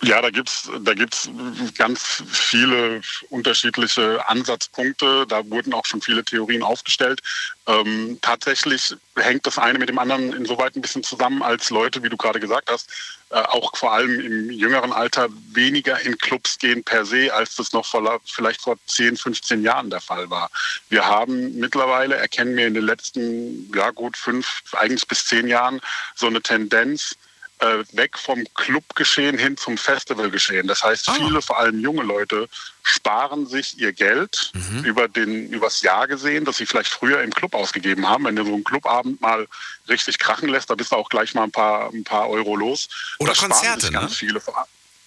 Ja, 0.00 0.22
da 0.22 0.30
gibt's 0.30 0.70
da 0.80 0.94
gibt's 0.94 1.28
ganz 1.76 2.22
viele 2.28 3.00
unterschiedliche 3.30 4.26
Ansatzpunkte. 4.28 5.26
Da 5.26 5.48
wurden 5.50 5.74
auch 5.74 5.86
schon 5.86 6.00
viele 6.00 6.24
Theorien 6.24 6.62
aufgestellt. 6.62 7.20
Ähm, 7.66 8.18
tatsächlich 8.22 8.94
hängt 9.16 9.44
das 9.46 9.58
eine 9.58 9.78
mit 9.78 9.88
dem 9.88 9.98
anderen 9.98 10.32
insoweit 10.32 10.76
ein 10.76 10.82
bisschen 10.82 11.02
zusammen, 11.02 11.42
als 11.42 11.70
Leute, 11.70 12.02
wie 12.04 12.08
du 12.08 12.16
gerade 12.16 12.38
gesagt 12.38 12.70
hast, 12.70 12.88
äh, 13.30 13.40
auch 13.40 13.76
vor 13.76 13.92
allem 13.92 14.20
im 14.20 14.50
jüngeren 14.52 14.92
Alter 14.92 15.28
weniger 15.52 16.00
in 16.00 16.16
Clubs 16.16 16.58
gehen 16.58 16.84
per 16.84 17.04
se, 17.04 17.34
als 17.34 17.56
das 17.56 17.72
noch 17.72 17.84
vor, 17.84 18.20
vielleicht 18.24 18.62
vor 18.62 18.76
10, 18.86 19.16
15 19.16 19.62
Jahren 19.64 19.90
der 19.90 20.00
Fall 20.00 20.30
war. 20.30 20.48
Wir 20.90 21.06
haben 21.06 21.58
mittlerweile, 21.58 22.14
erkennen 22.14 22.56
wir 22.56 22.68
in 22.68 22.74
den 22.74 22.84
letzten, 22.84 23.68
ja 23.74 23.90
gut, 23.90 24.16
fünf, 24.16 24.62
eigentlich 24.72 25.08
bis 25.08 25.26
zehn 25.26 25.48
Jahren 25.48 25.80
so 26.14 26.28
eine 26.28 26.40
Tendenz, 26.40 27.16
äh, 27.60 27.84
weg 27.92 28.18
vom 28.18 28.44
Clubgeschehen 28.54 29.38
hin 29.38 29.56
zum 29.56 29.78
Festivalgeschehen. 29.78 30.66
Das 30.66 30.82
heißt, 30.82 31.08
ah. 31.08 31.14
viele, 31.14 31.42
vor 31.42 31.58
allem 31.58 31.80
junge 31.80 32.02
Leute, 32.02 32.48
sparen 32.82 33.46
sich 33.46 33.78
ihr 33.78 33.92
Geld 33.92 34.52
mhm. 34.54 34.84
über 34.84 35.08
den 35.08 35.48
übers 35.50 35.82
Jahr 35.82 36.06
gesehen, 36.06 36.44
das 36.44 36.56
sie 36.56 36.66
vielleicht 36.66 36.92
früher 36.92 37.22
im 37.22 37.32
Club 37.32 37.54
ausgegeben 37.54 38.08
haben. 38.08 38.24
Wenn 38.24 38.36
du 38.36 38.44
so 38.44 38.54
einen 38.54 38.64
Clubabend 38.64 39.20
mal 39.20 39.46
richtig 39.88 40.18
krachen 40.18 40.48
lässt, 40.48 40.70
da 40.70 40.74
bist 40.74 40.92
du 40.92 40.96
auch 40.96 41.08
gleich 41.08 41.34
mal 41.34 41.44
ein 41.44 41.52
paar, 41.52 41.90
ein 41.92 42.04
paar 42.04 42.28
Euro 42.28 42.56
los. 42.56 42.88
Oder 43.18 43.32
das 43.32 43.40
Konzerte, 43.40 43.80
sich 43.80 43.92
ganz 43.92 44.10
ne? 44.10 44.16
viele. 44.16 44.42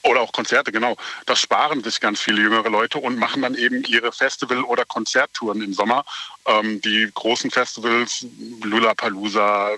Oder 0.04 0.22
auch 0.22 0.32
Konzerte, 0.32 0.72
genau. 0.72 0.97
Das 1.28 1.39
sparen 1.39 1.84
sich 1.84 1.99
ganz 1.99 2.20
viele 2.20 2.41
jüngere 2.41 2.70
Leute 2.70 2.97
und 2.97 3.18
machen 3.20 3.43
dann 3.43 3.56
eben 3.56 3.84
ihre 3.84 4.12
Festival- 4.12 4.64
oder 4.64 4.84
Konzerttouren 4.84 5.62
im 5.62 5.74
Sommer. 5.74 6.06
Ähm, 6.45 6.82
die 6.82 7.10
großen 7.14 7.52
Festivals, 7.52 8.26
Lula-Palooza, 8.64 9.78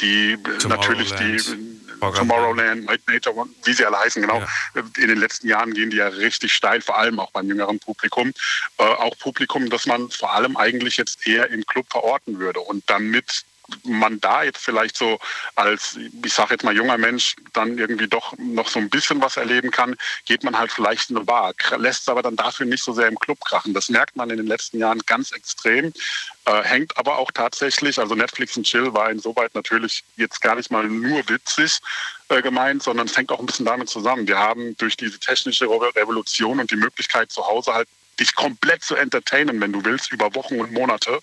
die 0.00 0.36
natürlich 0.68 1.12
die 1.12 1.38
Tomorrowland, 2.00 2.84
Night 2.84 3.00
Nature, 3.06 3.46
wie 3.64 3.72
sie 3.72 3.84
alle 3.84 3.98
heißen, 3.98 4.20
genau. 4.20 4.40
Ja. 4.40 4.82
In 4.98 5.08
den 5.08 5.18
letzten 5.18 5.48
Jahren 5.48 5.72
gehen 5.72 5.90
die 5.90 5.96
ja 5.96 6.08
richtig 6.08 6.52
steil, 6.52 6.80
vor 6.80 6.98
allem 6.98 7.18
auch 7.20 7.30
beim 7.30 7.48
jüngeren 7.48 7.78
Publikum. 7.78 8.32
Äh, 8.78 8.82
auch 8.82 9.16
Publikum, 9.18 9.70
das 9.70 9.86
man 9.86 10.10
vor 10.10 10.32
allem 10.32 10.56
eigentlich 10.56 10.96
jetzt 10.96 11.26
eher 11.26 11.50
im 11.50 11.64
Club 11.66 11.86
verorten 11.90 12.38
würde. 12.38 12.60
Und 12.60 12.88
damit 12.88 13.44
man 13.84 14.20
da 14.20 14.42
jetzt 14.42 14.58
vielleicht 14.58 14.96
so 14.96 15.18
als, 15.54 15.98
ich 16.24 16.34
sage 16.34 16.54
jetzt 16.54 16.64
mal 16.64 16.76
junger 16.76 16.98
Mensch, 16.98 17.36
dann 17.52 17.78
irgendwie 17.78 18.08
doch 18.08 18.34
noch 18.38 18.68
so 18.68 18.78
ein 18.78 18.90
bisschen 18.90 19.20
was 19.20 19.36
erleben 19.36 19.70
kann, 19.70 19.96
geht 20.26 20.44
man 20.44 20.56
halt 20.56 20.72
vielleicht 20.72 21.10
in 21.10 21.16
eine 21.16 21.24
Bar, 21.24 21.54
lässt 21.78 22.02
es 22.02 22.08
aber 22.08 22.22
dann 22.22 22.36
dafür 22.36 22.66
nicht 22.66 22.82
so 22.82 22.92
sehr 22.92 23.08
im 23.08 23.18
Club 23.18 23.40
krachen. 23.44 23.74
Das 23.74 23.88
merkt 23.88 24.16
man 24.16 24.30
in 24.30 24.36
den 24.36 24.46
letzten 24.46 24.78
Jahren 24.78 25.00
ganz 25.06 25.32
extrem, 25.32 25.92
äh, 26.46 26.62
hängt 26.62 26.96
aber 26.96 27.18
auch 27.18 27.30
tatsächlich, 27.30 27.98
also 27.98 28.14
Netflix 28.14 28.56
und 28.56 28.64
Chill 28.64 28.92
war 28.92 29.10
insoweit 29.10 29.54
natürlich 29.54 30.04
jetzt 30.16 30.40
gar 30.40 30.56
nicht 30.56 30.70
mal 30.70 30.84
nur 30.88 31.28
witzig 31.28 31.80
äh, 32.28 32.42
gemeint, 32.42 32.82
sondern 32.82 33.06
es 33.06 33.16
hängt 33.16 33.30
auch 33.30 33.40
ein 33.40 33.46
bisschen 33.46 33.66
damit 33.66 33.88
zusammen. 33.88 34.26
Wir 34.26 34.38
haben 34.38 34.76
durch 34.76 34.96
diese 34.96 35.18
technische 35.18 35.66
Revolution 35.66 36.60
und 36.60 36.70
die 36.70 36.76
Möglichkeit 36.76 37.32
zu 37.32 37.46
Hause 37.46 37.74
halt 37.74 37.88
dich 38.20 38.34
komplett 38.34 38.82
zu 38.84 38.94
entertainen, 38.94 39.60
wenn 39.60 39.72
du 39.72 39.84
willst, 39.84 40.12
über 40.12 40.34
Wochen 40.34 40.60
und 40.60 40.72
Monate, 40.72 41.20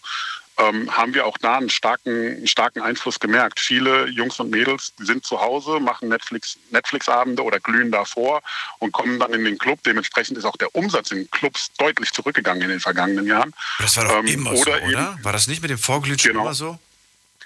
ähm, 0.58 0.96
haben 0.96 1.14
wir 1.14 1.26
auch 1.26 1.38
da 1.38 1.58
einen 1.58 1.70
starken, 1.70 2.46
starken 2.48 2.82
Einfluss 2.82 3.20
gemerkt. 3.20 3.60
Viele 3.60 4.08
Jungs 4.08 4.40
und 4.40 4.50
Mädels 4.50 4.94
sind 5.00 5.26
zu 5.26 5.40
Hause, 5.40 5.80
machen 5.80 6.10
Netflix, 6.10 6.58
Netflix-Abende 6.72 7.44
oder 7.44 7.60
glühen 7.60 7.92
davor 7.92 8.42
und 8.80 8.92
kommen 8.92 9.20
dann 9.20 9.34
in 9.34 9.46
den 9.46 9.58
Club. 9.58 9.82
Dementsprechend 9.84 10.38
ist 10.38 10.46
auch 10.46 10.58
der 10.58 10.74
Umsatz 10.76 11.12
in 11.12 11.30
Clubs 11.32 11.72
deutlich 11.78 12.12
zurückgegangen 12.12 12.62
in 12.64 12.70
den 12.70 12.80
vergangenen 12.80 13.26
Jahren. 13.26 13.54
Das 13.80 13.98
war 13.98 14.06
doch 14.06 14.20
ähm, 14.20 14.28
immer 14.28 14.52
oder 14.52 14.80
so, 14.80 14.86
oder? 14.88 15.18
War 15.22 15.34
das 15.34 15.48
nicht 15.48 15.62
mit 15.62 15.72
dem 15.72 15.78
Vorglühen 15.78 16.18
genau. 16.18 16.42
immer 16.42 16.54
so? 16.54 16.80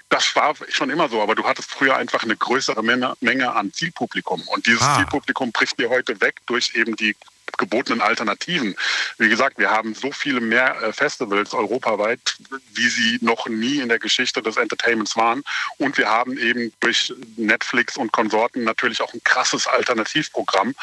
Das 0.08 0.36
war 0.36 0.54
schon 0.68 0.90
immer 0.90 1.08
so, 1.08 1.20
aber 1.20 1.34
du 1.34 1.44
hattest 1.44 1.70
früher 1.70 1.96
einfach 1.96 2.22
eine 2.22 2.36
größere 2.36 2.82
Menge, 2.82 3.52
an 3.52 3.72
Zielpublikum. 3.72 4.40
Und 4.48 4.66
dieses 4.66 4.82
ah. 4.82 4.98
Zielpublikum 4.98 5.50
bricht 5.52 5.78
dir 5.78 5.90
heute 5.90 6.20
weg 6.20 6.36
durch 6.46 6.74
eben 6.74 6.94
die 6.96 7.16
gebotenen 7.58 8.00
Alternativen. 8.00 8.76
Wie 9.18 9.28
gesagt, 9.28 9.58
wir 9.58 9.70
haben 9.70 9.94
so 9.94 10.12
viele 10.12 10.40
mehr 10.40 10.80
äh, 10.82 10.92
Festivals 10.92 11.54
europaweit, 11.54 12.36
wie 12.74 12.88
sie 12.88 13.18
noch 13.20 13.48
nie 13.48 13.78
in 13.78 13.88
der 13.88 13.98
Geschichte 13.98 14.42
des 14.42 14.56
Entertainments 14.56 15.16
waren. 15.16 15.42
Und 15.78 15.96
wir 15.96 16.08
haben 16.08 16.36
eben 16.38 16.72
durch 16.80 17.12
Netflix 17.36 17.96
und 17.96 18.12
Konsorten 18.12 18.64
natürlich 18.64 19.00
auch 19.00 19.12
ein 19.14 19.22
krasses 19.24 19.66
Alternativprogramm. 19.66 20.74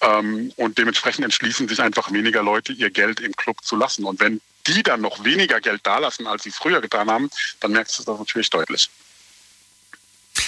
Ähm, 0.00 0.52
und 0.56 0.78
dementsprechend 0.78 1.24
entschließen 1.24 1.68
sich 1.68 1.80
einfach 1.80 2.12
weniger 2.12 2.42
Leute, 2.42 2.72
ihr 2.72 2.90
Geld 2.90 3.20
im 3.20 3.36
Club 3.36 3.62
zu 3.62 3.76
lassen. 3.76 4.04
Und 4.04 4.20
wenn 4.20 4.40
die 4.66 4.82
dann 4.82 5.00
noch 5.00 5.24
weniger 5.24 5.60
Geld 5.60 5.86
dalassen, 5.86 6.26
als 6.26 6.44
sie 6.44 6.50
es 6.50 6.56
früher 6.56 6.80
getan 6.80 7.10
haben, 7.10 7.30
dann 7.60 7.72
merkst 7.72 7.98
du 7.98 8.04
das 8.04 8.18
natürlich 8.18 8.50
deutlich. 8.50 8.90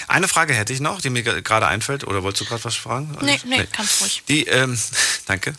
Eine 0.09 0.29
Frage 0.29 0.55
hätte 0.55 0.73
ich 0.73 0.81
noch, 0.81 1.01
die 1.01 1.11
mir 1.11 1.23
gerade 1.23 1.67
einfällt. 1.67 2.05
Oder 2.05 2.23
wolltest 2.23 2.43
du 2.43 2.45
gerade 2.47 2.65
was 2.65 2.75
fragen? 2.75 3.17
Nee, 3.21 3.39
nee, 3.45 3.59
nee. 3.59 3.69
ganz 3.77 4.01
ruhig. 4.01 4.23
Die, 4.29 4.45
ähm, 4.47 4.79
danke. 5.27 5.55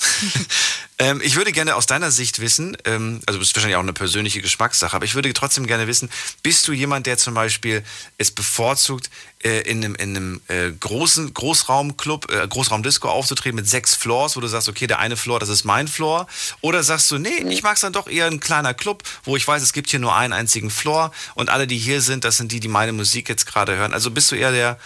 Ähm, 0.98 1.22
ich 1.22 1.36
würde 1.36 1.52
gerne 1.52 1.76
aus 1.76 1.88
deiner 1.88 2.10
Sicht 2.10 2.40
wissen, 2.40 2.78
ähm, 2.86 3.20
also 3.26 3.40
das 3.40 3.50
ist 3.50 3.56
wahrscheinlich 3.56 3.76
auch 3.76 3.82
eine 3.82 3.92
persönliche 3.92 4.42
Geschmackssache, 4.42 4.96
aber 4.96 5.04
ich 5.04 5.14
würde 5.16 5.32
trotzdem 5.34 5.68
gerne 5.68 5.88
wissen, 5.88 6.10
bist 6.42 6.68
du 6.68 6.72
jemand, 6.72 7.06
der 7.06 7.18
zum 7.18 7.34
Beispiel 7.34 7.84
es 8.18 8.32
bevorzugt, 8.32 9.10
äh, 9.44 9.62
in 9.62 9.84
einem, 9.84 9.96
in 9.96 10.16
einem 10.16 10.42
äh, 10.48 10.72
großen 10.72 11.34
Großraumclub, 11.34 12.32
äh, 12.32 12.48
Großraumdisco 12.48 13.10
aufzutreten 13.10 13.58
mit 13.58 13.68
sechs 13.68 13.94
Floors, 13.94 14.38
wo 14.38 14.42
du 14.42 14.48
sagst, 14.48 14.70
okay, 14.70 14.88
der 14.88 15.00
eine 15.00 15.18
Floor, 15.18 15.40
das 15.40 15.50
ist 15.50 15.66
mein 15.66 15.90
Floor? 15.90 16.28
Oder 16.62 16.82
sagst 16.82 17.12
du, 17.12 17.18
nee, 17.18 17.44
ich 17.50 17.62
mag 17.62 17.76
es 17.76 17.82
dann 17.82 17.94
doch 17.94 18.08
eher 18.08 18.28
ein 18.28 18.40
kleiner 18.40 18.74
Club, 18.74 19.04
wo 19.26 19.36
ich 19.36 19.46
weiß, 19.46 19.62
es 19.62 19.74
gibt 19.74 19.90
hier 19.90 20.00
nur 20.00 20.16
einen 20.16 20.34
einzigen 20.34 20.70
Floor 20.70 21.12
und 21.34 21.50
alle, 21.50 21.68
die 21.68 21.78
hier 21.78 22.02
sind, 22.02 22.24
das 22.24 22.38
sind 22.38 22.54
die, 22.54 22.62
die 22.62 22.70
meine 22.70 22.94
Musik 22.94 23.28
jetzt 23.28 23.46
gerade 23.46 23.76
hören. 23.76 23.94
Also 23.94 24.12
bist 24.12 24.32
du 24.32 24.36
eher 24.36 24.52
der, 24.52 24.80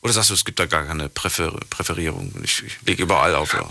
oder 0.00 0.12
sagst 0.12 0.30
du, 0.30 0.34
es 0.34 0.44
gibt 0.44 0.60
da 0.60 0.66
gar 0.66 0.84
keine 0.84 1.08
Präfer 1.08 1.58
Präferierung? 1.70 2.32
Ich, 2.44 2.62
ich 2.62 2.78
lege 2.82 3.02
überall 3.02 3.34
auf. 3.34 3.52
Ja. 3.52 3.68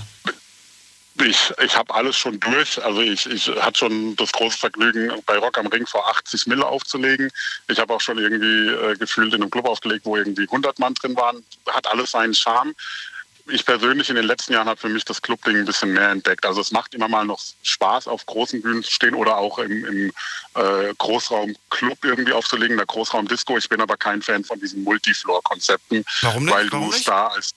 Ich, 1.24 1.54
ich 1.64 1.78
habe 1.78 1.94
alles 1.94 2.18
schon 2.18 2.40
durch. 2.42 2.84
Also 2.84 3.00
ich, 3.02 3.26
ich 3.28 3.48
hatte 3.48 3.80
schon 3.80 4.16
das 4.18 4.32
große 4.34 4.58
Vergnügen, 4.58 5.14
bei 5.26 5.38
Rock 5.38 5.58
am 5.58 5.68
Ring 5.68 5.88
vor 5.88 6.08
80 6.10 6.48
Mille 6.48 6.66
aufzulegen. 6.66 7.32
Ich 7.70 7.80
habe 7.80 7.94
auch 7.94 8.02
schon 8.02 8.18
irgendwie 8.18 8.70
äh, 8.70 8.96
gefühlt 8.98 9.34
in 9.34 9.42
einem 9.42 9.50
Club 9.50 9.66
aufgelegt, 9.66 10.06
wo 10.06 10.18
irgendwie 10.18 10.44
100 10.44 10.78
Mann 10.80 10.94
drin 10.96 11.16
waren. 11.16 11.44
Hat 11.70 11.88
alles 11.88 12.12
seinen 12.12 12.34
Charme. 12.34 12.76
Ich 13.48 13.64
persönlich 13.64 14.10
in 14.10 14.16
den 14.16 14.26
letzten 14.26 14.54
Jahren 14.54 14.68
habe 14.68 14.80
für 14.80 14.90
mich 14.90 15.06
das 15.06 15.22
Clubding 15.22 15.58
ein 15.58 15.66
bisschen 15.66 15.94
mehr 15.94 16.10
entdeckt. 16.10 16.46
Also 16.46 16.60
es 16.60 16.72
macht 16.72 16.96
immer 16.96 17.08
mal 17.08 17.26
noch 17.26 17.40
Spaß, 17.64 18.08
auf 18.08 18.26
großen 18.26 18.62
Bühnen 18.62 18.84
zu 18.84 18.92
stehen 18.92 19.14
oder 19.14 19.38
auch 19.38 19.60
im, 19.60 19.86
im 19.86 20.12
äh, 20.56 20.94
Großraumclub 20.98 22.04
irgendwie 22.04 22.34
aufzulegen, 22.34 22.76
der 22.76 22.88
Großraumdisco. 22.88 23.58
Ich 23.58 23.70
bin 23.70 23.80
aber 23.80 23.96
kein 23.96 24.22
Fan 24.22 24.44
von 24.44 24.60
diesen 24.60 24.84
Multifloor-Konzepten. 24.84 26.04
Warum 26.22 26.46
nicht? 26.46 26.56
Weil 26.56 26.70
du 26.70 26.90
es 26.90 27.04
da 27.04 27.28
als 27.28 27.54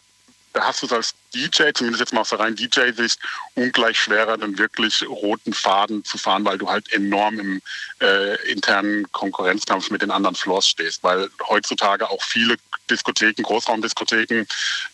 da 0.53 0.64
hast 0.64 0.82
du 0.82 0.86
es 0.86 0.92
als 0.92 1.14
DJ, 1.34 1.70
zumindest 1.74 2.01
jetzt 2.01 2.12
mal 2.12 2.22
aus 2.22 2.30
der 2.30 2.40
reinen 2.40 2.57
DJ-Sicht, 2.57 3.18
ungleich 3.55 4.01
schwerer, 4.01 4.36
dann 4.36 4.57
wirklich 4.59 5.07
roten 5.07 5.53
Faden 5.53 6.05
zu 6.05 6.18
fahren, 6.18 6.44
weil 6.44 6.59
du 6.59 6.68
halt 6.68 6.90
enorm 6.92 7.38
im 7.38 7.62
äh, 8.01 8.51
internen 8.51 9.11
Konkurrenzkampf 9.12 9.90
mit 9.90 10.03
den 10.03 10.11
anderen 10.11 10.36
Floors 10.36 10.68
stehst. 10.68 11.03
Weil 11.03 11.28
heutzutage 11.49 12.09
auch 12.09 12.22
viele 12.22 12.57
Diskotheken, 12.90 13.42
Großraumdiskotheken, 13.42 14.46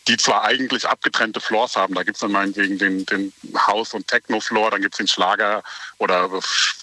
die 0.09 0.16
zwar 0.16 0.44
eigentlich 0.44 0.86
abgetrennte 0.88 1.40
Floors 1.40 1.76
haben, 1.76 1.94
da 1.94 2.02
gibt 2.02 2.16
es 2.16 2.20
dann 2.20 2.32
meinetwegen 2.32 2.78
den, 2.78 3.07
den 3.07 3.32
House- 3.57 3.94
und 3.94 4.09
Techno-Floor, 4.09 4.72
dann 4.72 4.82
gibt 4.82 4.94
es 4.94 4.98
den 4.98 5.09
Schlager 5.09 5.62
oder 5.98 6.28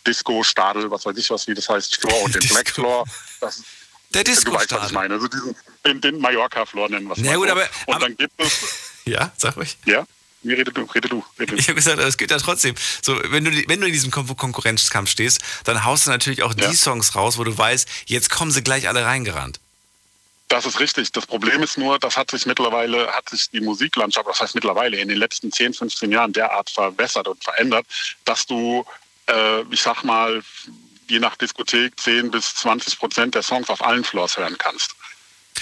Disco, 0.07 0.43
Stadel, 0.43 0.89
was 0.89 1.05
weiß 1.05 1.17
ich 1.17 1.29
was, 1.29 1.47
wie 1.47 1.53
das 1.53 1.67
heißt, 1.67 1.97
Floor 1.97 2.23
und 2.23 2.35
den 2.35 2.47
Black 2.49 2.69
Floor. 2.69 3.05
Das, 3.41 3.61
der 4.13 4.23
Disco 4.23 4.51
Du 4.51 4.57
weißt, 4.57 4.71
was 4.71 4.87
ich 4.87 4.93
meine. 4.93 5.13
Also 5.13 5.27
diesen, 5.27 5.55
den, 5.85 6.01
den 6.01 6.19
Mallorca-Floor 6.19 6.89
nennen 6.89 7.07
wir 7.07 7.17
es 7.17 7.23
ja, 7.23 7.35
gut, 7.35 7.49
aber, 7.49 7.67
Und 7.85 7.95
aber, 7.95 8.05
dann 8.05 8.17
gibt 8.17 8.33
es... 8.37 8.89
Ja, 9.05 9.31
sag 9.35 9.57
ruhig. 9.57 9.77
Ja? 9.85 10.05
Mir 10.43 10.57
rede 10.57 10.71
du, 10.71 10.83
rede 10.83 11.09
du. 11.09 11.23
Rede. 11.39 11.55
Ich 11.55 11.67
habe 11.67 11.75
gesagt, 11.75 11.99
es 11.99 12.17
geht 12.17 12.29
ja 12.29 12.37
trotzdem. 12.37 12.75
So, 13.01 13.19
wenn 13.31 13.43
du, 13.43 13.51
wenn 13.67 13.81
du 13.81 13.87
in 13.87 13.93
diesem 13.93 14.11
Kon 14.11 14.27
Konkurrenzkampf 14.35 15.09
stehst, 15.09 15.41
dann 15.63 15.83
haust 15.85 16.05
du 16.05 16.11
natürlich 16.11 16.43
auch 16.43 16.53
ja. 16.55 16.67
die 16.67 16.75
Songs 16.75 17.15
raus, 17.15 17.37
wo 17.37 17.43
du 17.43 17.55
weißt, 17.55 17.87
jetzt 18.05 18.29
kommen 18.29 18.51
sie 18.51 18.63
gleich 18.63 18.87
alle 18.87 19.05
reingerannt. 19.05 19.59
Das 20.47 20.65
ist 20.65 20.79
richtig. 20.79 21.11
Das 21.11 21.25
Problem 21.25 21.63
ist 21.63 21.77
nur, 21.77 21.97
das 21.97 22.17
hat 22.17 22.31
sich 22.31 22.45
mittlerweile, 22.45 23.07
hat 23.07 23.29
sich 23.29 23.49
die 23.51 23.61
Musiklandschaft, 23.61 24.27
das 24.27 24.41
heißt 24.41 24.55
mittlerweile 24.55 24.97
in 24.97 25.07
den 25.07 25.17
letzten 25.17 25.51
10, 25.51 25.73
15 25.73 26.11
Jahren 26.11 26.33
derart 26.33 26.69
verbessert 26.69 27.27
und 27.27 27.43
verändert, 27.43 27.85
dass 28.25 28.45
du, 28.45 28.85
äh, 29.27 29.61
ich 29.71 29.81
sag 29.81 30.03
mal, 30.03 30.41
je 31.07 31.19
nach 31.19 31.35
Diskothek 31.37 31.99
10 31.99 32.31
bis 32.31 32.55
20 32.55 32.99
Prozent 32.99 33.35
der 33.35 33.43
Songs 33.43 33.69
auf 33.69 33.83
allen 33.83 34.03
Floors 34.03 34.37
hören 34.37 34.57
kannst. 34.57 34.95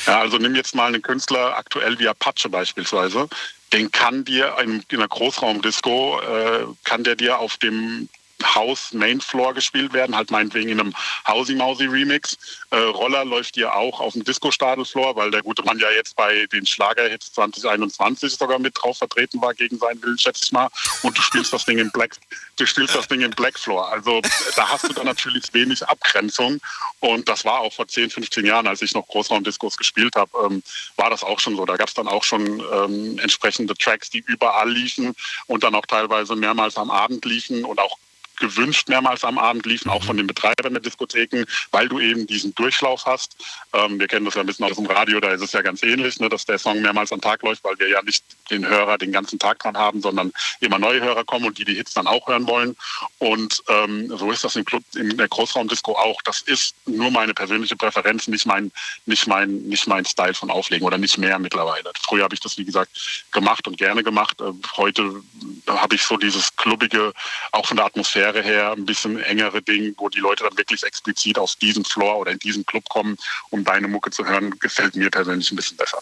Ja, 0.06 0.22
also 0.22 0.38
nimm 0.38 0.56
jetzt 0.56 0.76
mal 0.76 0.88
einen 0.88 1.02
Künstler 1.02 1.58
aktuell 1.58 2.00
wie 2.00 2.08
Apache 2.08 2.50
beispielsweise. 2.50 3.28
Den 3.74 3.92
kann 3.92 4.26
dir 4.26 4.56
in, 4.62 4.84
in 4.90 4.98
einer 4.98 5.08
Großraumdisco, 5.08 6.22
äh, 6.22 6.66
kann 6.84 7.04
der 7.04 7.16
dir 7.16 7.38
auf 7.38 7.58
dem 7.58 8.10
House 8.44 8.94
Main 8.94 9.22
Floor 9.22 9.54
gespielt 9.54 9.94
werden, 9.94 10.16
halt 10.16 10.32
meinetwegen 10.32 10.70
in 10.70 10.80
einem 10.80 10.94
Hausi 11.28 11.56
Mausi 11.56 11.86
Remix. 11.86 12.38
Äh, 12.72 12.78
Roller 12.78 13.26
läuft 13.26 13.56
hier 13.56 13.74
auch 13.74 14.00
auf 14.00 14.14
dem 14.14 14.24
Disco 14.24 14.52
Stadel 14.52 14.86
Floor, 14.86 15.16
weil 15.16 15.32
der 15.32 15.42
gute 15.42 15.64
Mann 15.64 15.80
ja 15.80 15.90
jetzt 15.92 16.16
bei 16.16 16.46
den 16.48 16.66
Schlagerhits 16.66 17.34
2021 17.34 18.36
sogar 18.36 18.60
mit 18.60 18.78
drauf 18.82 18.98
vertreten 18.98 19.42
war 19.42 19.54
gegen 19.54 19.78
seinen 19.78 20.02
Willen, 20.02 20.18
schätze 20.18 20.42
ich 20.44 20.52
mal. 20.52 20.70
Und 21.04 21.18
du 21.18 21.22
spielst 21.22 21.54
das 21.54 21.66
Ding 21.66 21.78
im 21.78 21.92
Black, 21.92 22.16
du 22.56 22.66
spielst 22.66 22.96
das 22.96 23.08
Ding 23.08 23.22
im 23.22 23.32
Black 23.32 23.58
Floor. 23.58 23.92
Also 23.92 24.22
da 24.56 24.70
hast 24.70 24.88
du 24.88 24.94
dann 24.94 25.06
natürlich 25.06 25.54
wenig 25.54 25.84
Abgrenzung. 25.88 26.60
Und 27.00 27.30
das 27.30 27.46
war 27.46 27.60
auch 27.60 27.74
vor 27.74 27.88
10, 27.88 28.10
15 28.10 28.46
Jahren, 28.46 28.68
als 28.68 28.82
ich 28.82 28.94
noch 28.94 29.08
Großraumdiskos 29.08 29.78
gespielt 29.78 30.16
habe, 30.16 30.32
ähm, 30.46 30.64
war 30.96 31.10
das 31.10 31.24
auch 31.24 31.40
schon 31.40 31.56
so. 31.56 31.66
Da 31.66 31.78
gab 31.78 31.88
es 31.88 31.94
dann 31.94 32.08
auch 32.08 32.24
schon 32.24 32.64
ähm, 32.74 33.20
entsprechende 33.20 33.74
Tracks, 33.76 34.10
die 34.10 34.20
überall 34.20 34.70
liefen 34.70 35.16
und 35.48 35.64
dann 35.64 35.76
auch 35.76 35.86
teilweise 35.86 36.36
mehrmals 36.36 36.78
am 36.78 36.92
Abend 36.92 37.26
liefen 37.26 37.66
und 37.66 37.80
auch 37.80 37.98
gewünscht 38.40 38.90
mehrmals 38.90 39.24
am 39.24 39.38
Abend 39.38 39.66
liefen, 39.66 39.90
auch 39.90 40.04
von 40.04 40.18
den 40.18 40.28
Betreibern 40.28 40.74
der 40.74 40.82
Diskotheken, 40.82 41.46
weil 41.72 41.88
du 41.88 42.00
eben 42.00 42.28
diesen 42.28 42.54
Durchlauf 42.56 43.06
hast. 43.06 43.36
Ähm, 43.74 44.00
wir 44.00 44.08
kennen 44.08 44.26
das 44.26 44.36
ja 44.36 44.42
ein 44.42 44.48
bisschen 44.48 44.66
aus 44.66 44.78
dem 44.78 44.86
Radio, 44.86 45.20
da 45.20 45.32
ist 45.32 45.42
es 45.42 45.52
ja 45.52 45.62
ganz 45.62 45.84
ähnlich, 45.84 46.20
ne, 46.20 46.30
dass 46.30 46.46
der 46.46 46.58
Song 46.58 46.82
mehrmals 46.82 47.12
am 47.12 47.22
Tag 47.22 47.44
läuft, 47.44 47.64
weil 47.64 47.78
wir 47.80 47.90
ja 47.90 48.02
nicht 48.02 48.24
den 48.50 48.68
Hörer 48.68 48.98
den 48.98 49.12
ganzen 49.12 49.40
Tag 49.40 49.60
dran 49.60 49.78
haben, 49.78 50.02
sondern 50.02 50.32
immer 50.60 50.80
neue 50.80 51.02
Hörer 51.02 51.24
kommen 51.24 51.46
und 51.46 51.58
die 51.58 51.66
die 51.66 51.76
Hits 51.76 51.94
dann 51.94 52.08
auch 52.08 52.28
hören 52.28 52.48
wollen. 52.48 52.76
Und 53.20 53.62
ähm, 53.68 54.16
so 54.18 54.32
ist 54.32 54.44
das 54.44 54.56
im 54.56 54.66
Club, 54.66 54.84
in 54.96 55.18
der 55.18 55.28
Großraumdisco 55.28 55.94
auch. 55.94 56.22
Das 56.24 56.42
ist 56.42 56.76
nur 56.86 57.12
meine 57.12 57.34
persönliche 57.34 57.76
Präferenz, 57.76 58.28
nicht 58.28 58.46
mein, 58.46 58.72
nicht 59.06 59.28
mein, 59.28 59.58
nicht 59.64 59.88
mein 59.88 60.06
Style 60.06 60.34
von 60.34 60.50
Auflegen 60.50 60.86
oder 60.86 60.98
nicht 60.98 61.18
mehr 61.18 61.40
mittlerweile. 61.40 61.92
Früher 62.02 62.24
habe 62.24 62.36
ich 62.36 62.42
das, 62.42 62.58
wie 62.58 62.66
gesagt, 62.66 63.28
gemacht 63.32 63.68
und 63.68 63.78
gerne 63.78 64.04
gemacht. 64.04 64.40
Äh, 64.42 64.52
heute 64.78 65.22
habe 65.68 65.96
ich 65.96 66.04
so 66.04 66.18
dieses 66.18 66.56
klubbige, 66.56 67.14
auch 67.52 67.66
von 67.66 67.78
der 67.78 67.86
Atmosphäre 67.86 68.29
Atmosphäre 68.30 68.44
her 68.44 68.72
ein 68.72 68.86
bisschen 68.86 69.20
engere 69.20 69.62
Ding, 69.62 69.94
wo 69.98 70.10
die 70.10 70.20
Leute 70.20 70.44
dann 70.44 70.58
wirklich 70.58 70.84
explizit 70.84 71.38
auf 71.38 71.56
diesen 71.56 71.86
Floor 71.86 72.18
oder 72.18 72.32
in 72.32 72.40
diesen 72.40 72.66
Club 72.66 72.88
kommen, 72.90 73.18
um 73.50 73.64
deine 73.64 73.88
Mucke 73.88 74.12
zu 74.12 74.26
hören, 74.26 74.58
gefällt 74.60 74.96
mir 74.96 75.10
persönlich 75.10 75.52
ein 75.52 75.56
bisschen 75.56 75.78
besser. 75.78 76.00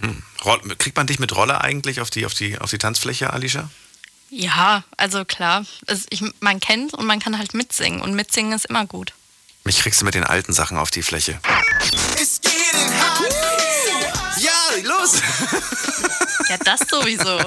Hm. 0.00 0.22
Kriegt 0.78 0.96
man 0.96 1.06
dich 1.06 1.18
mit 1.18 1.34
Rolle 1.34 1.60
eigentlich 1.60 2.00
auf 2.00 2.10
die, 2.10 2.24
auf 2.24 2.34
die, 2.34 2.58
auf 2.58 2.70
die 2.70 2.78
Tanzfläche, 2.78 3.32
Alicia? 3.32 3.68
Ja, 4.30 4.84
also 4.96 5.24
klar. 5.24 5.64
Also 5.86 6.06
ich, 6.10 6.22
man 6.40 6.60
kennt 6.60 6.94
und 6.94 7.06
man 7.06 7.18
kann 7.18 7.38
halt 7.38 7.54
mitsingen 7.54 8.00
und 8.00 8.14
mitsingen 8.14 8.52
ist 8.52 8.66
immer 8.66 8.86
gut. 8.86 9.12
Mich 9.64 9.80
kriegst 9.80 10.00
du 10.00 10.04
mit 10.04 10.14
den 10.14 10.24
alten 10.24 10.52
Sachen 10.52 10.78
auf 10.78 10.90
die 10.90 11.02
Fläche. 11.02 11.40
Ja, 14.40 14.52
los! 14.84 15.20
Ja, 16.48 16.56
das 16.64 16.80
sowieso. 16.88 17.38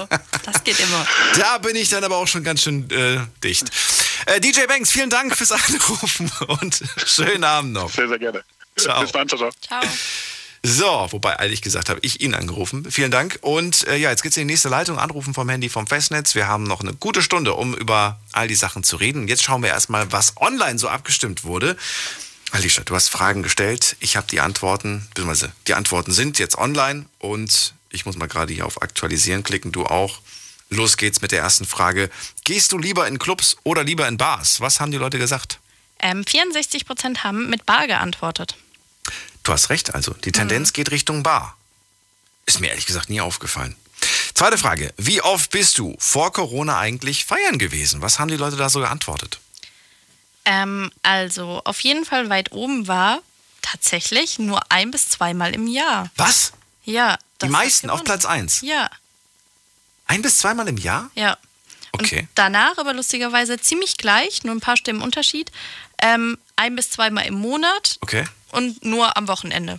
Das 0.44 0.64
geht 0.64 0.78
immer. 0.80 1.06
Da 1.38 1.58
bin 1.58 1.76
ich 1.76 1.88
dann 1.88 2.04
aber 2.04 2.16
auch 2.16 2.26
schon 2.26 2.44
ganz 2.44 2.62
schön 2.62 2.90
äh, 2.90 3.20
dicht. 3.42 3.70
Äh, 4.26 4.40
DJ 4.40 4.66
Banks, 4.66 4.90
vielen 4.90 5.10
Dank 5.10 5.36
fürs 5.36 5.52
Anrufen 5.52 6.30
und 6.60 6.82
schönen 7.06 7.44
Abend 7.44 7.72
noch. 7.72 7.90
Sehr, 7.90 8.08
sehr 8.08 8.18
gerne. 8.18 8.44
Ciao. 8.76 9.02
Bis 9.02 9.12
dann, 9.12 9.28
ciao. 9.28 9.50
Ciao. 9.60 9.82
So, 10.64 11.08
wobei 11.10 11.34
ehrlich 11.34 11.60
gesagt 11.60 11.88
habe 11.88 11.98
ich 12.02 12.20
ihn 12.20 12.34
angerufen. 12.34 12.88
Vielen 12.88 13.10
Dank. 13.10 13.38
Und 13.42 13.86
äh, 13.88 13.96
ja, 13.96 14.10
jetzt 14.10 14.22
geht's 14.22 14.36
in 14.36 14.46
die 14.46 14.52
nächste 14.52 14.68
Leitung. 14.68 14.98
Anrufen 14.98 15.34
vom 15.34 15.48
Handy 15.48 15.68
vom 15.68 15.88
Festnetz. 15.88 16.36
Wir 16.36 16.46
haben 16.46 16.62
noch 16.62 16.80
eine 16.80 16.94
gute 16.94 17.20
Stunde, 17.20 17.54
um 17.54 17.74
über 17.74 18.20
all 18.30 18.46
die 18.46 18.54
Sachen 18.54 18.84
zu 18.84 18.96
reden. 18.96 19.26
Jetzt 19.26 19.42
schauen 19.42 19.62
wir 19.62 19.70
erstmal, 19.70 20.12
was 20.12 20.36
online 20.36 20.78
so 20.78 20.88
abgestimmt 20.88 21.42
wurde. 21.42 21.76
Alicia, 22.52 22.84
du 22.84 22.94
hast 22.94 23.08
Fragen 23.08 23.42
gestellt. 23.42 23.96
Ich 23.98 24.16
habe 24.16 24.28
die 24.30 24.40
Antworten, 24.40 25.06
beziehungsweise 25.08 25.52
die 25.66 25.74
Antworten 25.74 26.12
sind 26.12 26.38
jetzt 26.38 26.56
online 26.56 27.06
und 27.18 27.74
ich 27.92 28.06
muss 28.06 28.16
mal 28.16 28.26
gerade 28.28 28.52
hier 28.52 28.66
auf 28.66 28.82
Aktualisieren 28.82 29.42
klicken, 29.42 29.72
du 29.72 29.84
auch. 29.86 30.20
Los 30.70 30.96
geht's 30.96 31.20
mit 31.20 31.32
der 31.32 31.40
ersten 31.40 31.66
Frage. 31.66 32.10
Gehst 32.44 32.72
du 32.72 32.78
lieber 32.78 33.06
in 33.06 33.18
Clubs 33.18 33.56
oder 33.62 33.84
lieber 33.84 34.08
in 34.08 34.16
Bars? 34.16 34.60
Was 34.60 34.80
haben 34.80 34.90
die 34.90 34.96
Leute 34.98 35.18
gesagt? 35.18 35.58
Ähm, 36.00 36.24
64 36.26 36.86
Prozent 36.86 37.22
haben 37.24 37.50
mit 37.50 37.66
Bar 37.66 37.86
geantwortet. 37.86 38.56
Du 39.42 39.52
hast 39.52 39.68
recht, 39.70 39.94
also 39.94 40.12
die 40.24 40.32
Tendenz 40.32 40.70
Mhm. 40.70 40.72
geht 40.72 40.90
Richtung 40.90 41.22
Bar. 41.22 41.56
Ist 42.46 42.60
mir 42.60 42.68
ehrlich 42.70 42.86
gesagt 42.86 43.10
nie 43.10 43.20
aufgefallen. 43.20 43.76
Zweite 44.34 44.56
Frage. 44.58 44.92
Wie 44.96 45.20
oft 45.20 45.50
bist 45.50 45.78
du 45.78 45.94
vor 45.98 46.32
Corona 46.32 46.78
eigentlich 46.78 47.24
feiern 47.24 47.58
gewesen? 47.58 48.00
Was 48.02 48.18
haben 48.18 48.28
die 48.28 48.36
Leute 48.36 48.56
da 48.56 48.68
so 48.68 48.80
geantwortet? 48.80 49.38
Ähm, 50.44 50.90
also 51.02 51.60
auf 51.64 51.80
jeden 51.80 52.04
Fall 52.04 52.28
weit 52.30 52.50
oben 52.52 52.88
war 52.88 53.20
tatsächlich 53.60 54.38
nur 54.40 54.60
ein 54.70 54.90
bis 54.90 55.08
zweimal 55.08 55.54
im 55.54 55.68
Jahr. 55.68 56.10
Was? 56.16 56.52
Ja. 56.84 57.16
Die 57.42 57.48
meisten 57.48 57.90
auf 57.90 58.04
Platz 58.04 58.24
1. 58.24 58.60
Ja, 58.62 58.90
Ein 60.06 60.22
bis 60.22 60.38
zweimal 60.38 60.68
im 60.68 60.76
Jahr? 60.78 61.10
ja. 61.14 61.36
Okay. 61.94 62.26
Danach 62.34 62.78
aber 62.78 62.94
lustigerweise 62.94 63.60
ziemlich 63.60 63.98
gleich, 63.98 64.44
nur 64.44 64.54
ein 64.54 64.60
paar 64.60 64.78
Stimmen 64.78 65.02
Unterschied. 65.02 65.52
Ähm, 65.98 66.38
ein 66.56 66.74
bis 66.74 66.88
zweimal 66.90 67.26
im 67.26 67.34
Monat 67.34 67.98
Okay. 68.00 68.24
und 68.52 68.82
nur 68.82 69.14
am 69.18 69.28
Wochenende. 69.28 69.78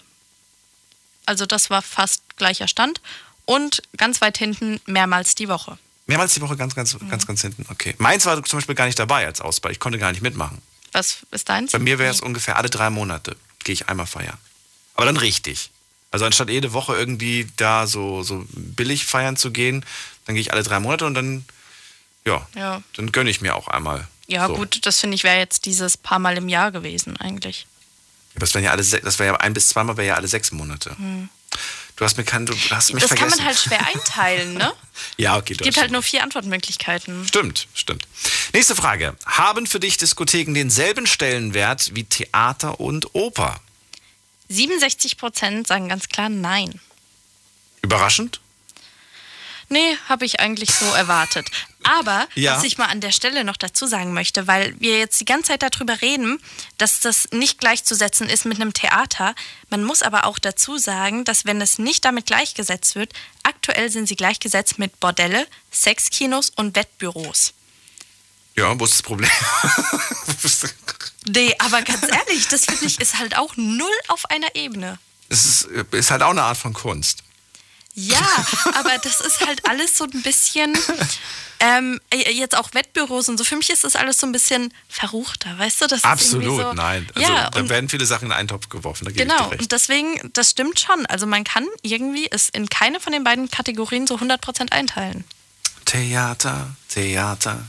Also 1.26 1.48
das 1.48 1.72
war 1.72 1.82
fast 1.82 2.22
gleicher 2.38 2.68
Stand. 2.68 3.02
Und 3.46 3.82
ganz 3.98 4.22
weit 4.22 4.38
hinten 4.38 4.80
mehrmals 4.86 5.34
die 5.34 5.50
Woche. 5.50 5.80
Mehrmals 6.06 6.36
die 6.36 6.42
Woche 6.42 6.56
ganz, 6.56 6.76
ganz, 6.76 6.94
Mhm. 6.94 7.10
ganz, 7.10 7.26
ganz 7.26 7.42
hinten. 7.42 7.66
Okay. 7.72 7.96
Meins 7.98 8.26
war 8.28 8.42
zum 8.44 8.58
Beispiel 8.60 8.76
gar 8.76 8.86
nicht 8.86 9.00
dabei 9.00 9.26
als 9.26 9.42
Auswahl. 9.42 9.72
Ich 9.72 9.80
konnte 9.80 9.98
gar 9.98 10.12
nicht 10.12 10.22
mitmachen. 10.22 10.62
Was 10.92 11.18
ist 11.32 11.50
deins? 11.50 11.72
Bei 11.72 11.80
mir 11.80 11.98
wäre 11.98 12.12
es 12.14 12.22
ungefähr 12.22 12.58
alle 12.58 12.70
drei 12.70 12.92
Monate 12.92 13.36
gehe 13.64 13.74
ich 13.74 13.90
einmal 13.90 14.06
feiern. 14.06 14.38
Aber 14.94 15.08
dann 15.08 15.18
richtig. 15.18 15.72
Also 16.14 16.26
anstatt 16.26 16.50
jede 16.50 16.72
Woche 16.74 16.96
irgendwie 16.96 17.48
da 17.58 17.88
so, 17.88 18.24
so 18.24 18.46
billig 18.52 19.06
feiern 19.06 19.36
zu 19.36 19.52
gehen, 19.52 19.84
dann 20.26 20.36
gehe 20.36 20.42
ich 20.42 20.54
alle 20.54 20.64
drei 20.64 20.80
Monate 20.80 21.06
und 21.06 21.16
dann, 21.16 21.44
ja, 22.26 22.48
Ja, 22.56 22.82
dann 22.96 23.12
gönne 23.12 23.30
ich 23.30 23.42
mir 23.42 23.56
auch 23.56 23.68
einmal. 23.68 24.08
ja 24.28 24.48
so. 24.48 24.54
gut, 24.56 24.86
das 24.86 25.00
finde 25.00 25.16
ich 25.16 25.24
wäre 25.26 25.38
jetzt 25.40 25.66
dieses 25.66 25.98
paar 25.98 26.20
Mal 26.20 26.38
im 26.38 26.48
Jahr 26.50 26.72
gewesen 26.72 27.18
eigentlich. 27.18 27.66
Aber 28.36 28.42
Das 28.42 28.54
wären 28.54 28.64
ja 28.64 28.72
alle, 28.72 28.84
das 28.84 29.20
wäre 29.20 29.34
ja 29.34 29.36
ein 29.38 29.54
bis 29.54 29.68
zweimal 29.70 29.98
wäre 29.98 30.08
ja 30.08 30.16
alle 30.16 30.28
sechs 30.28 30.52
Monate. 30.52 30.96
Du 31.96 32.06
hast 32.06 32.18
mir 32.18 32.24
kein, 32.24 32.46
du 32.46 32.54
hast 32.72 32.94
mich 32.94 33.02
das 33.04 33.10
vergessen. 33.10 33.30
kann 33.30 33.38
man 33.38 33.46
halt 33.46 33.58
schwer 33.60 33.86
einteilen, 33.94 34.54
ne? 34.54 34.72
ja, 35.18 35.36
okay, 35.38 35.54
du 35.56 35.62
Es 35.62 35.66
gibt 35.66 35.78
halt 35.78 35.92
nur 35.92 36.02
vier 36.04 36.24
Antwortmöglichkeiten. 36.24 37.28
Stimmt, 37.28 37.68
stimmt. 37.74 38.08
Nächste 38.54 38.76
Frage. 38.76 39.16
Haben 39.26 39.66
für 39.68 39.80
dich 39.80 39.98
Diskotheken 39.98 40.54
denselben 40.54 41.06
Stellenwert 41.08 41.92
wie 41.96 42.04
Theater 42.04 42.80
und 42.80 43.14
Oper? 43.14 43.60
67 44.54 45.18
Prozent 45.18 45.68
sagen 45.68 45.90
ganz 45.90 46.08
klar 46.10 46.30
nein. 46.30 46.80
Überraschend? 47.82 48.40
Nee, 49.70 49.98
habe 50.08 50.26
ich 50.26 50.40
eigentlich 50.40 50.70
so 50.72 50.86
erwartet. 50.86 51.50
Aber 51.84 52.28
Ja. 52.36 52.56
was 52.58 52.64
ich 52.64 52.78
mal 52.78 52.88
an 52.88 53.02
der 53.02 53.12
Stelle 53.12 53.44
noch 53.44 53.58
dazu 53.58 53.88
sagen 53.88 54.14
möchte, 54.14 54.46
weil 54.46 54.76
wir 54.80 55.00
jetzt 55.00 55.20
die 55.20 55.26
ganze 55.26 55.48
Zeit 55.50 55.64
darüber 55.64 56.02
reden, 56.02 56.40
dass 56.78 57.00
das 57.00 57.30
nicht 57.32 57.60
gleichzusetzen 57.60 58.30
ist 58.30 58.46
mit 58.46 58.62
einem 58.62 58.74
Theater. 58.74 59.34
Man 59.70 59.84
muss 59.84 60.04
aber 60.04 60.26
auch 60.26 60.38
dazu 60.38 60.78
sagen, 60.78 61.26
dass 61.26 61.46
wenn 61.46 61.60
es 61.60 61.80
nicht 61.80 62.06
damit 62.06 62.28
gleichgesetzt 62.28 62.96
wird, 62.96 63.14
aktuell 63.44 63.90
sind 63.90 64.08
sie 64.08 64.16
gleichgesetzt 64.16 64.78
mit 64.80 65.00
Bordelle, 65.00 65.48
Sexkinos 65.72 66.52
und 66.52 66.76
Wettbüros. 66.76 67.54
Ja, 68.56 68.80
wo 68.80 68.86
ist 68.86 68.94
das 68.94 69.02
Problem? 69.02 69.30
Nee, 71.26 71.56
aber 71.60 71.82
ganz 71.84 72.04
ehrlich, 72.04 72.48
das 72.50 72.66
finde 72.66 72.86
ich 72.86 73.00
ist 73.00 73.18
halt 73.18 73.38
auch 73.38 73.54
null 73.56 73.88
auf 74.10 74.30
einer 74.30 74.56
Ebene. 74.56 75.00
Es 75.30 75.46
ist, 75.46 75.68
ist 75.92 76.12
halt 76.12 76.22
auch 76.22 76.32
eine 76.32 76.44
Art 76.44 76.58
von 76.58 76.74
Kunst. 76.74 77.24
Ja, 77.96 78.46
aber 78.74 78.98
das 78.98 79.22
ist 79.22 79.46
halt 79.46 79.68
alles 79.70 79.98
so 79.98 80.06
ein 80.06 80.22
bisschen, 80.24 80.76
ähm, 81.60 82.02
jetzt 82.12 82.58
auch 82.58 82.74
Wettbüros 82.74 83.30
und 83.30 83.38
so. 83.38 83.44
Für 83.44 83.56
mich 83.56 83.70
ist 83.70 83.84
das 83.84 83.96
alles 83.96 84.20
so 84.20 84.26
ein 84.26 84.32
bisschen 84.32 84.74
verruchter, 84.90 85.58
weißt 85.60 85.82
du? 85.82 85.88
Das 85.88 86.04
Absolut, 86.04 86.60
so, 86.60 86.74
nein. 86.74 87.08
Also, 87.14 87.32
ja, 87.32 87.52
da 87.52 87.70
werden 87.70 87.90
viele 87.90 88.06
Sachen 88.08 88.26
in 88.26 88.32
einen 88.32 88.48
Topf 88.48 88.68
geworfen. 88.70 89.06
Da 89.06 89.12
genau. 89.12 89.50
Und 89.52 89.72
deswegen, 89.72 90.32
das 90.34 90.50
stimmt 90.50 90.80
schon. 90.80 91.06
Also 91.06 91.28
man 91.28 91.44
kann 91.44 91.68
irgendwie 91.84 92.28
es 92.32 92.50
in 92.50 92.68
keine 92.68 93.00
von 93.00 93.14
den 93.14 93.24
beiden 93.24 93.50
Kategorien 93.50 94.08
so 94.08 94.16
100% 94.16 94.72
einteilen. 94.72 95.24
Theater, 95.86 96.76
Theater. 96.90 97.64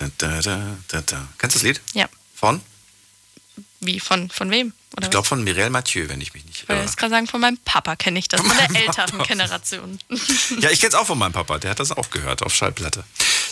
Da, 0.00 0.40
da, 0.40 0.76
da, 0.88 1.00
da. 1.02 1.28
Kennst 1.38 1.56
du 1.56 1.58
das 1.58 1.62
Lied? 1.62 1.80
Ja. 1.92 2.08
Von? 2.34 2.60
Wie, 3.80 4.00
von, 4.00 4.30
von 4.30 4.50
wem? 4.50 4.72
Oder 4.96 5.06
Ich 5.06 5.10
glaube 5.10 5.26
von 5.26 5.44
Mireille 5.44 5.70
Mathieu, 5.70 6.08
wenn 6.08 6.20
ich 6.20 6.34
mich 6.34 6.44
nicht 6.44 6.62
was? 6.62 6.62
Ich 6.62 6.68
wollte 6.68 6.82
irre. 6.84 6.96
gerade 6.96 7.10
sagen, 7.10 7.26
von 7.26 7.40
meinem 7.40 7.58
Papa 7.58 7.96
kenne 7.96 8.18
ich 8.18 8.28
das, 8.28 8.40
von 8.40 8.56
der 8.56 8.82
älteren 8.82 9.22
Generation. 9.22 9.98
Ja, 10.58 10.70
ich 10.70 10.80
kenne 10.80 10.88
es 10.88 10.94
auch 10.94 11.06
von 11.06 11.18
meinem 11.18 11.32
Papa. 11.32 11.58
Der 11.58 11.70
hat 11.70 11.80
das 11.80 11.92
auch 11.92 12.10
gehört 12.10 12.42
auf 12.42 12.54
Schallplatte. 12.54 13.04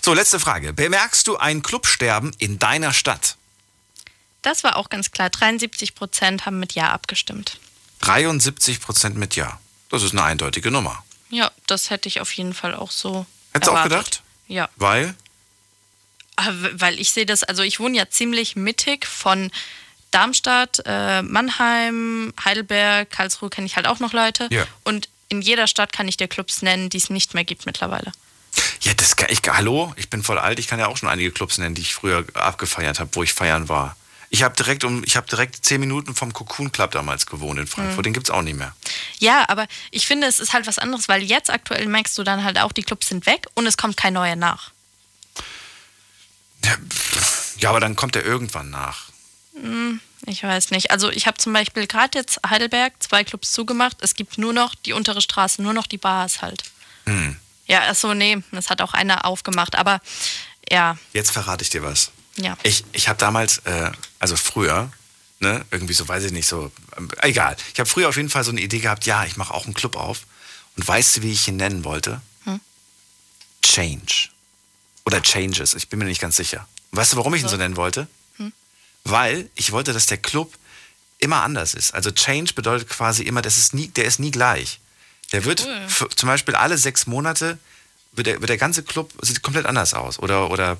So, 0.02 0.14
letzte 0.14 0.40
Frage. 0.40 0.72
Bemerkst 0.72 1.26
du 1.26 1.36
ein 1.36 1.62
Clubsterben 1.62 2.34
in 2.38 2.58
deiner 2.58 2.92
Stadt? 2.92 3.36
Das 4.42 4.64
war 4.64 4.76
auch 4.76 4.88
ganz 4.88 5.10
klar. 5.10 5.28
73% 5.28 6.46
haben 6.46 6.58
mit 6.58 6.72
Ja 6.72 6.92
abgestimmt. 6.92 7.60
73 8.00 8.80
Prozent 8.80 9.16
mit 9.16 9.36
Ja. 9.36 9.60
Das 9.90 10.02
ist 10.02 10.12
eine 10.12 10.22
eindeutige 10.22 10.70
Nummer. 10.70 11.02
Ja, 11.30 11.50
das 11.66 11.90
hätte 11.90 12.08
ich 12.08 12.20
auf 12.20 12.32
jeden 12.32 12.54
Fall 12.54 12.74
auch 12.74 12.90
so. 12.90 13.26
Hättest 13.52 13.70
du 13.70 13.76
auch 13.76 13.82
gedacht? 13.82 14.22
Ja. 14.46 14.68
Weil? 14.76 15.14
Ah, 16.40 16.52
Weil 16.74 17.00
ich 17.00 17.10
sehe 17.10 17.26
das, 17.26 17.42
also 17.42 17.64
ich 17.64 17.80
wohne 17.80 17.96
ja 17.96 18.08
ziemlich 18.08 18.54
mittig 18.54 19.06
von 19.06 19.50
Darmstadt, 20.12 20.80
äh, 20.86 21.20
Mannheim, 21.22 22.32
Heidelberg, 22.44 23.10
Karlsruhe 23.10 23.50
kenne 23.50 23.66
ich 23.66 23.74
halt 23.74 23.88
auch 23.88 23.98
noch 23.98 24.12
Leute. 24.12 24.46
Ja. 24.52 24.64
Und 24.84 25.08
in 25.28 25.42
jeder 25.42 25.66
Stadt 25.66 25.92
kann 25.92 26.06
ich 26.06 26.16
dir 26.16 26.28
Clubs 26.28 26.62
nennen, 26.62 26.90
die 26.90 26.96
es 26.96 27.10
nicht 27.10 27.34
mehr 27.34 27.42
gibt 27.42 27.66
mittlerweile. 27.66 28.12
Ja, 28.82 28.94
das 28.94 29.16
kann 29.16 29.28
ich. 29.30 29.42
Hallo, 29.48 29.92
ich 29.96 30.10
bin 30.10 30.22
voll 30.22 30.38
alt. 30.38 30.60
Ich 30.60 30.68
kann 30.68 30.78
ja 30.78 30.86
auch 30.86 30.96
schon 30.96 31.08
einige 31.08 31.32
Clubs 31.32 31.58
nennen, 31.58 31.74
die 31.74 31.80
ich 31.80 31.92
früher 31.92 32.24
abgefeiert 32.34 33.00
habe, 33.00 33.10
wo 33.14 33.24
ich 33.24 33.32
feiern 33.32 33.68
war. 33.68 33.96
Ich 34.30 34.44
habe 34.44 34.54
direkt 34.54 34.84
um, 34.84 35.02
ich 35.04 35.16
habe 35.16 35.26
direkt 35.26 35.64
zehn 35.64 35.80
Minuten 35.80 36.14
vom 36.14 36.32
Cocoon 36.32 36.70
Club 36.70 36.92
damals 36.92 37.26
gewohnt 37.26 37.58
in 37.58 37.66
Frankfurt. 37.66 37.98
Mhm. 37.98 38.02
Den 38.04 38.12
gibt's 38.12 38.30
auch 38.30 38.42
nicht 38.42 38.56
mehr. 38.56 38.76
Ja, 39.18 39.44
aber 39.48 39.66
ich 39.90 40.06
finde, 40.06 40.28
es 40.28 40.38
ist 40.38 40.52
halt 40.52 40.68
was 40.68 40.78
anderes, 40.78 41.08
weil 41.08 41.24
jetzt 41.24 41.50
aktuell 41.50 41.86
merkst 41.86 42.16
du 42.16 42.22
dann 42.22 42.44
halt 42.44 42.58
auch, 42.58 42.70
die 42.70 42.84
Clubs 42.84 43.08
sind 43.08 43.26
weg 43.26 43.46
und 43.54 43.66
es 43.66 43.76
kommt 43.76 43.96
kein 43.96 44.12
neuer 44.12 44.36
nach. 44.36 44.70
Ja, 47.58 47.70
aber 47.70 47.80
dann 47.80 47.96
kommt 47.96 48.14
er 48.16 48.24
irgendwann 48.24 48.70
nach. 48.70 49.06
Hm, 49.54 50.00
Ich 50.26 50.42
weiß 50.42 50.70
nicht. 50.70 50.90
Also 50.90 51.10
ich 51.10 51.26
habe 51.26 51.38
zum 51.38 51.52
Beispiel 51.52 51.86
gerade 51.86 52.18
jetzt 52.18 52.40
Heidelberg 52.48 52.92
zwei 53.00 53.24
Clubs 53.24 53.52
zugemacht. 53.52 53.96
Es 54.00 54.14
gibt 54.14 54.38
nur 54.38 54.52
noch 54.52 54.74
die 54.74 54.92
untere 54.92 55.20
Straße, 55.20 55.62
nur 55.62 55.72
noch 55.72 55.86
die 55.86 55.98
Bars 55.98 56.42
halt. 56.42 56.62
Hm. 57.06 57.36
Ja, 57.66 57.88
achso, 57.88 58.14
nee, 58.14 58.38
es 58.52 58.70
hat 58.70 58.80
auch 58.80 58.94
einer 58.94 59.24
aufgemacht. 59.24 59.76
Aber 59.76 60.00
ja, 60.70 60.96
Jetzt 61.12 61.30
verrate 61.32 61.62
ich 61.62 61.70
dir 61.70 61.82
was. 61.82 62.10
ja. 62.36 62.56
Ich, 62.62 62.84
ich 62.92 63.08
habe 63.08 63.18
damals, 63.18 63.58
äh, 63.64 63.90
also 64.18 64.36
früher, 64.36 64.90
ne, 65.40 65.64
irgendwie 65.70 65.94
so, 65.94 66.06
weiß 66.06 66.24
ich 66.24 66.32
nicht, 66.32 66.46
so, 66.48 66.70
ähm, 66.96 67.10
egal. 67.22 67.56
Ich 67.72 67.80
habe 67.80 67.88
früher 67.88 68.08
auf 68.08 68.16
jeden 68.16 68.30
Fall 68.30 68.44
so 68.44 68.50
eine 68.50 68.60
Idee 68.60 68.80
gehabt, 68.80 69.06
ja, 69.06 69.24
ich 69.24 69.36
mache 69.36 69.52
auch 69.54 69.64
einen 69.64 69.74
Club 69.74 69.96
auf. 69.96 70.20
Und 70.76 70.86
weißt 70.86 71.16
du, 71.16 71.22
wie 71.22 71.32
ich 71.32 71.48
ihn 71.48 71.56
nennen 71.56 71.84
wollte? 71.84 72.20
Hm. 72.44 72.60
Change. 73.62 74.28
Oder 75.08 75.22
Changes, 75.22 75.74
ich 75.74 75.88
bin 75.88 75.98
mir 75.98 76.04
nicht 76.04 76.20
ganz 76.20 76.36
sicher. 76.36 76.68
Weißt 76.92 77.12
du, 77.12 77.16
warum 77.16 77.34
ich 77.34 77.42
ihn 77.42 77.48
so 77.48 77.56
nennen 77.56 77.76
wollte? 77.76 78.06
Hm. 78.36 78.52
Weil 79.04 79.48
ich 79.54 79.72
wollte, 79.72 79.92
dass 79.92 80.06
der 80.06 80.18
Club 80.18 80.54
immer 81.18 81.42
anders 81.42 81.74
ist. 81.74 81.94
Also 81.94 82.10
Change 82.10 82.52
bedeutet 82.54 82.88
quasi 82.88 83.22
immer, 83.24 83.42
das 83.42 83.56
ist 83.56 83.74
nie, 83.74 83.88
der 83.88 84.04
ist 84.04 84.20
nie 84.20 84.30
gleich. 84.30 84.78
Der 85.32 85.44
wird 85.44 85.64
Cool. 85.66 85.82
f- 85.86 86.08
zum 86.14 86.28
Beispiel 86.28 86.54
alle 86.54 86.78
sechs 86.78 87.06
Monate 87.06 87.58
wird 88.12 88.26
der, 88.28 88.40
wird 88.40 88.48
der 88.48 88.56
ganze 88.58 88.82
Club 88.82 89.12
sieht 89.22 89.42
komplett 89.42 89.66
anders 89.66 89.94
aus. 89.94 90.18
Oder, 90.18 90.50
oder 90.50 90.78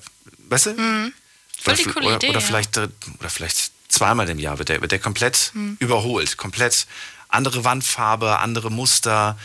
weißt 0.49 0.67
du? 0.67 0.77
Hm. 0.77 1.13
Voll 1.61 1.75
die 1.75 1.85
oder, 1.85 1.93
coole 1.95 2.07
oder, 2.07 2.17
Idee. 2.17 2.29
oder 2.31 2.41
ja. 2.41 2.47
vielleicht 2.47 2.77
äh, 2.77 2.89
oder 3.19 3.31
vielleicht 3.31 3.73
zweimal 3.89 4.29
im 4.29 4.39
Jahr 4.39 4.59
wird 4.59 4.69
der, 4.69 4.81
wird 4.81 4.93
der 4.93 4.99
komplett 5.01 5.51
Hm. 5.55 5.77
überholt, 5.81 6.37
komplett 6.37 6.87
andere 7.29 7.65
Wandfarbe, 7.65 8.39
andere 8.39 8.71
Muster, 8.71 9.39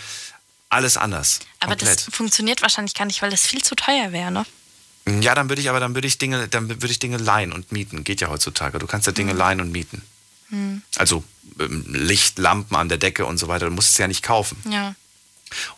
alles 0.70 0.96
anders. 0.98 1.40
Aber 1.60 1.72
komplett. 1.76 2.08
das 2.08 2.16
funktioniert 2.16 2.62
wahrscheinlich 2.62 2.94
gar 2.94 3.06
nicht, 3.06 3.22
weil 3.22 3.30
das 3.32 3.46
viel 3.46 3.62
zu 3.64 3.76
teuer 3.76 4.12
wäre, 4.12 4.32
ne? 4.32 4.46
Ja, 5.08 5.36
dann 5.36 5.50
würde 5.50 5.62
ich 5.62 5.70
aber 5.70 5.80
dann 5.80 5.96
würde 5.96 6.08
ich 6.08 6.18
Dinge 6.18 6.48
dann 6.48 6.70
würde 6.70 6.88
ich 6.88 7.00
Dinge 7.00 7.18
leihen 7.18 7.52
und 7.52 7.72
mieten. 7.72 8.04
Geht 8.04 8.22
ja 8.22 8.30
heutzutage. 8.30 8.80
Du 8.80 8.88
kannst 8.88 9.06
ja 9.08 9.14
Dinge 9.14 9.34
leihen 9.34 9.60
und 9.62 9.72
mieten. 9.72 10.02
Hm. 10.50 10.82
Also 10.98 11.24
ähm, 11.60 11.86
Licht, 11.90 12.38
Lampen 12.40 12.76
an 12.76 12.90
der 12.90 12.98
Decke 12.98 13.26
und 13.26 13.38
so 13.38 13.48
weiter. 13.48 13.66
Du 13.66 13.72
musst 13.72 13.92
es 13.92 13.98
ja 13.98 14.08
nicht 14.08 14.24
kaufen. 14.24 14.58
Ja. 14.70 14.96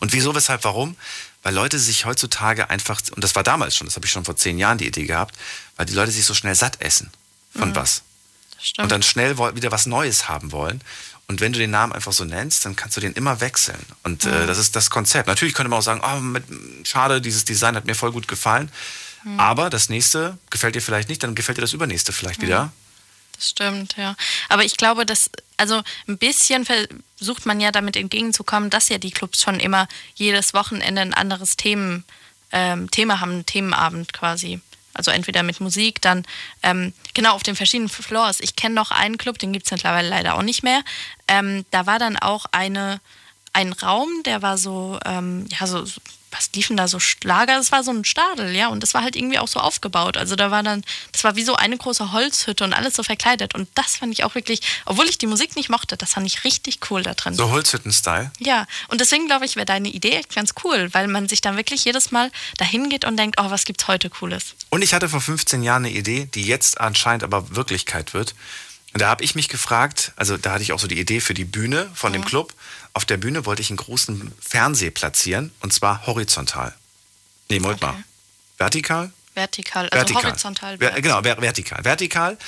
Und 0.00 0.12
wieso, 0.12 0.34
weshalb, 0.34 0.64
warum? 0.64 0.96
Weil 1.42 1.54
Leute 1.54 1.78
sich 1.78 2.04
heutzutage 2.06 2.70
einfach, 2.70 3.00
und 3.14 3.22
das 3.22 3.34
war 3.34 3.42
damals 3.42 3.76
schon, 3.76 3.86
das 3.86 3.96
habe 3.96 4.06
ich 4.06 4.12
schon 4.12 4.24
vor 4.24 4.36
zehn 4.36 4.58
Jahren 4.58 4.78
die 4.78 4.86
Idee 4.86 5.04
gehabt, 5.06 5.36
weil 5.76 5.86
die 5.86 5.92
Leute 5.94 6.10
sich 6.10 6.24
so 6.24 6.34
schnell 6.34 6.54
satt 6.54 6.80
essen 6.80 7.10
von 7.56 7.70
Mhm. 7.70 7.76
was. 7.76 8.02
Das 8.56 8.66
stimmt. 8.68 8.84
Und 8.84 8.92
dann 8.92 9.02
schnell 9.02 9.38
wieder 9.38 9.70
was 9.70 9.86
Neues 9.86 10.28
haben 10.28 10.50
wollen. 10.52 10.80
Und 11.28 11.40
wenn 11.40 11.52
du 11.52 11.58
den 11.58 11.70
Namen 11.72 11.92
einfach 11.92 12.12
so 12.12 12.24
nennst, 12.24 12.64
dann 12.64 12.76
kannst 12.76 12.96
du 12.96 13.00
den 13.00 13.12
immer 13.12 13.40
wechseln. 13.40 13.84
Und 14.02 14.24
äh, 14.24 14.28
Mhm. 14.42 14.46
das 14.46 14.58
ist 14.58 14.76
das 14.76 14.90
Konzept. 14.90 15.26
Natürlich 15.28 15.54
könnte 15.54 15.68
man 15.68 15.80
auch 15.80 15.82
sagen, 15.82 16.00
oh, 16.04 16.20
mit, 16.20 16.44
schade, 16.84 17.20
dieses 17.20 17.44
Design 17.44 17.76
hat 17.76 17.84
mir 17.84 17.94
voll 17.94 18.12
gut 18.12 18.28
gefallen. 18.28 18.70
Mhm. 19.26 19.40
Aber 19.40 19.70
das 19.70 19.88
nächste 19.88 20.38
gefällt 20.50 20.76
dir 20.76 20.80
vielleicht 20.80 21.08
nicht, 21.08 21.22
dann 21.22 21.34
gefällt 21.34 21.58
dir 21.58 21.62
das 21.62 21.72
übernächste 21.72 22.12
vielleicht 22.12 22.40
wieder. 22.40 22.72
Das 23.32 23.50
stimmt, 23.50 23.96
ja. 23.96 24.14
Aber 24.48 24.64
ich 24.64 24.76
glaube, 24.76 25.04
dass, 25.04 25.30
also 25.56 25.82
ein 26.06 26.16
bisschen 26.16 26.64
versucht 26.64 27.44
man 27.44 27.60
ja 27.60 27.72
damit 27.72 27.96
entgegenzukommen, 27.96 28.70
dass 28.70 28.88
ja 28.88 28.98
die 28.98 29.10
Clubs 29.10 29.42
schon 29.42 29.58
immer 29.58 29.88
jedes 30.14 30.54
Wochenende 30.54 31.02
ein 31.02 31.12
anderes 31.12 31.56
Themen, 31.56 32.04
ähm, 32.52 32.88
Thema 32.90 33.18
haben, 33.20 33.32
einen 33.32 33.46
Themenabend 33.46 34.12
quasi. 34.12 34.60
Also 34.94 35.10
entweder 35.10 35.42
mit 35.42 35.60
Musik, 35.60 36.00
dann 36.00 36.24
ähm, 36.62 36.92
genau 37.12 37.34
auf 37.34 37.42
den 37.42 37.56
verschiedenen 37.56 37.90
Floors. 37.90 38.38
Ich 38.40 38.54
kenne 38.54 38.76
noch 38.76 38.92
einen 38.92 39.18
Club, 39.18 39.38
den 39.38 39.52
gibt 39.52 39.66
es 39.66 39.72
mittlerweile 39.72 40.08
leider 40.08 40.36
auch 40.36 40.42
nicht 40.42 40.62
mehr. 40.62 40.82
Ähm, 41.26 41.66
da 41.72 41.84
war 41.86 41.98
dann 41.98 42.16
auch 42.16 42.46
eine, 42.52 43.00
ein 43.52 43.72
Raum, 43.72 44.08
der 44.24 44.40
war 44.40 44.56
so, 44.56 45.00
ähm, 45.04 45.46
ja, 45.50 45.66
so, 45.66 45.84
was 46.36 46.50
liefen 46.54 46.76
da 46.76 46.88
so 46.88 47.00
Schlager? 47.00 47.56
Das 47.56 47.72
war 47.72 47.82
so 47.82 47.90
ein 47.90 48.04
Stadel, 48.04 48.54
ja, 48.54 48.68
und 48.68 48.82
das 48.82 48.94
war 48.94 49.02
halt 49.02 49.16
irgendwie 49.16 49.38
auch 49.38 49.48
so 49.48 49.60
aufgebaut. 49.60 50.16
Also 50.16 50.36
da 50.36 50.50
war 50.50 50.62
dann, 50.62 50.84
das 51.12 51.24
war 51.24 51.36
wie 51.36 51.42
so 51.42 51.56
eine 51.56 51.76
große 51.76 52.12
Holzhütte 52.12 52.64
und 52.64 52.72
alles 52.72 52.94
so 52.94 53.02
verkleidet. 53.02 53.54
Und 53.54 53.68
das 53.74 53.96
fand 53.96 54.12
ich 54.12 54.24
auch 54.24 54.34
wirklich, 54.34 54.60
obwohl 54.84 55.06
ich 55.06 55.18
die 55.18 55.26
Musik 55.26 55.56
nicht 55.56 55.68
mochte, 55.68 55.96
das 55.96 56.12
fand 56.12 56.26
ich 56.26 56.44
richtig 56.44 56.78
cool 56.90 57.02
da 57.02 57.14
drin. 57.14 57.34
So 57.34 57.50
Holzhütten-Style. 57.50 58.30
Ja, 58.38 58.66
und 58.88 59.00
deswegen 59.00 59.26
glaube 59.26 59.46
ich, 59.46 59.56
wäre 59.56 59.66
deine 59.66 59.88
Idee 59.88 60.16
echt 60.16 60.34
ganz 60.34 60.54
cool, 60.64 60.88
weil 60.92 61.08
man 61.08 61.28
sich 61.28 61.40
dann 61.40 61.56
wirklich 61.56 61.84
jedes 61.84 62.10
Mal 62.10 62.30
dahin 62.58 62.88
geht 62.88 63.04
und 63.04 63.16
denkt, 63.16 63.36
oh, 63.40 63.50
was 63.50 63.64
gibt's 63.64 63.88
heute 63.88 64.10
Cooles? 64.10 64.54
Und 64.70 64.82
ich 64.82 64.94
hatte 64.94 65.08
vor 65.08 65.20
15 65.20 65.62
Jahren 65.62 65.84
eine 65.84 65.94
Idee, 65.94 66.28
die 66.34 66.42
jetzt 66.42 66.80
anscheinend 66.80 67.24
aber 67.24 67.56
Wirklichkeit 67.56 68.14
wird. 68.14 68.34
Und 68.96 69.00
da 69.00 69.08
habe 69.08 69.24
ich 69.24 69.34
mich 69.34 69.48
gefragt, 69.48 70.12
also 70.16 70.38
da 70.38 70.52
hatte 70.52 70.62
ich 70.62 70.72
auch 70.72 70.78
so 70.78 70.86
die 70.86 70.98
Idee 70.98 71.20
für 71.20 71.34
die 71.34 71.44
Bühne 71.44 71.90
von 71.92 72.14
dem 72.14 72.24
Club. 72.24 72.54
Auf 72.96 73.04
der 73.04 73.18
Bühne 73.18 73.44
wollte 73.44 73.60
ich 73.60 73.68
einen 73.68 73.76
großen 73.76 74.32
Fernseher 74.40 74.90
platzieren 74.90 75.52
und 75.60 75.70
zwar 75.70 76.06
horizontal. 76.06 76.74
Nee, 77.50 77.60
Moment 77.60 77.82
mal. 77.82 78.02
Vertikal? 78.56 79.12
Vertikal, 79.34 79.90
also 79.90 80.14
horizontal. 80.14 80.78
Ver 80.78 81.02
genau, 81.02 81.20
ver 81.20 81.36
vertikal. 81.42 81.84
Vertikal, 81.84 82.38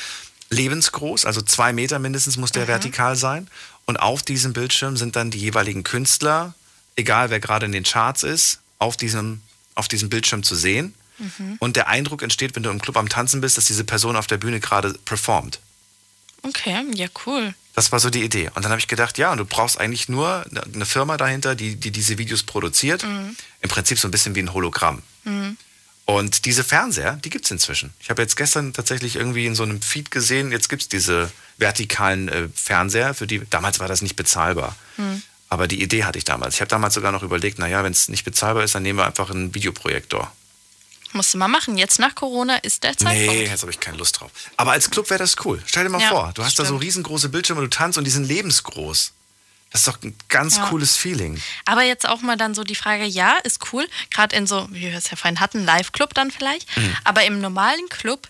lebensgroß, 0.49 1.27
also 1.27 1.43
zwei 1.43 1.75
Meter 1.75 1.99
mindestens 1.99 2.39
muss 2.39 2.51
der 2.51 2.62
Mhm. 2.62 2.69
vertikal 2.69 3.15
sein. 3.15 3.51
Und 3.85 3.99
auf 3.99 4.23
diesem 4.23 4.55
Bildschirm 4.55 4.97
sind 4.97 5.16
dann 5.16 5.31
die 5.31 5.39
jeweiligen 5.39 5.85
Künstler, 5.85 6.55
egal 6.97 7.29
wer 7.29 7.41
gerade 7.41 7.66
in 7.66 7.73
den 7.73 7.85
Charts 7.85 8.23
ist, 8.23 8.61
auf 8.79 8.97
diesem, 8.97 9.43
auf 9.75 9.87
diesem 9.87 10.09
Bildschirm 10.09 10.43
zu 10.45 10.55
sehen. 10.55 10.95
Mhm. 11.19 11.57
Und 11.59 11.77
der 11.77 11.89
Eindruck 11.89 12.23
entsteht, 12.23 12.57
wenn 12.57 12.62
du 12.62 12.70
im 12.70 12.81
Club 12.81 12.97
am 12.97 13.11
Tanzen 13.11 13.43
bist, 13.43 13.59
dass 13.59 13.66
diese 13.66 13.85
Person 13.85 14.16
auf 14.16 14.27
der 14.27 14.39
Bühne 14.39 14.61
gerade 14.61 14.95
performt. 15.05 15.61
Okay, 16.43 16.87
ja, 16.95 17.09
cool. 17.27 17.53
Das 17.79 17.93
war 17.93 18.01
so 18.01 18.11
die 18.11 18.25
Idee. 18.25 18.51
Und 18.57 18.65
dann 18.65 18.73
habe 18.73 18.81
ich 18.81 18.89
gedacht, 18.89 19.19
ja, 19.19 19.31
und 19.31 19.39
du 19.39 19.45
brauchst 19.45 19.79
eigentlich 19.79 20.09
nur 20.09 20.45
eine 20.75 20.85
Firma 20.85 21.17
dahinter, 21.17 21.55
die, 21.55 21.77
die 21.77 21.93
diese 21.93 22.19
Videos 22.19 22.43
produziert. 22.43 23.05
Mhm. 23.05 23.37
Im 23.61 23.69
Prinzip 23.69 24.01
so 24.01 24.09
ein 24.09 24.11
bisschen 24.11 24.35
wie 24.35 24.41
ein 24.41 24.53
Hologramm. 24.53 25.01
Mhm. 25.23 25.57
Und 26.05 26.45
diese 26.45 26.65
Fernseher, 26.65 27.21
die 27.23 27.31
gibt 27.31 27.45
es 27.45 27.53
inzwischen. 27.53 27.93
Ich 28.01 28.11
habe 28.11 28.21
jetzt 28.21 28.37
gestern 28.37 28.73
tatsächlich 28.73 29.15
irgendwie 29.15 29.47
in 29.47 29.55
so 29.55 29.63
einem 29.63 29.81
Feed 29.81 30.11
gesehen, 30.11 30.51
jetzt 30.51 30.69
gibt 30.69 30.83
es 30.83 30.89
diese 30.89 31.31
vertikalen 31.57 32.29
äh, 32.29 32.49
Fernseher, 32.53 33.15
für 33.15 33.29
die, 33.29 33.43
damals 33.49 33.79
war 33.79 33.87
das 33.87 34.03
nicht 34.03 34.17
bezahlbar. 34.17 34.75
Mhm. 34.97 35.23
Aber 35.49 35.69
die 35.69 35.81
Idee 35.81 36.03
hatte 36.03 36.19
ich 36.19 36.25
damals. 36.25 36.57
Ich 36.57 36.61
habe 36.61 36.69
damals 36.71 36.95
sogar 36.95 37.13
noch 37.13 37.23
überlegt, 37.23 37.61
naja, 37.61 37.85
wenn 37.85 37.93
es 37.93 38.09
nicht 38.09 38.25
bezahlbar 38.25 38.65
ist, 38.65 38.75
dann 38.75 38.83
nehmen 38.83 38.99
wir 38.99 39.07
einfach 39.07 39.31
einen 39.31 39.55
Videoprojektor. 39.55 40.33
Musst 41.13 41.33
du 41.35 41.39
mal 41.39 41.49
machen. 41.49 41.79
Jetzt 41.79 41.99
nach 41.99 42.15
Corona 42.15 42.57
ist 42.57 42.85
der 42.85 42.97
Zeitpunkt. 42.97 43.33
Nee, 43.33 43.45
jetzt 43.47 43.63
habe 43.63 43.73
ich 43.73 43.81
keine 43.81 43.97
Lust 43.97 44.21
drauf. 44.21 44.31
Aber 44.57 44.73
als 44.73 44.91
Club 44.91 45.09
wäre 45.11 45.19
das 45.19 45.37
cool. 45.45 45.63
Stell 45.67 45.85
dir 45.85 45.91
mal 45.91 46.01
Ja, 46.01 46.09
vor, 46.09 46.33
du 46.35 46.45
hast 46.45 46.59
da 46.59 46.65
so 46.65 46.69
stimmt. 46.75 46.83
riesengroße 46.83 47.29
Bildschirme, 47.31 47.63
du 47.63 47.69
tanzt 47.69 47.97
und 47.97 48.05
die 48.05 48.11
sind 48.11 48.25
lebensgroß. 48.25 49.13
Das 49.71 49.81
ist 49.83 49.89
doch 49.89 50.03
ein 50.03 50.15
ganz 50.29 50.57
Ja. 50.57 50.67
cooles 50.69 50.97
Feeling. 50.97 51.41
Aber 51.67 51.83
jetzt 51.83 52.09
auch 52.09 52.21
mal 52.21 52.37
dann 52.37 52.55
so 52.55 52.65
die 52.65 52.75
Frage, 52.75 53.05
ja, 53.05 53.37
ist 53.45 53.73
cool, 53.73 53.87
gerade 54.11 54.35
in 54.37 54.47
so, 54.47 54.67
wie 54.71 54.81
wir 54.83 54.95
es 54.97 55.11
ja 55.11 55.17
vorhin 55.17 55.41
hatten, 55.41 55.65
Live-Club 55.65 56.15
dann 56.15 56.31
vielleicht, 56.31 56.75
Mhm. 56.77 56.97
aber 57.05 57.25
im 57.25 57.41
normalen 57.41 57.87
Club, 57.91 58.27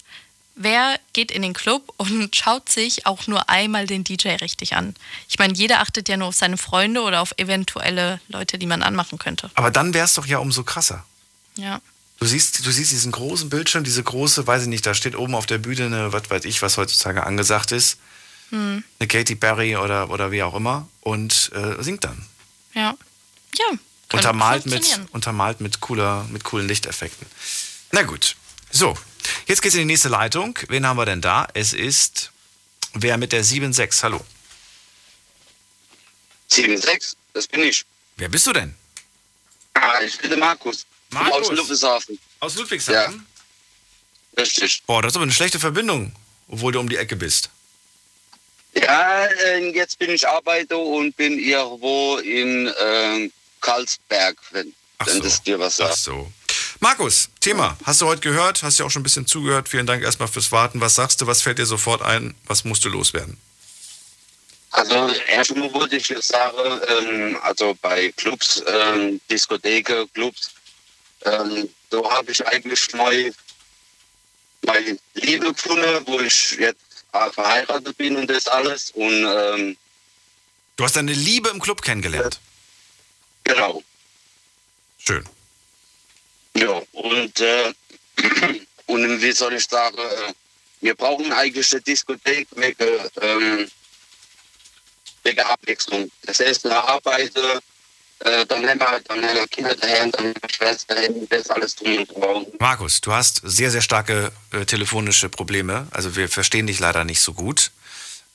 wer 0.56 0.98
geht 1.12 1.30
in 1.30 1.42
den 1.42 1.52
Club 1.54 1.92
und 1.96 2.34
schaut 2.36 2.68
sich 2.68 3.06
auch 3.06 3.26
nur 3.28 3.48
einmal 3.48 3.86
den 3.86 4.02
DJ 4.04 4.30
richtig 4.40 4.74
an? 4.74 4.94
Ich 5.28 5.38
meine, 5.38 5.54
jeder 5.54 5.80
achtet 5.80 6.08
ja 6.08 6.16
nur 6.16 6.28
auf 6.28 6.34
seine 6.34 6.56
Freunde 6.58 7.02
oder 7.02 7.20
auf 7.22 7.32
eventuelle 7.36 8.20
Leute, 8.28 8.58
die 8.58 8.66
man 8.66 8.82
anmachen 8.82 9.18
könnte. 9.18 9.50
Aber 9.54 9.70
dann 9.70 9.94
wäre 9.94 10.04
es 10.06 10.14
doch 10.14 10.26
ja 10.26 10.38
umso 10.38 10.64
krasser. 10.64 11.04
Ja. 11.56 11.80
Du 12.20 12.26
siehst, 12.26 12.66
du 12.66 12.70
siehst 12.70 12.90
diesen 12.90 13.12
großen 13.12 13.48
Bildschirm, 13.48 13.84
diese 13.84 14.02
große, 14.02 14.46
weiß 14.46 14.62
ich 14.62 14.68
nicht, 14.68 14.84
da 14.84 14.94
steht 14.94 15.14
oben 15.16 15.34
auf 15.34 15.46
der 15.46 15.58
Bühne 15.58 15.86
eine, 15.86 16.12
was 16.12 16.28
weiß 16.28 16.44
ich, 16.46 16.62
was 16.62 16.76
heutzutage 16.76 17.24
angesagt 17.24 17.72
ist, 17.72 17.98
Hm. 18.50 18.82
eine 18.98 19.06
Katy 19.06 19.34
Perry 19.34 19.76
oder, 19.76 20.08
oder 20.10 20.30
wie 20.32 20.42
auch 20.42 20.54
immer 20.54 20.88
und 21.00 21.50
äh, 21.54 21.82
singt 21.82 22.04
dann. 22.04 22.24
Ja. 22.72 22.96
Ja. 23.56 23.66
Untermalt 24.10 24.64
mit, 24.64 25.00
untermalt 25.12 25.60
mit, 25.60 25.80
cooler, 25.80 26.24
mit 26.30 26.44
coolen 26.44 26.66
Lichteffekten. 26.66 27.26
Na 27.92 28.02
gut. 28.04 28.36
So, 28.70 28.96
jetzt 29.46 29.60
geht's 29.60 29.74
in 29.74 29.80
die 29.80 29.84
nächste 29.84 30.08
Leitung. 30.08 30.58
Wen 30.68 30.86
haben 30.86 30.96
wir 30.96 31.04
denn 31.04 31.20
da? 31.20 31.46
Es 31.52 31.74
ist 31.74 32.32
wer 32.94 33.18
mit 33.18 33.32
der 33.32 33.44
7.6. 33.44 34.02
Hallo. 34.02 34.24
7,6, 36.50 37.16
das 37.34 37.46
bin 37.46 37.62
ich. 37.62 37.84
Wer 38.16 38.30
bist 38.30 38.46
du 38.46 38.54
denn? 38.54 38.74
Ah, 39.74 40.00
ich 40.00 40.18
bin 40.18 40.30
der 40.30 40.38
Markus. 40.38 40.86
Markus? 41.10 41.50
Aus 41.50 41.56
Ludwigshafen. 41.56 42.18
Aus 42.40 42.56
Ludwigshafen? 42.56 43.26
Ja. 44.36 44.42
Richtig. 44.42 44.82
Boah, 44.86 45.02
das 45.02 45.12
ist 45.12 45.16
aber 45.16 45.24
eine 45.24 45.32
schlechte 45.32 45.58
Verbindung, 45.58 46.12
obwohl 46.48 46.72
du 46.72 46.80
um 46.80 46.88
die 46.88 46.96
Ecke 46.96 47.16
bist. 47.16 47.50
Ja, 48.74 49.24
äh, 49.26 49.70
jetzt 49.70 49.98
bin 49.98 50.10
ich 50.10 50.28
Arbeiter 50.28 50.78
und 50.78 51.16
bin 51.16 51.38
irgendwo 51.38 52.18
in 52.18 52.72
ähm, 52.80 53.32
Karlsberg, 53.60 54.36
wenn, 54.52 54.72
wenn 55.04 55.20
das 55.20 55.42
dir 55.42 55.58
was 55.58 55.76
sagt. 55.76 55.92
Ach 55.92 55.96
so. 55.96 56.32
Markus, 56.80 57.28
Thema. 57.40 57.76
Hast 57.84 58.00
du 58.00 58.06
heute 58.06 58.20
gehört? 58.20 58.62
Hast 58.62 58.78
ja 58.78 58.84
auch 58.84 58.90
schon 58.90 59.00
ein 59.00 59.02
bisschen 59.02 59.26
zugehört. 59.26 59.68
Vielen 59.68 59.86
Dank 59.86 60.04
erstmal 60.04 60.28
fürs 60.28 60.52
Warten. 60.52 60.80
Was 60.80 60.94
sagst 60.94 61.20
du? 61.20 61.26
Was 61.26 61.42
fällt 61.42 61.58
dir 61.58 61.66
sofort 61.66 62.02
ein? 62.02 62.36
Was 62.46 62.64
musst 62.64 62.84
du 62.84 62.88
loswerden? 62.88 63.36
Also 64.70 65.10
erstmal 65.28 65.72
würde 65.74 65.96
ich 65.96 66.06
sagen, 66.20 66.80
ähm, 66.88 67.38
also 67.42 67.76
bei 67.80 68.12
Clubs, 68.16 68.62
ähm, 68.66 69.20
Diskotheken, 69.28 70.06
Clubs, 70.12 70.50
ähm, 71.24 71.68
so 71.90 72.10
habe 72.10 72.30
ich 72.32 72.46
eigentlich 72.46 72.92
neu 72.94 73.30
meine 74.62 74.98
Liebe 75.14 75.52
gefunden, 75.52 76.02
wo 76.06 76.20
ich 76.20 76.52
jetzt 76.52 76.80
äh, 77.12 77.30
verheiratet 77.30 77.96
bin 77.96 78.16
und 78.16 78.28
das 78.28 78.46
alles. 78.48 78.90
Und 78.92 79.24
ähm, 79.24 79.76
Du 80.76 80.84
hast 80.84 80.96
deine 80.96 81.12
Liebe 81.12 81.48
im 81.48 81.60
Club 81.60 81.82
kennengelernt. 81.82 82.38
genau. 83.44 83.82
Schön. 84.98 85.24
Ja, 86.54 86.82
und, 86.92 87.40
äh, 87.40 87.72
und 88.86 89.22
wie 89.22 89.32
soll 89.32 89.54
ich 89.54 89.64
sagen, 89.66 89.98
äh, 89.98 90.32
wir 90.80 90.94
brauchen 90.94 91.32
eigentlich 91.32 91.72
eine 91.72 91.80
Diskothek 91.80 92.46
wegen, 92.52 93.10
ähm, 93.20 93.70
wegen 95.24 95.40
Abwechslung. 95.40 96.10
Das 96.22 96.38
heißt, 96.40 96.64
nach 96.66 96.84
Arbeit, 96.86 97.32
äh, 98.20 98.46
dann 98.46 98.66
haben 98.68 98.78
wir, 98.80 99.00
dann 99.06 99.24
haben 99.24 99.34
wir 99.34 99.46
Kinder 99.48 99.74
daheim, 99.74 100.10
dann 100.12 100.26
haben 100.26 100.34
wir 100.40 100.48
Schwester 100.54 100.94
daheim, 100.94 101.26
das 101.28 101.50
alles 101.50 101.74
drum 101.76 101.98
und 101.98 102.08
dran. 102.16 102.46
Markus, 102.58 103.00
du 103.00 103.12
hast 103.12 103.40
sehr, 103.44 103.70
sehr 103.70 103.82
starke 103.82 104.32
äh, 104.52 104.64
telefonische 104.64 105.28
Probleme. 105.28 105.86
Also 105.90 106.16
wir 106.16 106.28
verstehen 106.28 106.66
dich 106.66 106.78
leider 106.80 107.04
nicht 107.04 107.20
so 107.20 107.32
gut. 107.34 107.70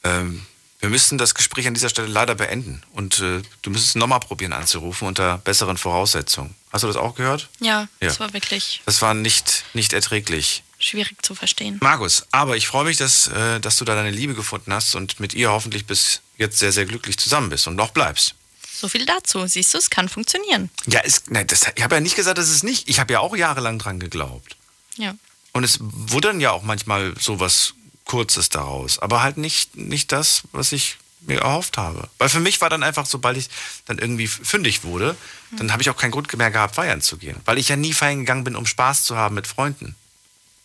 Ähm, 0.03 0.45
wir 0.79 0.89
müssen 0.89 1.17
das 1.17 1.33
Gespräch 1.33 1.65
an 1.67 1.73
dieser 1.73 1.87
Stelle 1.89 2.07
leider 2.09 2.35
beenden. 2.35 2.83
Und 2.93 3.19
äh, 3.21 3.41
du 3.61 3.69
müsstest 3.69 3.95
nochmal 3.95 4.19
probieren 4.19 4.51
anzurufen 4.51 5.07
unter 5.07 5.37
besseren 5.37 5.77
Voraussetzungen. 5.77 6.55
Hast 6.73 6.83
du 6.83 6.87
das 6.87 6.97
auch 6.97 7.15
gehört? 7.15 7.47
Ja, 7.61 7.81
Ja. 8.01 8.09
das 8.09 8.19
war 8.19 8.33
wirklich 8.33 8.81
Das 8.85 9.01
war 9.01 9.13
nicht, 9.13 9.63
nicht 9.73 9.93
erträglich. 9.93 10.63
schwierig 10.79 11.15
zu 11.21 11.35
verstehen. 11.35 11.77
Markus, 11.81 12.25
aber 12.31 12.57
ich 12.57 12.67
freue 12.67 12.83
mich, 12.83 12.97
dass, 12.97 13.27
äh, 13.29 13.61
dass 13.61 13.77
du 13.77 13.85
da 13.85 13.95
deine 13.95 14.11
Liebe 14.11 14.33
gefunden 14.33 14.73
hast 14.73 14.95
und 14.95 15.21
mit 15.21 15.33
ihr 15.33 15.51
hoffentlich 15.51 15.85
bis 15.85 16.19
jetzt 16.37 16.59
sehr, 16.59 16.73
sehr 16.73 16.85
glücklich 16.85 17.17
zusammen 17.17 17.49
bist 17.49 17.67
und 17.67 17.75
noch 17.77 17.91
bleibst. 17.91 18.35
So 18.83 18.89
viel 18.89 19.05
dazu. 19.05 19.47
Siehst 19.47 19.73
du, 19.73 19.77
es 19.77 19.89
kann 19.89 20.09
funktionieren. 20.09 20.69
Ja, 20.87 20.99
ist, 20.99 21.31
nein, 21.31 21.47
das, 21.47 21.61
ich 21.73 21.81
habe 21.81 21.95
ja 21.95 22.01
nicht 22.01 22.17
gesagt, 22.17 22.37
dass 22.37 22.49
es 22.49 22.63
nicht. 22.63 22.89
Ich 22.89 22.99
habe 22.99 23.13
ja 23.13 23.21
auch 23.21 23.33
jahrelang 23.33 23.79
dran 23.79 23.97
geglaubt. 23.97 24.57
Ja. 24.97 25.15
Und 25.53 25.63
es 25.63 25.77
wurde 25.79 26.27
dann 26.27 26.41
ja 26.41 26.51
auch 26.51 26.63
manchmal 26.63 27.13
so 27.17 27.39
was 27.39 27.75
Kurzes 28.03 28.49
daraus. 28.49 28.99
Aber 28.99 29.23
halt 29.23 29.37
nicht, 29.37 29.77
nicht 29.77 30.11
das, 30.11 30.41
was 30.51 30.73
ich 30.73 30.97
mir 31.21 31.39
erhofft 31.39 31.77
habe. 31.77 32.09
Weil 32.17 32.27
für 32.27 32.41
mich 32.41 32.59
war 32.59 32.69
dann 32.69 32.83
einfach, 32.83 33.05
sobald 33.05 33.37
ich 33.37 33.47
dann 33.85 33.99
irgendwie 33.99 34.27
fündig 34.27 34.83
wurde, 34.83 35.15
dann 35.51 35.71
habe 35.71 35.81
ich 35.81 35.89
auch 35.89 35.95
keinen 35.95 36.11
Grund 36.11 36.35
mehr 36.37 36.51
gehabt, 36.51 36.75
feiern 36.75 36.99
zu 37.01 37.15
gehen. 37.15 37.37
Weil 37.45 37.59
ich 37.59 37.69
ja 37.69 37.77
nie 37.77 37.93
feiern 37.93 38.19
gegangen 38.19 38.43
bin, 38.43 38.57
um 38.57 38.65
Spaß 38.65 39.05
zu 39.05 39.15
haben 39.15 39.35
mit 39.35 39.47
Freunden. 39.47 39.95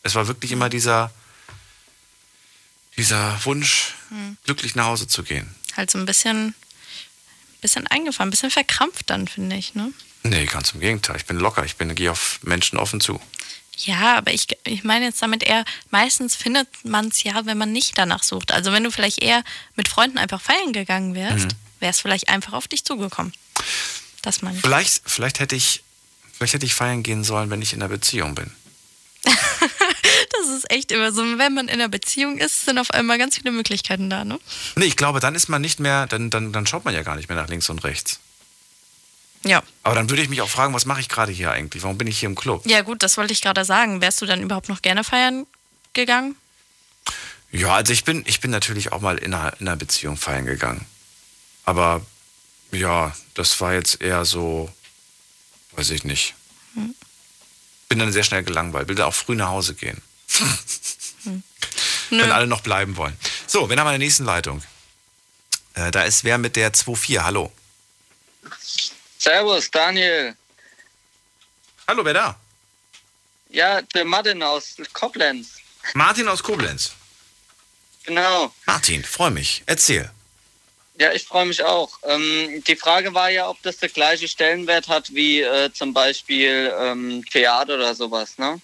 Es 0.02 0.16
war 0.16 0.26
wirklich 0.26 0.50
immer 0.50 0.68
dieser, 0.68 1.12
dieser 2.96 3.38
Wunsch, 3.44 3.94
Hm. 4.08 4.36
glücklich 4.44 4.74
nach 4.74 4.86
Hause 4.86 5.06
zu 5.06 5.22
gehen. 5.22 5.54
Halt 5.76 5.88
so 5.92 5.98
ein 5.98 6.06
bisschen, 6.06 6.54
bisschen 7.60 7.86
eingefahren, 7.86 8.28
ein 8.28 8.30
bisschen 8.30 8.50
verkrampft 8.50 9.10
dann, 9.10 9.28
finde 9.28 9.56
ich, 9.56 9.74
ne? 9.74 9.92
Nee, 10.22 10.46
ganz 10.46 10.72
im 10.72 10.80
Gegenteil. 10.80 11.16
Ich 11.16 11.26
bin 11.26 11.38
locker. 11.38 11.64
Ich 11.64 11.76
bin, 11.76 11.94
gehe 11.94 12.10
auf 12.10 12.40
Menschen 12.42 12.78
offen 12.78 13.00
zu. 13.00 13.20
Ja, 13.78 14.16
aber 14.18 14.32
ich, 14.32 14.48
ich 14.64 14.82
meine 14.82 15.04
jetzt 15.04 15.22
damit 15.22 15.44
eher, 15.44 15.64
meistens 15.90 16.34
findet 16.34 16.66
man 16.84 17.08
es 17.08 17.22
ja, 17.22 17.46
wenn 17.46 17.56
man 17.56 17.70
nicht 17.72 17.96
danach 17.96 18.24
sucht. 18.24 18.50
Also 18.50 18.72
wenn 18.72 18.82
du 18.82 18.90
vielleicht 18.90 19.22
eher 19.22 19.44
mit 19.76 19.86
Freunden 19.88 20.18
einfach 20.18 20.40
feiern 20.40 20.72
gegangen 20.72 21.14
wärst, 21.14 21.46
Mhm. 21.46 21.58
wäre 21.80 21.90
es 21.90 22.00
vielleicht 22.00 22.28
einfach 22.28 22.54
auf 22.54 22.66
dich 22.66 22.84
zugekommen. 22.84 23.32
Das 24.22 24.42
meine 24.42 24.56
ich. 24.56 24.62
Vielleicht, 24.62 25.02
vielleicht 25.06 25.38
hätte 25.38 25.54
ich, 25.54 25.84
vielleicht 26.36 26.54
hätte 26.54 26.66
ich 26.66 26.74
feiern 26.74 27.04
gehen 27.04 27.22
sollen, 27.22 27.50
wenn 27.50 27.62
ich 27.62 27.72
in 27.72 27.80
einer 27.80 27.88
Beziehung 27.88 28.34
bin. 28.34 28.50
Das 30.40 30.48
ist 30.48 30.70
echt 30.70 30.92
immer 30.92 31.12
so, 31.12 31.22
wenn 31.22 31.54
man 31.54 31.68
in 31.68 31.74
einer 31.74 31.88
Beziehung 31.88 32.38
ist, 32.38 32.64
sind 32.64 32.78
auf 32.78 32.90
einmal 32.92 33.18
ganz 33.18 33.36
viele 33.36 33.50
Möglichkeiten 33.50 34.10
da, 34.10 34.24
ne? 34.24 34.38
Nee, 34.76 34.84
ich 34.84 34.96
glaube, 34.96 35.20
dann 35.20 35.34
ist 35.34 35.48
man 35.48 35.60
nicht 35.60 35.80
mehr, 35.80 36.06
dann, 36.06 36.30
dann, 36.30 36.52
dann 36.52 36.66
schaut 36.66 36.84
man 36.84 36.94
ja 36.94 37.02
gar 37.02 37.16
nicht 37.16 37.28
mehr 37.28 37.36
nach 37.36 37.48
links 37.48 37.68
und 37.70 37.82
rechts. 37.84 38.20
Ja. 39.44 39.62
Aber 39.82 39.94
dann 39.94 40.10
würde 40.10 40.22
ich 40.22 40.28
mich 40.28 40.40
auch 40.40 40.48
fragen, 40.48 40.74
was 40.74 40.84
mache 40.84 41.00
ich 41.00 41.08
gerade 41.08 41.32
hier 41.32 41.50
eigentlich? 41.50 41.82
Warum 41.82 41.98
bin 41.98 42.08
ich 42.08 42.18
hier 42.18 42.28
im 42.28 42.34
Club? 42.34 42.66
Ja, 42.66 42.82
gut, 42.82 43.02
das 43.02 43.16
wollte 43.16 43.32
ich 43.32 43.40
gerade 43.40 43.64
sagen. 43.64 44.00
Wärst 44.00 44.20
du 44.20 44.26
dann 44.26 44.42
überhaupt 44.42 44.68
noch 44.68 44.82
gerne 44.82 45.04
feiern 45.04 45.46
gegangen? 45.92 46.36
Ja, 47.50 47.74
also 47.74 47.92
ich 47.92 48.04
bin, 48.04 48.24
ich 48.26 48.40
bin 48.40 48.50
natürlich 48.50 48.92
auch 48.92 49.00
mal 49.00 49.16
in 49.18 49.32
einer, 49.32 49.54
in 49.60 49.68
einer 49.68 49.76
Beziehung 49.76 50.16
feiern 50.16 50.44
gegangen. 50.44 50.86
Aber 51.64 52.04
ja, 52.72 53.14
das 53.34 53.60
war 53.60 53.74
jetzt 53.74 54.02
eher 54.02 54.24
so, 54.24 54.70
weiß 55.72 55.90
ich 55.90 56.04
nicht. 56.04 56.34
Hm. 56.74 56.94
Bin 57.88 57.98
dann 57.98 58.12
sehr 58.12 58.24
schnell 58.24 58.42
gelangweilt, 58.42 58.88
will 58.88 58.96
dann 58.96 59.06
auch 59.06 59.14
früh 59.14 59.34
nach 59.34 59.48
Hause 59.48 59.74
gehen. 59.74 60.02
Hm. 62.10 62.22
Wenn 62.22 62.30
alle 62.30 62.46
noch 62.46 62.62
bleiben 62.62 62.96
wollen. 62.96 63.14
So, 63.46 63.62
haben 63.62 63.70
wir 63.70 63.80
in 63.82 63.86
der 63.86 63.98
nächsten 63.98 64.24
Leitung? 64.24 64.62
Äh, 65.74 65.90
da 65.90 66.04
ist 66.04 66.24
wer 66.24 66.38
mit 66.38 66.56
der 66.56 66.72
2.4. 66.72 67.22
Hallo. 67.22 67.52
Servus, 69.18 69.70
Daniel. 69.70 70.34
Hallo, 71.86 72.04
wer 72.04 72.14
da? 72.14 72.40
Ja, 73.50 73.82
der 73.82 74.04
Martin 74.04 74.42
aus 74.42 74.76
Koblenz. 74.92 75.56
Martin 75.94 76.28
aus 76.28 76.42
Koblenz. 76.42 76.92
Genau. 78.04 78.54
Martin, 78.66 79.04
freue 79.04 79.30
mich. 79.30 79.62
Erzähl. 79.66 80.10
Ja, 80.98 81.12
ich 81.12 81.24
freue 81.24 81.46
mich 81.46 81.62
auch. 81.62 81.98
Ähm, 82.02 82.64
die 82.66 82.74
Frage 82.74 83.14
war 83.14 83.30
ja, 83.30 83.48
ob 83.48 83.62
das 83.62 83.76
der 83.76 83.88
gleiche 83.88 84.26
Stellenwert 84.26 84.88
hat 84.88 85.14
wie 85.14 85.42
äh, 85.42 85.72
zum 85.72 85.94
Beispiel 85.94 86.72
ähm, 86.76 87.24
Theater 87.30 87.74
oder 87.74 87.94
sowas, 87.94 88.36
ne? 88.36 88.60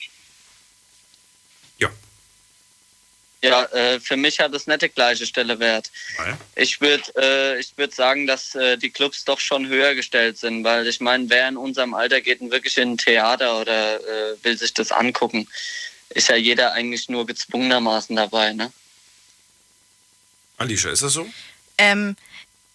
Ja. 1.79 1.91
Ja, 3.45 3.65
äh, 3.67 4.01
für 4.01 4.17
mich 4.17 4.41
hat 4.41 4.55
es 4.55 4.67
nicht 4.67 4.81
der 4.81 4.89
gleiche 4.89 5.27
Stellenwert. 5.27 5.91
Weil? 6.17 6.39
Ich 6.57 6.81
würde 6.81 7.05
äh, 7.17 7.61
ich 7.61 7.77
würd 7.77 7.95
sagen, 7.95 8.27
dass 8.27 8.55
äh, 8.55 8.79
die 8.79 8.89
Clubs 8.89 9.27
doch 9.27 9.39
schon 9.39 9.69
höher 9.69 9.95
gestellt 9.95 10.39
sind, 10.39 10.65
weil 10.65 10.87
ich 10.87 11.01
meine, 11.01 11.29
wer 11.29 11.49
in 11.49 11.59
unserem 11.59 11.93
Alter 11.93 12.23
geht 12.23 12.41
denn 12.41 12.51
wirklich 12.51 12.79
in 12.79 12.93
ein 12.93 12.99
Theater 12.99 13.61
oder 13.61 14.01
äh, 14.01 14.43
will 14.43 14.57
sich 14.57 14.73
das 14.73 14.93
angucken, 14.93 15.47
ist 16.09 16.31
ja 16.31 16.37
jeder 16.37 16.73
eigentlich 16.73 17.11
nur 17.11 17.27
gezwungenermaßen 17.27 18.17
dabei, 18.17 18.55
ne? 18.55 18.73
Alicia, 20.57 20.91
ist 20.91 21.03
das 21.03 21.13
so? 21.13 21.29
Ähm, 21.77 22.17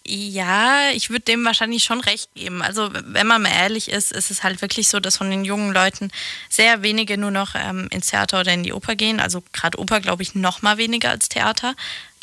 ja, 0.06 0.90
ich 0.92 1.10
würde 1.10 1.22
dem 1.22 1.44
wahrscheinlich 1.44 1.84
schon 1.84 2.00
recht 2.00 2.34
geben. 2.34 2.62
Also, 2.62 2.90
wenn 2.92 3.26
man 3.26 3.42
mal 3.42 3.52
ehrlich 3.52 3.90
ist, 3.90 4.12
ist 4.12 4.30
es 4.30 4.42
halt 4.42 4.62
wirklich 4.62 4.88
so, 4.88 4.98
dass 4.98 5.18
von 5.18 5.30
den 5.30 5.44
jungen 5.44 5.72
Leuten 5.72 6.10
sehr 6.48 6.82
wenige 6.82 7.18
nur 7.18 7.30
noch 7.30 7.54
ähm, 7.54 7.86
ins 7.90 8.08
Theater 8.08 8.40
oder 8.40 8.52
in 8.52 8.62
die 8.62 8.72
Oper 8.72 8.96
gehen. 8.96 9.20
Also, 9.20 9.42
gerade 9.52 9.78
Oper, 9.78 10.00
glaube 10.00 10.22
ich, 10.22 10.34
noch 10.34 10.62
mal 10.62 10.78
weniger 10.78 11.10
als 11.10 11.28
Theater. 11.28 11.74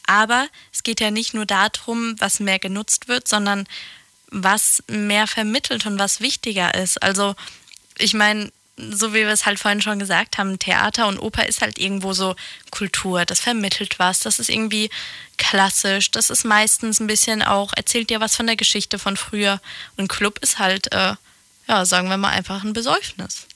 Aber 0.08 0.48
es 0.74 0.84
geht 0.84 1.00
ja 1.02 1.12
nicht 1.12 1.34
nur 1.34 1.46
darum, 1.46 2.16
was 2.20 2.40
mehr 2.40 2.60
genutzt 2.60 3.08
wird, 3.08 3.28
sondern 3.28 3.68
was 4.30 4.84
mehr 4.88 5.28
vermittelt 5.28 5.86
und 5.86 6.00
was 6.00 6.20
wichtiger 6.20 6.74
ist. 6.74 7.02
Also, 7.04 7.36
ich 8.00 8.14
meine, 8.14 8.52
so 8.78 9.14
wie 9.14 9.22
wir 9.22 9.30
es 9.30 9.46
halt 9.46 9.60
vorhin 9.60 9.82
schon 9.82 10.00
gesagt 10.00 10.38
haben, 10.38 10.60
Theater 10.60 11.08
und 11.08 11.20
Oper 11.20 11.48
ist 11.48 11.62
halt 11.62 11.80
irgendwo 11.80 12.14
so 12.14 12.36
Kultur, 12.70 13.26
das 13.26 13.40
vermittelt 13.40 13.98
was, 13.98 14.20
das 14.20 14.40
ist 14.40 14.50
irgendwie 14.50 14.90
klassisch, 15.38 16.12
das 16.12 16.30
ist 16.30 16.46
meistens 16.46 17.00
ein 17.00 17.08
bisschen 17.08 17.42
auch, 17.42 17.74
erzählt 17.76 18.10
dir 18.10 18.20
was 18.20 18.36
von 18.36 18.46
der 18.46 18.56
Geschichte 18.56 19.00
von 19.00 19.18
früher. 19.18 19.60
Und 19.98 20.10
Club 20.10 20.40
ist 20.42 20.60
halt, 20.60 20.94
äh, 20.94 21.16
ja, 21.68 21.86
sagen 21.86 22.10
wir 22.10 22.18
mal 22.18 22.30
einfach 22.30 22.64
ein 22.64 22.74
Besäufnis. 22.74 23.48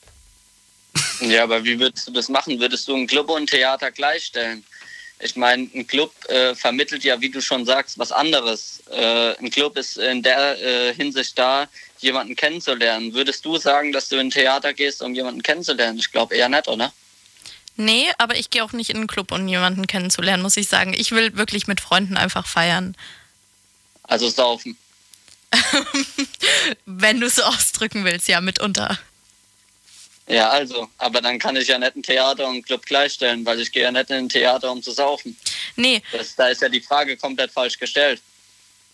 Ja, 1.20 1.44
aber 1.44 1.64
wie 1.64 1.78
würdest 1.78 2.08
du 2.08 2.12
das 2.12 2.28
machen? 2.28 2.58
Würdest 2.60 2.86
du 2.88 2.94
einen 2.94 3.06
Club 3.06 3.30
und 3.30 3.42
ein 3.42 3.46
Theater 3.46 3.90
gleichstellen? 3.90 4.64
Ich 5.20 5.36
meine, 5.36 5.70
ein 5.74 5.86
Club 5.86 6.12
äh, 6.28 6.54
vermittelt 6.54 7.04
ja, 7.04 7.20
wie 7.20 7.30
du 7.30 7.40
schon 7.40 7.64
sagst, 7.64 7.98
was 7.98 8.10
anderes. 8.10 8.82
Äh, 8.90 9.36
ein 9.38 9.50
Club 9.50 9.78
ist 9.78 9.96
in 9.96 10.22
der 10.22 10.60
äh, 10.60 10.94
Hinsicht 10.94 11.38
da, 11.38 11.68
jemanden 12.02 12.36
kennenzulernen. 12.36 13.14
Würdest 13.14 13.44
du 13.44 13.56
sagen, 13.56 13.92
dass 13.92 14.08
du 14.08 14.16
in 14.16 14.28
ein 14.28 14.30
Theater 14.30 14.72
gehst, 14.72 15.02
um 15.02 15.14
jemanden 15.14 15.42
kennenzulernen? 15.42 15.98
Ich 15.98 16.12
glaube 16.12 16.36
eher 16.36 16.48
nicht, 16.48 16.68
oder? 16.68 16.92
Nee, 17.76 18.10
aber 18.18 18.36
ich 18.36 18.50
gehe 18.50 18.62
auch 18.62 18.72
nicht 18.72 18.90
in 18.90 18.96
einen 18.96 19.06
Club, 19.06 19.32
um 19.32 19.48
jemanden 19.48 19.86
kennenzulernen, 19.86 20.42
muss 20.42 20.56
ich 20.56 20.68
sagen. 20.68 20.94
Ich 20.94 21.12
will 21.12 21.36
wirklich 21.36 21.66
mit 21.66 21.80
Freunden 21.80 22.16
einfach 22.16 22.46
feiern. 22.46 22.96
Also 24.02 24.28
saufen. 24.28 24.76
Wenn 26.86 27.20
du 27.20 27.26
es 27.26 27.36
so 27.36 27.42
ausdrücken 27.42 28.04
willst, 28.04 28.28
ja, 28.28 28.40
mitunter. 28.40 28.98
Ja, 30.28 30.50
also. 30.50 30.88
Aber 30.98 31.20
dann 31.20 31.38
kann 31.38 31.56
ich 31.56 31.68
ja 31.68 31.78
nicht 31.78 31.96
ein 31.96 32.02
Theater 32.02 32.46
und 32.46 32.54
einen 32.54 32.62
Club 32.62 32.86
gleichstellen, 32.86 33.44
weil 33.44 33.60
ich 33.60 33.72
gehe 33.72 33.82
ja 33.82 33.92
nicht 33.92 34.10
in 34.10 34.16
ein 34.16 34.28
Theater, 34.28 34.70
um 34.70 34.82
zu 34.82 34.92
saufen. 34.92 35.36
Nee. 35.76 36.02
Das, 36.12 36.34
da 36.36 36.48
ist 36.48 36.62
ja 36.62 36.68
die 36.68 36.80
Frage 36.80 37.16
komplett 37.16 37.50
falsch 37.50 37.78
gestellt. 37.78 38.22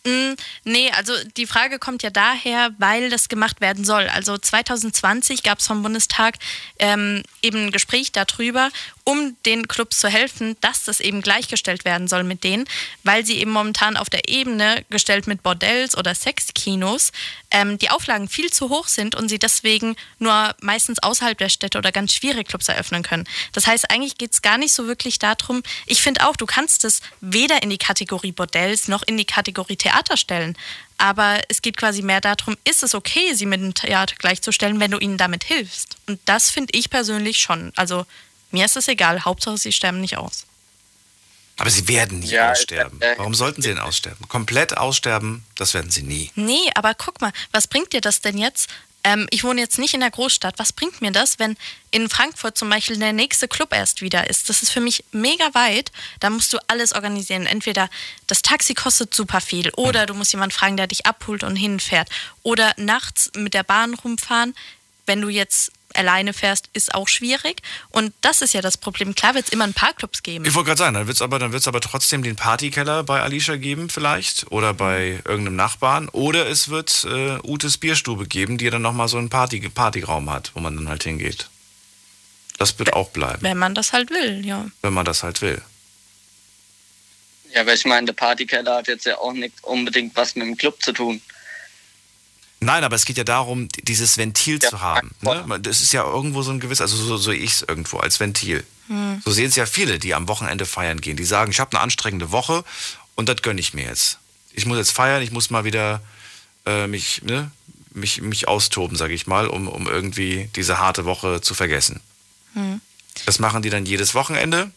Mm, 0.04 0.34
Nee, 0.64 0.90
also 0.92 1.12
die 1.36 1.46
Frage 1.46 1.78
kommt 1.78 2.02
ja 2.02 2.10
daher, 2.10 2.70
weil 2.78 3.10
das 3.10 3.28
gemacht 3.28 3.60
werden 3.60 3.84
soll. 3.84 4.08
Also 4.08 4.36
2020 4.36 5.42
gab 5.42 5.58
es 5.58 5.66
vom 5.66 5.82
Bundestag 5.82 6.36
ähm, 6.78 7.22
eben 7.42 7.66
ein 7.66 7.70
Gespräch 7.70 8.12
darüber, 8.12 8.70
um 9.08 9.34
den 9.46 9.66
Clubs 9.68 10.00
zu 10.00 10.08
helfen, 10.08 10.58
dass 10.60 10.84
das 10.84 11.00
eben 11.00 11.22
gleichgestellt 11.22 11.86
werden 11.86 12.08
soll 12.08 12.24
mit 12.24 12.44
denen, 12.44 12.66
weil 13.04 13.24
sie 13.24 13.38
eben 13.38 13.50
momentan 13.50 13.96
auf 13.96 14.10
der 14.10 14.28
Ebene 14.28 14.84
gestellt 14.90 15.26
mit 15.26 15.42
Bordells 15.42 15.96
oder 15.96 16.14
Sexkinos 16.14 17.12
ähm, 17.50 17.78
die 17.78 17.88
Auflagen 17.88 18.28
viel 18.28 18.52
zu 18.52 18.68
hoch 18.68 18.86
sind 18.86 19.14
und 19.14 19.30
sie 19.30 19.38
deswegen 19.38 19.96
nur 20.18 20.54
meistens 20.60 20.98
außerhalb 21.02 21.38
der 21.38 21.48
Städte 21.48 21.78
oder 21.78 21.90
ganz 21.90 22.12
schwierige 22.12 22.44
Clubs 22.44 22.68
eröffnen 22.68 23.02
können. 23.02 23.24
Das 23.54 23.66
heißt, 23.66 23.90
eigentlich 23.90 24.18
geht 24.18 24.34
es 24.34 24.42
gar 24.42 24.58
nicht 24.58 24.74
so 24.74 24.86
wirklich 24.86 25.18
darum, 25.18 25.62
ich 25.86 26.02
finde 26.02 26.28
auch, 26.28 26.36
du 26.36 26.44
kannst 26.44 26.84
es 26.84 27.00
weder 27.22 27.62
in 27.62 27.70
die 27.70 27.78
Kategorie 27.78 28.32
Bordells 28.32 28.88
noch 28.88 29.02
in 29.06 29.16
die 29.16 29.24
Kategorie 29.24 29.76
Theater 29.76 30.18
stellen. 30.18 30.54
Aber 30.98 31.40
es 31.48 31.62
geht 31.62 31.76
quasi 31.76 32.02
mehr 32.02 32.20
darum, 32.20 32.56
ist 32.64 32.82
es 32.82 32.94
okay, 32.94 33.32
sie 33.32 33.46
mit 33.46 33.62
dem 33.62 33.72
Theater 33.72 34.16
gleichzustellen, 34.18 34.80
wenn 34.80 34.90
du 34.90 34.98
ihnen 34.98 35.16
damit 35.16 35.44
hilfst? 35.44 35.96
Und 36.06 36.20
das 36.26 36.50
finde 36.50 36.76
ich 36.76 36.90
persönlich 36.90 37.38
schon. 37.38 37.72
Also 37.76 38.04
mir 38.50 38.64
ist 38.64 38.76
es 38.76 38.88
egal, 38.88 39.24
Hauptsache 39.24 39.58
sie 39.58 39.72
sterben 39.72 40.00
nicht 40.00 40.16
aus. 40.16 40.44
Aber 41.58 41.70
sie 41.70 41.88
werden 41.88 42.20
nie 42.20 42.38
aussterben. 42.38 43.00
Warum 43.16 43.34
sollten 43.34 43.62
sie 43.62 43.68
denn 43.68 43.78
aussterben? 43.78 44.28
Komplett 44.28 44.76
aussterben, 44.76 45.44
das 45.56 45.74
werden 45.74 45.90
sie 45.90 46.02
nie. 46.02 46.30
Nee, 46.36 46.70
aber 46.76 46.94
guck 46.94 47.20
mal, 47.20 47.32
was 47.50 47.66
bringt 47.66 47.92
dir 47.92 48.00
das 48.00 48.20
denn 48.20 48.38
jetzt? 48.38 48.68
Ähm, 49.04 49.26
ich 49.30 49.42
wohne 49.42 49.60
jetzt 49.60 49.78
nicht 49.78 49.94
in 49.94 50.00
der 50.00 50.10
Großstadt. 50.10 50.58
Was 50.58 50.72
bringt 50.72 51.00
mir 51.00 51.10
das, 51.10 51.38
wenn 51.38 51.56
in 51.90 52.08
Frankfurt 52.08 52.56
zum 52.56 52.70
Beispiel 52.70 52.96
der 52.96 53.12
nächste 53.12 53.48
Club 53.48 53.72
erst 53.72 54.02
wieder 54.02 54.28
ist? 54.30 54.48
Das 54.48 54.62
ist 54.62 54.70
für 54.70 54.80
mich 54.80 55.04
mega 55.12 55.52
weit. 55.54 55.90
Da 56.20 56.30
musst 56.30 56.52
du 56.52 56.58
alles 56.68 56.92
organisieren. 56.92 57.46
Entweder 57.46 57.90
das 58.26 58.42
Taxi 58.42 58.74
kostet 58.74 59.14
super 59.14 59.40
viel 59.40 59.70
oder 59.76 60.06
du 60.06 60.14
musst 60.14 60.32
jemanden 60.32 60.54
fragen, 60.54 60.76
der 60.76 60.86
dich 60.86 61.06
abholt 61.06 61.42
und 61.42 61.56
hinfährt. 61.56 62.08
Oder 62.42 62.72
nachts 62.76 63.30
mit 63.34 63.54
der 63.54 63.62
Bahn 63.62 63.94
rumfahren. 63.94 64.54
Wenn 65.06 65.20
du 65.20 65.28
jetzt 65.28 65.72
alleine 65.98 66.32
fährst, 66.32 66.70
ist 66.72 66.94
auch 66.94 67.08
schwierig. 67.08 67.62
Und 67.90 68.14
das 68.20 68.40
ist 68.40 68.54
ja 68.54 68.62
das 68.62 68.76
Problem. 68.76 69.14
Klar 69.14 69.34
wird 69.34 69.46
es 69.46 69.52
immer 69.52 69.64
ein 69.64 69.74
paar 69.74 69.92
Clubs 69.92 70.22
geben. 70.22 70.44
Ich 70.44 70.54
wollte 70.54 70.68
gerade 70.68 70.78
sagen, 70.78 70.94
dann 70.94 71.06
wird 71.06 71.16
es 71.16 71.22
aber, 71.22 71.38
dann 71.38 71.52
wird's 71.52 71.68
aber 71.68 71.80
trotzdem 71.80 72.22
den 72.22 72.36
Partykeller 72.36 73.02
bei 73.02 73.20
Alicia 73.20 73.56
geben 73.56 73.90
vielleicht 73.90 74.50
oder 74.50 74.72
bei 74.74 75.20
irgendeinem 75.24 75.56
Nachbarn 75.56 76.08
oder 76.08 76.48
es 76.48 76.68
wird 76.68 77.04
äh, 77.04 77.38
Utes 77.42 77.78
Bierstube 77.78 78.26
geben, 78.26 78.58
die 78.58 78.70
dann 78.70 78.82
nochmal 78.82 79.08
so 79.08 79.18
einen 79.18 79.28
Party, 79.28 79.68
Partyraum 79.68 80.30
hat, 80.30 80.52
wo 80.54 80.60
man 80.60 80.76
dann 80.76 80.88
halt 80.88 81.04
hingeht. 81.04 81.48
Das 82.58 82.78
wird 82.78 82.92
auch 82.92 83.10
bleiben, 83.10 83.42
Wenn 83.42 83.58
man 83.58 83.74
das 83.74 83.92
halt 83.92 84.10
will, 84.10 84.44
ja. 84.44 84.66
wenn 84.82 84.92
man 84.92 85.04
das 85.04 85.22
halt 85.22 85.42
will. 85.42 85.62
Ja, 87.54 87.64
weil 87.66 87.76
ich 87.76 87.84
meine, 87.84 88.06
der 88.06 88.12
Partykeller 88.12 88.76
hat 88.76 88.88
jetzt 88.88 89.06
ja 89.06 89.16
auch 89.18 89.32
nicht 89.32 89.54
unbedingt 89.62 90.14
was 90.16 90.34
mit 90.34 90.46
dem 90.46 90.56
Club 90.56 90.82
zu 90.82 90.92
tun. 90.92 91.22
Nein, 92.60 92.82
aber 92.82 92.96
es 92.96 93.04
geht 93.04 93.18
ja 93.18 93.24
darum, 93.24 93.68
dieses 93.84 94.18
Ventil 94.18 94.58
zu 94.58 94.80
haben. 94.80 95.12
Ne? 95.20 95.60
Das 95.60 95.80
ist 95.80 95.92
ja 95.92 96.02
irgendwo 96.04 96.42
so 96.42 96.50
ein 96.50 96.60
gewisses, 96.60 96.80
also 96.80 96.96
so, 96.96 97.16
so 97.16 97.30
ich 97.30 97.52
es 97.52 97.62
irgendwo 97.62 97.98
als 97.98 98.18
Ventil. 98.18 98.64
Hm. 98.88 99.22
So 99.24 99.30
sehen 99.30 99.48
es 99.48 99.56
ja 99.56 99.64
viele, 99.66 99.98
die 99.98 100.14
am 100.14 100.26
Wochenende 100.28 100.66
feiern 100.66 101.00
gehen. 101.00 101.16
Die 101.16 101.24
sagen, 101.24 101.52
ich 101.52 101.60
habe 101.60 101.76
eine 101.76 101.82
anstrengende 101.82 102.32
Woche 102.32 102.64
und 103.14 103.28
das 103.28 103.42
gönne 103.42 103.60
ich 103.60 103.74
mir 103.74 103.84
jetzt. 103.84 104.18
Ich 104.52 104.66
muss 104.66 104.76
jetzt 104.76 104.90
feiern, 104.90 105.22
ich 105.22 105.30
muss 105.30 105.50
mal 105.50 105.64
wieder 105.64 106.02
äh, 106.66 106.88
mich, 106.88 107.22
ne, 107.22 107.50
mich, 107.92 108.22
mich 108.22 108.48
austoben, 108.48 108.96
sage 108.96 109.14
ich 109.14 109.26
mal, 109.28 109.46
um, 109.46 109.68
um 109.68 109.86
irgendwie 109.86 110.50
diese 110.56 110.78
harte 110.78 111.04
Woche 111.04 111.40
zu 111.40 111.54
vergessen. 111.54 112.00
Hm. 112.54 112.80
Das 113.24 113.38
machen 113.38 113.62
die 113.62 113.70
dann 113.70 113.86
jedes 113.86 114.14
Wochenende 114.14 114.70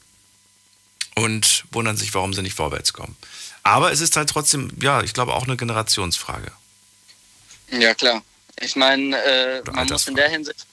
und 1.16 1.66
wundern 1.72 1.98
sich, 1.98 2.14
warum 2.14 2.34
sie 2.34 2.44
nicht 2.44 2.56
vorwärts 2.56 2.94
kommen. 2.94 3.16
Aber 3.64 3.92
es 3.92 4.02
ist 4.02 4.16
halt 4.18 4.30
trotzdem, 4.30 4.72
ja, 4.82 5.02
ich 5.02 5.14
glaube 5.14 5.34
auch 5.34 5.44
eine 5.44 5.58
Generationsfrage. 5.58 6.52
Ja, 7.72 7.94
klar. 7.94 8.24
Ich 8.60 8.76
meine, 8.76 9.18
äh, 9.24 9.62
man 9.72 9.88
muss 9.88 10.08
in 10.08 10.16
der 10.16 10.30
Hinsicht 10.30 10.66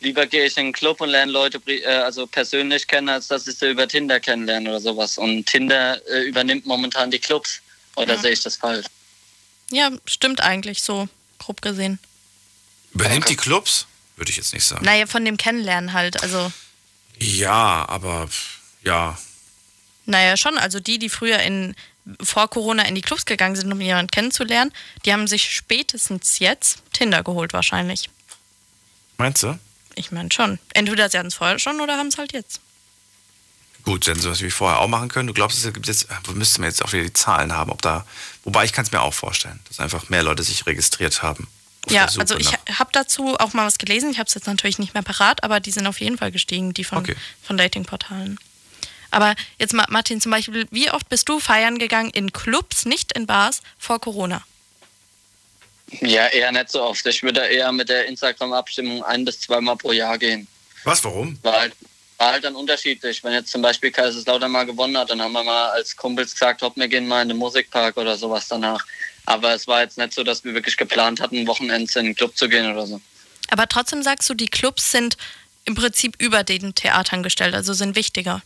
lieber 0.00 0.26
gehe 0.26 0.46
ich 0.46 0.56
in 0.56 0.66
den 0.66 0.72
Club 0.72 1.00
und 1.00 1.08
lerne 1.08 1.32
Leute 1.32 1.60
äh, 1.66 1.84
also 1.86 2.26
persönlich 2.26 2.86
kennen, 2.86 3.08
als 3.08 3.28
dass 3.28 3.46
ich 3.48 3.56
sie 3.58 3.70
über 3.70 3.88
Tinder 3.88 4.20
kennenlerne 4.20 4.68
oder 4.70 4.80
sowas. 4.80 5.18
Und 5.18 5.46
Tinder 5.46 6.00
äh, 6.08 6.22
übernimmt 6.22 6.66
momentan 6.66 7.10
die 7.10 7.18
Clubs. 7.18 7.60
Oder 7.96 8.14
Ja. 8.14 8.20
sehe 8.20 8.30
ich 8.32 8.42
das 8.42 8.56
falsch? 8.56 8.86
Ja, 9.70 9.90
stimmt 10.06 10.40
eigentlich 10.40 10.82
so, 10.82 11.08
grob 11.38 11.60
gesehen. 11.62 11.98
Übernimmt 12.94 13.28
die 13.28 13.36
Clubs? 13.36 13.86
Würde 14.16 14.30
ich 14.30 14.36
jetzt 14.36 14.54
nicht 14.54 14.64
sagen. 14.64 14.84
Naja, 14.84 15.06
von 15.06 15.24
dem 15.24 15.36
Kennenlernen 15.36 15.92
halt. 15.92 16.22
Also, 16.22 16.52
Ja, 17.18 17.84
aber 17.88 18.28
ja. 18.84 19.18
naja, 20.06 20.36
schon. 20.36 20.58
Also 20.58 20.78
die, 20.80 20.98
die 20.98 21.08
früher 21.08 21.40
in 21.40 21.74
vor 22.22 22.48
Corona 22.48 22.84
in 22.84 22.94
die 22.94 23.00
Clubs 23.00 23.24
gegangen 23.26 23.56
sind, 23.56 23.72
um 23.72 23.80
jemanden 23.80 24.10
kennenzulernen, 24.10 24.72
die 25.04 25.12
haben 25.12 25.26
sich 25.26 25.50
spätestens 25.50 26.38
jetzt 26.38 26.82
Tinder 26.92 27.22
geholt 27.22 27.52
wahrscheinlich. 27.52 28.08
Meinst 29.18 29.42
du? 29.42 29.58
Ich 29.94 30.12
meine 30.12 30.30
schon. 30.32 30.58
Entweder 30.74 31.10
sie 31.10 31.18
hatten 31.18 31.28
es 31.28 31.34
vorher 31.34 31.58
schon 31.58 31.80
oder 31.80 31.96
haben 31.96 32.08
es 32.08 32.18
halt 32.18 32.32
jetzt. 32.32 32.60
Gut, 33.82 34.06
wenn 34.06 34.20
sie 34.20 34.28
was 34.30 34.42
wie 34.42 34.50
vorher 34.50 34.80
auch 34.80 34.88
machen 34.88 35.08
können. 35.08 35.26
Du 35.28 35.34
glaubst, 35.34 35.64
es 35.64 35.72
gibt 35.72 35.86
jetzt, 35.86 36.08
wo 36.24 36.32
müsste 36.32 36.60
man 36.60 36.70
jetzt 36.70 36.84
auch 36.84 36.92
wieder 36.92 37.04
die 37.04 37.12
Zahlen 37.12 37.52
haben, 37.52 37.70
ob 37.70 37.82
da, 37.82 38.06
wobei 38.44 38.64
ich 38.64 38.72
kann 38.72 38.84
es 38.84 38.92
mir 38.92 39.00
auch 39.00 39.14
vorstellen, 39.14 39.60
dass 39.68 39.80
einfach 39.80 40.08
mehr 40.08 40.22
Leute 40.22 40.42
sich 40.42 40.66
registriert 40.66 41.22
haben. 41.22 41.48
Ja, 41.88 42.06
also 42.18 42.36
ich 42.36 42.52
habe 42.52 42.90
dazu 42.92 43.36
auch 43.38 43.54
mal 43.54 43.66
was 43.66 43.78
gelesen. 43.78 44.10
Ich 44.10 44.18
habe 44.18 44.26
es 44.26 44.34
jetzt 44.34 44.46
natürlich 44.46 44.78
nicht 44.78 44.94
mehr 44.94 45.02
parat, 45.02 45.42
aber 45.42 45.58
die 45.58 45.70
sind 45.70 45.86
auf 45.86 46.00
jeden 46.00 46.18
Fall 46.18 46.30
gestiegen, 46.30 46.74
die 46.74 46.84
von, 46.84 46.98
Okay. 46.98 47.16
von 47.42 47.56
Datingportalen. 47.56 48.38
Aber 49.10 49.34
jetzt 49.58 49.72
mal, 49.72 49.86
Martin, 49.88 50.20
zum 50.20 50.32
Beispiel, 50.32 50.66
wie 50.70 50.90
oft 50.90 51.08
bist 51.08 51.28
du 51.28 51.40
feiern 51.40 51.78
gegangen 51.78 52.10
in 52.10 52.32
Clubs, 52.32 52.84
nicht 52.84 53.12
in 53.12 53.26
Bars, 53.26 53.62
vor 53.78 54.00
Corona? 54.00 54.42
Ja, 56.00 56.26
eher 56.26 56.52
nicht 56.52 56.70
so 56.70 56.82
oft. 56.82 57.06
Ich 57.06 57.22
würde 57.22 57.40
eher 57.40 57.72
mit 57.72 57.88
der 57.88 58.06
Instagram-Abstimmung 58.06 59.02
ein- 59.04 59.24
bis 59.24 59.40
zweimal 59.40 59.76
pro 59.76 59.92
Jahr 59.92 60.18
gehen. 60.18 60.46
Was, 60.84 61.02
warum? 61.04 61.38
War 61.42 61.60
halt, 61.60 61.72
war 62.18 62.32
halt 62.32 62.44
dann 62.44 62.54
unterschiedlich. 62.54 63.24
Wenn 63.24 63.32
jetzt 63.32 63.50
zum 63.50 63.62
Beispiel 63.62 63.90
Kaiserslautern 63.90 64.50
mal 64.50 64.66
gewonnen 64.66 64.98
hat, 64.98 65.08
dann 65.10 65.22
haben 65.22 65.32
wir 65.32 65.42
mal 65.42 65.70
als 65.70 65.96
Kumpels 65.96 66.32
gesagt, 66.32 66.60
hopp, 66.60 66.76
wir 66.76 66.88
gehen 66.88 67.08
mal 67.08 67.22
in 67.22 67.28
den 67.28 67.38
Musikpark 67.38 67.96
oder 67.96 68.16
sowas 68.18 68.48
danach. 68.48 68.84
Aber 69.24 69.54
es 69.54 69.66
war 69.66 69.80
jetzt 69.82 69.96
nicht 69.96 70.12
so, 70.12 70.22
dass 70.22 70.44
wir 70.44 70.52
wirklich 70.54 70.76
geplant 70.76 71.20
hatten, 71.20 71.46
Wochenends 71.46 71.96
in 71.96 72.04
den 72.04 72.14
Club 72.14 72.36
zu 72.36 72.48
gehen 72.48 72.70
oder 72.70 72.86
so. 72.86 73.00
Aber 73.50 73.66
trotzdem 73.66 74.02
sagst 74.02 74.28
du, 74.28 74.34
die 74.34 74.48
Clubs 74.48 74.90
sind 74.90 75.16
im 75.64 75.74
Prinzip 75.74 76.14
über 76.20 76.44
den 76.44 76.74
Theatern 76.74 77.22
gestellt, 77.22 77.54
also 77.54 77.72
sind 77.72 77.96
wichtiger. 77.96 78.42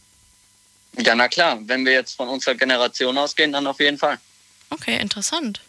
Ja, 0.98 1.14
na 1.14 1.28
klar, 1.28 1.58
wenn 1.62 1.84
wir 1.84 1.92
jetzt 1.92 2.16
von 2.16 2.28
unserer 2.28 2.54
Generation 2.54 3.16
ausgehen, 3.16 3.52
dann 3.52 3.66
auf 3.66 3.80
jeden 3.80 3.98
Fall. 3.98 4.18
Okay, 4.70 4.98
interessant. 5.00 5.60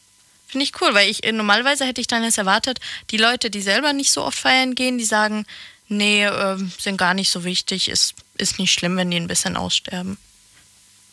Finde 0.47 0.65
ich 0.65 0.81
cool, 0.81 0.93
weil 0.93 1.09
ich 1.09 1.23
äh, 1.23 1.31
normalerweise 1.31 1.85
hätte 1.85 2.01
ich 2.01 2.07
dann 2.07 2.23
jetzt 2.23 2.37
erwartet, 2.37 2.79
die 3.09 3.17
Leute, 3.17 3.49
die 3.49 3.61
selber 3.61 3.93
nicht 3.93 4.11
so 4.11 4.23
oft 4.23 4.37
feiern 4.37 4.75
gehen, 4.75 4.97
die 4.97 5.05
sagen, 5.05 5.45
nee, 5.87 6.25
ähm, 6.25 6.71
sind 6.77 6.97
gar 6.97 7.13
nicht 7.13 7.31
so 7.31 7.43
wichtig, 7.43 7.89
ist, 7.89 8.15
ist 8.37 8.59
nicht 8.59 8.71
schlimm, 8.71 8.97
wenn 8.97 9.09
die 9.09 9.17
ein 9.17 9.27
bisschen 9.27 9.57
aussterben. 9.57 10.17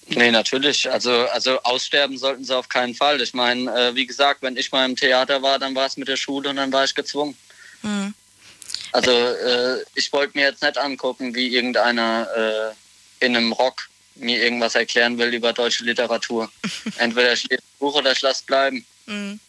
Nee, 0.08 0.32
natürlich. 0.32 0.90
Also, 0.90 1.10
also 1.28 1.62
aussterben 1.62 2.18
sollten 2.18 2.44
sie 2.44 2.56
auf 2.56 2.68
keinen 2.68 2.94
Fall. 2.94 3.20
Ich 3.20 3.32
meine, 3.32 3.70
äh, 3.72 3.94
wie 3.94 4.06
gesagt, 4.06 4.42
wenn 4.42 4.56
ich 4.56 4.72
mal 4.72 4.84
im 4.84 4.96
Theater 4.96 5.40
war, 5.40 5.58
dann 5.58 5.74
war 5.74 5.86
es 5.86 5.96
mit 5.96 6.08
der 6.08 6.16
Schule 6.16 6.50
und 6.50 6.56
dann 6.56 6.72
war 6.72 6.84
ich 6.84 6.94
gezwungen. 6.94 7.36
Hm. 7.82 8.12
Also 8.92 9.12
äh, 9.12 9.84
ich 9.94 10.12
wollte 10.12 10.36
mir 10.36 10.46
jetzt 10.46 10.62
nicht 10.62 10.78
angucken, 10.78 11.34
wie 11.34 11.54
irgendeiner 11.54 12.26
äh, 12.36 13.24
in 13.24 13.36
einem 13.36 13.52
Rock 13.52 13.88
mir 14.20 14.42
irgendwas 14.42 14.74
erklären 14.74 15.18
will 15.18 15.32
über 15.34 15.52
deutsche 15.52 15.84
Literatur. 15.84 16.50
Entweder 16.96 17.32
ich 17.32 17.44
lese 17.44 17.62
ein 17.62 17.78
Buch 17.78 17.94
oder 17.94 18.12
ich 18.12 18.20
lasse 18.20 18.44
bleiben. 18.44 18.84
Mhm. 19.06 19.40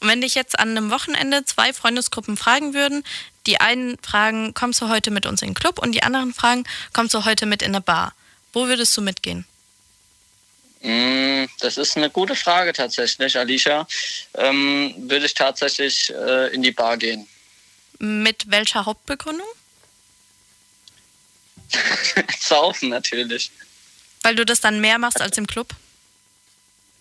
Und 0.00 0.08
wenn 0.08 0.20
dich 0.20 0.34
jetzt 0.34 0.58
an 0.58 0.70
einem 0.70 0.90
Wochenende 0.90 1.44
zwei 1.44 1.72
Freundesgruppen 1.72 2.36
fragen 2.36 2.74
würden, 2.74 3.04
die 3.46 3.60
einen 3.60 3.98
fragen, 3.98 4.54
kommst 4.54 4.80
du 4.80 4.88
heute 4.88 5.10
mit 5.10 5.26
uns 5.26 5.42
in 5.42 5.48
den 5.48 5.54
Club 5.54 5.78
und 5.78 5.92
die 5.92 6.02
anderen 6.02 6.32
fragen, 6.32 6.64
kommst 6.92 7.14
du 7.14 7.24
heute 7.24 7.46
mit 7.46 7.62
in 7.62 7.74
eine 7.74 7.80
Bar? 7.80 8.14
Wo 8.52 8.66
würdest 8.68 8.96
du 8.96 9.00
mitgehen? 9.00 9.44
Mm, 10.80 11.46
das 11.58 11.76
ist 11.76 11.96
eine 11.96 12.10
gute 12.10 12.36
Frage 12.36 12.72
tatsächlich, 12.72 13.36
Alicia. 13.36 13.86
Ähm, 14.34 14.94
würde 14.96 15.26
ich 15.26 15.34
tatsächlich 15.34 16.12
äh, 16.14 16.54
in 16.54 16.62
die 16.62 16.70
Bar 16.70 16.96
gehen. 16.96 17.26
Mit 17.98 18.48
welcher 18.48 18.86
Hauptbegründung? 18.86 19.48
Saufen 22.38 22.90
natürlich. 22.90 23.50
Weil 24.22 24.34
du 24.34 24.44
das 24.44 24.60
dann 24.60 24.80
mehr 24.80 24.98
machst 24.98 25.20
als 25.20 25.38
im 25.38 25.46
Club? 25.46 25.68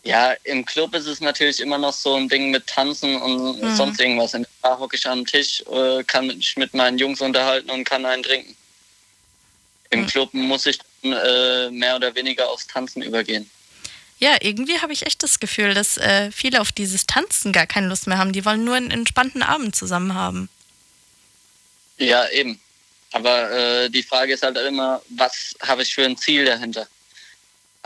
Ja, 0.03 0.31
im 0.45 0.65
Club 0.65 0.93
ist 0.95 1.05
es 1.07 1.19
natürlich 1.19 1.59
immer 1.59 1.77
noch 1.77 1.91
so 1.93 2.15
ein 2.15 2.29
Ding 2.29 2.49
mit 2.51 2.65
Tanzen 2.67 3.21
und 3.21 3.61
Mhm. 3.61 3.75
sonst 3.75 3.99
irgendwas. 3.99 4.33
In 4.33 4.43
der 4.43 4.49
Bar 4.61 4.79
hocke 4.79 4.95
ich 4.95 5.05
am 5.05 5.25
Tisch, 5.25 5.61
äh, 5.69 6.03
kann 6.05 6.27
mich 6.27 6.55
mit 6.55 6.73
meinen 6.73 6.97
Jungs 6.97 7.19
unterhalten 7.19 7.69
und 7.69 7.83
kann 7.83 8.05
einen 8.05 8.23
trinken. 8.23 8.55
Im 9.89 10.05
Club 10.05 10.33
muss 10.33 10.65
ich 10.65 10.79
dann, 11.01 11.13
äh, 11.13 11.69
mehr 11.71 11.95
oder 11.97 12.13
weniger 12.15 12.49
aufs 12.49 12.67
Tanzen 12.67 13.01
übergehen. 13.01 13.49
Ja, 14.19 14.35
irgendwie 14.41 14.79
habe 14.79 14.93
ich 14.93 15.05
echt 15.05 15.21
das 15.23 15.39
Gefühl, 15.39 15.73
dass 15.73 15.97
äh, 15.97 16.31
viele 16.31 16.61
auf 16.61 16.71
dieses 16.71 17.05
Tanzen 17.05 17.51
gar 17.53 17.67
keine 17.67 17.87
Lust 17.87 18.07
mehr 18.07 18.17
haben. 18.17 18.33
Die 18.33 18.45
wollen 18.45 18.63
nur 18.63 18.75
einen 18.75 18.91
entspannten 18.91 19.43
Abend 19.43 19.75
zusammen 19.75 20.13
haben. 20.13 20.49
Ja, 21.97 22.27
eben. 22.29 22.59
Aber 23.11 23.51
äh, 23.51 23.89
die 23.89 24.03
Frage 24.03 24.33
ist 24.33 24.43
halt 24.43 24.57
immer, 24.57 25.01
was 25.09 25.55
habe 25.61 25.81
ich 25.83 25.93
für 25.93 26.03
ein 26.05 26.17
Ziel 26.17 26.45
dahinter? 26.45 26.87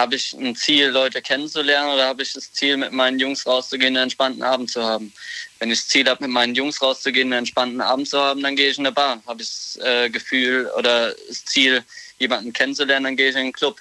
Habe 0.02 0.16
ich 0.16 0.34
ein 0.34 0.56
Ziel, 0.56 0.88
Leute 0.88 1.22
kennenzulernen 1.22 1.92
oder 1.94 2.08
habe 2.08 2.24
ich 2.24 2.34
das 2.34 2.52
Ziel, 2.52 2.76
mit 2.76 2.92
meinen 2.92 3.20
Jungs 3.20 3.46
rauszugehen, 3.46 3.96
einen 3.96 4.04
entspannten 4.06 4.42
Abend 4.42 4.72
zu 4.72 4.84
haben? 4.84 5.14
Wenn 5.60 5.70
ich 5.70 5.80
das 5.80 5.88
Ziel 5.90 6.10
habe, 6.10 6.24
mit 6.24 6.32
meinen 6.32 6.56
Jungs 6.56 6.82
rauszugehen, 6.82 7.28
einen 7.32 7.40
entspannten 7.44 7.82
Abend 7.82 8.10
zu 8.10 8.20
haben, 8.20 8.42
dann 8.42 8.56
gehe 8.56 8.70
ich 8.72 8.80
in 8.80 8.86
eine 8.86 8.92
Bar. 8.94 9.22
Habe 9.28 9.44
ich 9.44 9.48
das 9.50 9.80
äh, 9.84 10.10
Gefühl 10.10 10.72
oder 10.76 11.14
das 11.30 11.46
Ziel, 11.46 11.84
jemanden 12.18 12.52
kennenzulernen, 12.52 13.04
dann 13.04 13.16
gehe 13.16 13.30
ich 13.30 13.36
in 13.36 13.42
einen 13.42 13.54
Club. 13.54 13.80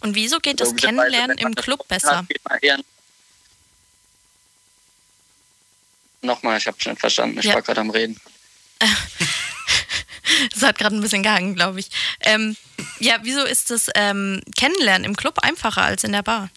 Und 0.00 0.14
wieso 0.16 0.38
geht 0.40 0.60
das 0.60 0.74
Kennenlernen 0.74 1.38
im 1.38 1.54
Club 1.54 1.80
hat, 1.80 1.88
besser? 1.88 2.26
eher- 2.60 2.80
Nochmal, 6.22 6.58
ich 6.58 6.66
habe 6.66 6.76
schon 6.80 6.96
verstanden. 6.96 7.38
Ich 7.38 7.46
Ja. 7.46 7.54
war 7.54 7.62
gerade 7.62 7.80
am 7.80 7.90
Reden. 7.90 8.20
Das 10.52 10.62
hat 10.62 10.78
gerade 10.78 10.96
ein 10.96 11.00
bisschen 11.00 11.22
gehangen, 11.22 11.54
glaube 11.54 11.80
ich. 11.80 11.90
Ähm, 12.20 12.56
ja, 12.98 13.18
wieso 13.22 13.44
ist 13.44 13.70
das 13.70 13.90
ähm, 13.94 14.40
Kennenlernen 14.56 15.04
im 15.04 15.16
Club 15.16 15.38
einfacher 15.40 15.82
als 15.82 16.04
in 16.04 16.12
der 16.12 16.22
Bar? 16.22 16.50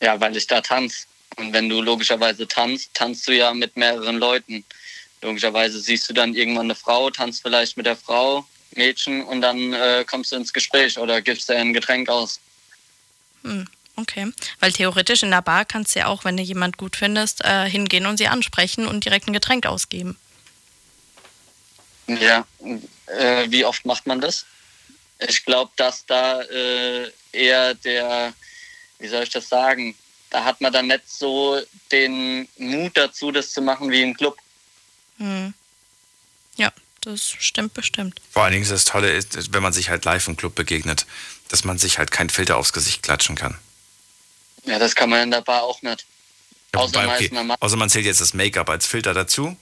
Ja, 0.00 0.20
weil 0.20 0.36
ich 0.36 0.46
da 0.46 0.60
tanze. 0.60 1.04
Und 1.36 1.52
wenn 1.52 1.68
du 1.68 1.80
logischerweise 1.80 2.46
tanzt, 2.48 2.90
tanzt 2.94 3.26
du 3.28 3.32
ja 3.32 3.54
mit 3.54 3.76
mehreren 3.76 4.18
Leuten. 4.18 4.64
Logischerweise 5.22 5.80
siehst 5.80 6.08
du 6.08 6.14
dann 6.14 6.34
irgendwann 6.34 6.66
eine 6.66 6.74
Frau, 6.74 7.10
tanzt 7.10 7.42
vielleicht 7.42 7.76
mit 7.76 7.86
der 7.86 7.96
Frau, 7.96 8.46
Mädchen 8.74 9.24
und 9.24 9.40
dann 9.40 9.72
äh, 9.72 10.04
kommst 10.06 10.32
du 10.32 10.36
ins 10.36 10.52
Gespräch 10.52 10.98
oder 10.98 11.20
gibst 11.20 11.48
dir 11.48 11.56
ein 11.56 11.72
Getränk 11.72 12.08
aus. 12.08 12.40
Hm, 13.42 13.66
okay. 13.96 14.32
Weil 14.60 14.72
theoretisch 14.72 15.22
in 15.22 15.30
der 15.30 15.42
Bar 15.42 15.64
kannst 15.64 15.94
du 15.94 16.00
ja 16.00 16.06
auch, 16.06 16.24
wenn 16.24 16.36
du 16.36 16.42
jemand 16.42 16.76
gut 16.78 16.96
findest, 16.96 17.44
äh, 17.44 17.68
hingehen 17.68 18.06
und 18.06 18.16
sie 18.16 18.28
ansprechen 18.28 18.86
und 18.86 19.04
direkt 19.04 19.28
ein 19.28 19.32
Getränk 19.32 19.66
ausgeben. 19.66 20.16
Ja, 22.16 22.46
äh, 23.06 23.50
wie 23.50 23.64
oft 23.64 23.84
macht 23.84 24.06
man 24.06 24.20
das? 24.20 24.46
Ich 25.28 25.44
glaube, 25.44 25.70
dass 25.76 26.06
da 26.06 26.40
äh, 26.42 27.10
eher 27.32 27.74
der, 27.74 28.32
wie 28.98 29.08
soll 29.08 29.22
ich 29.22 29.30
das 29.30 29.48
sagen, 29.48 29.94
da 30.30 30.44
hat 30.44 30.60
man 30.60 30.72
dann 30.72 30.86
nicht 30.86 31.08
so 31.08 31.60
den 31.90 32.48
Mut 32.56 32.96
dazu, 32.96 33.32
das 33.32 33.52
zu 33.52 33.60
machen 33.60 33.90
wie 33.90 34.02
im 34.02 34.16
Club. 34.16 34.38
Hm. 35.18 35.52
Ja, 36.56 36.72
das 37.02 37.34
stimmt 37.38 37.74
bestimmt. 37.74 38.20
Vor 38.30 38.44
allen 38.44 38.52
Dingen 38.52 38.62
ist 38.62 38.72
das 38.72 38.84
Tolle, 38.84 39.10
ist, 39.10 39.52
wenn 39.52 39.62
man 39.62 39.72
sich 39.72 39.90
halt 39.90 40.04
live 40.04 40.26
im 40.28 40.36
Club 40.36 40.54
begegnet, 40.54 41.06
dass 41.48 41.64
man 41.64 41.78
sich 41.78 41.98
halt 41.98 42.10
keinen 42.10 42.30
Filter 42.30 42.56
aufs 42.56 42.72
Gesicht 42.72 43.02
klatschen 43.02 43.36
kann. 43.36 43.58
Ja, 44.64 44.78
das 44.78 44.94
kann 44.94 45.10
man 45.10 45.22
in 45.22 45.30
der 45.30 45.40
Bar 45.40 45.62
auch 45.62 45.82
nicht. 45.82 46.06
Ja, 46.74 46.80
Außer 46.80 47.02
man 47.02 47.16
okay, 47.16 47.30
normal. 47.32 47.56
außer 47.60 47.76
man 47.76 47.90
zählt 47.90 48.04
jetzt 48.06 48.20
das 48.20 48.34
Make-up 48.34 48.68
als 48.70 48.86
Filter 48.86 49.14
dazu. 49.14 49.56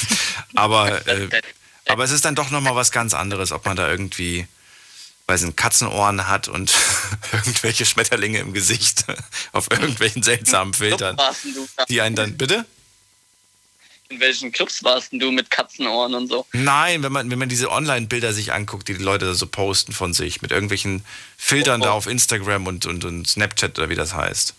aber, 0.54 1.06
äh, 1.06 1.28
aber 1.92 2.04
es 2.04 2.10
ist 2.10 2.24
dann 2.24 2.34
doch 2.34 2.50
nochmal 2.50 2.74
was 2.74 2.90
ganz 2.92 3.14
anderes, 3.14 3.52
ob 3.52 3.64
man 3.66 3.76
da 3.76 3.88
irgendwie, 3.90 4.46
weiß 5.26 5.42
nicht, 5.42 5.56
Katzenohren 5.56 6.28
hat 6.28 6.48
und 6.48 6.72
irgendwelche 7.32 7.86
Schmetterlinge 7.86 8.38
im 8.38 8.52
Gesicht 8.52 9.04
auf 9.52 9.70
irgendwelchen 9.70 10.22
seltsamen 10.22 10.74
Filtern, 10.74 11.16
die 11.88 12.00
einen 12.00 12.16
dann, 12.16 12.36
bitte? 12.36 12.64
In 14.08 14.18
welchen 14.18 14.50
Clubs 14.50 14.82
warst 14.82 15.12
denn 15.12 15.20
du 15.20 15.30
mit 15.30 15.52
Katzenohren 15.52 16.14
und 16.14 16.26
so? 16.26 16.44
Nein, 16.52 17.04
wenn 17.04 17.12
man, 17.12 17.30
wenn 17.30 17.38
man 17.38 17.48
diese 17.48 17.70
Online-Bilder 17.70 18.32
sich 18.32 18.52
anguckt, 18.52 18.88
die 18.88 18.94
die 18.94 19.04
Leute 19.04 19.26
da 19.26 19.34
so 19.34 19.46
posten 19.46 19.92
von 19.92 20.12
sich, 20.14 20.42
mit 20.42 20.50
irgendwelchen 20.50 21.04
Filtern 21.36 21.80
Oh, 21.80 21.84
oh. 21.84 21.86
da 21.86 21.92
auf 21.92 22.06
Instagram 22.08 22.66
und, 22.66 22.86
und, 22.86 23.04
und 23.04 23.28
Snapchat 23.28 23.78
oder 23.78 23.88
wie 23.88 23.94
das 23.94 24.12
heißt. 24.12 24.54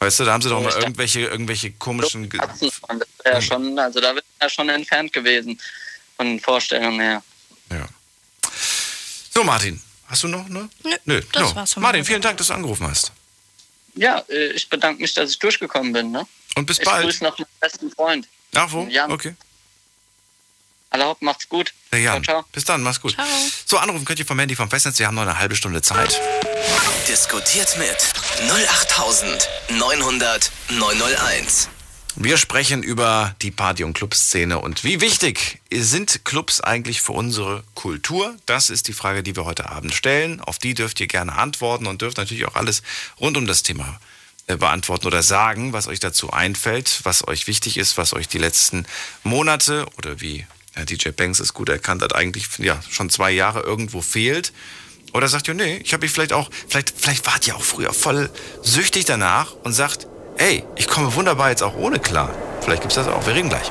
Weißt 0.00 0.20
du, 0.20 0.24
da 0.24 0.32
haben 0.34 0.42
sie 0.42 0.50
doch 0.50 0.58
Oh, 0.58 0.60
mal 0.60 0.68
dachte- 0.68 0.82
irgendwelche, 0.82 1.20
irgendwelche 1.20 1.72
komischen. 1.72 2.28
Katzenohren, 2.28 2.98
das 2.98 3.08
wäre 3.24 3.34
ja 3.36 3.40
schon, 3.40 3.78
also 3.78 3.98
da 3.98 4.14
wird 4.14 4.26
ja 4.42 4.50
schon 4.50 4.68
entfernt 4.68 5.14
gewesen 5.14 5.58
von 6.20 6.26
den 6.26 6.38
Vorstellungen 6.38 7.00
her. 7.00 7.22
So, 9.32 9.42
Martin, 9.42 9.80
hast 10.06 10.22
du 10.22 10.28
noch, 10.28 10.46
ne? 10.48 10.68
Nö, 10.84 10.96
Nö, 11.06 11.22
das 11.32 11.48
no. 11.48 11.56
war's 11.56 11.72
von 11.72 11.82
Martin, 11.82 12.04
vielen 12.04 12.20
Dank, 12.20 12.36
dass 12.36 12.48
du 12.48 12.52
angerufen 12.52 12.86
hast. 12.86 13.10
Ja, 13.94 14.18
äh, 14.28 14.48
ich 14.48 14.68
bedanke 14.68 15.00
mich, 15.00 15.14
dass 15.14 15.30
ich 15.30 15.38
durchgekommen 15.38 15.94
bin. 15.94 16.10
Ne? 16.10 16.26
Und 16.56 16.66
bis 16.66 16.78
ich 16.78 16.84
bald. 16.84 17.04
grüße 17.04 17.24
noch 17.24 17.38
meinen 17.38 17.48
besten 17.58 17.90
Freund. 17.90 18.28
Ach 18.54 18.70
wo? 18.70 18.86
Jan. 18.90 19.10
Okay. 19.10 19.34
Alle 20.90 21.06
hopp, 21.06 21.22
macht's 21.22 21.48
gut. 21.48 21.72
Der 21.90 22.00
Jan. 22.00 22.22
Ciao, 22.22 22.42
ciao. 22.42 22.48
Bis 22.52 22.66
dann, 22.66 22.82
mach's 22.82 23.00
gut. 23.00 23.14
Ciao. 23.14 23.26
So, 23.64 23.78
anrufen 23.78 24.04
könnt 24.04 24.18
ihr 24.18 24.26
vom 24.26 24.38
Handy 24.38 24.54
vom 24.54 24.68
Festnetz. 24.68 24.98
Wir 24.98 25.06
haben 25.06 25.14
noch 25.14 25.22
eine 25.22 25.38
halbe 25.38 25.56
Stunde 25.56 25.80
Zeit. 25.80 26.20
Diskutiert 27.08 27.78
mit 27.78 27.96
08900 28.50 30.50
901. 30.68 31.70
Wir 32.16 32.38
sprechen 32.38 32.82
über 32.82 33.36
die 33.40 33.52
Party- 33.52 33.84
und 33.84 33.94
Clubszene 33.94 34.58
und 34.58 34.82
wie 34.82 35.00
wichtig 35.00 35.60
sind 35.72 36.24
Clubs 36.24 36.60
eigentlich 36.60 37.02
für 37.02 37.12
unsere 37.12 37.62
Kultur? 37.74 38.36
Das 38.46 38.68
ist 38.68 38.88
die 38.88 38.92
Frage, 38.92 39.22
die 39.22 39.36
wir 39.36 39.44
heute 39.44 39.70
Abend 39.70 39.94
stellen. 39.94 40.40
Auf 40.40 40.58
die 40.58 40.74
dürft 40.74 40.98
ihr 41.00 41.06
gerne 41.06 41.36
antworten 41.36 41.86
und 41.86 42.02
dürft 42.02 42.16
natürlich 42.16 42.46
auch 42.46 42.56
alles 42.56 42.82
rund 43.20 43.36
um 43.36 43.46
das 43.46 43.62
Thema 43.62 44.00
äh, 44.48 44.56
beantworten 44.56 45.06
oder 45.06 45.22
sagen, 45.22 45.72
was 45.72 45.86
euch 45.86 46.00
dazu 46.00 46.30
einfällt, 46.30 47.00
was 47.04 47.26
euch 47.28 47.46
wichtig 47.46 47.76
ist, 47.76 47.96
was 47.96 48.12
euch 48.12 48.26
die 48.26 48.38
letzten 48.38 48.86
Monate 49.22 49.86
oder 49.96 50.20
wie 50.20 50.46
DJ 50.76 51.10
Banks 51.10 51.40
es 51.40 51.54
gut 51.54 51.68
erkannt 51.68 52.02
hat, 52.02 52.14
eigentlich 52.14 52.48
ja, 52.58 52.80
schon 52.90 53.10
zwei 53.10 53.30
Jahre 53.30 53.60
irgendwo 53.60 54.02
fehlt. 54.02 54.52
Oder 55.12 55.28
sagt 55.28 55.48
ihr, 55.48 55.54
nee, 55.54 55.76
ich 55.78 55.92
habe 55.92 56.04
mich 56.04 56.12
vielleicht 56.12 56.32
auch, 56.32 56.50
vielleicht, 56.68 56.92
vielleicht 56.96 57.26
wart 57.26 57.46
ihr 57.46 57.56
auch 57.56 57.62
früher 57.62 57.92
voll 57.92 58.30
süchtig 58.62 59.04
danach 59.04 59.52
und 59.62 59.72
sagt, 59.72 60.06
ey, 60.40 60.64
ich 60.74 60.88
komme 60.88 61.14
wunderbar 61.14 61.50
jetzt 61.50 61.62
auch 61.62 61.76
ohne 61.76 61.98
klar. 61.98 62.30
Vielleicht 62.62 62.82
gibt's 62.82 62.96
das 62.96 63.08
auch. 63.08 63.24
Wir 63.26 63.34
reden 63.34 63.48
gleich. 63.48 63.70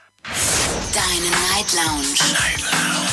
Deine 0.23 1.29
Night 1.29 1.73
Lounge. 1.73 2.07
Night 2.33 2.61
Lounge. 2.61 3.09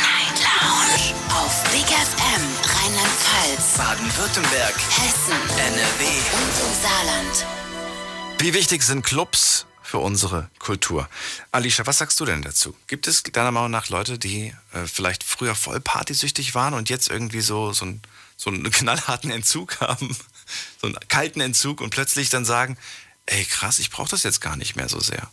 Night 0.00 0.38
Lounge. 0.44 1.14
Auf 1.30 1.64
Big 1.72 1.86
FM 1.86 2.42
Rheinland-Pfalz, 2.64 3.76
Baden-Württemberg. 3.76 4.74
Hessen, 4.74 5.32
NRW. 5.58 6.04
und 6.36 6.66
im 6.66 6.82
Saarland. 6.82 7.46
Wie 8.38 8.54
wichtig 8.54 8.82
sind 8.82 9.02
Clubs 9.04 9.66
für 9.82 9.98
unsere 9.98 10.48
Kultur? 10.58 11.08
Alicia, 11.50 11.86
was 11.86 11.98
sagst 11.98 12.20
du 12.20 12.24
denn 12.24 12.42
dazu? 12.42 12.76
Gibt 12.86 13.08
es 13.08 13.22
deiner 13.24 13.50
Meinung 13.50 13.70
nach 13.70 13.88
Leute, 13.88 14.18
die 14.18 14.54
äh, 14.72 14.86
vielleicht 14.86 15.24
früher 15.24 15.54
voll 15.54 15.80
partysüchtig 15.80 16.54
waren 16.54 16.74
und 16.74 16.88
jetzt 16.88 17.08
irgendwie 17.10 17.40
so, 17.40 17.72
so, 17.72 17.86
ein, 17.86 18.00
so 18.36 18.50
einen 18.50 18.70
knallharten 18.70 19.30
Entzug 19.30 19.80
haben, 19.80 20.16
so 20.80 20.86
einen 20.86 20.96
kalten 21.08 21.40
Entzug 21.40 21.80
und 21.80 21.90
plötzlich 21.90 22.30
dann 22.30 22.44
sagen, 22.44 22.78
ey 23.26 23.44
krass, 23.44 23.80
ich 23.80 23.90
brauche 23.90 24.10
das 24.10 24.22
jetzt 24.22 24.40
gar 24.40 24.56
nicht 24.56 24.76
mehr 24.76 24.88
so 24.88 25.00
sehr? 25.00 25.28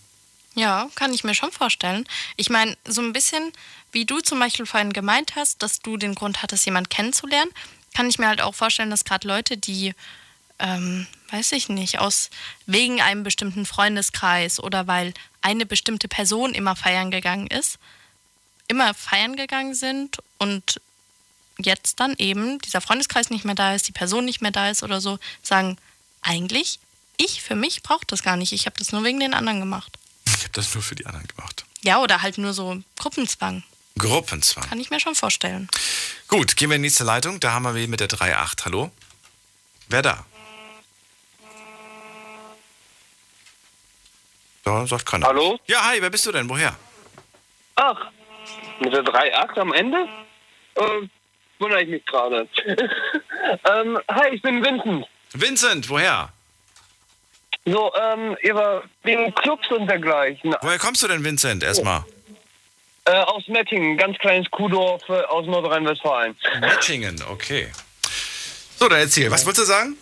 Ja, 0.56 0.90
kann 0.96 1.14
ich 1.14 1.26
mir 1.26 1.36
schon 1.36 1.52
vorstellen. 1.52 2.08
Ich 2.38 2.50
meine, 2.50 2.78
so 2.88 3.02
ein 3.02 3.12
bisschen, 3.12 3.52
wie 3.92 4.06
du 4.06 4.22
zum 4.22 4.40
Beispiel 4.40 4.66
vorhin 4.66 4.94
gemeint 4.94 5.36
hast, 5.36 5.62
dass 5.62 5.80
du 5.80 5.98
den 5.98 6.16
Grund 6.16 6.42
hattest, 6.42 6.66
jemanden 6.66 6.90
kennenzulernen, 6.90 7.52
kann 7.94 8.10
ich 8.10 8.20
mir 8.20 8.28
halt 8.28 8.42
auch 8.42 8.56
vorstellen, 8.56 8.90
dass 8.90 9.04
gerade 9.04 9.28
Leute, 9.28 9.58
die, 9.58 9.94
ähm, 10.60 11.08
weiß 11.30 11.52
ich 11.52 11.68
nicht, 11.68 12.00
aus 12.00 12.30
wegen 12.66 13.02
einem 13.02 13.24
bestimmten 13.24 13.66
Freundeskreis 13.66 14.62
oder 14.62 14.88
weil 14.88 15.14
eine 15.42 15.66
bestimmte 15.66 16.08
Person 16.08 16.54
immer 16.54 16.78
feiern 16.78 17.12
gegangen 17.12 17.48
ist, 17.48 17.78
immer 18.70 18.94
feiern 18.94 19.36
gegangen 19.36 19.76
sind 19.76 20.18
und 20.38 20.80
jetzt 21.58 22.00
dann 22.00 22.16
eben 22.18 22.60
dieser 22.60 22.82
Freundeskreis 22.82 23.30
nicht 23.30 23.46
mehr 23.46 23.56
da 23.56 23.76
ist, 23.76 23.88
die 23.88 23.94
Person 23.94 24.26
nicht 24.26 24.42
mehr 24.42 24.52
da 24.52 24.70
ist 24.70 24.84
oder 24.84 25.02
so, 25.02 25.20
sagen, 25.42 25.78
eigentlich, 26.22 26.80
ich 27.18 27.42
für 27.42 27.56
mich 27.56 27.84
brauche 27.84 28.06
das 28.08 28.24
gar 28.24 28.38
nicht, 28.38 28.54
ich 28.54 28.66
habe 28.66 28.78
das 28.80 28.92
nur 28.92 29.04
wegen 29.04 29.20
den 29.20 29.34
anderen 29.34 29.60
gemacht. 29.60 29.98
Ich 30.46 30.50
habe 30.50 30.62
das 30.62 30.76
nur 30.76 30.84
für 30.84 30.94
die 30.94 31.08
anderen 31.08 31.26
gemacht. 31.28 31.66
Ja, 31.82 32.00
oder 32.02 32.22
halt 32.22 32.38
nur 32.38 32.54
so 32.54 32.78
Gruppenzwang. 33.00 33.64
Gruppenzwang. 33.98 34.64
Kann 34.70 34.80
ich 34.80 34.92
mir 34.92 35.00
schon 35.00 35.16
vorstellen. 35.16 35.68
Gut, 36.28 36.56
gehen 36.56 36.70
wir 36.70 36.76
in 36.76 36.84
die 36.84 36.88
nächste 36.88 37.04
Leitung. 37.04 37.40
Da 37.40 37.54
haben 37.54 37.64
wir 37.64 37.74
wen 37.74 37.90
mit 37.90 38.00
der 38.00 38.10
3.8. 38.10 38.66
Hallo? 38.66 38.92
Wer 39.90 40.04
da? 40.04 40.26
Da 44.64 44.86
sagt 44.86 45.08
keiner. 45.08 45.26
Hallo? 45.26 45.60
Ja, 45.66 45.84
hi, 45.84 46.00
wer 46.00 46.12
bist 46.12 46.28
du 46.28 46.32
denn? 46.32 46.48
Woher? 46.48 46.76
Ach, 47.76 48.12
mit 48.80 48.94
der 48.94 49.04
3.8 49.04 49.60
am 49.60 49.74
Ende? 49.74 50.08
Äh, 50.76 51.08
wundere 51.58 51.82
ich 51.82 51.90
mich 51.90 52.06
gerade. 52.06 52.48
ähm, 53.68 54.00
hi, 54.12 54.30
ich 54.32 54.44
bin 54.44 54.64
Vincent. 54.64 55.08
Vincent, 55.34 55.90
woher? 55.90 56.32
So, 57.66 57.92
ähm, 57.96 58.38
über 58.42 58.84
wegen 59.04 59.34
Clubs 59.36 59.70
und 59.72 59.88
dergleichen. 59.88 60.56
Woher 60.62 60.78
kommst 60.78 61.02
du 61.02 61.08
denn, 61.08 61.24
Vincent, 61.24 61.64
erstmal? 61.64 62.04
Äh, 63.06 63.18
aus 63.22 63.48
Mettingen, 63.48 63.98
ganz 63.98 64.18
kleines 64.20 64.50
Kuhdorf 64.52 65.02
äh, 65.10 65.22
aus 65.24 65.46
Nordrhein-Westfalen. 65.48 66.36
Mettingen, 66.60 67.22
okay. 67.30 67.72
So, 68.78 68.88
dann 68.88 69.00
erzähl. 69.00 69.32
Was 69.32 69.46
wolltest 69.46 69.68
du 69.68 69.72
sagen? 69.74 69.98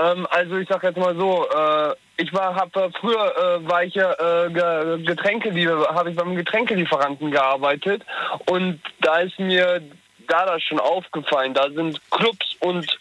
Ähm, 0.00 0.26
also 0.30 0.56
ich 0.56 0.68
sag 0.68 0.82
jetzt 0.82 0.96
mal 0.98 1.14
so, 1.16 1.48
äh, 1.48 1.94
ich 2.16 2.32
war, 2.32 2.54
hab 2.54 2.74
äh, 2.76 2.90
früher 2.98 3.36
äh, 3.36 3.68
war 3.68 3.84
ich 3.84 3.94
ja 3.94 4.12
äh, 4.12 4.50
Ge- 4.50 5.02
Getränke, 5.04 5.50
habe 5.88 6.10
ich 6.10 6.16
beim 6.16 6.34
Getränkelieferanten 6.34 7.30
gearbeitet 7.30 8.02
und 8.46 8.80
da 9.00 9.20
ist 9.20 9.38
mir 9.38 9.82
da 10.28 10.46
das 10.46 10.62
schon 10.62 10.80
aufgefallen. 10.80 11.52
Da 11.52 11.70
sind 11.70 12.00
Clubs 12.10 12.56
und 12.60 12.98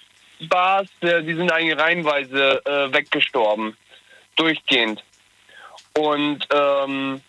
Bars, 0.49 0.87
die 1.01 1.33
sind 1.33 1.51
eigentlich 1.51 1.77
reihenweise 1.79 2.61
äh, 2.65 2.93
weggestorben, 2.93 3.75
durchgehend. 4.35 5.03
Und 5.97 6.47
ähm, 6.53 7.21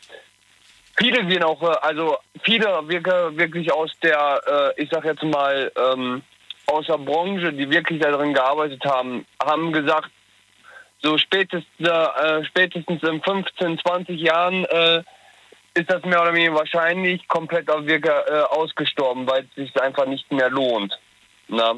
viele 0.97 1.25
gehen 1.25 1.43
auch, 1.43 1.63
äh, 1.63 1.77
also 1.83 2.19
viele 2.43 2.67
wirke- 2.89 3.37
wirklich 3.37 3.73
aus 3.73 3.91
der, 4.03 4.75
äh, 4.77 4.83
ich 4.83 4.89
sag 4.91 5.05
jetzt 5.05 5.23
mal, 5.23 5.71
ähm, 5.77 6.23
aus 6.67 6.87
der 6.87 6.99
Branche, 6.99 7.53
die 7.53 7.69
wirklich 7.71 8.01
darin 8.01 8.35
gearbeitet 8.35 8.85
haben, 8.85 9.27
haben 9.43 9.73
gesagt, 9.73 10.11
so 11.03 11.19
spätestens, 11.19 11.67
äh, 11.81 12.45
spätestens 12.45 13.03
in 13.03 13.21
15, 13.21 13.79
20 13.79 14.21
Jahren 14.21 14.65
äh, 14.67 15.03
ist 15.75 15.91
das 15.91 16.05
mehr 16.05 16.23
oder 16.23 16.33
weniger 16.33 16.55
wahrscheinlich 16.55 17.27
komplett 17.27 17.69
auch 17.71 17.85
wirklich, 17.85 18.13
äh, 18.13 18.41
ausgestorben, 18.51 19.27
weil 19.27 19.45
es 19.45 19.55
sich 19.57 19.83
einfach 19.83 20.07
nicht 20.07 20.31
mehr 20.31 20.51
lohnt. 20.51 20.99
Na? 21.49 21.75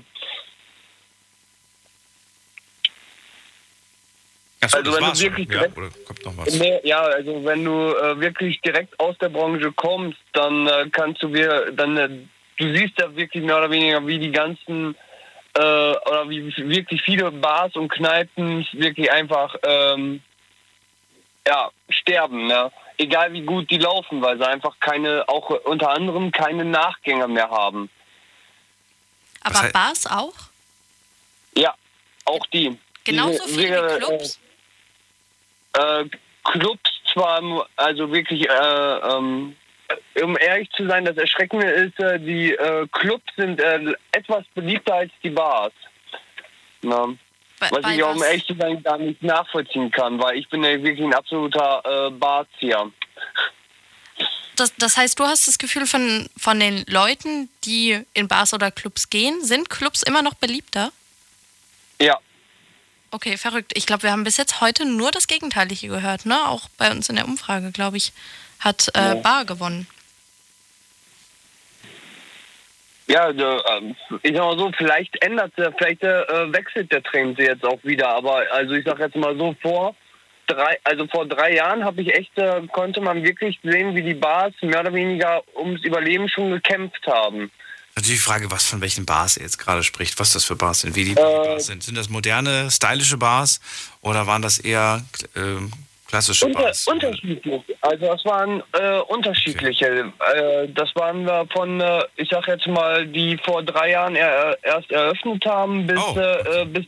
Achso, 4.65 4.77
Also 4.79 4.91
das 4.93 5.01
wenn 5.01 5.09
du 5.11 5.17
schon. 5.17 5.23
wirklich 5.25 5.49
Ja, 5.49 5.55
direkt- 5.59 5.77
oder 5.79 5.89
kommt 6.07 6.25
noch 6.25 6.37
was? 6.39 6.55
Nee, 6.55 6.81
ja, 6.85 7.01
also 7.01 7.45
wenn 7.45 7.65
du 7.65 7.73
äh, 7.97 8.21
wirklich 8.21 8.61
direkt 8.61 8.99
aus 9.01 9.17
der 9.19 9.29
Branche 9.29 9.73
kommst, 9.73 10.19
dann 10.33 10.67
äh, 10.67 10.89
kannst 10.91 11.23
du 11.23 11.33
wir, 11.33 11.71
dann 11.73 11.97
äh, 11.97 12.09
du 12.57 12.75
siehst 12.77 12.99
ja 12.99 13.15
wirklich 13.17 13.43
mehr 13.45 13.59
oder 13.59 13.71
weniger, 13.71 14.07
wie 14.07 14.19
die 14.19 14.31
ganzen 14.33 14.95
äh, 15.55 15.61
oder 15.61 16.29
wie 16.29 16.53
wirklich 16.69 17.03
viele 17.03 17.31
Bars 17.31 17.75
und 17.77 17.89
Kneipen 17.89 18.67
wirklich 18.73 19.11
einfach 19.11 19.55
ähm, 19.63 20.23
ja 21.47 21.71
sterben, 21.91 22.47
ne? 22.47 22.71
Egal 22.97 23.33
wie 23.33 23.43
gut 23.43 23.69
die 23.71 23.79
laufen, 23.79 24.23
weil 24.23 24.39
sie 24.39 24.47
einfach 24.47 24.79
keine, 24.79 25.29
auch 25.29 25.51
unter 25.65 25.91
anderem 25.91 26.31
keine 26.31 26.65
Nachgänger 26.65 27.27
mehr 27.27 27.51
haben. 27.51 27.91
Aber 29.43 29.69
Bars 29.71 30.07
auch? 30.07 30.33
Ja, 31.57 31.75
auch 32.25 32.47
die. 32.47 32.79
Genauso 33.03 33.45
viele 33.49 33.83
wie 33.95 33.99
Clubs? 33.99 34.39
Äh, 35.75 36.05
Clubs 36.45 36.91
zwar, 37.13 37.67
also 37.77 38.13
wirklich, 38.13 38.49
äh, 38.49 38.53
ähm, 38.53 39.57
um 40.23 40.37
ehrlich 40.39 40.69
zu 40.71 40.87
sein, 40.87 41.05
das 41.05 41.17
Erschreckende 41.17 41.67
ist, 41.67 41.99
äh, 42.01 42.19
die 42.19 42.53
äh, 42.55 42.87
Clubs 42.93 43.25
sind 43.37 43.61
äh, 43.61 43.95
etwas 44.13 44.45
beliebter 44.55 44.95
als 44.95 45.13
die 45.23 45.31
Bars. 45.31 45.73
Na, 46.83 47.07
Bei- 47.61 47.71
was 47.71 47.83
bei 47.83 47.95
ich 47.95 48.03
auch 48.03 48.15
um 48.15 48.23
ehrlich 48.23 48.47
zu 48.47 48.55
sein 48.55 48.83
gar 48.83 48.99
nicht 48.99 49.23
nachvollziehen 49.23 49.91
kann, 49.91 50.19
weil 50.21 50.37
ich 50.39 50.49
bin 50.49 50.63
ja 50.63 50.71
wirklich 50.83 51.01
ein 51.07 51.15
absoluter 51.15 51.83
äh, 51.85 52.11
Barzieher. 52.11 52.91
Das, 54.57 54.73
das 54.77 54.97
heißt, 54.97 55.19
du 55.19 55.25
hast 55.25 55.49
das 55.49 55.59
Gefühl 55.59 55.87
von, 55.87 56.29
von 56.37 56.61
den 56.61 56.85
Leuten, 56.87 57.49
die 57.65 58.01
in 58.15 58.29
Bars 58.29 58.55
oder 58.55 58.71
Clubs 58.71 59.11
gehen, 59.11 59.43
sind 59.43 59.69
Clubs 59.69 60.03
immer 60.05 60.23
noch 60.23 60.35
beliebter? 60.35 60.93
Ja. 62.01 62.19
Okay, 63.15 63.37
verrückt. 63.37 63.71
Ich 63.77 63.87
glaube, 63.87 64.03
wir 64.03 64.11
haben 64.11 64.25
bis 64.25 64.39
jetzt 64.39 64.61
heute 64.61 64.85
nur 64.85 65.13
das 65.13 65.29
Gegenteilige 65.29 65.87
gehört, 65.87 66.27
ne? 66.27 66.49
Auch 66.49 66.69
bei 66.77 66.91
uns 66.91 67.09
in 67.09 67.15
der 67.15 67.27
Umfrage, 67.27 67.71
glaube 67.71 67.97
ich, 67.97 68.13
hat 68.59 68.89
äh. 68.93 69.15
Bar 69.15 69.45
gewonnen. 69.45 69.87
Ja, 73.07 73.27
also, 73.27 73.63
ähm, 73.67 73.95
ich 74.21 74.35
sag 74.35 74.45
mal 74.45 74.59
so, 74.59 74.73
vielleicht 74.77 75.25
ändert 75.25 75.53
vielleicht 75.55 76.03
äh, 76.03 76.53
wechselt 76.53 76.91
der 76.91 77.05
Trend 77.05 77.39
jetzt 77.39 77.65
auch 77.65 77.79
wieder, 77.85 78.09
aber 78.09 78.43
also 78.51 78.75
ich 78.75 78.85
sag 78.85 78.99
jetzt 78.99 79.15
mal 79.15 79.37
so 79.39 79.55
vor 79.63 79.95
drei, 80.49 80.77
also 80.83 81.07
vor 81.07 81.25
drei 81.27 81.55
Jahren 81.55 81.85
habe 81.85 82.03
ich 82.03 82.13
echt, 82.13 82.37
äh, 82.37 82.63
konnte 82.73 83.01
man 83.01 83.23
wirklich 83.23 83.61
sehen, 83.63 83.95
wie 83.95 84.03
die 84.03 84.15
Bars 84.15 84.55
mehr 84.61 84.81
oder 84.81 84.93
weniger 84.93 85.41
ums 85.55 85.85
Überleben 85.85 86.29
schon 86.29 86.51
gekämpft 86.51 87.07
haben. 87.07 87.53
Natürlich 87.97 88.19
die 88.21 88.25
Frage, 88.25 88.51
was 88.51 88.65
von 88.65 88.81
welchen 88.81 89.07
Bars 89.07 89.37
er 89.37 89.45
jetzt 89.45 89.59
gerade 89.59 89.83
spricht, 89.85 90.19
was 90.19 90.33
das 90.33 90.45
für 90.45 90.57
Bars 90.57 90.81
sind, 90.81 90.97
wie 90.97 91.05
die 91.05 91.13
Äh, 91.13 91.15
Bars 91.15 91.67
sind. 91.67 91.83
Sind 91.83 91.97
das 91.97 92.09
moderne, 92.09 92.69
stylische 92.71 93.17
Bars 93.17 93.61
oder 94.01 94.27
waren 94.27 94.43
das 94.43 94.59
eher 94.59 95.05
ähm, 95.37 95.71
klassische 96.09 96.47
Unter, 96.47 96.63
Bars? 96.63 96.89
unterschiedlich. 96.89 97.63
Also 97.83 98.07
das 98.07 98.25
waren 98.25 98.63
äh, 98.73 98.99
unterschiedliche. 98.99 100.13
Äh, 100.35 100.69
das 100.75 100.95
waren 100.97 101.25
wir 101.25 101.47
von, 101.53 101.81
äh, 101.81 102.03
ich 102.17 102.29
sag 102.31 102.49
jetzt 102.49 102.67
mal, 102.67 103.07
die 103.07 103.39
vor 103.45 103.63
drei 103.63 103.91
Jahren 103.93 104.17
er, 104.17 104.59
erst 104.65 104.91
eröffnet 104.91 105.45
haben, 105.47 105.87
bis, 105.87 106.01
Oh, 106.01 106.19
äh, 106.19 106.63
äh, 106.63 106.65
bis, 106.65 106.85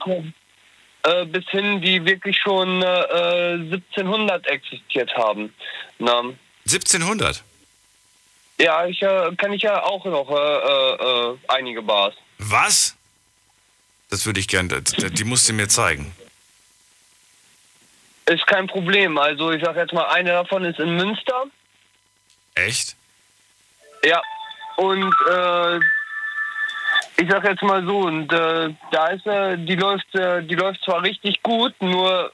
äh, 1.05 1.25
bis 1.27 1.45
hin, 1.51 1.81
die 1.83 2.05
wirklich 2.05 2.37
schon 2.37 2.83
äh, 2.83 3.53
1700 3.53 4.45
existiert 4.49 5.15
haben. 5.17 5.55
Na, 6.01 6.23
1700? 6.67 7.45
Ja, 8.59 8.87
ich 8.87 9.03
äh, 9.03 9.35
kann 9.37 9.53
ich 9.53 9.63
ja 9.63 9.83
auch 9.83 10.05
noch 10.05 10.31
äh, 10.31 10.35
äh, 10.35 11.33
äh, 11.33 11.39
einige 11.49 11.83
Bars. 11.83 12.15
Was? 12.39 12.97
Das 14.11 14.25
würde 14.25 14.41
ich 14.41 14.49
gerne, 14.49 14.83
die 14.83 15.25
musst 15.25 15.49
du 15.49 15.53
mir 15.53 15.69
zeigen. 15.69 16.15
Ist 18.27 18.47
kein 18.47 18.67
Problem. 18.67 19.19
Also 19.19 19.51
ich 19.53 19.63
sag 19.65 19.77
jetzt 19.77 19.93
mal, 19.93 20.07
eine 20.07 20.31
davon 20.31 20.65
ist 20.65 20.79
in 20.79 20.97
Münster. 20.97 21.45
Echt? 22.55 22.97
Ja, 24.05 24.21
und 24.77 25.15
äh, 25.29 25.77
ich 27.19 27.31
sag 27.31 27.45
jetzt 27.45 27.63
mal 27.63 27.85
so, 27.85 28.01
und 28.01 28.33
äh, 28.33 28.75
da 28.91 29.09
ist 29.09 29.27
äh, 29.27 29.57
die 29.57 29.75
läuft, 29.75 30.15
äh, 30.15 30.43
die 30.43 30.55
läuft 30.55 30.83
zwar 30.85 31.03
richtig 31.03 31.43
gut, 31.43 31.75
nur 31.81 32.33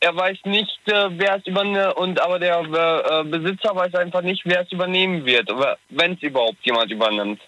er 0.00 0.14
weiß 0.16 0.38
nicht, 0.44 0.78
äh, 0.86 1.08
wer 1.18 1.36
es 1.36 1.46
übernimmt, 1.46 1.96
und 1.96 2.20
aber 2.20 2.38
der 2.38 2.60
äh, 2.60 3.20
äh, 3.20 3.24
Besitzer 3.24 3.74
weiß 3.74 3.94
einfach 3.94 4.22
nicht, 4.22 4.42
wer 4.44 4.60
es 4.62 4.72
übernehmen 4.72 5.24
wird, 5.24 5.50
oder 5.50 5.78
wenn 5.88 6.12
es 6.14 6.22
überhaupt 6.22 6.64
jemand 6.64 6.90
übernimmt. 6.90 7.40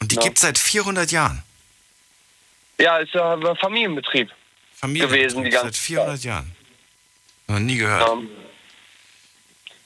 Und 0.00 0.10
die 0.10 0.16
Ja. 0.16 0.22
gibt 0.22 0.36
es 0.38 0.42
seit 0.42 0.58
400 0.58 1.10
Jahren. 1.12 1.42
Ja, 2.78 2.98
ist 2.98 3.14
ja 3.14 3.34
äh, 3.34 3.54
Familienbetrieb, 3.56 4.30
gewesen 4.80 5.44
die 5.44 5.50
ganze 5.50 5.66
Seit 5.68 5.76
400 5.76 6.24
Jahren. 6.24 6.56
Noch 7.46 7.58
nie 7.60 7.76
gehört. 7.76 8.10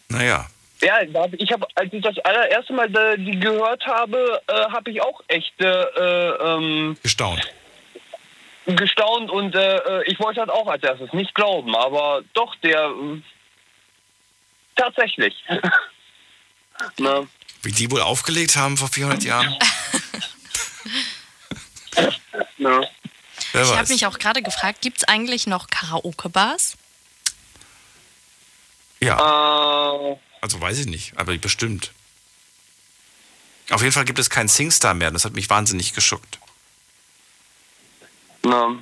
Naja. 0.09 0.47
Ja, 0.83 1.01
ich 1.03 1.53
habe, 1.53 1.67
als 1.75 1.93
ich 1.93 2.03
das 2.03 2.19
allererste 2.19 2.73
Mal 2.73 2.95
äh, 2.95 3.19
die 3.19 3.39
gehört 3.41 3.85
habe, 3.87 4.41
äh, 4.47 4.53
habe 4.53 4.91
ich 4.91 5.03
auch 5.03 5.23
echt 5.29 5.59
äh, 5.61 5.65
äh, 5.67 6.55
ähm, 6.55 6.97
Gestaunt. 7.03 7.41
Gestaunt 8.67 9.31
und 9.31 9.55
äh, 9.55 9.77
äh, 9.77 10.11
ich 10.11 10.19
wollte 10.19 10.41
halt 10.41 10.51
auch 10.51 10.67
als 10.67 10.83
erstes 10.83 11.13
nicht 11.13 11.35
glauben, 11.35 11.77
aber 11.77 12.23
doch, 12.35 12.55
der 12.57 12.87
äh, 12.87 13.23
tatsächlich. 14.75 15.35
Na, 16.99 17.27
Wie 17.63 17.73
die 17.73 17.91
wohl 17.91 18.03
aufgelegt 18.03 18.57
haben 18.57 18.77
vor 18.77 18.89
400 18.89 19.23
Jahren? 19.25 19.57
na. 22.59 22.83
Wer 23.53 23.63
Ich 23.63 23.77
habe 23.77 23.89
mich 23.89 24.05
auch 24.07 24.19
gerade 24.19 24.43
gefragt, 24.43 24.83
gibt 24.83 24.99
es 24.99 25.05
eigentlich 25.05 25.47
noch 25.47 25.69
Karaoke-Bars? 25.69 26.77
Ja. 29.01 29.17
Äh, 30.13 30.17
Also 30.41 30.61
weiß 30.61 30.79
ich 30.81 30.87
nicht, 30.87 31.17
aber 31.17 31.37
bestimmt. 31.39 31.93
Auf 33.71 33.81
jeden 33.81 33.93
Fall 33.93 34.05
gibt 34.05 34.19
es 34.19 34.29
keinen 34.31 34.49
Singstar 34.49 34.95
mehr. 34.95 35.11
Das 35.11 35.25
hat 35.25 35.33
mich 35.33 35.49
wahnsinnig 35.49 35.95
geschuckt. 35.95 36.39
Na. 38.49 38.77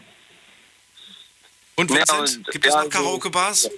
Und 1.77 1.91
Ja, 1.91 1.97
Vincent, 1.99 2.39
und- 2.39 2.51
gibt 2.53 2.66
es 2.66 2.73
ja, 2.73 2.78
noch 2.78 2.85
so- 2.85 2.91
Karaoke-Bars? 2.91 3.70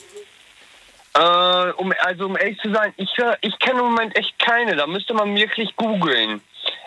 Äh, 1.15 1.71
um, 1.79 1.93
also 2.05 2.27
um 2.27 2.37
ehrlich 2.37 2.59
zu 2.61 2.71
sein, 2.73 2.93
ich, 2.99 3.09
ich 3.41 3.59
kenne 3.59 3.81
im 3.81 3.87
Moment 3.87 4.15
echt 4.17 4.39
keine. 4.39 4.77
Da 4.77 4.87
müsste 4.87 5.15
man 5.15 5.35
wirklich 5.35 5.75
googeln. 5.77 6.43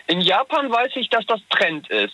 In 0.07 0.21
Japan 0.21 0.71
weiß 0.71 0.91
ich, 0.95 1.09
dass 1.09 1.25
das 1.25 1.39
Trend 1.49 1.89
ist. 1.89 2.13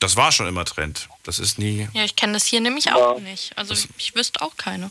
Das 0.00 0.16
war 0.16 0.32
schon 0.32 0.46
immer 0.48 0.64
Trend. 0.64 1.08
Das 1.22 1.38
ist 1.38 1.58
nie. 1.58 1.88
Ja, 1.92 2.04
ich 2.04 2.16
kenne 2.16 2.32
das 2.34 2.44
hier 2.46 2.60
nämlich 2.60 2.92
auch 2.92 3.18
nicht. 3.20 3.56
Also 3.56 3.74
ich 3.96 4.14
wüsste 4.14 4.42
auch 4.42 4.56
keine. 4.56 4.90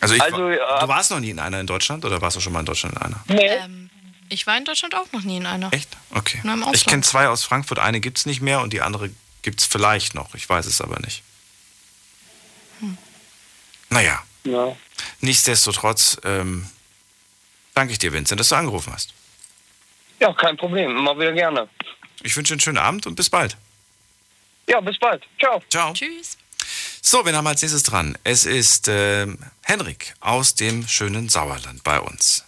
Also, 0.00 0.14
ich, 0.16 0.22
Also, 0.22 0.36
war- 0.38 0.52
äh, 0.52 0.80
du 0.80 0.88
warst 0.88 1.10
noch 1.10 1.20
nie 1.20 1.30
in 1.30 1.38
einer 1.38 1.60
in 1.60 1.66
Deutschland 1.66 2.04
oder 2.04 2.20
warst 2.20 2.36
du 2.36 2.40
schon 2.40 2.52
mal 2.52 2.60
in 2.60 2.66
Deutschland 2.66 2.94
in 2.96 3.00
einer? 3.02 3.24
Ähm, 3.28 3.88
ich 4.28 4.46
war 4.46 4.56
in 4.58 4.64
Deutschland 4.66 4.94
auch 4.94 5.10
noch 5.12 5.22
nie 5.22 5.38
in 5.38 5.46
einer. 5.46 5.72
Echt? 5.72 5.88
Okay. 6.14 6.40
Nur 6.44 6.54
im 6.54 6.64
Ich 6.74 6.84
kenne 6.84 7.02
zwei 7.02 7.28
aus 7.28 7.42
Frankfurt. 7.42 7.78
Eine 7.78 8.00
gibt 8.00 8.18
es 8.18 8.26
nicht 8.26 8.42
mehr 8.42 8.60
und 8.60 8.72
die 8.74 8.82
andere 8.82 9.10
gibt 9.44 9.60
es 9.60 9.66
vielleicht 9.66 10.14
noch. 10.16 10.34
Ich 10.34 10.48
weiß 10.48 10.66
es 10.66 10.80
aber 10.80 10.98
nicht. 11.00 11.22
Hm. 12.80 12.98
Naja, 13.90 14.20
Ja. 14.42 14.76
nichtsdestotrotz 15.20 16.18
ähm, 16.24 16.68
danke 17.74 17.92
ich 17.92 17.98
dir, 18.00 18.12
Vincent, 18.12 18.40
dass 18.40 18.48
du 18.48 18.56
angerufen 18.56 18.92
hast. 18.92 19.14
ja, 20.18 20.32
kein 20.32 20.56
Problem. 20.56 20.96
Immer 20.96 21.16
wieder 21.16 21.32
gerne. 21.32 21.68
Ich 22.22 22.34
wünsche 22.36 22.54
einen 22.54 22.60
schönen 22.60 22.78
Abend 22.78 23.06
und 23.06 23.14
bis 23.14 23.30
bald. 23.30 23.56
Ja, 24.66 24.80
bis 24.80 24.98
bald. 24.98 25.22
Ciao. 25.38 25.62
Ciao. 25.70 25.92
Tschüss. 25.92 26.38
So, 27.02 27.24
wen 27.26 27.36
haben 27.36 27.44
wir 27.44 27.50
als 27.50 27.60
nächstes 27.62 27.82
dran? 27.82 28.16
Es 28.24 28.46
ist 28.46 28.88
ähm, 28.88 29.38
Henrik 29.62 30.14
aus 30.20 30.54
dem 30.54 30.88
schönen 30.88 31.28
Sauerland 31.28 31.84
bei 31.84 32.00
uns. 32.00 32.44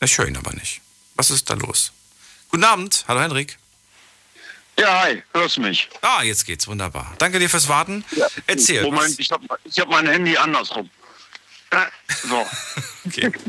Ich 0.00 0.16
höre 0.16 0.28
ihn 0.28 0.36
aber 0.36 0.52
nicht. 0.54 0.80
Was 1.16 1.30
ist 1.30 1.50
da 1.50 1.54
los? 1.54 1.92
Guten 2.50 2.64
Abend. 2.64 3.04
Hallo 3.08 3.20
Henrik. 3.20 3.58
Ja, 4.80 5.02
hi, 5.02 5.22
hörst 5.34 5.58
du 5.58 5.60
mich? 5.60 5.90
Ah, 6.00 6.22
jetzt 6.22 6.46
geht's. 6.46 6.66
Wunderbar. 6.66 7.14
Danke 7.18 7.38
dir 7.38 7.50
fürs 7.50 7.68
Warten. 7.68 8.02
Erzähl. 8.46 8.82
Moment, 8.82 9.20
ich 9.20 9.30
habe 9.30 9.44
ich 9.64 9.78
hab 9.78 9.88
mein 9.90 10.06
Handy 10.08 10.34
andersrum. 10.38 10.88
Äh, 11.70 11.84
So. 12.26 12.46
okay. 13.06 13.30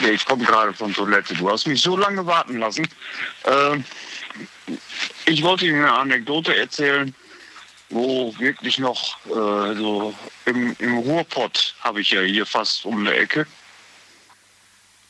Nee, 0.00 0.10
ich 0.10 0.24
komme 0.24 0.44
gerade 0.44 0.72
von 0.72 0.94
Toilette. 0.94 1.34
Du 1.34 1.50
hast 1.50 1.66
mich 1.66 1.82
so 1.82 1.96
lange 1.96 2.24
warten 2.24 2.58
lassen. 2.58 2.86
Ähm, 3.44 3.84
ich 5.26 5.42
wollte 5.42 5.66
Ihnen 5.66 5.82
eine 5.82 5.92
Anekdote 5.92 6.56
erzählen, 6.56 7.12
wo 7.90 8.32
wirklich 8.38 8.78
noch 8.78 9.18
äh, 9.26 9.74
so 9.74 10.14
im, 10.44 10.76
im 10.78 10.98
Ruhrpott 10.98 11.74
habe 11.80 12.00
ich 12.00 12.12
ja 12.12 12.20
hier 12.20 12.46
fast 12.46 12.84
um 12.84 13.00
eine 13.00 13.12
Ecke. 13.12 13.44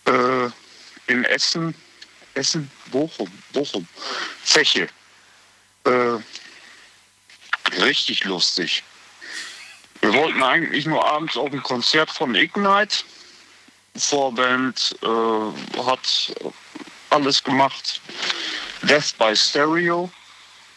Äh, 0.06 0.47
in 1.09 1.24
Essen, 1.26 1.74
Essen, 2.39 2.70
Bochum, 2.93 3.31
Bochum, 3.52 3.86
Zeche. 4.44 4.89
Äh, 5.85 6.19
richtig 7.81 8.24
lustig. 8.24 8.85
Wir 10.01 10.15
wollten 10.15 10.43
eigentlich 10.43 10.86
nur 10.86 11.05
abends 11.05 11.36
auf 11.36 11.52
ein 11.52 11.62
Konzert 11.62 12.10
von 12.10 12.35
Ignite. 12.36 13.05
Vorband 13.97 14.97
äh, 15.02 15.82
hat 15.82 16.32
alles 17.10 17.43
gemacht. 17.43 18.01
Death 18.82 19.19
by 19.19 19.35
Stereo. 19.35 20.09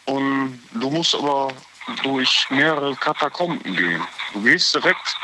Und 0.06 0.60
du 0.74 0.90
musst 0.90 1.14
aber 1.14 1.54
durch 2.02 2.48
mehrere 2.50 2.96
Katakomben 2.96 3.76
gehen. 3.76 4.06
Du 4.34 4.42
gehst 4.42 4.74
direkt 4.74 5.16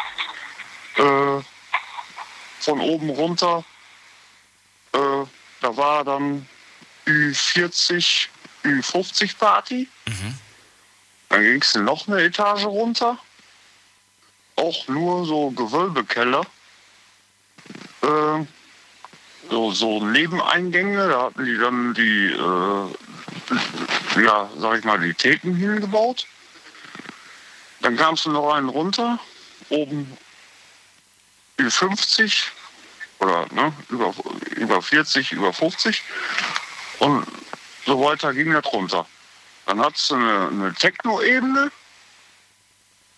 äh, 0.98 1.42
von 2.60 2.80
oben 2.80 3.10
runter. 3.10 3.64
Da 5.68 5.76
war 5.76 6.06
dann 6.06 6.48
Ü40, 7.06 8.28
Ü50 8.64 9.38
Party. 9.38 9.90
Dann 11.28 11.42
ging 11.42 11.62
es 11.62 11.76
noch 11.76 12.08
eine 12.08 12.22
Etage 12.22 12.64
runter. 12.64 13.18
Auch 14.56 14.88
nur 14.88 15.26
so 15.26 15.52
Gewölbekeller. 15.52 16.46
Äh, 18.02 18.46
so, 19.50 19.72
so 19.74 20.06
Nebeneingänge, 20.06 21.10
da 21.10 21.24
hatten 21.24 21.44
die 21.44 21.58
dann 21.58 21.94
die, 21.94 22.28
äh, 22.32 24.24
ja, 24.24 24.50
sag 24.58 24.80
ich 24.80 24.86
mal, 24.86 25.02
die 25.02 25.14
Theken 25.14 25.54
hingebaut. 25.54 26.28
Dann 27.82 27.98
kamst 27.98 28.26
du 28.26 28.32
noch 28.32 28.54
einen 28.54 28.70
runter, 28.70 29.20
oben 29.68 30.18
Ü50 31.60 32.52
oder 33.20 33.46
ne, 33.52 33.74
über, 33.90 34.14
über 34.56 34.82
40, 34.82 35.32
über 35.32 35.54
50 35.54 36.04
und 37.00 37.26
so 37.86 38.02
weiter 38.02 38.34
ging 38.34 38.52
das 38.52 38.66
runter. 38.72 39.06
Dann 39.66 39.80
hattest 39.80 40.12
du 40.12 40.16
eine, 40.16 40.48
eine 40.48 40.74
Techno-Ebene 40.74 41.72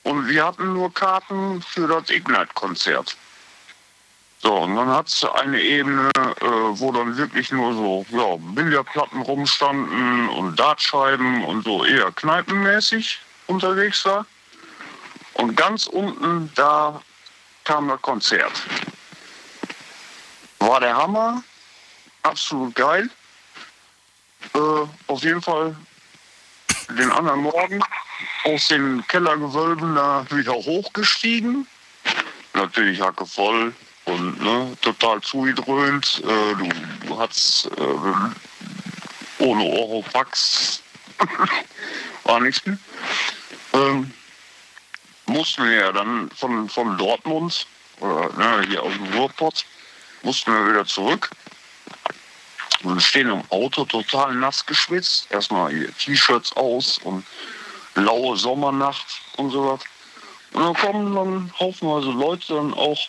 und 0.04 0.28
wir 0.28 0.46
hatten 0.46 0.74
nur 0.74 0.94
Karten 0.94 1.62
für 1.62 1.88
das 1.88 2.10
Ignite-Konzert. 2.10 3.18
So, 4.42 4.56
und 4.56 4.76
dann 4.76 4.88
hattest 4.88 5.22
du 5.22 5.30
eine 5.32 5.62
Ebene, 5.62 6.10
äh, 6.16 6.46
wo 6.46 6.92
dann 6.94 7.18
wirklich 7.18 7.52
nur 7.52 7.74
so 7.74 8.06
ja, 8.10 8.38
Billardplatten 8.40 9.22
rumstanden 9.22 10.30
und 10.30 10.58
Dartscheiben 10.58 11.44
und 11.44 11.66
so 11.66 11.84
eher 11.84 12.12
kneipenmäßig 12.14 13.20
unterwegs 13.48 14.06
war. 14.06 14.26
Und 15.34 15.58
ganz 15.58 15.88
unten, 15.88 16.52
da 16.56 17.02
kam 17.66 17.90
das 17.90 18.02
Konzert. 18.02 18.52
War 20.60 20.80
der 20.80 20.96
Hammer, 20.96 21.44
absolut 22.24 22.76
geil. 22.76 23.10
Äh, 24.54 24.88
auf 25.08 25.24
jeden 25.24 25.42
Fall 25.42 25.76
den 26.98 27.12
anderen 27.12 27.42
Morgen 27.42 27.84
aus 28.44 28.68
den 28.68 29.06
Kellergewölben 29.08 29.96
da 29.96 30.26
wieder 30.30 30.54
hochgestiegen. 30.54 31.68
Natürlich 32.54 33.00
Hacke 33.02 33.26
voll 33.26 33.74
und 34.06 34.42
ne, 34.42 34.76
total 34.82 35.22
zugedröhnt. 35.22 36.22
Äh, 36.24 36.56
du, 36.56 36.70
du 37.08 37.20
hattest 37.20 37.68
äh, 37.78 39.44
ohne 39.44 39.64
Oropax 39.64 40.82
war 42.24 42.40
nichts 42.40 42.66
mehr. 42.66 42.78
Ähm, 43.74 44.14
mussten 45.28 45.64
wir 45.64 45.76
ja 45.76 45.92
dann 45.92 46.30
von, 46.32 46.68
von 46.70 46.98
Dortmund 46.98 47.68
oder 48.00 48.30
ne, 48.34 48.66
hier 48.68 48.84
aus 48.84 48.94
dem 48.94 49.14
Ruhrpott 49.14 49.66
mussten 50.24 50.54
wir 50.54 50.70
wieder 50.70 50.86
zurück. 50.86 51.30
Und 52.84 53.02
stehen 53.02 53.30
im 53.30 53.44
Auto 53.50 53.84
total 53.84 54.36
nass 54.36 54.66
geschwitzt. 54.66 55.30
Erstmal 55.32 55.74
T-Shirts 56.00 56.56
aus 56.56 56.98
und 57.00 57.26
laue 57.96 58.38
Sommernacht 58.38 59.22
und 59.36 59.52
so 59.52 59.74
was. 59.74 59.82
Und 60.54 60.64
dann 60.64 60.74
kommen 60.74 61.16
dann 61.16 61.54
haufenweise 61.60 62.12
Leute 62.12 62.54
dann 62.56 62.74
auch, 62.74 63.00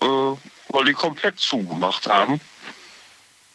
äh, 0.00 0.36
weil 0.68 0.84
die 0.84 0.92
komplett 0.92 1.38
zugemacht 1.38 2.06
haben. 2.06 2.40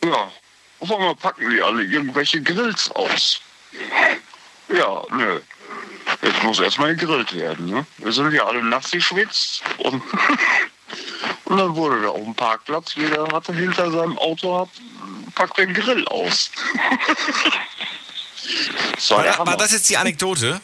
Ja, 0.03 0.31
auf 0.79 0.91
einmal 0.91 1.15
packen 1.15 1.49
die 1.49 1.61
alle 1.61 1.83
irgendwelche 1.83 2.41
Grills 2.41 2.91
aus. 2.91 3.41
Ja, 4.69 5.03
nö. 5.11 5.39
Jetzt 6.21 6.43
muss 6.43 6.59
erstmal 6.59 6.95
gegrillt 6.95 7.33
werden. 7.33 7.67
Ne? 7.67 7.85
Wir 7.97 8.11
sind 8.11 8.31
ja 8.31 8.45
alle 8.45 8.63
nass 8.63 8.91
geschwitzt 8.91 9.63
und, 9.79 10.01
und 11.45 11.57
dann 11.57 11.75
wurde 11.75 12.01
da 12.01 12.09
auf 12.09 12.23
dem 12.23 12.35
Parkplatz, 12.35 12.95
jeder 12.95 13.27
hatte 13.31 13.53
hinter 13.53 13.91
seinem 13.91 14.17
Auto, 14.17 14.59
hat, 14.59 14.69
packt 15.35 15.57
den 15.57 15.73
Grill 15.73 16.05
aus. 16.07 16.51
das 18.95 19.11
war, 19.11 19.25
War, 19.25 19.47
war 19.47 19.57
das 19.57 19.71
jetzt 19.71 19.89
die 19.89 19.97
Anekdote? 19.97 20.59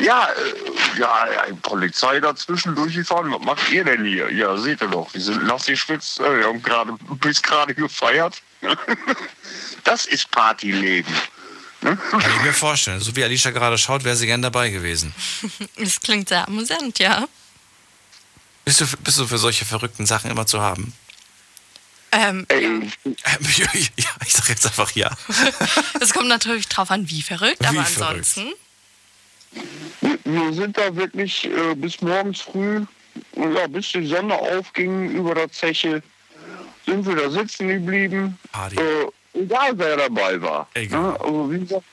Ja, 0.00 0.28
äh, 0.28 0.98
ja, 0.98 1.26
Polizei 1.62 2.20
dazwischen 2.20 2.74
durchgefahren. 2.74 3.32
Was 3.32 3.42
macht 3.42 3.70
ihr 3.70 3.84
denn 3.84 4.04
hier? 4.04 4.30
Ja, 4.32 4.56
seht 4.56 4.82
ihr 4.82 4.88
doch, 4.88 5.12
wir 5.14 5.20
sind 5.20 5.44
nass 5.44 5.66
geschwitzt, 5.66 6.20
äh, 6.20 6.38
wir 6.38 6.46
haben 6.46 6.62
gerade 6.62 6.96
bis 7.20 7.42
gerade 7.42 7.74
gefeiert. 7.74 8.42
das 9.84 10.06
ist 10.06 10.30
Partyleben. 10.30 11.12
Kann 11.80 11.98
ich 12.20 12.42
mir 12.42 12.52
vorstellen. 12.52 13.00
So 13.00 13.14
wie 13.14 13.24
Alicia 13.24 13.50
gerade 13.50 13.76
schaut, 13.76 14.04
wäre 14.04 14.16
sie 14.16 14.26
gern 14.26 14.42
dabei 14.42 14.70
gewesen. 14.70 15.14
Das 15.76 16.00
klingt 16.00 16.28
sehr 16.28 16.48
amüsant, 16.48 16.98
ja. 16.98 17.26
Bist 18.64 18.80
du, 18.80 18.86
bist 18.98 19.18
du 19.18 19.26
für 19.26 19.38
solche 19.38 19.64
verrückten 19.64 20.06
Sachen 20.06 20.30
immer 20.30 20.46
zu 20.46 20.60
haben? 20.60 20.92
Ähm, 22.12 22.46
ja, 23.56 23.66
ich 23.74 24.32
sag 24.32 24.48
jetzt 24.48 24.66
einfach 24.66 24.90
ja. 24.92 25.10
Es 26.00 26.12
kommt 26.12 26.28
natürlich 26.28 26.68
drauf 26.68 26.90
an, 26.90 27.08
wie 27.10 27.22
verrückt, 27.22 27.60
Wie 27.60 27.66
aber 27.66 27.84
verrückt. 27.84 28.36
ansonsten. 28.36 28.52
Wir 30.24 30.52
sind 30.52 30.78
da 30.78 30.94
wirklich 30.94 31.44
äh, 31.44 31.74
bis 31.74 32.00
morgens 32.00 32.40
früh, 32.40 32.84
ja, 33.36 33.66
bis 33.66 33.92
die 33.92 34.06
Sonne 34.06 34.34
aufging 34.34 35.10
über 35.10 35.34
der 35.34 35.50
Zeche, 35.50 36.02
sind 36.86 37.06
wir 37.06 37.16
da 37.16 37.30
sitzen 37.30 37.68
geblieben. 37.68 38.38
Äh, 38.76 39.40
egal 39.40 39.72
wer 39.76 39.96
dabei 39.96 40.40
war. 40.40 40.68
Ne? 40.76 41.16
Also 41.20 41.50
wie 41.50 41.58
gesagt, 41.60 41.84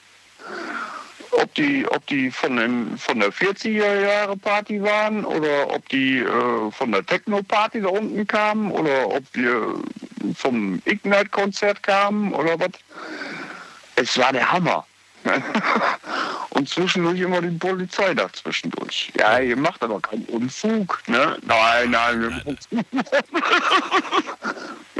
ob 1.31 1.53
die, 1.55 1.85
ob 1.89 2.05
die 2.07 2.29
von, 2.31 2.57
den, 2.57 2.97
von 2.97 3.19
der 3.19 3.31
40er 3.31 4.01
Jahre 4.01 4.37
Party 4.37 4.81
waren 4.81 5.23
oder 5.25 5.69
ob 5.73 5.87
die 5.89 6.19
äh, 6.19 6.71
von 6.71 6.91
der 6.91 7.05
Techno-Party 7.05 7.81
da 7.81 7.89
unten 7.89 8.25
kamen 8.27 8.71
oder 8.71 9.07
ob 9.07 9.23
wir 9.33 9.75
vom 10.35 10.81
Ignite-Konzert 10.85 11.83
kamen 11.83 12.33
oder 12.33 12.59
was. 12.59 12.71
Es 13.95 14.17
war 14.17 14.31
der 14.33 14.51
Hammer. 14.51 14.85
Und 16.51 16.67
zwischendurch 16.67 17.19
immer 17.19 17.41
die 17.41 17.55
Polizei 17.57 18.13
da 18.15 18.31
zwischendurch. 18.33 19.11
Ja, 19.17 19.39
ihr 19.39 19.55
macht 19.55 19.81
aber 19.83 19.99
keinen 20.01 20.25
Unfug, 20.25 21.01
ne? 21.07 21.37
Nein, 21.45 21.91
nein. 21.91 22.41
wir- 22.43 22.57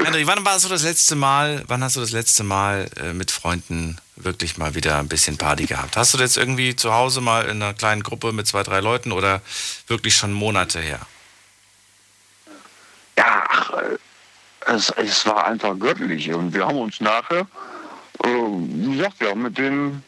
André, 0.06 0.26
wann 0.26 0.45
war 0.45 0.60
so 0.60 0.70
das 0.70 0.84
letzte 0.84 1.16
Mal, 1.16 1.64
wann 1.68 1.84
hast 1.84 1.95
du 1.95 1.99
das 1.99 2.12
letzte 2.12 2.44
Mal 2.44 2.90
äh, 3.02 3.14
mit 3.14 3.32
Freunden 3.32 3.98
wirklich 4.23 4.57
mal 4.57 4.76
wieder 4.76 4.98
ein 4.99 5.07
bisschen 5.07 5.38
Party 5.38 5.65
gehabt? 5.65 5.98
Hast 5.98 6.14
du 6.14 6.18
das 6.18 6.35
jetzt 6.35 6.38
irgendwie 6.38 6.76
zu 6.76 6.93
Hause 6.93 7.22
mal 7.22 7.45
in 7.45 7.61
einer 7.61 7.73
kleinen 7.73 8.03
Gruppe 8.03 8.31
mit 8.31 8.48
zwei, 8.48 8.64
drei 8.64 8.80
Leuten 8.80 9.11
oder 9.11 9.41
wirklich 9.88 10.15
schon 10.15 10.34
Monate 10.34 10.80
her? 10.80 10.99
Ja, 13.18 13.43
äh, 13.77 13.98
es, 14.72 14.89
es 14.91 15.26
war 15.26 15.45
einfach 15.45 15.77
göttlich. 15.77 16.31
Und 16.34 16.53
wir 16.53 16.65
haben 16.65 16.80
uns 16.80 17.02
nachher, 17.02 17.48
äh, 18.23 18.27
wie 18.27 18.98
gesagt, 18.98 19.19
wir 19.19 19.30
haben 19.30 19.43
mit 19.43 19.57
denen, 19.57 20.03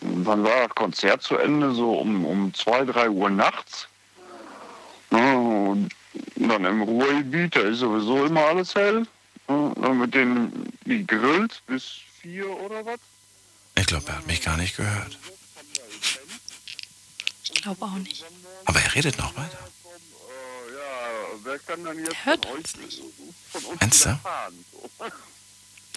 wann 0.00 0.44
war 0.44 0.66
das 0.66 0.74
Konzert 0.74 1.22
zu 1.22 1.36
Ende? 1.36 1.72
So 1.72 1.92
um, 1.94 2.24
um 2.24 2.54
zwei, 2.54 2.84
drei 2.84 3.08
Uhr 3.08 3.30
nachts. 3.30 3.88
Und 5.10 5.88
dann 6.36 6.64
im 6.64 6.82
Ruhrgebiet, 6.82 7.56
da 7.56 7.60
ist 7.60 7.78
sowieso 7.78 8.26
immer 8.26 8.46
alles 8.46 8.74
hell. 8.74 9.06
Ja, 9.48 9.72
Dann 9.80 9.98
mit 9.98 10.14
denen 10.14 10.72
gegrillt 10.84 11.62
bis 11.66 12.00
vier 12.20 12.48
oder 12.48 12.84
was. 12.84 12.98
Ich 13.78 13.86
glaube, 13.86 14.08
er 14.08 14.16
hat 14.16 14.26
mich 14.26 14.42
gar 14.42 14.56
nicht 14.56 14.76
gehört. 14.76 15.18
Ich 17.44 17.62
glaube 17.62 17.84
auch 17.84 17.94
nicht. 17.96 18.24
Aber 18.64 18.80
er 18.80 18.94
redet 18.94 19.18
noch 19.18 19.36
weiter. 19.36 19.58
jetzt 21.46 22.24
Hört 22.24 22.46
uns 22.46 22.76
Meinst 23.80 24.04
wieder 24.04 24.20
du? 24.22 24.98
So. 24.98 25.12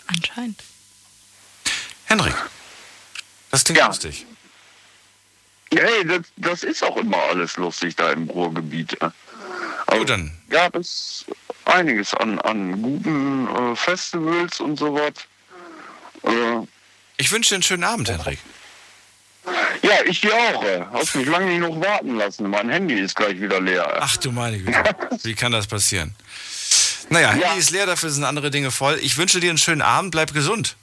Anscheinend. 0.08 0.64
Henrik, 2.06 2.36
das 3.52 3.64
klingt 3.64 3.86
lustig. 3.86 4.26
Hey, 5.72 6.06
das, 6.06 6.22
das 6.38 6.64
ist 6.64 6.84
auch 6.84 6.98
immer 6.98 7.18
alles 7.18 7.58
lustig 7.58 7.96
da 7.96 8.12
im 8.12 8.30
Ruhrgebiet. 8.30 8.98
Also, 9.86 10.04
dann. 10.04 10.32
Gab 10.50 10.76
es 10.76 11.26
einiges 11.66 12.14
an, 12.16 12.40
an 12.40 12.82
guten 12.82 13.48
äh, 13.48 13.76
Festivals 13.76 14.60
und 14.60 14.78
sowas. 14.78 15.14
Äh, 16.24 16.66
Ich 17.20 17.32
wünsche 17.34 17.50
dir 17.50 17.56
einen 17.56 17.64
schönen 17.64 17.84
Abend, 17.84 18.10
Henrik. 18.10 18.40
ja, 19.82 19.92
ich 20.06 20.22
dir 20.22 20.34
auch. 20.34 20.64
Hast 20.94 21.16
mich 21.18 21.28
lange 21.28 21.48
nicht 21.48 21.60
noch 21.60 21.78
warten 21.82 22.16
lassen. 22.16 22.50
Mein 22.50 22.70
Handy 22.70 22.94
ist 22.98 23.14
gleich 23.14 23.40
wieder 23.42 23.60
leer. 23.60 23.98
Ach 24.00 24.16
du 24.16 24.32
meine 24.32 24.58
Güte. 24.58 24.96
Wie 25.24 25.34
kann 25.36 25.52
das 25.52 25.68
passieren? 25.68 26.16
Naja, 27.10 27.32
Handy 27.32 27.60
ist 27.60 27.72
leer, 27.72 27.86
dafür 27.86 28.10
sind 28.10 28.24
andere 28.24 28.52
Dinge 28.52 28.72
voll. 28.72 28.98
Ich 29.02 29.18
wünsche 29.18 29.42
dir 29.42 29.50
einen 29.50 29.58
schönen 29.58 29.82
Abend, 29.82 30.12
bleib 30.12 30.34
gesund. 30.34 30.78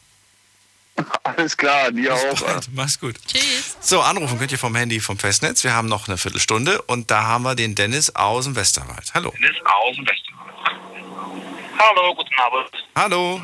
Alles 1.23 1.57
klar, 1.57 1.91
dir 1.91 2.13
Bis 2.13 2.43
auch. 2.43 2.47
bald. 2.47 2.69
Mach's 2.75 3.01
gut. 3.01 3.17
Tschüss. 3.27 3.77
So, 3.81 4.03
anrufen 4.03 4.39
könnt 4.39 4.53
ihr 4.53 4.59
vom 4.59 4.75
Handy 4.75 5.01
vom 5.01 5.19
Festnetz. 5.19 5.65
Wir 5.65 5.73
haben 5.73 5.89
noch 5.89 6.07
eine 6.07 6.19
Viertelstunde 6.19 6.83
und 6.83 7.11
da 7.11 7.23
haben 7.23 7.45
wir 7.45 7.55
den 7.55 7.75
Dennis 7.75 8.15
aus 8.15 8.45
dem 8.45 8.57
Westerwald. 8.57 9.15
Hallo. 9.15 9.33
Dennis 9.41 9.57
aus 9.65 9.97
dem 9.97 10.07
Westen. 10.07 10.35
Hallo, 11.79 12.15
guten 12.15 12.35
Abend. 12.39 12.71
Hallo. 12.95 13.41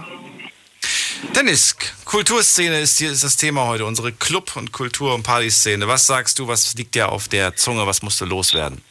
Dennis, 1.34 1.76
Kulturszene 2.05 2.80
ist, 2.80 2.98
hier, 2.98 3.10
ist 3.10 3.24
das 3.24 3.36
Thema 3.36 3.66
heute, 3.66 3.84
unsere 3.84 4.12
Club- 4.12 4.56
und 4.56 4.72
Kultur- 4.72 5.14
und 5.14 5.22
Partyszene. 5.22 5.89
Was 5.89 6.06
sagst 6.06 6.39
du, 6.39 6.48
was 6.48 6.74
liegt 6.74 6.94
dir 6.94 7.10
auf 7.10 7.28
der 7.28 7.55
Zunge, 7.56 7.86
was 7.86 8.02
musst 8.02 8.20
du 8.20 8.24
loswerden? 8.24 8.82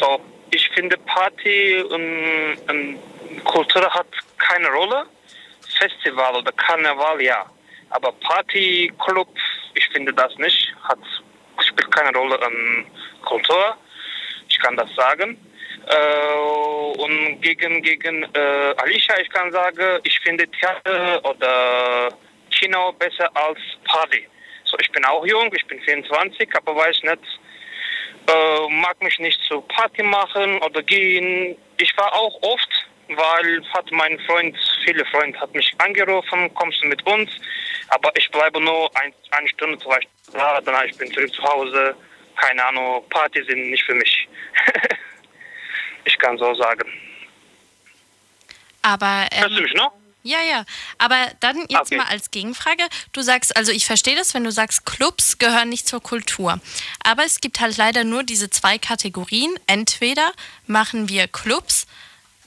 So, 0.00 0.20
ich 0.50 0.68
finde 0.70 0.96
Party 0.98 1.82
und, 1.82 2.56
und 2.68 3.44
Kultur 3.44 3.82
hat 3.92 4.06
keine 4.38 4.68
Rolle. 4.68 5.06
Festival 5.78 6.36
oder 6.36 6.52
Karneval, 6.52 7.20
ja. 7.20 7.44
Aber 7.90 8.12
Party, 8.12 8.92
Club, 9.04 9.28
ich 9.74 9.86
finde 9.88 10.12
das 10.12 10.36
nicht. 10.38 10.74
Hat, 10.84 10.98
spielt 11.60 11.90
keine 11.94 12.16
Rolle 12.16 12.38
in 12.46 12.86
Kultur. 13.22 13.76
Ich 14.48 14.58
kann 14.58 14.76
das 14.76 14.88
sagen. 14.94 15.38
Äh, 15.86 16.98
und 16.98 17.40
gegen, 17.40 17.82
gegen 17.82 18.24
äh, 18.34 18.74
Alicia, 18.78 19.18
ich 19.20 19.30
kann 19.30 19.52
sagen, 19.52 20.00
ich 20.02 20.18
finde 20.20 20.48
Theater 20.48 21.24
oder 21.24 22.08
Kino 22.50 22.92
besser 22.92 23.30
als 23.34 23.58
Party. 23.84 24.26
So, 24.64 24.76
ich 24.80 24.90
bin 24.90 25.04
auch 25.04 25.24
jung, 25.24 25.52
ich 25.54 25.64
bin 25.66 25.80
24, 25.80 26.48
aber 26.56 26.74
weiß 26.74 27.02
nicht, 27.02 27.22
äh, 28.28 28.68
mag 28.70 29.00
mich 29.00 29.18
nicht 29.20 29.40
zu 29.42 29.60
Party 29.62 30.02
machen 30.02 30.60
oder 30.62 30.82
gehen. 30.82 31.56
Ich 31.78 31.96
war 31.96 32.12
auch 32.14 32.42
oft, 32.42 32.86
weil 33.08 33.62
hat 33.72 33.90
mein 33.92 34.18
Freund, 34.20 34.56
viele 34.84 35.04
Freunde 35.06 35.38
hat 35.40 35.54
mich 35.54 35.72
angerufen, 35.78 36.52
kommst 36.54 36.82
du 36.82 36.88
mit 36.88 37.06
uns? 37.06 37.30
Aber 37.88 38.10
ich 38.16 38.28
bleibe 38.30 38.60
nur 38.60 38.90
ein, 38.96 39.12
eine 39.30 39.48
Stunde, 39.48 39.78
zwei 39.78 40.00
Stunden 40.00 40.16
da, 40.32 40.60
danach 40.60 40.84
ich 40.84 40.96
zurück 40.96 41.32
zu 41.32 41.42
Hause. 41.42 41.94
Keine 42.36 42.64
Ahnung, 42.64 43.04
Party 43.10 43.42
sind 43.44 43.70
nicht 43.70 43.84
für 43.84 43.94
mich. 43.94 44.28
ich 46.06 46.18
kann 46.18 46.38
so 46.38 46.54
sagen. 46.54 46.88
Aber. 48.82 49.26
Ähm, 49.32 49.42
Hörst 49.42 49.58
du 49.58 49.62
mich 49.62 49.74
noch? 49.74 49.92
Ja, 50.22 50.38
ja. 50.42 50.64
Aber 50.98 51.30
dann 51.40 51.58
jetzt 51.68 51.92
Okay. 51.92 51.96
mal 51.98 52.06
als 52.06 52.30
Gegenfrage. 52.32 52.82
Du 53.12 53.22
sagst, 53.22 53.56
also 53.56 53.70
ich 53.70 53.86
verstehe 53.86 54.16
das, 54.16 54.34
wenn 54.34 54.42
du 54.42 54.50
sagst, 54.50 54.84
Clubs 54.84 55.38
gehören 55.38 55.68
nicht 55.68 55.86
zur 55.86 56.02
Kultur. 56.02 56.60
Aber 57.04 57.24
es 57.24 57.40
gibt 57.40 57.60
halt 57.60 57.76
leider 57.76 58.02
nur 58.02 58.24
diese 58.24 58.50
zwei 58.50 58.76
Kategorien. 58.78 59.54
Entweder 59.68 60.32
machen 60.66 61.08
wir 61.08 61.28
Clubs 61.28 61.86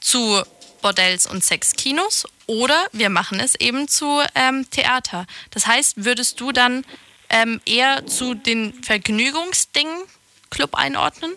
zu 0.02 0.44
Bordells 0.81 1.26
und 1.26 1.44
Sexkinos 1.44 2.26
oder 2.48 2.88
wir 2.91 3.10
machen 3.10 3.40
es 3.40 3.56
eben 3.56 3.88
zu 3.88 4.22
ähm, 4.36 4.69
Theater. 4.72 5.26
Das 5.52 5.65
heißt, 5.68 6.03
würdest 6.03 6.40
du 6.41 6.52
dann 6.52 6.86
ähm, 7.30 7.61
eher 7.65 8.06
zu 8.07 8.34
den 8.34 8.81
Vergnügungsdingen 8.84 10.03
Club 10.49 10.76
einordnen? 10.76 11.34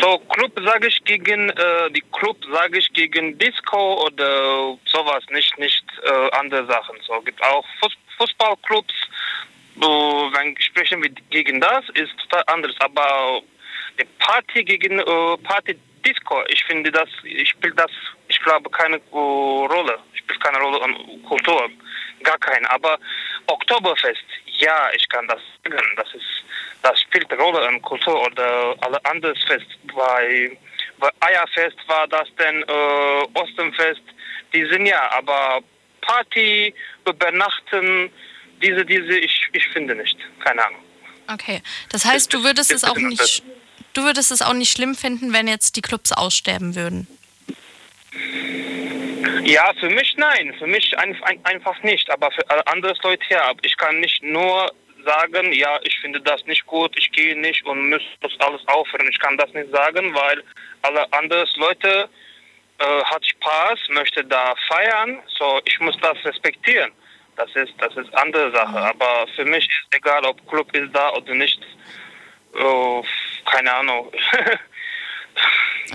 So, 0.00 0.18
Club 0.18 0.52
sage 0.64 0.88
ich 0.88 1.02
gegen, 1.04 1.50
äh, 1.50 1.90
die 1.90 2.04
Club 2.12 2.36
sage 2.52 2.78
ich 2.78 2.92
gegen 2.92 3.38
Disco 3.38 4.04
oder 4.06 4.76
sowas, 4.86 5.24
nicht, 5.30 5.56
nicht 5.58 5.84
äh, 6.02 6.30
andere 6.38 6.66
Sachen. 6.66 6.96
So, 7.06 7.20
gibt 7.20 7.42
auch 7.42 7.64
Fuß 7.80 7.92
Fußballclubs, 8.16 8.94
äh, 9.76 9.80
wenn 9.80 10.56
sprechen 10.60 11.02
wir 11.02 11.10
gegen 11.30 11.60
das, 11.60 11.84
ist 11.94 12.16
total 12.22 12.44
anders. 12.46 12.74
Aber 12.78 13.42
die 13.98 14.04
Party 14.18 14.64
gegen 14.64 15.00
äh, 15.00 15.36
Party 15.42 15.78
Disco, 16.04 16.42
ich 16.48 16.62
finde 16.64 16.92
das, 16.92 17.08
ich 17.24 17.48
spiele 17.48 17.74
das, 17.74 17.90
ich 18.28 18.38
glaube 18.40 18.70
keine 18.70 18.96
äh, 18.96 19.00
Rolle, 19.10 19.98
spielt 20.14 20.40
keine 20.42 20.58
Rolle 20.58 20.82
an 20.82 20.94
Kultur, 21.24 21.68
gar 22.22 22.38
keine. 22.38 22.70
Aber 22.70 22.98
Oktoberfest, 23.46 24.24
ja, 24.58 24.90
ich 24.94 25.08
kann 25.08 25.26
das 25.28 25.40
sagen, 25.64 25.96
das 25.96 26.14
ist, 26.14 26.44
das 26.84 27.00
spielt 27.00 27.30
eine 27.32 27.40
Rolle 27.40 27.66
an 27.66 27.80
Kultur 27.80 28.26
oder 28.26 28.76
alle 28.80 29.04
anderes 29.06 29.42
Fest. 29.44 29.66
Bei, 29.94 30.56
bei 30.98 31.08
Eierfest 31.20 31.78
war 31.86 32.06
das 32.08 32.28
denn 32.38 32.62
äh, 32.62 33.38
Ostenfest, 33.38 34.02
die 34.52 34.64
sind 34.66 34.86
ja, 34.86 35.10
aber 35.12 35.60
Party, 36.02 36.74
übernachten, 37.06 38.10
diese, 38.62 38.84
diese, 38.84 39.18
ich, 39.18 39.48
ich 39.52 39.66
finde 39.68 39.94
nicht, 39.94 40.16
keine 40.44 40.64
Ahnung. 40.66 40.80
Okay. 41.32 41.62
Das 41.90 42.04
heißt, 42.04 42.32
du 42.32 42.44
würdest 42.44 42.70
es 42.70 42.84
auch 42.84 42.96
nicht, 42.96 43.42
du 43.94 44.02
würdest 44.04 44.30
es 44.30 44.42
auch 44.42 44.52
nicht 44.52 44.70
schlimm 44.70 44.94
finden, 44.94 45.32
wenn 45.32 45.48
jetzt 45.48 45.76
die 45.76 45.82
Clubs 45.82 46.12
aussterben 46.12 46.76
würden. 46.76 47.08
Ja, 49.44 49.72
für 49.80 49.88
mich 49.88 50.14
nein, 50.18 50.54
für 50.58 50.66
mich 50.66 50.96
ein, 50.98 51.16
ein, 51.22 51.44
einfach 51.44 51.82
nicht, 51.82 52.10
aber 52.10 52.30
für 52.30 52.66
andere 52.66 52.94
Leute 53.02 53.24
ja. 53.30 53.52
Ich 53.62 53.76
kann 53.76 54.00
nicht 54.00 54.22
nur 54.22 54.70
sagen, 55.04 55.52
ja, 55.52 55.78
ich 55.82 55.98
finde 56.00 56.20
das 56.20 56.44
nicht 56.46 56.66
gut, 56.66 56.96
ich 56.98 57.10
gehe 57.12 57.38
nicht 57.38 57.64
und 57.66 57.90
muss 57.90 58.02
das 58.20 58.32
alles 58.40 58.66
aufhören. 58.68 59.08
Ich 59.10 59.18
kann 59.18 59.36
das 59.36 59.52
nicht 59.52 59.70
sagen, 59.70 60.14
weil 60.14 60.42
alle 60.82 61.12
anderen 61.12 61.48
Leute 61.56 62.08
äh, 62.78 63.04
hat 63.04 63.24
Spaß, 63.26 63.78
möchte 63.90 64.24
da 64.24 64.54
feiern, 64.68 65.20
so 65.38 65.60
ich 65.64 65.78
muss 65.80 65.96
das 66.00 66.16
respektieren. 66.24 66.90
Das 67.36 67.50
ist 67.54 67.72
das 67.78 67.96
ist 67.96 68.14
andere 68.14 68.52
Sache, 68.52 68.78
aber 68.78 69.26
für 69.34 69.44
mich 69.44 69.66
ist 69.66 69.94
egal, 69.96 70.24
ob 70.24 70.46
Club 70.48 70.74
ist 70.74 70.92
da 70.92 71.12
oder 71.12 71.34
nicht. 71.34 71.60
Äh, 72.54 73.02
keine 73.50 73.72
Ahnung. 73.72 74.12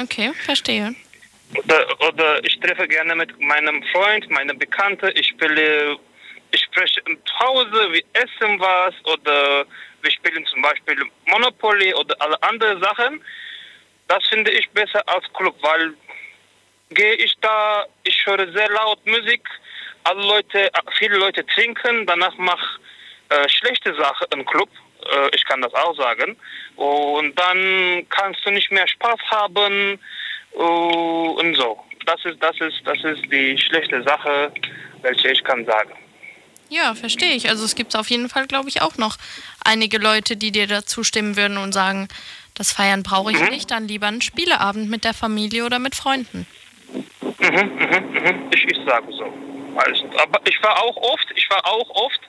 Okay, 0.01 0.31
verstehe. 0.45 0.93
Oder, 1.55 2.01
oder 2.07 2.43
ich 2.43 2.59
treffe 2.59 2.87
gerne 2.87 3.15
mit 3.15 3.39
meinem 3.39 3.83
Freund, 3.91 4.29
meiner 4.29 4.53
Bekannte. 4.53 5.11
Ich 5.11 5.27
spiele, 5.27 5.97
ich 6.51 6.61
spreche 6.61 7.01
zu 7.03 7.39
Hause, 7.39 7.91
wir 7.91 8.03
essen 8.13 8.59
was 8.59 8.93
oder 9.05 9.65
wir 10.01 10.11
spielen 10.11 10.45
zum 10.45 10.61
Beispiel 10.61 10.97
Monopoly 11.27 11.93
oder 11.93 12.15
alle 12.19 12.41
anderen 12.43 12.81
Sachen. 12.81 13.21
Das 14.07 14.25
finde 14.27 14.51
ich 14.51 14.69
besser 14.71 15.07
als 15.07 15.25
Club, 15.33 15.55
weil 15.61 15.93
gehe 16.89 17.13
ich 17.15 17.35
da, 17.41 17.85
ich 18.03 18.25
höre 18.25 18.51
sehr 18.51 18.69
laut 18.69 19.05
Musik, 19.05 19.47
alle 20.03 20.25
Leute, 20.25 20.71
viele 20.97 21.17
Leute 21.17 21.45
trinken, 21.45 22.05
danach 22.07 22.35
mach 22.37 22.79
äh, 23.29 23.47
schlechte 23.49 23.93
Sachen 23.95 24.27
im 24.31 24.45
Club. 24.45 24.69
Äh, 25.05 25.35
ich 25.35 25.45
kann 25.45 25.61
das 25.61 25.73
auch 25.73 25.95
sagen. 25.95 26.35
Und 26.75 27.37
dann 27.39 28.05
kannst 28.09 28.45
du 28.45 28.51
nicht 28.51 28.71
mehr 28.71 28.87
Spaß 28.87 29.19
haben 29.29 29.99
äh, 30.53 30.57
und 30.57 31.55
so. 31.55 31.83
Das 32.05 32.23
ist, 32.25 32.41
das 32.41 32.59
ist, 32.59 32.81
das 32.85 33.03
ist 33.03 33.23
die 33.31 33.57
schlechte 33.57 34.01
Sache, 34.03 34.51
welche 35.01 35.29
ich 35.29 35.43
kann 35.43 35.65
sagen. 35.65 35.93
Ja, 36.69 36.93
verstehe 36.95 37.33
ich. 37.33 37.49
Also 37.49 37.65
es 37.65 37.75
gibt 37.75 37.95
auf 37.95 38.09
jeden 38.09 38.29
Fall, 38.29 38.47
glaube 38.47 38.69
ich, 38.69 38.81
auch 38.81 38.97
noch 38.97 39.17
einige 39.65 39.97
Leute, 39.97 40.37
die 40.37 40.51
dir 40.51 40.67
da 40.67 40.85
zustimmen 40.85 41.35
würden 41.35 41.57
und 41.57 41.73
sagen, 41.73 42.07
das 42.53 42.71
Feiern 42.71 43.03
brauche 43.03 43.31
ich 43.31 43.39
Mhm. 43.39 43.49
nicht, 43.49 43.71
dann 43.71 43.87
lieber 43.87 44.07
einen 44.07 44.21
Spieleabend 44.21 44.89
mit 44.89 45.03
der 45.03 45.13
Familie 45.13 45.65
oder 45.65 45.79
mit 45.79 45.95
Freunden. 45.95 46.45
Mhm, 46.91 47.31
mhm, 47.39 48.11
mhm. 48.11 48.49
Ich, 48.53 48.63
ich 48.65 48.77
sage 48.85 49.11
so. 49.11 49.33
Also, 49.75 50.05
aber 50.21 50.39
ich 50.45 50.61
war 50.61 50.81
auch 50.83 50.97
oft, 50.97 51.27
ich 51.35 51.49
war 51.49 51.65
auch 51.65 51.89
oft, 51.91 52.19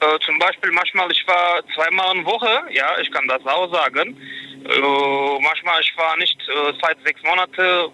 äh, 0.00 0.18
zum 0.24 0.38
Beispiel 0.38 0.70
manchmal, 0.70 1.10
ich 1.10 1.26
war 1.26 1.62
zweimal 1.74 2.14
in 2.16 2.24
Woche, 2.24 2.62
ja, 2.70 2.98
ich 3.00 3.10
kann 3.10 3.26
das 3.26 3.44
auch 3.46 3.72
sagen. 3.72 4.16
Äh, 4.64 5.42
manchmal, 5.42 5.80
ich 5.80 5.96
war 5.96 6.16
nicht 6.18 6.38
äh, 6.48 6.72
seit 6.82 6.98
sechs 7.04 7.22
Monate, 7.22 7.90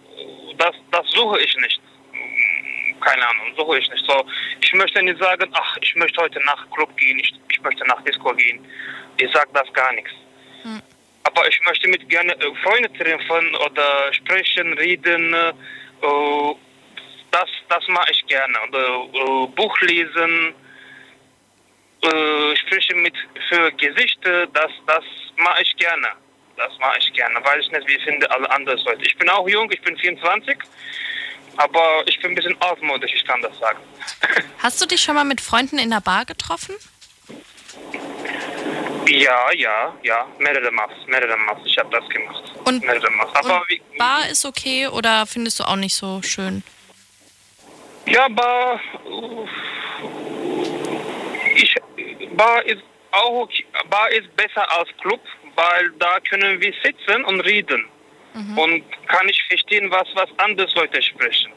das, 0.59 0.75
das 0.91 1.09
suche 1.13 1.41
ich 1.41 1.57
nicht. 1.59 1.81
Keine 3.01 3.27
Ahnung, 3.29 3.55
suche 3.57 3.79
ich 3.79 3.91
nicht. 3.91 4.05
So, 4.07 4.25
ich 4.61 4.73
möchte 4.75 5.03
nicht 5.03 5.19
sagen, 5.19 5.49
ach, 5.53 5.77
ich 5.81 5.95
möchte 5.97 6.21
heute 6.21 6.41
nach 6.45 6.69
Club 6.71 6.97
gehen, 6.97 7.19
ich, 7.19 7.33
ich 7.51 7.61
möchte 7.63 7.87
nach 7.87 8.03
Disco 8.03 8.33
gehen. 8.35 8.65
Ich 9.19 9.31
sage 9.33 9.49
das 9.53 9.73
gar 9.73 9.93
nichts. 9.93 10.13
Aber 11.25 11.49
ich 11.49 11.61
möchte 11.67 11.89
mit 11.89 12.09
gerne 12.09 12.33
äh, 12.33 12.55
Freunde 12.63 12.93
treffen 12.95 13.55
oder 13.57 14.13
sprechen, 14.13 14.73
reden. 14.75 15.35
Äh, 15.35 15.53
das, 17.31 17.49
das 17.69 17.87
mache 17.89 18.11
ich 18.13 18.27
gerne. 18.27 18.55
Oder 18.69 18.89
äh, 19.13 19.47
Buch 19.49 19.81
lesen, 19.81 20.55
äh, 22.03 22.57
sprechen 22.57 23.03
mit 23.03 23.15
für 23.49 23.73
Gesichter, 23.73 24.47
das, 24.49 24.71
das 24.87 25.05
mache 25.37 25.63
ich 25.63 25.77
gerne. 25.77 26.09
Das 26.57 26.73
mache 26.79 26.99
ich 26.99 27.13
gerne. 27.13 27.45
Weiß 27.45 27.67
ich 27.67 27.73
nicht, 27.73 27.87
wie 27.89 27.99
finde 28.05 28.31
alle 28.31 28.51
anderen 28.51 28.79
Leute. 28.85 29.03
Ich 29.03 29.17
bin 29.19 29.29
auch 29.29 29.47
jung, 29.49 29.71
ich 29.71 29.81
bin 29.83 29.97
24, 29.97 30.57
aber 31.57 32.03
ich 32.07 32.21
bin 32.21 32.33
ein 32.33 32.35
bisschen 32.35 32.61
altmodisch, 32.61 33.13
ich 33.15 33.25
kann 33.25 33.41
das 33.43 33.59
sagen. 33.59 33.79
Hast 34.59 34.81
du 34.81 34.87
dich 34.87 35.01
schon 35.01 35.15
mal 35.15 35.25
mit 35.25 35.41
Freunden 35.41 35.79
in 35.79 35.91
der 35.91 36.01
Bar 36.01 36.25
getroffen? 36.25 36.75
Ja, 39.09 39.53
ja, 39.53 39.95
ja, 40.03 40.27
mehrere 40.39 40.71
Mal, 40.73 40.89
mehrere 41.07 41.37
Mal. 41.37 41.57
Ich 41.65 41.79
habe 41.79 41.91
das 41.91 42.09
gemacht. 42.09 42.43
Und, 42.65 42.85
mehrere 42.85 43.11
Mal. 43.13 43.29
Aber 43.35 43.61
und 43.61 43.71
wie, 43.71 43.81
Bar 43.97 44.29
ist 44.29 44.45
okay 44.45 44.89
oder 44.89 45.27
findest 45.27 45.61
du 45.61 45.65
auch 45.65 45.77
nicht 45.77 45.95
so 45.95 46.21
schön? 46.23 46.63
ja, 48.07 48.29
Bar, 48.29 48.81
ich, 51.55 51.75
Bar 52.37 52.65
ist 52.65 52.83
auch 53.13 53.43
okay. 53.43 53.65
Bar 53.91 54.11
ist 54.11 54.35
besser 54.37 54.71
als 54.73 54.89
Club, 55.01 55.21
weil 55.55 55.91
da 55.99 56.19
können 56.29 56.61
wir 56.61 56.75
sitzen 56.83 57.25
und 57.25 57.41
reden 57.41 57.89
und 58.57 58.85
kann 59.09 59.29
ich 59.29 59.43
verstehen, 59.45 59.91
was 59.91 60.09
was 60.15 60.29
andere 60.39 60.69
Leute 60.75 61.03
sprechen. 61.03 61.53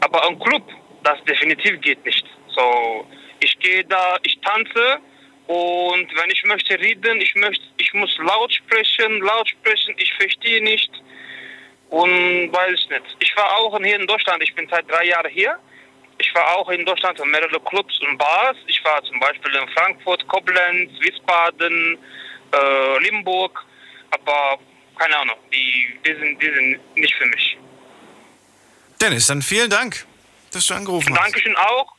Aber 0.00 0.26
ein 0.26 0.38
Club, 0.38 0.62
das 1.02 1.22
definitiv 1.24 1.80
geht 1.80 2.04
nicht. 2.04 2.26
So, 2.48 3.06
ich 3.40 3.58
gehe 3.58 3.84
da, 3.84 4.16
ich 4.22 4.38
tanze 4.40 4.98
und 5.46 6.08
wenn 6.16 6.30
ich 6.30 6.44
möchte 6.44 6.78
reden, 6.78 7.20
ich 7.20 7.34
möchte, 7.34 7.64
ich 7.78 7.92
muss 7.94 8.16
laut 8.18 8.52
sprechen, 8.52 9.20
laut 9.20 9.48
sprechen, 9.48 9.94
ich 9.98 10.12
verstehe 10.14 10.62
nicht 10.62 10.90
und 11.90 12.52
weiß 12.52 12.72
ich 12.74 12.88
nicht. 12.88 13.16
Ich 13.18 13.36
war 13.36 13.58
auch 13.58 13.78
hier 13.82 13.98
in 13.98 14.06
Deutschland, 14.06 14.42
ich 14.42 14.54
bin 14.54 14.68
seit 14.70 14.90
drei 14.90 15.06
Jahren 15.06 15.30
hier. 15.30 15.58
Ich 16.18 16.34
war 16.34 16.56
auch 16.56 16.68
in 16.68 16.84
Deutschland 16.84 17.18
in 17.18 17.30
mehrere 17.30 17.58
Clubs 17.60 17.98
und 18.00 18.18
Bars. 18.18 18.56
Ich 18.66 18.84
war 18.84 19.02
zum 19.04 19.18
Beispiel 19.20 19.54
in 19.54 19.66
Frankfurt, 19.70 20.26
Koblenz, 20.28 20.90
Wiesbaden, 21.00 21.98
äh, 22.52 22.98
Limburg. 23.04 23.64
Aber 24.10 24.58
keine 25.00 25.16
Ahnung, 25.16 25.36
die, 25.52 25.98
die, 26.04 26.14
sind, 26.14 26.42
die 26.42 26.54
sind 26.54 26.96
nicht 26.96 27.14
für 27.14 27.26
mich. 27.26 27.58
Dennis, 29.00 29.26
dann 29.26 29.40
vielen 29.40 29.70
Dank, 29.70 30.04
dass 30.52 30.66
du 30.66 30.74
angerufen 30.74 31.16
hast. 31.16 31.24
Dankeschön 31.24 31.56
auch. 31.56 31.94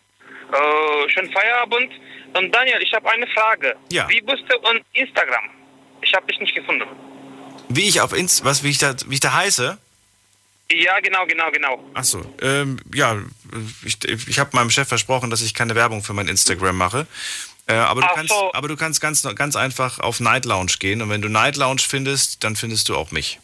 Äh, 0.53 1.09
schönen 1.09 1.31
Feierabend. 1.31 1.91
Und 2.33 2.53
Daniel, 2.53 2.79
ich 2.81 2.93
habe 2.93 3.09
eine 3.09 3.25
Frage. 3.27 3.75
Ja. 3.91 4.07
Wie 4.07 4.21
bist 4.21 4.43
du 4.49 4.55
on 4.69 4.79
Instagram? 4.93 5.49
Ich 6.01 6.13
habe 6.13 6.27
dich 6.27 6.39
nicht 6.39 6.53
gefunden. 6.53 6.87
Wie 7.69 7.87
ich 7.87 7.99
auf 8.01 8.13
Inst, 8.13 8.45
was, 8.45 8.63
wie 8.63 8.69
ich 8.69 8.77
da, 8.77 8.93
wie 9.07 9.15
ich 9.15 9.19
da 9.19 9.33
heiße? 9.33 9.77
Ja, 10.71 10.99
genau, 10.99 11.25
genau, 11.25 11.51
genau. 11.51 11.83
Achso, 11.93 12.23
ähm, 12.41 12.79
ja, 12.93 13.17
ich, 13.83 13.97
ich 14.05 14.39
habe 14.39 14.51
meinem 14.53 14.69
Chef 14.69 14.87
versprochen, 14.87 15.29
dass 15.29 15.41
ich 15.41 15.53
keine 15.53 15.75
Werbung 15.75 16.03
für 16.03 16.13
mein 16.13 16.27
Instagram 16.27 16.77
mache. 16.77 17.07
Äh, 17.67 17.73
aber, 17.73 18.01
du 18.01 18.07
Ach 18.07 18.15
kannst, 18.15 18.33
so. 18.33 18.53
aber 18.53 18.67
du 18.67 18.75
kannst 18.75 19.01
ganz, 19.01 19.23
ganz 19.35 19.55
einfach 19.55 19.99
auf 19.99 20.19
Night 20.19 20.45
Lounge 20.45 20.73
gehen 20.79 21.01
und 21.01 21.09
wenn 21.09 21.21
du 21.21 21.29
Night 21.29 21.55
Lounge 21.57 21.81
findest, 21.87 22.43
dann 22.43 22.55
findest 22.55 22.89
du 22.89 22.95
auch 22.95 23.11
mich. 23.11 23.39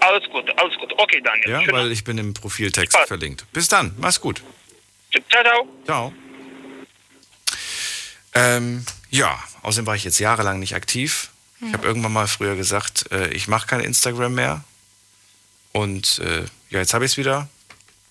Alles 0.00 0.28
gut, 0.30 0.48
alles 0.58 0.76
gut. 0.78 0.92
Okay, 0.96 1.20
Daniel. 1.20 1.50
Ja, 1.50 1.60
Schönen 1.62 1.76
weil 1.76 1.92
ich 1.92 2.04
bin 2.04 2.18
im 2.18 2.34
Profiltext 2.34 2.96
Passt. 2.96 3.08
verlinkt. 3.08 3.44
Bis 3.52 3.68
dann, 3.68 3.94
mach's 3.98 4.20
gut. 4.20 4.42
Ciao, 5.10 5.42
ciao. 5.42 5.68
Ciao. 5.84 6.12
Ähm, 8.34 8.84
ja, 9.10 9.42
außerdem 9.62 9.86
war 9.86 9.96
ich 9.96 10.04
jetzt 10.04 10.18
jahrelang 10.18 10.60
nicht 10.60 10.74
aktiv. 10.74 11.30
Ich 11.60 11.72
habe 11.72 11.86
irgendwann 11.86 12.12
mal 12.12 12.28
früher 12.28 12.54
gesagt, 12.54 13.10
äh, 13.10 13.28
ich 13.30 13.48
mache 13.48 13.66
kein 13.66 13.80
Instagram 13.80 14.34
mehr. 14.34 14.62
Und 15.72 16.20
äh, 16.20 16.44
ja, 16.70 16.78
jetzt 16.78 16.94
habe 16.94 17.04
ich 17.04 17.12
es 17.12 17.16
wieder. 17.16 17.48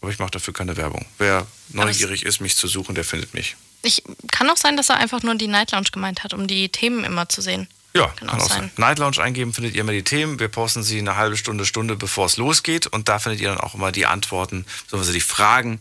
Aber 0.01 0.11
ich 0.11 0.19
mache 0.19 0.31
dafür 0.31 0.53
keine 0.53 0.75
Werbung. 0.75 1.05
Wer 1.17 1.47
neugierig 1.69 2.23
ist, 2.23 2.41
mich 2.41 2.55
zu 2.57 2.67
suchen, 2.67 2.93
der 2.93 3.03
findet 3.03 3.33
mich. 3.33 3.55
Ich, 3.87 4.03
kann 4.33 4.49
auch 4.49 4.57
sein, 4.57 4.75
dass 4.75 4.89
er 4.89 4.97
einfach 4.97 5.23
nur 5.23 5.35
die 5.35 5.47
Night 5.47 5.71
Lounge 5.71 5.87
gemeint 5.93 6.25
hat, 6.25 6.33
um 6.33 6.45
die 6.45 6.67
Themen 6.67 7.05
immer 7.05 7.29
zu 7.29 7.41
sehen. 7.41 7.69
Ja, 7.93 8.07
Kann 8.07 8.27
kann, 8.27 8.41
auch 8.41 8.49
sein. 8.49 8.59
sein. 8.59 8.71
Night 8.75 8.99
Lounge 8.99 9.19
eingeben, 9.19 9.53
findet 9.53 9.75
ihr 9.75 9.81
immer 9.81 9.93
die 9.93 10.03
Themen. 10.03 10.41
Wir 10.41 10.49
posten 10.49 10.83
sie 10.83 10.99
eine 10.99 11.15
halbe 11.15 11.37
Stunde, 11.37 11.65
Stunde, 11.65 11.95
bevor 11.95 12.25
es 12.25 12.35
losgeht. 12.35 12.87
Und 12.87 13.07
da 13.07 13.17
findet 13.17 13.39
ihr 13.39 13.47
dann 13.47 13.59
auch 13.59 13.75
immer 13.75 13.93
die 13.93 14.05
Antworten, 14.05 14.65
beziehungsweise 14.83 15.13
die 15.13 15.21
Fragen, 15.21 15.79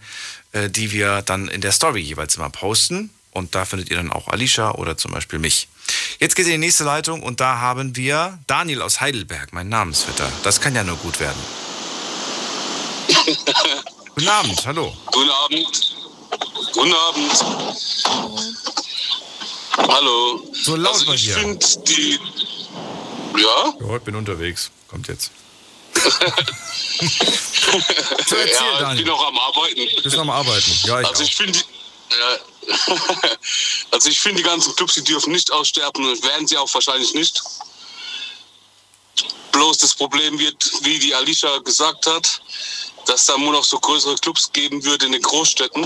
äh, 0.53 0.71
die 0.71 0.93
wir 0.93 1.23
dann 1.23 1.49
in 1.49 1.61
der 1.61 1.73
Story 1.73 2.01
jeweils 2.01 2.37
immer 2.37 2.49
posten. 2.49 3.11
Und 3.33 3.57
da 3.57 3.65
findet 3.65 3.91
ihr 3.91 3.97
dann 3.97 4.13
auch 4.13 4.29
Alicia 4.29 4.71
oder 4.71 4.97
zum 4.97 5.11
Beispiel 5.11 5.41
mich. 5.41 5.67
Jetzt 6.21 6.37
geht 6.37 6.47
in 6.47 6.53
die 6.53 6.59
nächste 6.59 6.85
Leitung 6.85 7.25
und 7.25 7.41
da 7.41 7.59
haben 7.59 7.97
wir 7.97 8.39
Daniel 8.47 8.83
aus 8.83 9.01
Heidelberg, 9.01 9.53
mein 9.53 9.69
Namensvetter. 9.69 10.31
Das 10.45 10.61
kann 10.61 10.77
ja 10.77 10.85
nur 10.85 10.97
gut 10.99 11.19
werden. 11.19 11.43
Guten 14.15 14.29
Abend, 14.29 14.65
hallo. 14.65 14.97
Guten 15.13 15.31
Abend. 15.31 16.06
Guten 16.73 16.95
Abend. 16.95 17.33
Hallo. 19.77 20.43
So 20.53 20.77
laut 20.77 20.95
also 20.95 21.13
ich 21.13 21.33
finde 21.33 21.67
die. 21.87 22.19
Ja? 23.37 23.75
Ja, 23.81 23.97
ich 23.97 24.03
bin 24.03 24.17
unterwegs. 24.17 24.71
Kommt 24.89 25.09
jetzt. 25.09 25.31
so, 25.97 26.11
erzähl, 28.37 28.39
ja, 28.39 28.73
ich 28.73 28.79
Daniel. 28.79 29.05
bin 29.05 29.13
noch 29.13 29.27
am 29.27 29.39
Arbeiten. 29.39 30.03
Bist 30.03 30.17
noch 30.17 30.23
am 30.23 30.31
Arbeiten. 30.31 30.71
Ja, 30.85 31.01
ich 31.01 31.09
also 31.09 31.23
auch. 31.23 31.27
ich 31.27 31.37
finde. 31.37 31.59
Ja, 32.11 32.39
also 33.91 34.09
ich 34.09 34.21
finde 34.21 34.43
die 34.43 34.49
ganzen 34.49 34.75
Clubs, 34.77 34.95
die 34.95 35.05
dürfen 35.05 35.33
nicht 35.33 35.51
aussterben 35.51 36.09
und 36.09 36.23
werden 36.23 36.47
sie 36.47 36.57
auch 36.57 36.73
wahrscheinlich 36.73 37.15
nicht. 37.15 37.43
Bloß 39.53 39.79
das 39.79 39.95
Problem 39.95 40.39
wird, 40.39 40.71
wie 40.83 40.99
die 40.99 41.15
Alicia 41.15 41.59
gesagt 41.59 42.07
hat, 42.07 42.41
dass 43.07 43.27
da 43.27 43.39
nur 43.39 43.53
noch 43.53 43.65
so 43.65 43.79
größere 43.79 44.17
Clubs 44.17 44.53
geben 44.53 44.85
würde 44.85 45.07
in 45.07 45.13
den 45.13 45.23
Großstädten 45.23 45.85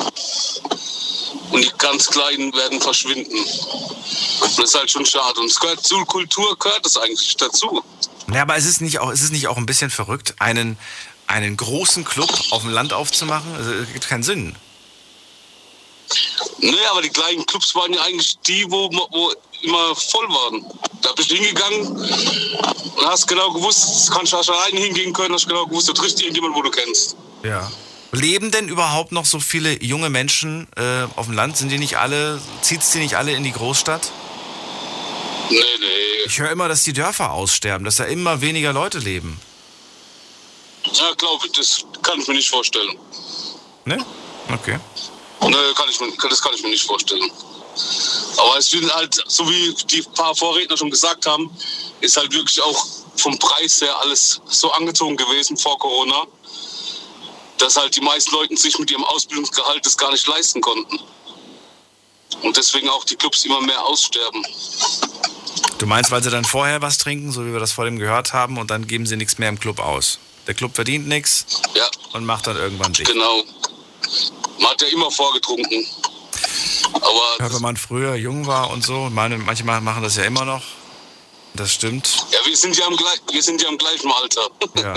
und 1.51 1.65
die 1.65 1.73
ganz 1.79 2.07
kleinen 2.07 2.53
werden 2.55 2.81
verschwinden. 2.81 3.39
Und 3.39 4.59
das 4.59 4.71
ist 4.71 4.75
halt 4.75 4.91
schon 4.91 5.07
schade. 5.07 5.41
Und 5.41 5.47
es 5.51 5.59
gehört 5.59 5.85
zur 5.85 6.05
Kultur, 6.07 6.57
gehört 6.59 6.85
das 6.85 6.97
eigentlich 6.97 7.37
dazu. 7.37 7.83
Ja, 8.33 8.43
aber 8.43 8.57
es 8.57 8.65
ist 8.65 8.81
nicht 8.81 8.99
auch, 9.01 9.11
es 9.11 9.23
ist 9.23 9.33
nicht 9.33 9.49
auch 9.49 9.57
ein 9.57 9.67
bisschen 9.67 9.91
verrückt, 9.91 10.35
einen, 10.39 10.79
einen 11.27 11.57
großen 11.57 12.05
Club 12.05 12.33
auf 12.51 12.63
dem 12.63 12.71
Land 12.71 12.93
aufzumachen? 12.93 13.55
Also, 13.55 13.73
es 13.73 13.93
gibt 13.93 14.09
keinen 14.09 14.23
Sinn. 14.23 14.57
Nee, 16.59 16.75
aber 16.91 17.03
die 17.03 17.11
kleinen 17.11 17.47
Clubs 17.47 17.75
waren 17.75 17.93
ja 17.93 18.03
eigentlich 18.03 18.39
die, 18.47 18.71
wo, 18.71 18.91
wo 18.91 19.33
immer 19.63 19.95
voll 19.95 20.29
waren. 20.29 20.65
Da 21.03 21.13
bist 21.13 21.31
du 21.31 21.35
hingegangen 21.35 21.87
und 21.87 23.07
hast 23.07 23.27
genau 23.27 23.51
gewusst, 23.53 24.11
kannst 24.11 24.33
du 24.33 24.37
hast 24.37 24.51
alleine 24.51 24.81
hingehen 24.81 25.13
können, 25.13 25.35
hast 25.35 25.49
genau 25.49 25.67
gewusst, 25.67 25.89
du 25.89 25.93
triffst 25.93 26.21
irgendjemanden, 26.21 26.59
wo 26.59 26.63
du 26.63 26.71
kennst. 26.71 27.17
Ja. 27.43 27.71
Leben 28.13 28.51
denn 28.51 28.69
überhaupt 28.69 29.13
noch 29.13 29.25
so 29.25 29.39
viele 29.39 29.83
junge 29.83 30.11
Menschen 30.11 30.67
äh, 30.77 31.07
auf 31.17 31.27
dem 31.27 31.35
Land? 31.35 31.57
Sind 31.57 31.71
die 31.71 31.79
nicht 31.79 31.97
alle, 31.99 32.41
zieht's 32.61 32.91
die 32.91 32.99
nicht 32.99 33.15
alle 33.15 33.33
in 33.33 33.45
die 33.45 33.53
Großstadt? 33.53 34.11
Nee, 35.49 35.57
nee. 35.57 35.87
Ich 36.27 36.39
höre 36.39 36.51
immer, 36.51 36.69
dass 36.69 36.83
die 36.83 36.93
Dörfer 36.93 37.33
aussterben, 37.33 37.85
dass 37.85 37.97
da 37.97 38.05
immer 38.05 38.41
weniger 38.41 38.73
Leute 38.73 38.99
leben. 38.99 39.41
Ja, 40.93 41.13
glaube 41.17 41.47
ich, 41.47 41.53
das 41.53 41.85
kann 42.03 42.21
ich 42.21 42.27
mir 42.27 42.35
nicht 42.35 42.51
vorstellen. 42.51 42.97
Ne? 43.85 44.05
Okay. 44.53 44.79
Nee, 45.43 45.55
kann 45.75 45.89
ich 45.89 46.01
mir, 46.01 46.09
das 46.29 46.43
kann 46.43 46.53
ich 46.55 46.63
mir 46.63 46.71
nicht 46.71 46.85
vorstellen. 46.85 47.31
Aber 48.37 48.59
es 48.59 48.71
sind 48.71 48.93
halt, 48.95 49.23
so 49.27 49.49
wie 49.49 49.75
die 49.91 50.03
paar 50.03 50.35
Vorredner 50.35 50.77
schon 50.77 50.91
gesagt 50.91 51.27
haben, 51.27 51.51
ist 52.01 52.17
halt 52.17 52.33
wirklich 52.33 52.61
auch 52.63 52.87
vom 53.17 53.39
Preis 53.39 53.81
her 53.81 53.97
alles 54.01 54.41
so 54.47 54.71
angezogen 54.73 55.17
gewesen 55.17 55.57
vor 55.57 55.79
Corona, 55.79 56.27
dass 57.59 57.77
halt 57.77 57.95
die 57.95 58.01
meisten 58.01 58.35
Leute 58.35 58.57
sich 58.57 58.79
mit 58.79 58.91
ihrem 58.91 59.05
Ausbildungsgehalt 59.05 59.85
das 59.85 59.97
gar 59.97 60.11
nicht 60.11 60.27
leisten 60.27 60.61
konnten. 60.61 60.99
Und 62.43 62.57
deswegen 62.57 62.89
auch 62.89 63.05
die 63.05 63.17
Clubs 63.17 63.45
immer 63.45 63.61
mehr 63.61 63.85
aussterben. 63.85 64.45
Du 65.79 65.87
meinst, 65.87 66.11
weil 66.11 66.23
sie 66.23 66.31
dann 66.31 66.45
vorher 66.45 66.81
was 66.81 66.99
trinken, 66.99 67.33
so 67.33 67.45
wie 67.45 67.53
wir 67.53 67.61
das 67.61 67.73
vor 67.73 67.85
dem 67.85 67.99
gehört 67.99 68.33
haben, 68.33 68.59
und 68.59 68.71
dann 68.71 68.87
geben 68.87 69.07
sie 69.07 69.17
nichts 69.17 69.39
mehr 69.39 69.49
im 69.49 69.59
Club 69.59 69.79
aus? 69.79 70.19
Der 70.47 70.55
Club 70.55 70.75
verdient 70.75 71.07
nichts 71.07 71.47
ja. 71.75 71.85
und 72.13 72.25
macht 72.25 72.47
dann 72.47 72.57
irgendwann 72.57 72.93
dicht. 72.93 73.11
Genau. 73.11 73.45
Man 74.59 74.71
hat 74.71 74.83
ja 74.83 74.89
immer 74.89 75.11
vorgetrunken. 75.11 75.87
Aber 76.93 77.37
Ja, 77.39 77.53
wenn 77.53 77.63
man 77.63 77.77
früher 77.77 78.15
jung 78.15 78.47
war 78.47 78.71
und 78.71 78.85
so, 78.85 79.09
meine, 79.11 79.39
manche 79.39 79.65
machen 79.65 80.03
das 80.03 80.17
ja 80.17 80.25
immer 80.25 80.45
noch. 80.45 80.63
Das 81.55 81.73
stimmt. 81.73 82.27
ja, 82.31 82.39
wir 82.47 82.57
sind 82.57 82.77
ja 82.77 82.87
im, 82.87 82.97
gleich, 82.97 83.21
wir 83.33 83.43
sind 83.43 83.61
ja 83.61 83.69
im 83.69 83.79
gleichen 83.79 84.11
Alter. 84.11 84.49
Ja. 84.77 84.95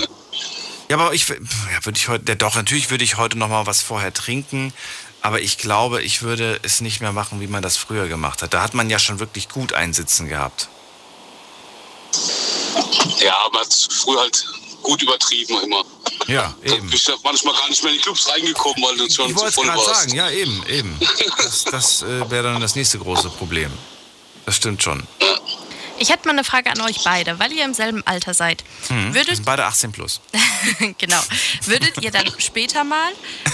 Ja, 0.90 0.98
aber 0.98 1.14
ich, 1.14 1.28
ja, 1.30 1.36
würde 1.84 1.98
ich 1.98 2.07
heute, 2.07 2.26
ja 2.28 2.36
doch, 2.36 2.56
natürlich 2.56 2.91
würde 2.91 3.03
ich 3.03 3.18
heute 3.18 3.38
noch 3.38 3.48
mal 3.48 3.65
was 3.65 3.82
vorher 3.82 4.14
trinken, 4.14 4.74
aber 5.22 5.41
ich 5.41 5.57
glaube, 5.57 6.03
ich 6.03 6.22
würde 6.22 6.60
es 6.61 6.82
nicht 6.82 6.99
mehr 7.02 7.14
machen, 7.14 7.40
wie 7.40 7.48
man 7.48 7.64
das 7.64 7.78
früher 7.78 8.07
gemacht 8.07 8.41
hat. 8.41 8.53
Da 8.53 8.61
hat 8.61 8.74
man 8.74 8.90
ja 8.90 8.99
schon 8.99 9.20
wirklich 9.20 9.49
gut 9.49 9.74
einsitzen 9.74 10.28
gehabt. 10.28 10.68
Ja, 13.20 13.34
man 13.52 13.61
hat 13.61 13.74
früher 13.74 14.20
halt 14.20 14.45
gut 14.84 15.01
übertrieben 15.01 15.57
immer. 15.64 15.84
Ja, 16.27 16.53
Da 16.65 16.76
bist 16.76 17.07
du 17.07 17.14
manchmal 17.23 17.53
gar 17.55 17.69
nicht 17.69 17.81
mehr 17.84 17.91
in 17.91 17.97
die 17.97 18.03
Clubs 18.03 18.30
reingekommen, 18.30 18.84
weil 18.84 18.97
du 18.97 19.10
schon 19.10 19.30
Ich 19.31 19.35
zu 19.35 19.51
voll 19.51 19.65
gerade 19.65 19.77
warst. 19.80 20.01
sagen, 20.01 20.15
ja, 20.15 20.30
eben, 20.30 20.64
eben. 20.68 20.99
Das, 21.38 21.64
das 21.65 22.01
äh, 22.03 22.30
wäre 22.30 22.43
dann 22.53 22.61
das 22.61 22.76
nächste 22.76 22.99
große 22.99 23.30
Problem. 23.30 23.72
Das 24.45 24.55
stimmt 24.55 24.84
schon. 24.84 25.03
Ich 25.99 26.10
hätte 26.10 26.27
mal 26.27 26.31
eine 26.34 26.43
Frage 26.43 26.72
an 26.72 26.81
euch 26.81 26.97
beide, 27.03 27.39
weil 27.39 27.51
ihr 27.53 27.64
im 27.64 27.73
selben 27.73 28.05
Alter 28.05 28.34
seid. 28.34 28.64
Hm. 28.88 29.14
Wir 29.14 29.22
Würdet, 29.22 29.35
sind 29.38 29.45
beide 29.45 29.65
18 29.65 29.91
plus. 29.91 30.22
genau. 30.97 31.22
Würdet 31.65 32.01
ihr 32.01 32.11
dann 32.11 32.26
später 32.39 32.84
mal 32.84 33.11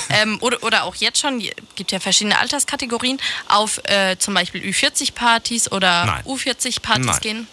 ähm, 0.10 0.38
oder, 0.41 0.64
oder 0.64 0.84
auch 0.85 0.95
jetzt 0.95 1.19
schon, 1.19 1.39
gibt 1.76 1.91
ja 1.91 1.99
verschiedene 1.99 2.39
Alterskategorien, 2.39 3.19
auf 3.49 3.80
äh, 3.84 4.18
zum 4.18 4.34
Beispiel 4.34 4.61
Ü40-Partys 4.64 5.72
oder 5.72 6.06
Nein. 6.06 6.23
U40-Partys 6.26 7.06
Nein. 7.06 7.19
gehen? 7.22 7.47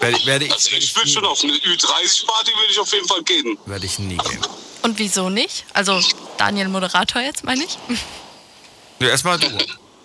Werde, 0.00 0.26
werde 0.26 0.44
ich, 0.46 0.52
Also 0.52 0.70
ich 0.76 0.94
würde 0.94 1.08
schon 1.08 1.24
auf 1.24 1.42
eine 1.42 1.52
Ü30-Party 1.54 2.52
würde 2.52 2.70
ich 2.70 2.78
auf 2.78 2.92
jeden 2.92 3.08
Fall 3.08 3.22
gehen. 3.24 3.58
werde 3.66 3.84
ich 3.86 3.98
nie 3.98 4.16
gehen. 4.16 4.40
Und 4.82 4.98
wieso 4.98 5.28
nicht? 5.28 5.64
Also 5.74 6.00
Daniel 6.38 6.68
Moderator 6.68 7.20
jetzt, 7.20 7.42
meine 7.44 7.64
ich? 7.64 7.76
Ja, 9.00 9.08
erstmal 9.08 9.38
du. 9.38 9.48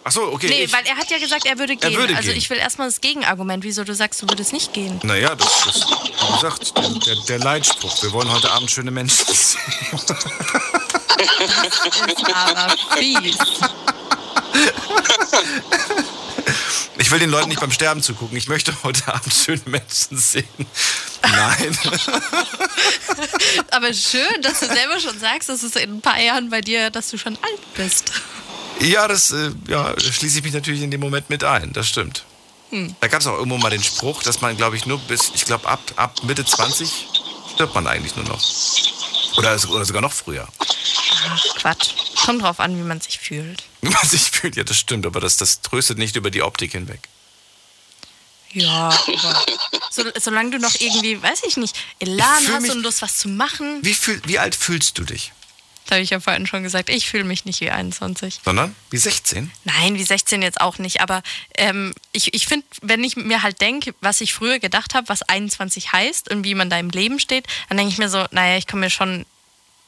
Achso, 0.06 0.22
okay. 0.34 0.48
nee, 0.50 0.64
ich, 0.66 0.74
weil 0.74 0.86
er 0.86 0.98
hat 0.98 1.10
ja 1.10 1.18
gesagt, 1.18 1.46
er 1.46 1.58
würde 1.58 1.74
Er 1.74 1.78
gehen. 1.78 1.96
würde 1.98 2.14
also 2.16 2.28
gehen. 2.30 2.38
ich 2.38 2.50
will 2.50 2.58
erstmal 2.58 2.90
das 2.90 3.00
Gegenargument, 3.00 3.64
wieso 3.64 3.86
du 3.86 3.96
sagst, 3.96 4.22
du 4.22 4.28
würdest 4.28 4.52
nicht 4.52 4.74
gehen. 4.74 5.00
naja, 5.04 5.34
das, 5.36 5.48
das, 5.66 5.86
wie 5.90 6.34
gesagt, 6.34 6.78
der, 6.78 6.90
der, 6.90 7.16
der 7.24 7.40
Leitspruch. 7.40 8.04
Wir 8.04 8.12
wollen 8.12 8.30
heute 8.32 8.52
Abend 8.52 8.70
schöne 8.70 8.92
Menschen 8.92 9.26
sehen. 9.34 9.62
Aber 12.34 12.76
fies. 12.98 13.38
Ich 16.98 17.12
will 17.12 17.20
den 17.20 17.30
Leuten 17.30 17.50
nicht 17.50 17.60
beim 17.60 17.72
Sterben 17.72 18.02
zugucken. 18.02 18.38
Ich 18.38 18.48
möchte 18.48 18.74
heute 18.84 19.14
Abend 19.14 19.34
schöne 19.34 19.62
Menschen 19.66 20.18
sehen. 20.18 20.48
Nein. 21.22 21.78
Aber 23.72 23.94
schön, 23.94 24.42
dass 24.42 24.60
du 24.60 24.68
selber 24.68 25.00
schon 25.00 25.20
sagst, 25.20 25.50
dass 25.50 25.64
es 25.64 25.76
in 25.76 25.98
ein 25.98 26.02
paar 26.02 26.20
Jahren 26.20 26.50
bei 26.50 26.62
dir, 26.62 26.90
dass 26.90 27.10
du 27.10 27.18
schon 27.18 27.38
alt 27.42 27.74
bist. 27.76 28.12
Ja, 28.80 29.08
das 29.08 29.32
äh, 29.32 29.52
ja, 29.68 29.94
schließe 30.00 30.40
ich 30.40 30.44
mich 30.44 30.54
natürlich 30.54 30.82
in 30.82 30.92
dem 30.92 31.02
Moment 31.02 31.30
mit 31.30 31.44
ein. 31.44 31.74
Das 31.74 31.88
stimmt. 31.88 32.26
Hm. 32.70 32.96
Da 33.00 33.08
gab 33.08 33.22
es 33.22 33.28
auch 33.28 33.38
irgendwo 33.38 33.58
mal 33.58 33.70
den 33.70 33.84
Spruch, 33.84 34.24
dass 34.24 34.42
man, 34.42 34.58
glaube 34.58 34.76
ich, 34.76 34.86
nur 34.86 35.00
bis, 35.00 35.32
ich 35.36 35.46
glaube, 35.46 35.68
ab, 35.68 35.80
ab 35.96 36.24
Mitte 36.24 36.44
20 36.44 37.08
stirbt 37.54 37.76
man 37.76 37.88
eigentlich 37.88 38.16
nur 38.16 38.26
noch. 38.26 38.42
Oder, 39.38 39.58
oder 39.70 39.86
sogar 39.86 40.02
noch 40.02 40.14
früher. 40.14 40.48
Ach, 40.60 41.44
Quatsch. 41.56 41.90
Kommt 42.26 42.42
drauf 42.42 42.60
an, 42.60 42.78
wie 42.78 42.84
man 42.84 43.02
sich 43.02 43.20
fühlt. 43.20 43.64
Wie 43.82 43.90
man 43.90 44.08
sich 44.08 44.32
fühlt, 44.32 44.56
ja, 44.56 44.64
das 44.64 44.78
stimmt. 44.78 45.06
Aber 45.06 45.20
das, 45.20 45.36
das 45.36 45.62
tröstet 45.62 45.98
nicht 45.98 46.16
über 46.16 46.32
die 46.32 46.42
Optik 46.42 46.72
hinweg. 46.72 47.10
Ja, 48.54 48.90
aber 48.90 49.46
so, 49.90 50.04
solange 50.20 50.52
du 50.52 50.60
noch 50.60 50.74
irgendwie, 50.80 51.22
weiß 51.22 51.42
ich 51.48 51.58
nicht, 51.58 51.76
Elan 52.00 52.44
Ich 52.44 52.50
hast 52.50 52.62
mich- 52.62 52.72
und 52.72 52.84
Lust, 52.84 53.02
was 53.02 53.18
zu 53.18 53.28
machen. 53.28 53.80
Wie, 53.82 53.94
fühl, 53.94 54.22
wie 54.26 54.40
alt 54.40 54.56
fühlst 54.56 54.98
du 54.98 55.04
dich? 55.04 55.34
Das 55.86 55.96
habe 55.96 56.02
ich 56.02 56.12
ja 56.12 56.20
vorhin 56.20 56.48
schon 56.48 56.64
gesagt. 56.64 56.90
Ich 56.90 57.10
fühle 57.10 57.26
mich 57.26 57.46
nicht 57.46 57.60
wie 57.62 57.70
21. 57.70 58.42
Sondern 58.44 58.76
wie 58.90 58.98
16? 58.98 59.52
Nein, 59.66 59.96
wie 59.96 60.04
16 60.04 60.42
jetzt 60.42 60.62
auch 60.62 60.78
nicht. 60.78 61.02
Aber 61.02 61.22
ähm, 61.58 61.94
ich, 62.14 62.34
ich 62.34 62.48
finde, 62.48 62.66
wenn 62.82 63.04
ich 63.04 63.16
mir 63.16 63.44
halt 63.44 63.60
denke, 63.60 63.94
was 64.00 64.22
ich 64.22 64.34
früher 64.34 64.60
gedacht 64.60 64.94
habe, 64.94 65.10
was 65.10 65.24
21 65.24 65.92
heißt 65.92 66.30
und 66.32 66.44
wie 66.44 66.56
man 66.56 66.70
da 66.70 66.80
im 66.80 66.90
Leben 66.90 67.20
steht, 67.20 67.48
dann 67.70 67.78
denke 67.78 67.92
ich 67.92 67.98
mir 67.98 68.10
so, 68.10 68.26
naja, 68.32 68.58
ich 68.58 68.68
komme 68.68 68.82
mir 68.86 68.90
schon 68.90 69.26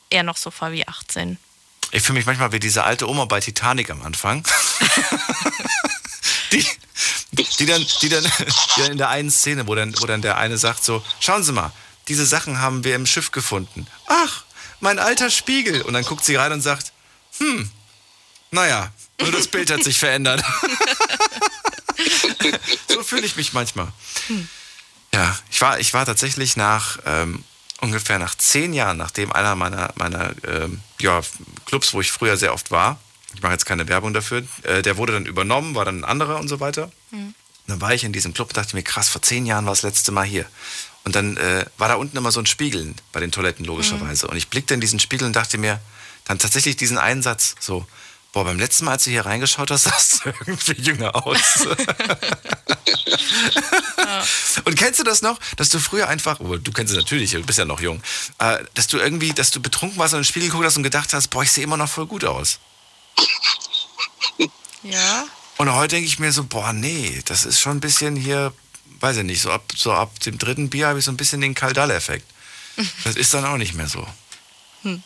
eher 0.10 0.24
noch 0.24 0.38
so 0.38 0.52
vor 0.52 0.72
wie 0.72 0.88
18. 0.88 1.38
Ich 1.92 2.04
fühle 2.04 2.18
mich 2.18 2.26
manchmal 2.26 2.52
wie 2.52 2.60
diese 2.60 2.84
alte 2.84 3.08
Oma 3.08 3.26
bei 3.26 3.40
Titanic 3.40 3.90
am 3.90 4.02
Anfang. 4.02 4.46
die, 6.52 6.66
die, 7.32 7.66
dann, 7.66 7.86
die, 8.02 8.10
dann, 8.10 8.24
die 8.76 8.82
dann 8.82 8.92
in 8.92 8.98
der 8.98 9.10
einen 9.10 9.32
Szene, 9.32 9.68
wo 9.68 9.76
dann, 9.76 9.94
wo 10.02 10.06
dann 10.06 10.22
der 10.22 10.38
eine 10.38 10.58
sagt 10.58 10.84
so, 10.84 11.04
schauen 11.20 11.44
Sie 11.44 11.54
mal, 11.54 11.72
diese 12.08 12.26
Sachen 12.26 12.60
haben 12.60 12.84
wir 12.84 12.96
im 12.96 13.06
Schiff 13.06 13.32
gefunden. 13.32 13.88
Ach, 14.08 14.44
mein 14.86 15.00
alter 15.00 15.30
Spiegel. 15.30 15.82
Und 15.82 15.94
dann 15.94 16.06
guckt 16.06 16.24
sie 16.24 16.36
rein 16.36 16.54
und 16.54 16.62
sagt, 16.62 16.94
hm, 17.40 17.70
naja, 18.52 18.94
nur 19.20 19.32
das 19.32 19.48
Bild 19.48 19.70
hat 19.72 19.84
sich 19.84 19.98
verändert. 19.98 20.42
so 22.88 23.04
fühle 23.04 23.26
ich 23.26 23.36
mich 23.36 23.52
manchmal. 23.52 23.88
Ja, 25.14 25.38
ich 25.52 25.60
war, 25.60 25.80
ich 25.80 25.94
war 25.94 26.06
tatsächlich 26.06 26.56
nach 26.56 27.00
ähm, 27.06 27.44
ungefähr 27.82 28.20
nach 28.20 28.36
zehn 28.36 28.74
Jahren, 28.74 28.98
nachdem 28.98 29.32
einer 29.32 29.56
meiner, 29.56 29.92
meiner 29.96 30.32
ähm, 30.48 30.82
ja, 31.02 31.22
Clubs, 31.66 31.94
wo 31.94 32.02
ich 32.02 32.12
früher 32.12 32.38
sehr 32.38 32.54
oft 32.54 32.72
war, 32.72 33.00
ich 33.34 33.42
mache 33.42 33.54
jetzt 33.54 33.66
keine 33.66 33.88
Werbung 33.88 34.14
dafür, 34.14 34.44
äh, 34.64 34.82
der 34.82 34.98
wurde 34.98 35.14
dann 35.14 35.26
übernommen, 35.26 35.76
war 35.76 35.86
dann 35.86 36.00
ein 36.02 36.06
anderer 36.06 36.40
und 36.40 36.48
so 36.48 36.60
weiter. 36.60 36.92
Und 37.68 37.72
dann 37.72 37.82
war 37.82 37.94
ich 37.94 38.04
in 38.04 38.14
diesem 38.14 38.34
Club 38.34 38.50
und 38.50 38.58
dachte 38.58 38.76
mir, 38.76 38.84
krass, 38.84 39.10
vor 39.10 39.22
zehn 39.22 39.46
Jahren 39.46 39.66
war 39.66 39.74
das 39.74 39.82
letzte 39.82 40.12
Mal 40.12 40.26
hier. 40.26 40.46
Und 41.06 41.16
dann 41.16 41.38
äh, 41.38 41.66
war 41.78 41.88
da 41.88 41.96
unten 41.96 42.18
immer 42.18 42.32
so 42.32 42.40
ein 42.40 42.48
Spiegel 42.48 42.94
bei 43.12 43.20
den 43.20 43.32
Toiletten, 43.32 43.64
logischerweise. 43.64 44.28
Und 44.28 44.38
ich 44.38 44.50
blickte 44.50 44.74
in 44.74 44.82
diesen 44.82 45.00
Spiegel 45.00 45.28
und 45.28 45.36
dachte 45.36 45.58
mir, 45.58 45.80
dann 46.26 46.40
tatsächlich 46.40 46.76
diesen 46.78 46.98
einen 46.98 47.22
Satz, 47.22 47.56
so, 47.60 47.86
boah, 48.34 48.44
beim 48.44 48.60
letzten 48.60 48.86
Mal, 48.86 48.94
als 48.94 49.04
du 49.06 49.12
hier 49.12 49.26
reingeschaut 49.26 49.70
hast, 49.72 49.84
sahst 49.86 50.26
du 50.26 50.30
irgendwie 50.30 50.82
jünger 50.82 51.16
aus. 51.16 51.68
Und 54.66 54.76
kennst 54.78 55.00
du 55.00 55.04
das 55.04 55.22
noch, 55.22 55.40
dass 55.58 55.70
du 55.70 55.80
früher 55.80 56.08
einfach, 56.08 56.40
oh, 56.40 56.58
du 56.58 56.72
kennst 56.72 56.92
es 56.92 56.98
natürlich, 56.98 57.32
du 57.32 57.44
bist 57.44 57.60
ja 57.60 57.66
noch 57.66 57.82
jung, 57.82 58.02
äh, 58.40 58.64
dass 58.74 58.88
du 58.88 58.98
irgendwie, 58.98 59.34
dass 59.34 59.52
du 59.52 59.62
betrunken 59.62 59.98
warst 60.00 60.14
und 60.14 60.20
in 60.20 60.24
den 60.24 60.28
Spiegel 60.28 60.50
geguckt 60.50 60.66
hast 60.66 60.78
und 60.78 60.84
gedacht 60.84 61.14
hast, 61.14 61.28
boah, 61.28 61.44
ich 61.44 61.52
sehe 61.52 61.64
immer 61.64 61.78
noch 61.78 61.90
voll 61.90 62.08
gut 62.08 62.26
aus. 62.26 62.60
Ja. 64.84 65.26
Und 65.58 65.72
heute 65.74 65.96
denke 65.96 66.08
ich 66.08 66.20
mir 66.20 66.32
so, 66.32 66.44
boah, 66.44 66.74
nee, 66.74 67.22
das 67.26 67.46
ist 67.46 67.60
schon 67.60 67.78
ein 67.78 67.80
bisschen 67.80 68.16
hier, 68.16 68.54
weiß 69.00 69.18
ich 69.18 69.24
nicht, 69.24 69.42
so 69.42 69.52
ab, 69.52 69.64
so 69.76 69.92
ab 69.92 70.20
dem 70.22 70.38
dritten 70.38 70.70
Bier 70.70 70.88
habe 70.88 71.00
ich 71.00 71.06
so 71.06 71.12
ein 71.12 71.18
bisschen 71.18 71.42
den 71.42 71.56
Kaldall-Effekt. 71.56 72.26
Das 73.06 73.16
ist 73.16 73.34
dann 73.34 73.46
auch 73.46 73.58
nicht 73.58 73.74
mehr 73.74 73.88
so. 73.88 74.06
Hm. 74.82 75.02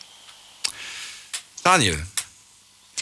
Daniel, 1.62 2.04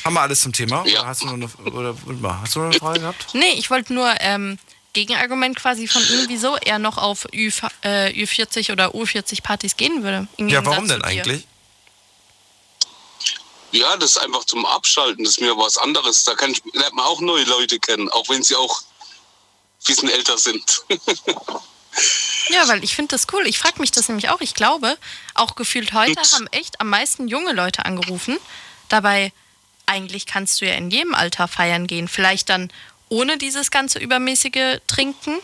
haben 0.05 0.15
wir 0.15 0.21
alles 0.21 0.43
zum 0.43 0.53
Thema? 0.53 0.85
Ja. 0.87 1.01
Oder 1.01 1.09
hast 1.09 1.23
du 1.23 1.27
noch 1.27 1.35
eine, 1.35 1.47
oder, 1.71 1.95
warte 2.07 2.21
mal, 2.21 2.41
hast 2.41 2.55
du 2.55 2.61
noch 2.61 2.67
eine 2.67 2.79
Frage 2.79 3.01
gehabt? 3.01 3.29
Nee, 3.33 3.53
ich 3.57 3.71
wollte 3.71 3.95
nur 3.95 4.13
ähm, 4.21 4.59
Gegenargument 4.93 5.57
quasi 5.57 5.87
von 5.87 6.03
ihm, 6.03 6.27
wieso 6.29 6.57
er 6.57 6.79
noch 6.79 6.99
auf 6.99 7.27
Ü, 7.33 7.51
äh, 7.83 8.11
Ü40 8.13 8.73
oder 8.73 8.95
U40 8.95 9.43
Partys 9.43 9.77
gehen 9.77 10.03
würde. 10.03 10.29
Ja, 10.39 10.65
warum 10.65 10.89
denn 10.89 11.03
eigentlich? 11.03 11.47
Ja, 13.71 13.97
das 13.99 14.13
ist 14.13 14.19
einfach 14.19 14.45
zum 14.45 14.65
Abschalten, 14.65 15.25
das 15.25 15.35
ist 15.35 15.41
mir 15.41 15.57
was 15.57 15.77
anderes. 15.77 16.25
Da 16.25 16.35
kann 16.35 16.51
ich, 16.51 16.63
lernt 16.73 16.95
man 16.95 17.05
auch 17.05 17.21
neue 17.21 17.45
Leute 17.45 17.79
kennen, 17.79 18.09
auch 18.09 18.29
wenn 18.29 18.43
sie 18.43 18.57
auch 18.57 18.83
bisschen 19.87 20.09
älter 20.09 20.39
sind. 20.39 20.83
Ja, 22.51 22.67
weil 22.69 22.83
ich 22.85 22.95
finde 22.95 23.15
das 23.15 23.27
cool. 23.33 23.47
Ich 23.47 23.59
frage 23.59 23.81
mich 23.81 23.91
das 23.91 24.09
nämlich 24.09 24.29
auch. 24.31 24.41
Ich 24.41 24.55
glaube, 24.55 24.97
auch 25.35 25.55
gefühlt 25.55 25.93
heute 25.93 26.21
haben 26.33 26.47
echt 26.49 26.81
am 26.81 26.89
meisten 26.89 27.29
junge 27.29 27.53
Leute 27.53 27.85
angerufen. 27.85 28.39
Dabei, 28.89 29.33
eigentlich 29.87 30.27
kannst 30.27 30.61
du 30.61 30.67
ja 30.67 30.75
in 30.75 30.91
jedem 30.91 31.15
Alter 31.15 31.49
feiern 31.49 31.87
gehen. 31.87 32.09
Vielleicht 32.09 32.49
dann 32.49 32.71
ohne 33.09 33.39
dieses 33.39 33.71
ganze 33.71 33.99
übermäßige 33.99 34.81
Trinken. 34.87 35.39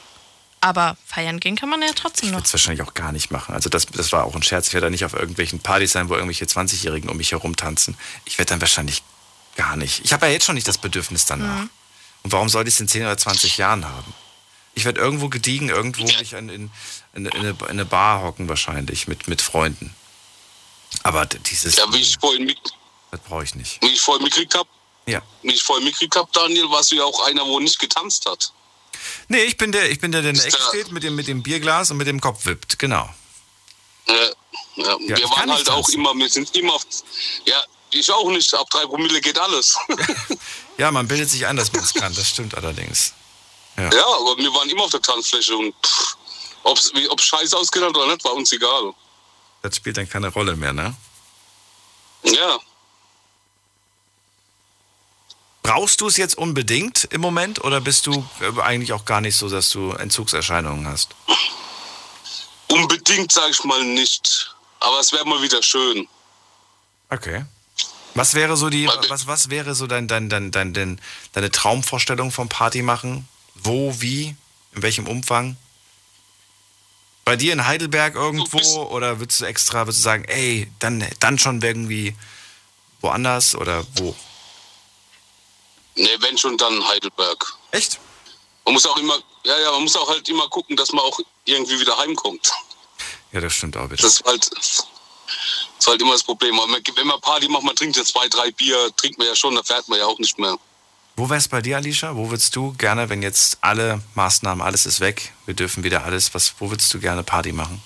Aber 0.60 0.96
feiern 1.04 1.40
gehen 1.40 1.56
kann 1.56 1.68
man 1.68 1.82
ja 1.82 1.90
trotzdem 1.94 2.30
noch. 2.30 2.40
Das 2.40 2.54
wahrscheinlich 2.54 2.86
auch 2.86 2.94
gar 2.94 3.12
nicht 3.12 3.30
machen. 3.30 3.54
Also 3.54 3.68
das, 3.68 3.84
das 3.86 4.12
war 4.12 4.24
auch 4.24 4.34
ein 4.34 4.42
Scherz. 4.42 4.68
Ich 4.68 4.72
werde 4.72 4.86
da 4.86 4.90
nicht 4.90 5.04
auf 5.04 5.12
irgendwelchen 5.12 5.60
Partys 5.60 5.92
sein, 5.92 6.08
wo 6.08 6.14
irgendwelche 6.14 6.46
20-Jährigen 6.46 7.10
um 7.10 7.18
mich 7.18 7.32
herum 7.32 7.54
tanzen. 7.54 7.98
Ich 8.24 8.38
werde 8.38 8.50
dann 8.50 8.62
wahrscheinlich 8.62 9.02
gar 9.56 9.76
nicht. 9.76 10.02
Ich 10.04 10.14
habe 10.14 10.24
ja 10.26 10.32
jetzt 10.32 10.46
schon 10.46 10.54
nicht 10.54 10.66
das 10.66 10.78
Bedürfnis 10.78 11.26
danach. 11.26 11.60
Mhm. 11.60 11.70
Und 12.22 12.32
warum 12.32 12.48
sollte 12.48 12.68
ich 12.68 12.74
es 12.76 12.80
in 12.80 12.88
10 12.88 13.02
oder 13.02 13.18
20 13.18 13.58
Jahren 13.58 13.84
haben? 13.84 14.14
Ich 14.74 14.84
werde 14.84 15.00
irgendwo 15.00 15.28
gediegen, 15.28 15.68
irgendwo 15.68 16.02
mich 16.02 16.32
in, 16.32 16.48
in, 16.48 16.70
in, 17.14 17.26
in, 17.26 17.32
eine, 17.32 17.50
in 17.50 17.66
eine 17.66 17.84
Bar 17.84 18.22
hocken 18.22 18.48
wahrscheinlich 18.48 19.06
mit, 19.06 19.28
mit 19.28 19.40
Freunden. 19.40 19.94
Aber 21.02 21.26
dieses... 21.26 21.76
Ja, 21.76 21.92
wie 21.92 21.98
ich 22.00 22.16
vorhin, 22.20 22.44
mit, 22.44 22.58
Das 23.10 23.20
brauche 23.20 23.44
ich 23.44 23.54
nicht. 23.54 23.80
wie 23.82 23.92
ich 23.92 24.00
vorhin 24.00 24.24
mitgekriegt 24.24 24.54
habe, 24.54 24.68
Ja. 25.06 25.22
wie 25.42 25.52
ich 25.54 25.62
vorhin 25.62 25.84
mitgekriegt 25.84 26.16
habe, 26.16 26.28
Daniel, 26.32 26.70
warst 26.70 26.90
du 26.92 26.96
ja 26.96 27.04
auch 27.04 27.24
einer, 27.26 27.44
wo 27.46 27.60
nicht 27.60 27.78
getanzt 27.78 28.26
hat. 28.26 28.52
Nee, 29.28 29.42
ich 29.42 29.56
bin 29.56 29.70
der, 29.72 29.90
ich 29.90 30.00
bin 30.00 30.12
der, 30.12 30.22
der 30.22 30.30
in 30.30 30.36
der 30.36 30.46
Ecke 30.46 30.58
steht, 30.70 30.90
mit 30.92 31.02
dem, 31.02 31.14
mit 31.14 31.26
dem 31.28 31.42
Bierglas 31.42 31.90
und 31.90 31.96
mit 31.96 32.06
dem 32.06 32.20
Kopf 32.20 32.46
wippt. 32.46 32.78
Genau. 32.78 33.08
Ja, 34.08 34.14
ja, 34.76 34.96
ich 34.98 35.08
wir 35.08 35.30
waren 35.30 35.52
halt 35.52 35.68
auch 35.68 35.76
tanzen. 35.84 35.94
immer, 35.94 36.14
wir 36.14 36.28
sind 36.28 36.54
immer, 36.56 36.78
ja, 37.46 37.62
ich 37.90 38.10
auch 38.12 38.28
nicht, 38.30 38.52
ab 38.54 38.68
drei 38.70 38.86
Promille 38.86 39.20
geht 39.20 39.38
alles. 39.38 39.76
Ja, 40.76 40.90
man 40.90 41.06
bildet 41.06 41.30
sich 41.30 41.46
ein, 41.46 41.54
dass 41.56 41.72
man 41.72 41.84
es 41.84 41.94
kann. 41.94 42.12
Das 42.16 42.28
stimmt 42.28 42.56
allerdings. 42.56 43.12
Ja. 43.76 43.90
Ja, 43.92 44.06
aber 44.20 44.36
wir 44.38 44.52
waren 44.54 44.68
immer 44.70 44.84
auf 44.84 44.90
der 44.90 45.02
Tanzfläche 45.02 45.56
und 45.56 45.74
pff, 45.84 46.16
ob's, 46.62 46.92
wie, 46.94 47.08
ob's 47.08 47.24
scheiße 47.24 47.56
ausgeht 47.56 47.82
hat 47.82 47.96
oder 47.96 48.06
nicht, 48.06 48.24
war 48.24 48.34
uns 48.34 48.52
egal. 48.52 48.94
Das 49.62 49.76
spielt 49.76 49.96
dann 49.96 50.08
keine 50.08 50.28
Rolle 50.28 50.56
mehr, 50.56 50.72
ne? 50.72 50.94
Ja, 52.24 52.58
Brauchst 55.64 56.02
du 56.02 56.08
es 56.08 56.18
jetzt 56.18 56.36
unbedingt 56.36 57.04
im 57.04 57.22
Moment 57.22 57.64
oder 57.64 57.80
bist 57.80 58.06
du 58.06 58.22
äh, 58.40 58.60
eigentlich 58.60 58.92
auch 58.92 59.06
gar 59.06 59.22
nicht 59.22 59.34
so, 59.34 59.48
dass 59.48 59.70
du 59.70 59.92
Entzugserscheinungen 59.92 60.86
hast? 60.86 61.14
unbedingt 62.68 63.32
sage 63.32 63.50
ich 63.50 63.64
mal 63.64 63.82
nicht. 63.82 64.54
Aber 64.80 65.00
es 65.00 65.12
wäre 65.12 65.24
mal 65.24 65.40
wieder 65.40 65.62
schön. 65.62 66.06
Okay. 67.08 67.46
Was 68.14 68.34
wäre 68.34 68.56
so 68.56 68.68
die, 68.68 68.86
was, 69.08 69.26
was 69.26 69.48
wäre 69.50 69.74
so 69.74 69.86
dein, 69.86 70.06
dein, 70.06 70.28
dein, 70.28 70.50
dein, 70.50 70.74
dein, 70.74 71.00
deine 71.32 71.50
Traumvorstellung 71.50 72.30
vom 72.30 72.48
Party 72.48 72.82
machen? 72.82 73.26
Wo, 73.54 73.94
wie, 74.00 74.34
in 74.74 74.82
welchem 74.82 75.06
Umfang? 75.06 75.56
Bei 77.24 77.36
dir 77.36 77.52
in 77.52 77.66
Heidelberg 77.66 78.14
irgendwo 78.14 78.82
oder 78.84 79.18
würdest 79.18 79.40
du 79.40 79.44
extra, 79.46 79.86
würdest 79.86 80.00
du 80.00 80.02
sagen, 80.02 80.24
ey, 80.24 80.70
dann, 80.78 81.06
dann 81.20 81.38
schon 81.38 81.62
irgendwie 81.62 82.14
woanders 83.00 83.54
oder 83.54 83.86
wo? 83.94 84.14
Ne, 85.96 86.10
wenn 86.20 86.36
schon, 86.36 86.58
dann 86.58 86.86
Heidelberg. 86.86 87.54
Echt? 87.70 87.98
Man 88.64 88.74
muss 88.74 88.84
auch 88.86 88.96
immer, 88.96 89.18
ja, 89.44 89.58
ja, 89.58 89.70
man 89.72 89.82
muss 89.82 89.96
auch 89.96 90.08
halt 90.08 90.28
immer 90.28 90.48
gucken, 90.48 90.76
dass 90.76 90.92
man 90.92 91.04
auch 91.04 91.18
irgendwie 91.44 91.78
wieder 91.78 91.96
heimkommt. 91.98 92.50
Ja, 93.32 93.40
das 93.40 93.54
stimmt 93.54 93.76
auch 93.76 93.86
wieder. 93.86 94.02
Das 94.02 94.20
ist 94.20 94.24
halt, 94.24 94.50
das 94.56 94.86
ist 95.78 95.86
halt 95.86 96.00
immer 96.00 96.12
das 96.12 96.22
Problem. 96.22 96.58
Wenn 96.94 97.06
man 97.06 97.20
Party 97.20 97.48
macht, 97.48 97.62
man 97.62 97.76
trinkt 97.76 97.96
ja 97.96 98.04
zwei, 98.04 98.28
drei 98.28 98.50
Bier, 98.50 98.90
trinkt 98.96 99.18
man 99.18 99.26
ja 99.26 99.36
schon, 99.36 99.54
dann 99.54 99.64
fährt 99.64 99.88
man 99.88 99.98
ja 99.98 100.06
auch 100.06 100.18
nicht 100.18 100.38
mehr. 100.38 100.58
Wo 101.16 101.30
wär's 101.30 101.46
bei 101.48 101.62
dir, 101.62 101.76
Alicia? 101.76 102.16
Wo 102.16 102.30
würdest 102.30 102.56
du 102.56 102.72
gerne, 102.72 103.08
wenn 103.08 103.22
jetzt 103.22 103.58
alle 103.60 104.02
Maßnahmen, 104.14 104.64
alles 104.64 104.84
ist 104.84 105.00
weg, 105.00 105.32
wir 105.46 105.54
dürfen 105.54 105.84
wieder 105.84 106.04
alles, 106.04 106.34
was, 106.34 106.54
wo 106.58 106.70
würdest 106.70 106.92
du 106.92 106.98
gerne 107.00 107.22
Party 107.22 107.52
machen? 107.52 107.80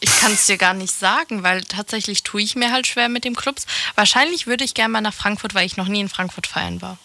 Ich 0.00 0.16
kann 0.20 0.32
es 0.32 0.46
dir 0.46 0.58
gar 0.58 0.74
nicht 0.74 0.92
sagen, 0.96 1.42
weil 1.42 1.64
tatsächlich 1.64 2.22
tue 2.22 2.42
ich 2.42 2.54
mir 2.54 2.70
halt 2.70 2.86
schwer 2.86 3.08
mit 3.08 3.24
dem 3.24 3.34
Clubs. 3.34 3.66
Wahrscheinlich 3.94 4.46
würde 4.46 4.62
ich 4.64 4.74
gerne 4.74 4.92
mal 4.92 5.00
nach 5.00 5.14
Frankfurt, 5.14 5.54
weil 5.54 5.66
ich 5.66 5.76
noch 5.76 5.88
nie 5.88 6.00
in 6.00 6.08
Frankfurt 6.08 6.46
feiern 6.46 6.82
war. 6.82 6.98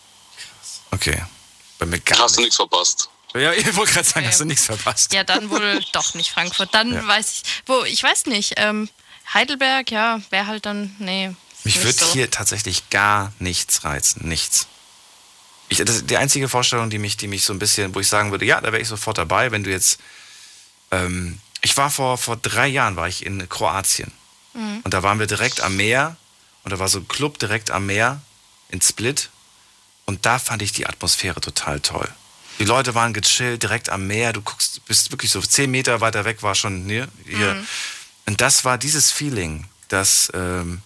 Okay. 0.92 1.24
Bei 1.80 1.86
mir 1.86 2.00
gar 2.00 2.20
Hast 2.20 2.38
du 2.38 2.42
nichts 2.42 2.58
verpasst. 2.58 3.10
Ja, 3.34 3.54
ich 3.54 3.76
wollte 3.76 3.94
gerade 3.94 4.08
sagen, 4.08 4.28
hast 4.28 4.42
du 4.42 4.46
nichts 4.46 4.66
verpasst. 4.66 5.14
Ja, 5.14 5.24
dann 5.24 5.50
wohl 5.50 5.84
doch 5.94 6.14
nicht 6.16 6.32
Frankfurt. 6.32 6.74
Dann 6.74 6.94
Ja. 6.94 7.08
weiß 7.08 7.32
ich, 7.32 7.44
wo, 7.66 7.84
ich 7.84 8.04
weiß 8.04 8.26
nicht. 8.26 8.54
Ähm, 8.58 8.90
Heidelberg, 9.34 9.90
ja, 9.90 10.20
wäre 10.30 10.48
halt 10.48 10.66
dann, 10.66 10.94
nee. 11.00 11.34
Mich 11.64 11.84
würde 11.84 12.00
so. 12.00 12.14
hier 12.14 12.32
tatsächlich 12.32 12.90
gar 12.90 13.34
nichts 13.40 13.84
reizen. 13.84 14.28
Nichts. 14.28 14.68
Ich, 15.70 15.78
das 15.78 15.98
ist 15.98 16.10
die 16.10 16.18
einzige 16.18 16.50
Vorstellung, 16.50 16.90
die 16.90 16.98
mich, 16.98 17.18
die 17.18 17.28
mich 17.28 17.44
so 17.44 17.54
ein 17.54 17.60
bisschen, 17.60 17.94
wo 17.96 18.00
ich 18.00 18.08
sagen 18.08 18.32
würde, 18.32 18.46
ja, 18.46 18.60
da 18.60 18.72
wäre 18.72 18.82
ich 18.82 18.88
sofort 18.88 19.18
dabei, 19.18 19.52
wenn 19.52 19.64
du 19.64 19.70
jetzt. 19.70 20.00
Ähm, 20.92 21.40
ich 21.62 21.78
war 21.78 21.92
vor, 21.92 22.18
vor 22.18 22.38
drei 22.38 22.68
Jahren 22.68 22.96
war 22.96 23.08
ich 23.08 23.26
in 23.26 23.48
Kroatien. 23.48 24.12
Mhm. 24.54 24.82
Und 24.84 24.94
da 24.94 25.04
waren 25.04 25.20
wir 25.20 25.28
direkt 25.28 25.62
am 25.62 25.78
Meer. 25.78 26.18
Und 26.64 26.72
da 26.72 26.80
war 26.80 26.90
so 26.90 27.00
ein 27.00 27.08
Club 27.08 27.40
direkt 27.40 27.72
am 27.72 27.86
Meer 27.86 28.22
in 28.70 28.82
Split. 28.82 29.30
Und 30.06 30.26
da 30.26 30.40
fand 30.40 30.62
ich 30.62 30.74
die 30.74 30.88
Atmosphäre 30.88 31.40
total 31.40 31.80
toll. 31.80 32.10
Die 32.60 32.66
Leute 32.66 32.94
waren 32.96 33.14
gechillt, 33.14 33.64
direkt 33.64 33.90
am 33.90 34.08
Meer. 34.08 34.34
Du 34.34 34.42
guckst, 34.42 34.86
bist 34.86 35.12
wirklich 35.12 35.32
so 35.32 35.42
zehn 35.42 35.72
Meter 35.72 36.02
weiter 36.02 36.26
weg, 36.26 36.44
war 36.44 36.56
schon 36.56 36.86
hier. 36.86 37.08
hier. 37.26 37.54
Mhm. 37.54 37.68
Und 38.26 38.42
das 38.42 38.66
war 38.66 38.78
dieses 38.78 39.12
Feeling, 39.12 39.68
das, 39.88 40.32
ähm, 40.34 40.82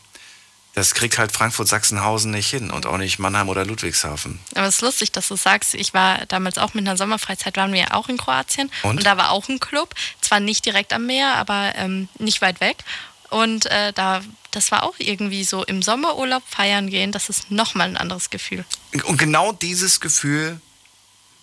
das 0.75 0.93
kriegt 0.93 1.17
halt 1.17 1.31
Frankfurt-Sachsenhausen 1.31 2.31
nicht 2.31 2.49
hin 2.49 2.69
und 2.69 2.85
auch 2.85 2.97
nicht 2.97 3.17
Mannheim 3.17 3.47
oder 3.47 3.65
Ludwigshafen. 3.65 4.39
Aber 4.55 4.67
es 4.67 4.75
ist 4.75 4.81
lustig, 4.81 5.11
dass 5.13 5.29
du 5.29 5.37
sagst, 5.37 5.73
ich 5.73 5.93
war 5.93 6.25
damals 6.27 6.57
auch 6.57 6.73
mit 6.73 6.85
einer 6.85 6.97
Sommerfreizeit, 6.97 7.55
waren 7.55 7.71
wir 7.71 7.79
ja 7.79 7.93
auch 7.93 8.09
in 8.09 8.17
Kroatien. 8.17 8.69
Und? 8.83 8.97
Und, 8.97 9.05
da 9.05 9.15
war 9.15 9.31
auch 9.31 9.47
ein 9.47 9.61
Club. 9.61 9.95
Zwar 10.19 10.41
nicht 10.41 10.65
direkt 10.65 10.91
am 10.91 11.05
Meer, 11.05 11.35
aber 11.35 11.73
ähm, 11.75 12.09
nicht 12.19 12.41
weit 12.41 12.59
weg. 12.59 12.83
Und 13.29 13.67
äh, 13.67 13.93
da, 13.93 14.21
das 14.51 14.69
war 14.71 14.83
auch 14.83 14.95
irgendwie 14.97 15.45
so 15.45 15.63
im 15.63 15.81
Sommerurlaub 15.81 16.43
feiern 16.45 16.89
gehen, 16.89 17.13
das 17.13 17.29
ist 17.29 17.51
nochmal 17.51 17.87
ein 17.87 17.97
anderes 17.97 18.29
Gefühl. 18.29 18.65
Und 19.05 19.17
genau 19.17 19.53
dieses 19.53 20.01
Gefühl, 20.01 20.59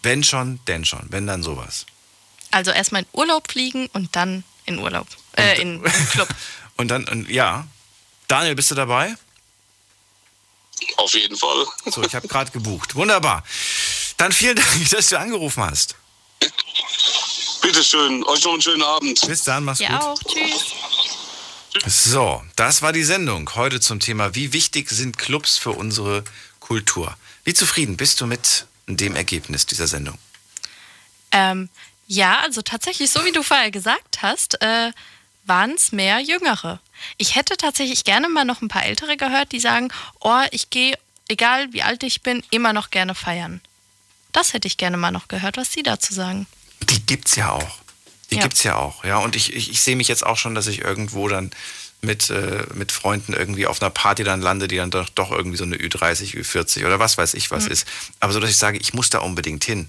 wenn 0.02 0.22
schon, 0.24 0.60
denn 0.66 0.84
schon, 0.84 1.06
wenn 1.10 1.26
dann 1.26 1.42
sowas. 1.42 1.86
Also 2.50 2.70
erstmal 2.70 3.02
in 3.02 3.08
Urlaub 3.12 3.50
fliegen 3.50 3.88
und 3.94 4.14
dann 4.14 4.44
in 4.66 4.78
Urlaub. 4.78 5.06
Äh, 5.36 5.60
in, 5.60 5.82
im 5.82 5.92
Club. 6.10 6.28
Und 6.76 6.88
dann, 6.88 7.08
und, 7.08 7.30
ja. 7.30 7.66
Daniel, 8.32 8.54
bist 8.54 8.70
du 8.70 8.74
dabei? 8.74 9.14
Auf 10.96 11.12
jeden 11.12 11.36
Fall. 11.36 11.66
So, 11.84 12.02
ich 12.02 12.14
habe 12.14 12.26
gerade 12.28 12.50
gebucht. 12.50 12.94
Wunderbar. 12.94 13.44
Dann 14.16 14.32
vielen 14.32 14.56
Dank, 14.56 14.88
dass 14.90 15.08
du 15.08 15.18
angerufen 15.18 15.62
hast. 15.62 15.96
Bitteschön, 17.60 18.24
euch 18.24 18.42
noch 18.44 18.54
einen 18.54 18.62
schönen 18.62 18.82
Abend. 18.82 19.20
Bis 19.26 19.44
dann, 19.44 19.64
mach's 19.64 19.80
Ja 19.80 19.98
gut. 19.98 20.00
auch, 20.00 20.18
tschüss. 20.22 20.64
So, 21.84 22.42
das 22.56 22.80
war 22.80 22.94
die 22.94 23.04
Sendung 23.04 23.54
heute 23.54 23.80
zum 23.80 24.00
Thema, 24.00 24.34
wie 24.34 24.54
wichtig 24.54 24.88
sind 24.88 25.18
Clubs 25.18 25.58
für 25.58 25.72
unsere 25.72 26.24
Kultur. 26.58 27.14
Wie 27.44 27.52
zufrieden 27.52 27.98
bist 27.98 28.18
du 28.22 28.26
mit 28.26 28.64
dem 28.86 29.14
Ergebnis 29.14 29.66
dieser 29.66 29.88
Sendung? 29.88 30.16
Ähm, 31.32 31.68
ja, 32.06 32.40
also 32.40 32.62
tatsächlich, 32.62 33.10
so 33.10 33.26
wie 33.26 33.32
du 33.32 33.42
vorher 33.42 33.70
gesagt 33.70 34.22
hast, 34.22 34.62
äh, 34.62 34.90
waren 35.44 35.72
es 35.72 35.92
mehr 35.92 36.20
Jüngere. 36.20 36.80
Ich 37.18 37.34
hätte 37.34 37.56
tatsächlich 37.56 38.04
gerne 38.04 38.28
mal 38.28 38.44
noch 38.44 38.62
ein 38.62 38.68
paar 38.68 38.84
Ältere 38.84 39.16
gehört, 39.16 39.52
die 39.52 39.60
sagen, 39.60 39.88
oh, 40.20 40.40
ich 40.50 40.70
gehe, 40.70 40.96
egal 41.28 41.72
wie 41.72 41.82
alt 41.82 42.02
ich 42.04 42.22
bin, 42.22 42.42
immer 42.50 42.72
noch 42.72 42.90
gerne 42.90 43.14
feiern. 43.14 43.60
Das 44.32 44.52
hätte 44.54 44.68
ich 44.68 44.76
gerne 44.76 44.96
mal 44.96 45.10
noch 45.10 45.28
gehört, 45.28 45.56
was 45.56 45.72
Sie 45.72 45.82
dazu 45.82 46.14
sagen. 46.14 46.46
Die 46.84 47.04
gibt's 47.04 47.36
ja 47.36 47.50
auch. 47.50 47.78
Die 48.30 48.36
Ja. 48.36 48.42
gibt's 48.42 48.62
ja 48.62 48.76
auch, 48.76 49.04
ja. 49.04 49.18
Und 49.18 49.36
ich, 49.36 49.52
ich, 49.52 49.70
ich 49.70 49.82
sehe 49.82 49.96
mich 49.96 50.08
jetzt 50.08 50.24
auch 50.24 50.38
schon, 50.38 50.54
dass 50.54 50.66
ich 50.66 50.80
irgendwo 50.80 51.28
dann 51.28 51.50
mit, 52.00 52.30
äh, 52.30 52.64
mit 52.74 52.90
Freunden 52.90 53.32
irgendwie 53.34 53.66
auf 53.66 53.82
einer 53.82 53.90
Party 53.90 54.24
dann 54.24 54.40
lande, 54.40 54.68
die 54.68 54.76
dann 54.76 54.90
doch, 54.90 55.08
doch 55.10 55.30
irgendwie 55.30 55.58
so 55.58 55.64
eine 55.64 55.76
Ü30, 55.76 56.34
Ü40 56.36 56.86
oder 56.86 56.98
was 56.98 57.18
weiß 57.18 57.34
ich 57.34 57.50
was 57.50 57.66
Mhm. 57.66 57.72
ist. 57.72 57.86
Aber 58.20 58.32
so, 58.32 58.40
dass 58.40 58.50
ich 58.50 58.56
sage, 58.56 58.78
ich 58.78 58.94
muss 58.94 59.10
da 59.10 59.18
unbedingt 59.18 59.64
hin, 59.64 59.88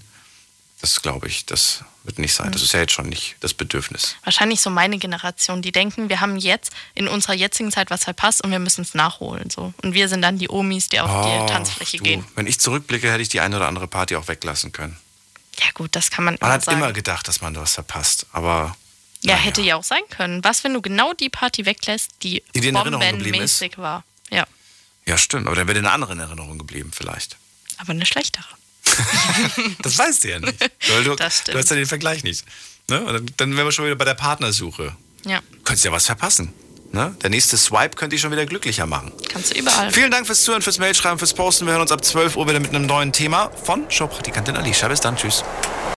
das 0.92 1.00
glaube 1.02 1.28
ich, 1.28 1.46
das 1.46 1.82
wird 2.02 2.18
nicht 2.18 2.34
sein. 2.34 2.52
Das 2.52 2.60
ist 2.62 2.72
ja 2.74 2.80
jetzt 2.80 2.92
schon 2.92 3.08
nicht 3.08 3.36
das 3.40 3.54
Bedürfnis. 3.54 4.16
Wahrscheinlich 4.24 4.60
so 4.60 4.68
meine 4.68 4.98
Generation, 4.98 5.62
die 5.62 5.72
denken, 5.72 6.10
wir 6.10 6.20
haben 6.20 6.36
jetzt 6.36 6.72
in 6.94 7.08
unserer 7.08 7.32
jetzigen 7.32 7.72
Zeit 7.72 7.88
was 7.90 8.04
verpasst 8.04 8.44
und 8.44 8.50
wir 8.50 8.58
müssen 8.58 8.82
es 8.82 8.92
nachholen. 8.94 9.48
So. 9.48 9.72
Und 9.82 9.94
wir 9.94 10.08
sind 10.10 10.20
dann 10.20 10.38
die 10.38 10.50
Omis, 10.50 10.88
die 10.90 11.00
auf 11.00 11.10
Oh, 11.10 11.22
die 11.46 11.50
Tanzfläche 11.50 11.96
du, 11.96 12.02
gehen. 12.04 12.24
Wenn 12.34 12.46
ich 12.46 12.60
zurückblicke, 12.60 13.10
hätte 13.10 13.22
ich 13.22 13.30
die 13.30 13.40
eine 13.40 13.56
oder 13.56 13.68
andere 13.68 13.88
Party 13.88 14.16
auch 14.16 14.28
weglassen 14.28 14.72
können. 14.72 14.98
Ja 15.58 15.66
gut, 15.72 15.96
das 15.96 16.10
kann 16.10 16.24
man, 16.24 16.34
Man 16.34 16.40
immer 16.48 16.52
hat 16.52 16.64
sagen. 16.64 16.78
immer 16.78 16.92
gedacht, 16.92 17.26
dass 17.28 17.40
man 17.40 17.56
was 17.56 17.74
verpasst, 17.74 18.26
aber 18.32 18.76
ja, 19.22 19.36
hätte 19.36 19.62
ja 19.62 19.76
auch 19.76 19.84
sein 19.84 20.02
können. 20.10 20.44
Was, 20.44 20.64
wenn 20.64 20.74
du 20.74 20.82
genau 20.82 21.14
die 21.14 21.30
Party 21.30 21.64
weglässt, 21.64 22.10
die, 22.22 22.42
Die 22.54 22.60
dir 22.60 22.68
in 22.70 22.76
Erinnerung 22.76 23.00
geblieben 23.00 23.40
ist? 23.42 23.58
bombenmäßig 23.60 23.78
war? 23.78 24.04
Ja, 24.30 24.44
ja, 25.06 25.16
stimmt. 25.16 25.46
Aber 25.46 25.56
dann 25.56 25.66
wäre 25.68 25.78
eine 25.78 25.90
andere 25.92 26.12
in 26.12 26.18
Erinnerung 26.18 26.58
geblieben, 26.58 26.90
vielleicht. 26.94 27.38
aber 27.78 27.92
eine 27.92 28.04
schlechtere. 28.04 28.44
Das 29.82 29.98
weißt 29.98 30.24
du 30.24 30.28
ja 30.30 30.38
nicht. 30.40 30.60
Weil 30.88 31.04
du, 31.04 31.14
Das 31.16 31.38
stimmt. 31.38 31.54
du 31.54 31.58
hast 31.58 31.70
ja 31.70 31.76
den 31.76 31.86
Vergleich 31.86 32.24
nicht. 32.24 32.44
Ne? 32.88 33.00
Dann, 33.04 33.26
dann 33.36 33.56
wären 33.56 33.66
wir 33.66 33.72
schon 33.72 33.84
wieder 33.86 33.96
bei 33.96 34.04
der 34.04 34.14
Partnersuche. 34.14 34.94
Ja, 35.24 35.40
Könntest 35.64 35.84
ja 35.84 35.92
was 35.92 36.06
verpassen. 36.06 36.52
Ne? 36.92 37.16
Der 37.22 37.30
nächste 37.30 37.56
Swipe 37.56 37.96
könnte 37.96 38.14
dich 38.14 38.20
schon 38.20 38.30
wieder 38.30 38.46
glücklicher 38.46 38.86
machen. 38.86 39.10
kannst 39.28 39.52
du 39.54 39.58
überall. 39.58 39.90
Vielen 39.90 40.10
Dank 40.10 40.26
fürs 40.26 40.42
Zuhören, 40.44 40.62
fürs 40.62 40.78
Mailschreiben, 40.78 41.18
fürs 41.18 41.34
Posten. 41.34 41.66
Wir 41.66 41.72
hören 41.72 41.82
uns 41.82 41.90
ab 41.92 42.04
12 42.04 42.36
Uhr 42.36 42.46
wieder 42.48 42.60
mit 42.60 42.70
einem 42.74 42.86
neuen 42.86 43.12
Thema 43.12 43.50
von 43.64 43.90
Showpraktikantin 43.90 44.56
Alicia. 44.56 44.86
Bis 44.88 45.00
dann, 45.00 45.16
tschüss. 45.16 45.42